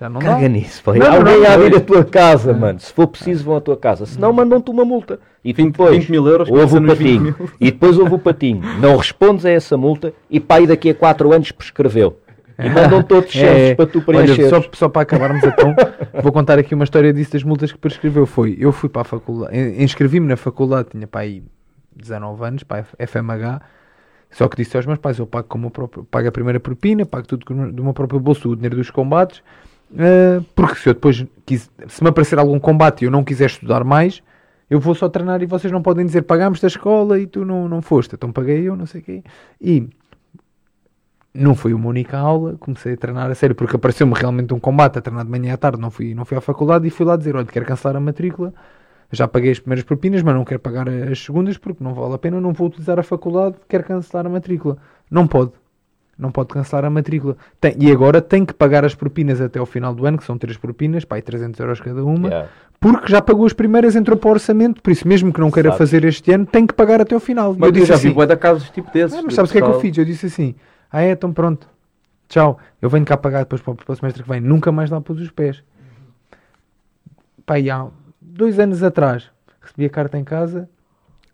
Já 0.00 0.08
não 0.08 0.20
dá. 0.20 0.34
Caga 0.34 0.48
nisso, 0.48 0.82
pá. 0.82 0.94
Não, 0.94 0.98
não, 0.98 1.14
Alguém 1.18 1.40
não, 1.40 1.50
há 1.50 1.56
de 1.56 1.62
ir 1.64 1.76
à 1.76 1.80
tua 1.80 2.04
casa, 2.04 2.52
mano. 2.52 2.80
Se 2.80 2.92
for 2.92 3.06
preciso, 3.06 3.44
vão 3.44 3.56
à 3.56 3.60
tua 3.60 3.76
casa. 3.76 4.04
Se 4.04 4.18
não, 4.18 4.32
mandam-te 4.32 4.68
uma 4.68 4.84
multa. 4.84 5.20
E 5.44 5.52
20, 5.52 5.70
depois, 5.72 5.96
20 5.96 6.10
mil 6.10 6.26
euros, 6.26 6.48
houve 6.50 6.76
o 6.76 6.80
nos 6.80 6.98
20 6.98 7.18
patinho. 7.20 7.50
E 7.60 7.70
depois 7.70 7.98
houve 7.98 8.14
o 8.14 8.18
patinho. 8.18 8.62
Não 8.80 8.96
respondes 8.96 9.46
a 9.46 9.50
essa 9.50 9.76
multa 9.76 10.12
e 10.28 10.38
e 10.38 10.66
daqui 10.66 10.90
a 10.90 10.94
4 10.94 11.32
anos 11.32 11.52
prescreveu. 11.52 12.18
E 12.58 12.68
mandam 12.68 13.02
todos 13.04 13.30
censos 13.30 13.46
É, 13.46 13.74
para 13.76 13.86
tu 13.86 14.02
olha, 14.06 14.24
preencheres. 14.24 14.50
só, 14.50 14.64
só 14.72 14.88
para 14.88 15.02
acabarmos 15.02 15.42
então, 15.44 15.74
vou 16.20 16.32
contar 16.32 16.58
aqui 16.58 16.74
uma 16.74 16.84
história 16.84 17.12
disso 17.12 17.32
das 17.32 17.44
multas 17.44 17.70
que 17.70 17.78
prescreveu. 17.78 18.26
Foi, 18.26 18.56
eu 18.58 18.72
fui 18.72 18.88
para 18.88 19.02
a 19.02 19.04
faculdade, 19.04 19.56
inscrevi-me 19.82 20.26
na 20.26 20.36
faculdade, 20.36 20.88
tinha 20.90 21.06
para 21.06 21.20
aí 21.22 21.42
19 21.96 22.44
anos, 22.44 22.62
para 22.62 22.86
a 22.98 23.06
FMH, 23.06 23.60
só 24.30 24.48
que 24.48 24.56
disse 24.56 24.76
aos 24.76 24.86
meus 24.86 24.98
pais, 24.98 25.18
eu 25.18 25.26
pago, 25.26 25.46
como 25.48 25.70
próprio, 25.70 26.04
pago 26.04 26.28
a 26.28 26.32
primeira 26.32 26.58
propina, 26.58 27.04
pago 27.04 27.26
tudo 27.26 27.44
do 27.72 27.84
meu 27.84 27.92
próprio 27.92 28.18
bolso, 28.18 28.50
o 28.50 28.56
dinheiro 28.56 28.76
dos 28.76 28.90
combates, 28.90 29.42
eh, 29.96 30.40
porque 30.54 30.76
se 30.76 30.88
eu 30.88 30.94
depois, 30.94 31.24
quis, 31.44 31.70
se 31.86 32.02
me 32.02 32.08
aparecer 32.08 32.38
algum 32.38 32.58
combate 32.58 33.02
e 33.02 33.04
eu 33.04 33.10
não 33.10 33.22
quiser 33.22 33.46
estudar 33.46 33.84
mais, 33.84 34.22
eu 34.70 34.80
vou 34.80 34.94
só 34.94 35.08
treinar 35.08 35.42
e 35.42 35.46
vocês 35.46 35.70
não 35.70 35.82
podem 35.82 36.06
dizer 36.06 36.22
pagámos 36.22 36.60
da 36.60 36.66
escola 36.66 37.18
e 37.18 37.26
tu 37.26 37.44
não, 37.44 37.68
não 37.68 37.82
foste, 37.82 38.14
então 38.14 38.32
paguei 38.32 38.66
eu, 38.66 38.74
não 38.74 38.86
sei 38.86 39.02
o 39.02 39.04
quê. 39.04 39.22
E 39.60 39.88
não 41.34 41.54
foi 41.54 41.74
uma 41.74 41.88
única 41.88 42.18
aula, 42.18 42.56
comecei 42.58 42.94
a 42.94 42.96
treinar 42.96 43.30
a 43.30 43.34
sério, 43.34 43.54
porque 43.54 43.76
apareceu-me 43.76 44.14
realmente 44.14 44.52
um 44.54 44.60
combate 44.60 44.98
a 44.98 45.02
treinar 45.02 45.24
de 45.24 45.30
manhã 45.30 45.54
à 45.54 45.56
tarde, 45.58 45.78
não 45.78 45.90
fui, 45.90 46.14
não 46.14 46.24
fui 46.24 46.36
à 46.36 46.40
faculdade 46.40 46.86
e 46.86 46.90
fui 46.90 47.04
lá 47.04 47.16
dizer, 47.16 47.36
olha, 47.36 47.46
quero 47.46 47.66
cancelar 47.66 47.96
a 47.96 48.00
matrícula, 48.00 48.54
já 49.12 49.28
paguei 49.28 49.50
as 49.52 49.58
primeiras 49.60 49.84
propinas, 49.84 50.22
mas 50.22 50.34
não 50.34 50.44
quero 50.44 50.60
pagar 50.60 50.88
as 50.88 51.22
segundas 51.22 51.56
porque 51.58 51.84
não 51.84 51.94
vale 51.94 52.14
a 52.14 52.18
pena, 52.18 52.40
não 52.40 52.52
vou 52.52 52.66
utilizar 52.68 52.98
a 52.98 53.02
faculdade, 53.02 53.56
quero 53.68 53.84
cancelar 53.84 54.26
a 54.26 54.28
matrícula. 54.28 54.78
Não 55.10 55.26
pode. 55.26 55.52
Não 56.18 56.30
pode 56.30 56.48
cancelar 56.50 56.84
a 56.84 56.90
matrícula. 56.90 57.36
Tem- 57.60 57.74
e 57.78 57.90
agora 57.90 58.20
tem 58.20 58.44
que 58.44 58.52
pagar 58.52 58.84
as 58.84 58.94
propinas 58.94 59.40
até 59.40 59.58
ao 59.58 59.66
final 59.66 59.94
do 59.94 60.06
ano, 60.06 60.18
que 60.18 60.24
são 60.24 60.36
três 60.38 60.56
propinas, 60.56 61.04
pá, 61.04 61.18
e 61.18 61.22
300 61.22 61.58
euros 61.60 61.80
cada 61.80 62.04
uma, 62.04 62.28
Yeah. 62.28 62.48
porque 62.80 63.10
já 63.10 63.20
pagou 63.20 63.44
as 63.46 63.52
primeiras, 63.52 63.96
entrou 63.96 64.16
para 64.16 64.28
o 64.28 64.32
orçamento, 64.32 64.80
por 64.82 64.90
isso 64.90 65.06
mesmo 65.08 65.32
que 65.32 65.40
não 65.40 65.50
queira 65.50 65.70
Sabes. 65.70 65.78
fazer 65.78 66.04
este 66.04 66.32
ano, 66.32 66.46
tem 66.46 66.66
que 66.66 66.74
pagar 66.74 67.00
até 67.00 67.14
ao 67.14 67.20
final. 67.20 67.52
Mas 67.54 67.60
eu 67.60 67.66
eu 67.66 67.72
disse 67.72 67.86
já 67.86 67.94
assim, 67.94 68.12
vi 68.14 68.26
de 68.26 68.36
casos 68.36 68.70
tipo 68.70 68.90
desses. 68.92 69.18
ah, 69.18 69.22
mas 69.24 69.34
sabes 69.34 69.50
o 69.50 69.52
que 69.52 69.58
é 69.58 69.62
que 69.62 69.68
eu 69.68 69.80
fiz? 69.80 69.96
Eu 69.98 70.04
disse 70.04 70.26
assim: 70.26 70.54
Ah, 70.90 71.02
é, 71.02 71.10
então 71.12 71.32
pronto, 71.32 71.66
tchau. 72.28 72.58
Eu 72.80 72.88
venho 72.90 73.04
cá 73.04 73.16
pagar 73.16 73.40
depois 73.40 73.60
para 73.62 73.72
o, 73.72 73.74
para 73.76 73.92
o 73.92 73.96
semestre 73.96 74.22
que 74.22 74.28
vem. 74.28 74.40
Nunca 74.40 74.70
mais 74.70 74.90
lá 74.90 75.00
pus 75.00 75.18
os 75.20 75.30
pés. 75.30 75.62
Pá, 77.44 77.58
e 77.58 77.70
há 77.70 77.86
dois 78.34 78.58
anos 78.58 78.82
atrás 78.82 79.30
recebi 79.60 79.84
a 79.86 79.90
carta 79.90 80.18
em 80.18 80.24
casa, 80.24 80.68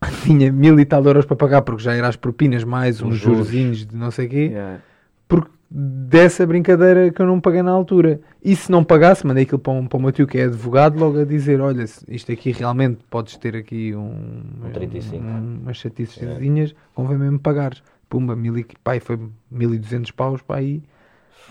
tinha 0.23 0.53
mil 0.53 0.79
e 0.79 0.85
tal 0.85 1.05
euros 1.05 1.25
para 1.25 1.37
pagar, 1.37 1.63
porque 1.63 1.83
já 1.83 1.95
era 1.95 2.09
as 2.09 2.17
propinas 2.17 2.63
mais 2.65 3.01
uns 3.03 3.17
jurozinhos 3.17 3.87
de 3.87 3.97
não 3.97 4.11
sei 4.11 4.27
o 4.27 4.31
quê, 4.31 4.49
Yeah. 4.53 4.79
porque 5.27 5.51
dessa 5.71 6.47
brincadeira 6.47 7.11
que 7.11 7.21
eu 7.21 7.27
não 7.27 7.41
paguei 7.41 7.63
na 7.63 7.71
altura. 7.73 8.21
E 8.43 8.55
se 8.57 8.71
não 8.71 8.83
pagasse, 8.85 9.27
mandei 9.27 9.43
aquilo 9.45 9.59
para, 9.59 9.73
um, 9.73 9.87
para 9.87 9.99
o 9.99 10.01
meu 10.01 10.13
tio 10.13 10.27
que 10.27 10.39
é 10.39 10.45
advogado, 10.45 10.99
logo 10.99 11.21
a 11.21 11.25
dizer: 11.25 11.61
Olha, 11.61 11.85
isto 12.09 12.33
aqui 12.33 12.53
realmente 12.53 13.01
podes 13.11 13.37
ter 13.37 13.55
aqui 13.57 13.95
um, 13.95 14.43
Um 14.67 14.71
35. 14.73 15.23
um- 15.25 15.59
umas 15.63 15.77
chaticezinhas, 15.77 16.75
convém 16.95 17.19
mesmo 17.19 17.39
pagares. 17.39 17.83
Pumba, 18.09 18.35
mil 18.35 18.57
e, 18.57 18.67
pai, 18.83 19.01
foi 19.01 19.19
1200 19.51 20.11
paus 20.13 20.41
para 20.41 20.57
aí. 20.61 20.83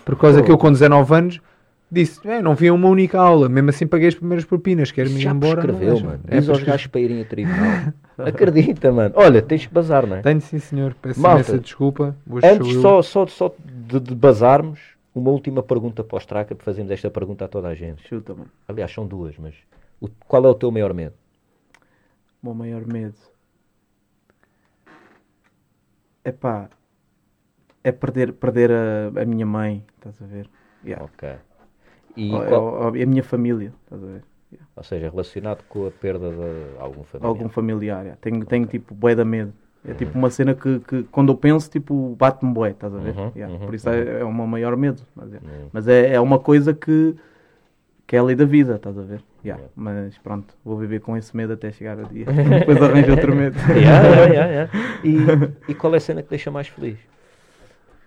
Por 0.04 0.16
causa 0.16 0.42
que 0.42 0.50
eu 0.50 0.58
com 0.58 0.72
19 0.72 1.14
anos 1.14 1.40
disse: 1.90 2.26
é, 2.28 2.40
não 2.42 2.54
vi 2.54 2.70
uma 2.70 2.88
única 2.88 3.18
aula, 3.20 3.48
mesmo 3.48 3.70
assim 3.70 3.86
paguei 3.86 4.08
as 4.08 4.14
primeiras 4.14 4.44
propinas, 4.44 4.90
quero-me 4.90 5.16
ir 5.16 5.20
Já 5.22 5.30
embora. 5.32 5.72
deixa. 5.72 6.04
mano. 6.04 6.20
É, 6.28 6.38
Diz 6.38 6.48
aos 6.48 6.62
gajos 6.62 6.86
para 6.88 7.00
irem 7.00 7.20
a 7.20 7.24
tribunal. 7.24 7.92
Acredita, 8.18 8.90
mano. 8.92 9.14
Olha, 9.16 9.40
tens 9.42 9.66
que 9.66 9.72
bazar, 9.72 10.06
não 10.06 10.16
é? 10.16 10.22
Tenho 10.22 10.40
sim, 10.40 10.58
senhor. 10.58 10.94
Peço 11.00 11.20
Malta, 11.20 11.36
imensa 11.50 11.58
desculpa. 11.58 12.16
Hoje 12.28 12.46
Antes 12.46 12.66
sou 12.66 12.74
eu. 12.74 12.82
só, 12.82 13.02
só, 13.02 13.26
só 13.26 13.54
de, 13.64 14.00
de 14.00 14.14
bazarmos, 14.14 14.80
uma 15.14 15.30
última 15.30 15.62
pergunta 15.62 16.02
para 16.04 16.16
o 16.16 16.18
Straca, 16.20 16.54
porque 16.54 16.64
fazemos 16.64 16.90
esta 16.90 17.10
pergunta 17.10 17.44
a 17.44 17.48
toda 17.48 17.68
a 17.68 17.74
gente. 17.74 18.06
Chuta, 18.08 18.34
mano. 18.34 18.50
Aliás, 18.66 18.92
são 18.92 19.06
duas, 19.06 19.36
mas 19.38 19.54
o- 20.00 20.08
qual 20.26 20.44
é 20.44 20.48
o 20.48 20.54
teu 20.54 20.70
maior 20.70 20.92
medo? 20.94 21.14
O 22.42 22.46
meu 22.46 22.54
maior 22.54 22.86
medo. 22.86 23.16
É 26.24 26.32
pá. 26.32 26.68
É 27.82 27.92
perder, 27.92 28.32
perder 28.34 28.70
a, 28.70 29.22
a 29.22 29.24
minha 29.24 29.46
mãe, 29.46 29.84
estás 29.96 30.20
a 30.20 30.26
ver? 30.26 30.48
Yeah. 30.84 31.04
Ok. 31.04 31.28
E 32.18 32.32
Ou- 32.32 32.44
qual- 32.46 32.64
ou- 32.64 32.72
ou 32.82 32.88
a 32.88 33.06
minha 33.06 33.22
família, 33.22 33.72
estás 33.84 34.02
a 34.02 34.06
ver? 34.06 34.22
ou 34.74 34.82
seja, 34.82 35.10
relacionado 35.10 35.62
com 35.68 35.86
a 35.86 35.90
perda 35.90 36.30
de 36.30 36.78
algum 36.80 37.02
familiar. 37.04 37.28
Algum 37.28 37.48
familiar. 37.48 38.00
yeah. 38.02 38.18
Tenho, 38.20 38.44
tenho 38.46 38.66
tipo 38.66 38.94
bué 38.94 39.14
da 39.14 39.24
medo. 39.24 39.52
É 39.86 39.94
tipo 39.94 40.18
uma 40.18 40.28
cena 40.30 40.54
que, 40.54 40.80
que 40.80 41.02
quando 41.04 41.30
eu 41.32 41.36
penso, 41.36 41.70
tipo, 41.70 42.16
bate-me 42.18 42.52
bué, 42.52 42.70
estás 42.70 42.94
a 42.94 42.98
ver? 42.98 43.14
Uhum, 43.16 43.32
Yeah. 43.36 43.54
uhum, 43.54 43.66
Por 43.66 43.74
isso 43.74 43.88
é, 43.88 44.20
é 44.20 44.24
o 44.24 44.32
meu 44.32 44.46
maior 44.46 44.76
medo. 44.76 45.00
Mas, 45.14 45.32
é, 45.32 45.36
Uhum. 45.36 45.68
mas 45.72 45.86
é, 45.88 46.14
é 46.14 46.20
uma 46.20 46.38
coisa 46.38 46.72
que, 46.74 47.14
que 48.06 48.16
é 48.16 48.18
a 48.18 48.22
lei 48.22 48.34
da 48.36 48.44
vida, 48.44 48.74
estás 48.76 48.98
a 48.98 49.02
ver? 49.02 49.22
Yeah. 49.44 49.62
Mas 49.76 50.18
pronto, 50.18 50.54
vou 50.64 50.76
viver 50.78 51.00
com 51.00 51.16
esse 51.16 51.36
medo 51.36 51.52
até 51.52 51.70
chegar 51.70 51.98
a 51.98 52.02
dia. 52.02 52.24
Depois 52.58 52.82
arranjo 52.82 53.12
outro 53.12 53.34
medo. 53.34 53.56
E, 55.04 55.70
e 55.70 55.74
qual 55.74 55.94
é 55.94 55.98
a 55.98 56.00
cena 56.00 56.22
que 56.22 56.30
deixa 56.30 56.50
mais 56.50 56.68
feliz? 56.68 56.98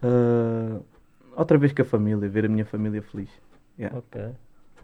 Ah, 0.04 0.78
outra 1.36 1.58
vez 1.58 1.72
com 1.74 1.82
a 1.82 1.86
família, 1.86 2.28
ver 2.30 2.46
a 2.46 2.50
minha 2.50 2.66
família 2.66 3.02
feliz. 3.02 3.30
Yeah. 3.82 3.98
Ok. 3.98 4.22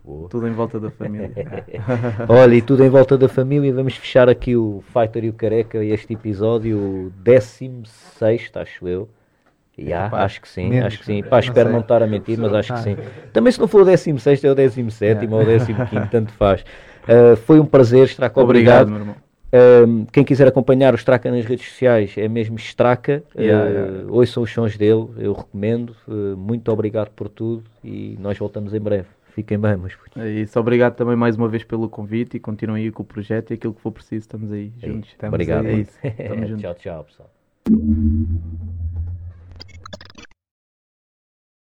Boa. 0.04 0.30
Tudo 0.30 0.48
em 0.48 0.54
volta 0.54 0.80
da 0.80 0.90
família. 0.90 1.32
Olha, 2.28 2.56
e 2.56 2.62
tudo 2.62 2.84
em 2.84 2.90
volta 2.90 3.18
da 3.18 3.28
família. 3.30 3.72
Vamos 3.74 3.96
fechar 3.96 4.28
aqui 4.28 4.56
o 4.56 4.82
Fighter 4.92 5.26
e 5.26 5.30
o 5.30 5.34
Careca, 5.34 5.84
este 5.84 6.14
episódio, 6.14 6.78
o 6.78 7.10
16, 7.24 8.52
acho 8.56 8.88
eu. 8.88 9.10
Yeah, 9.78 10.08
Epá, 10.08 10.24
acho 10.24 10.42
que 10.42 10.50
sim, 10.50 10.70
menos, 10.70 10.88
acho 10.88 11.00
que 11.00 11.06
sim. 11.06 11.22
não 11.22 11.30
Pá, 11.30 11.40
espero 11.40 11.68
sei. 11.68 11.74
não 11.74 11.82
estar 11.82 12.02
a 12.02 12.08
mentir, 12.08 12.40
mas 12.40 12.52
acho 12.52 12.74
que 12.74 12.80
sim. 12.80 12.98
Também 13.32 13.52
se 13.52 13.60
não 13.60 13.68
for 13.68 13.84
o 13.84 13.86
16 13.86 14.44
é 14.44 14.52
o 14.52 14.56
17 14.56 15.28
ou 15.28 15.42
o 15.42 15.46
15, 15.46 16.10
tanto 16.10 16.32
faz. 16.34 16.62
Uh, 17.04 17.36
foi 17.46 17.60
um 17.60 17.66
prazer, 17.66 18.08
Straca, 18.08 18.42
Obrigado, 18.42 18.88
obrigado. 18.88 19.16
Um, 19.54 20.06
quem 20.06 20.24
quiser 20.26 20.48
acompanhar 20.48 20.94
o 20.94 20.98
Straca 20.98 21.32
nas 21.32 21.46
redes 21.46 21.68
sociais 21.70 22.14
é 22.18 22.28
mesmo 22.28 22.58
Straca. 22.58 23.24
Yeah, 23.38 23.66
Uh, 23.66 23.74
yeah. 23.74 24.12
Ouçam 24.12 24.44
os 24.44 24.52
sons 24.52 24.78
dele, 24.78 25.08
eu 25.18 25.34
recomendo. 25.34 25.96
Uh, 26.08 26.36
muito 26.36 26.70
obrigado 26.72 27.10
por 27.12 27.30
tudo 27.30 27.64
e 27.84 28.18
nós 28.20 28.38
voltamos 28.38 28.74
em 28.74 28.80
breve. 28.80 29.08
Fiquem 29.34 29.58
bem, 29.58 29.78
meus 29.78 29.96
putos. 29.96 30.22
É 30.22 30.30
isso. 30.30 30.60
Obrigado 30.60 30.96
também 30.96 31.16
mais 31.16 31.36
uma 31.38 31.48
vez 31.48 31.64
pelo 31.64 31.88
convite 31.88 32.38
e 32.38 32.40
continuem 32.40 32.86
aí 32.86 32.92
com 32.92 33.04
o 33.04 33.06
projeto 33.06 33.52
e 33.52 33.54
aquilo 33.54 33.74
que 33.74 33.82
for 33.82 33.92
preciso, 33.92 34.22
estamos 34.22 34.52
aí 34.52 34.72
juntos. 34.84 35.12
Estamos 35.12 35.34
Obrigado. 35.34 35.66
É 35.68 35.70
aí. 35.70 35.82
isso. 35.82 35.98
Tamo 36.28 36.46
junto. 36.48 36.62
tchau, 36.62 36.76
tchau, 36.76 37.04
pessoal. 37.06 38.87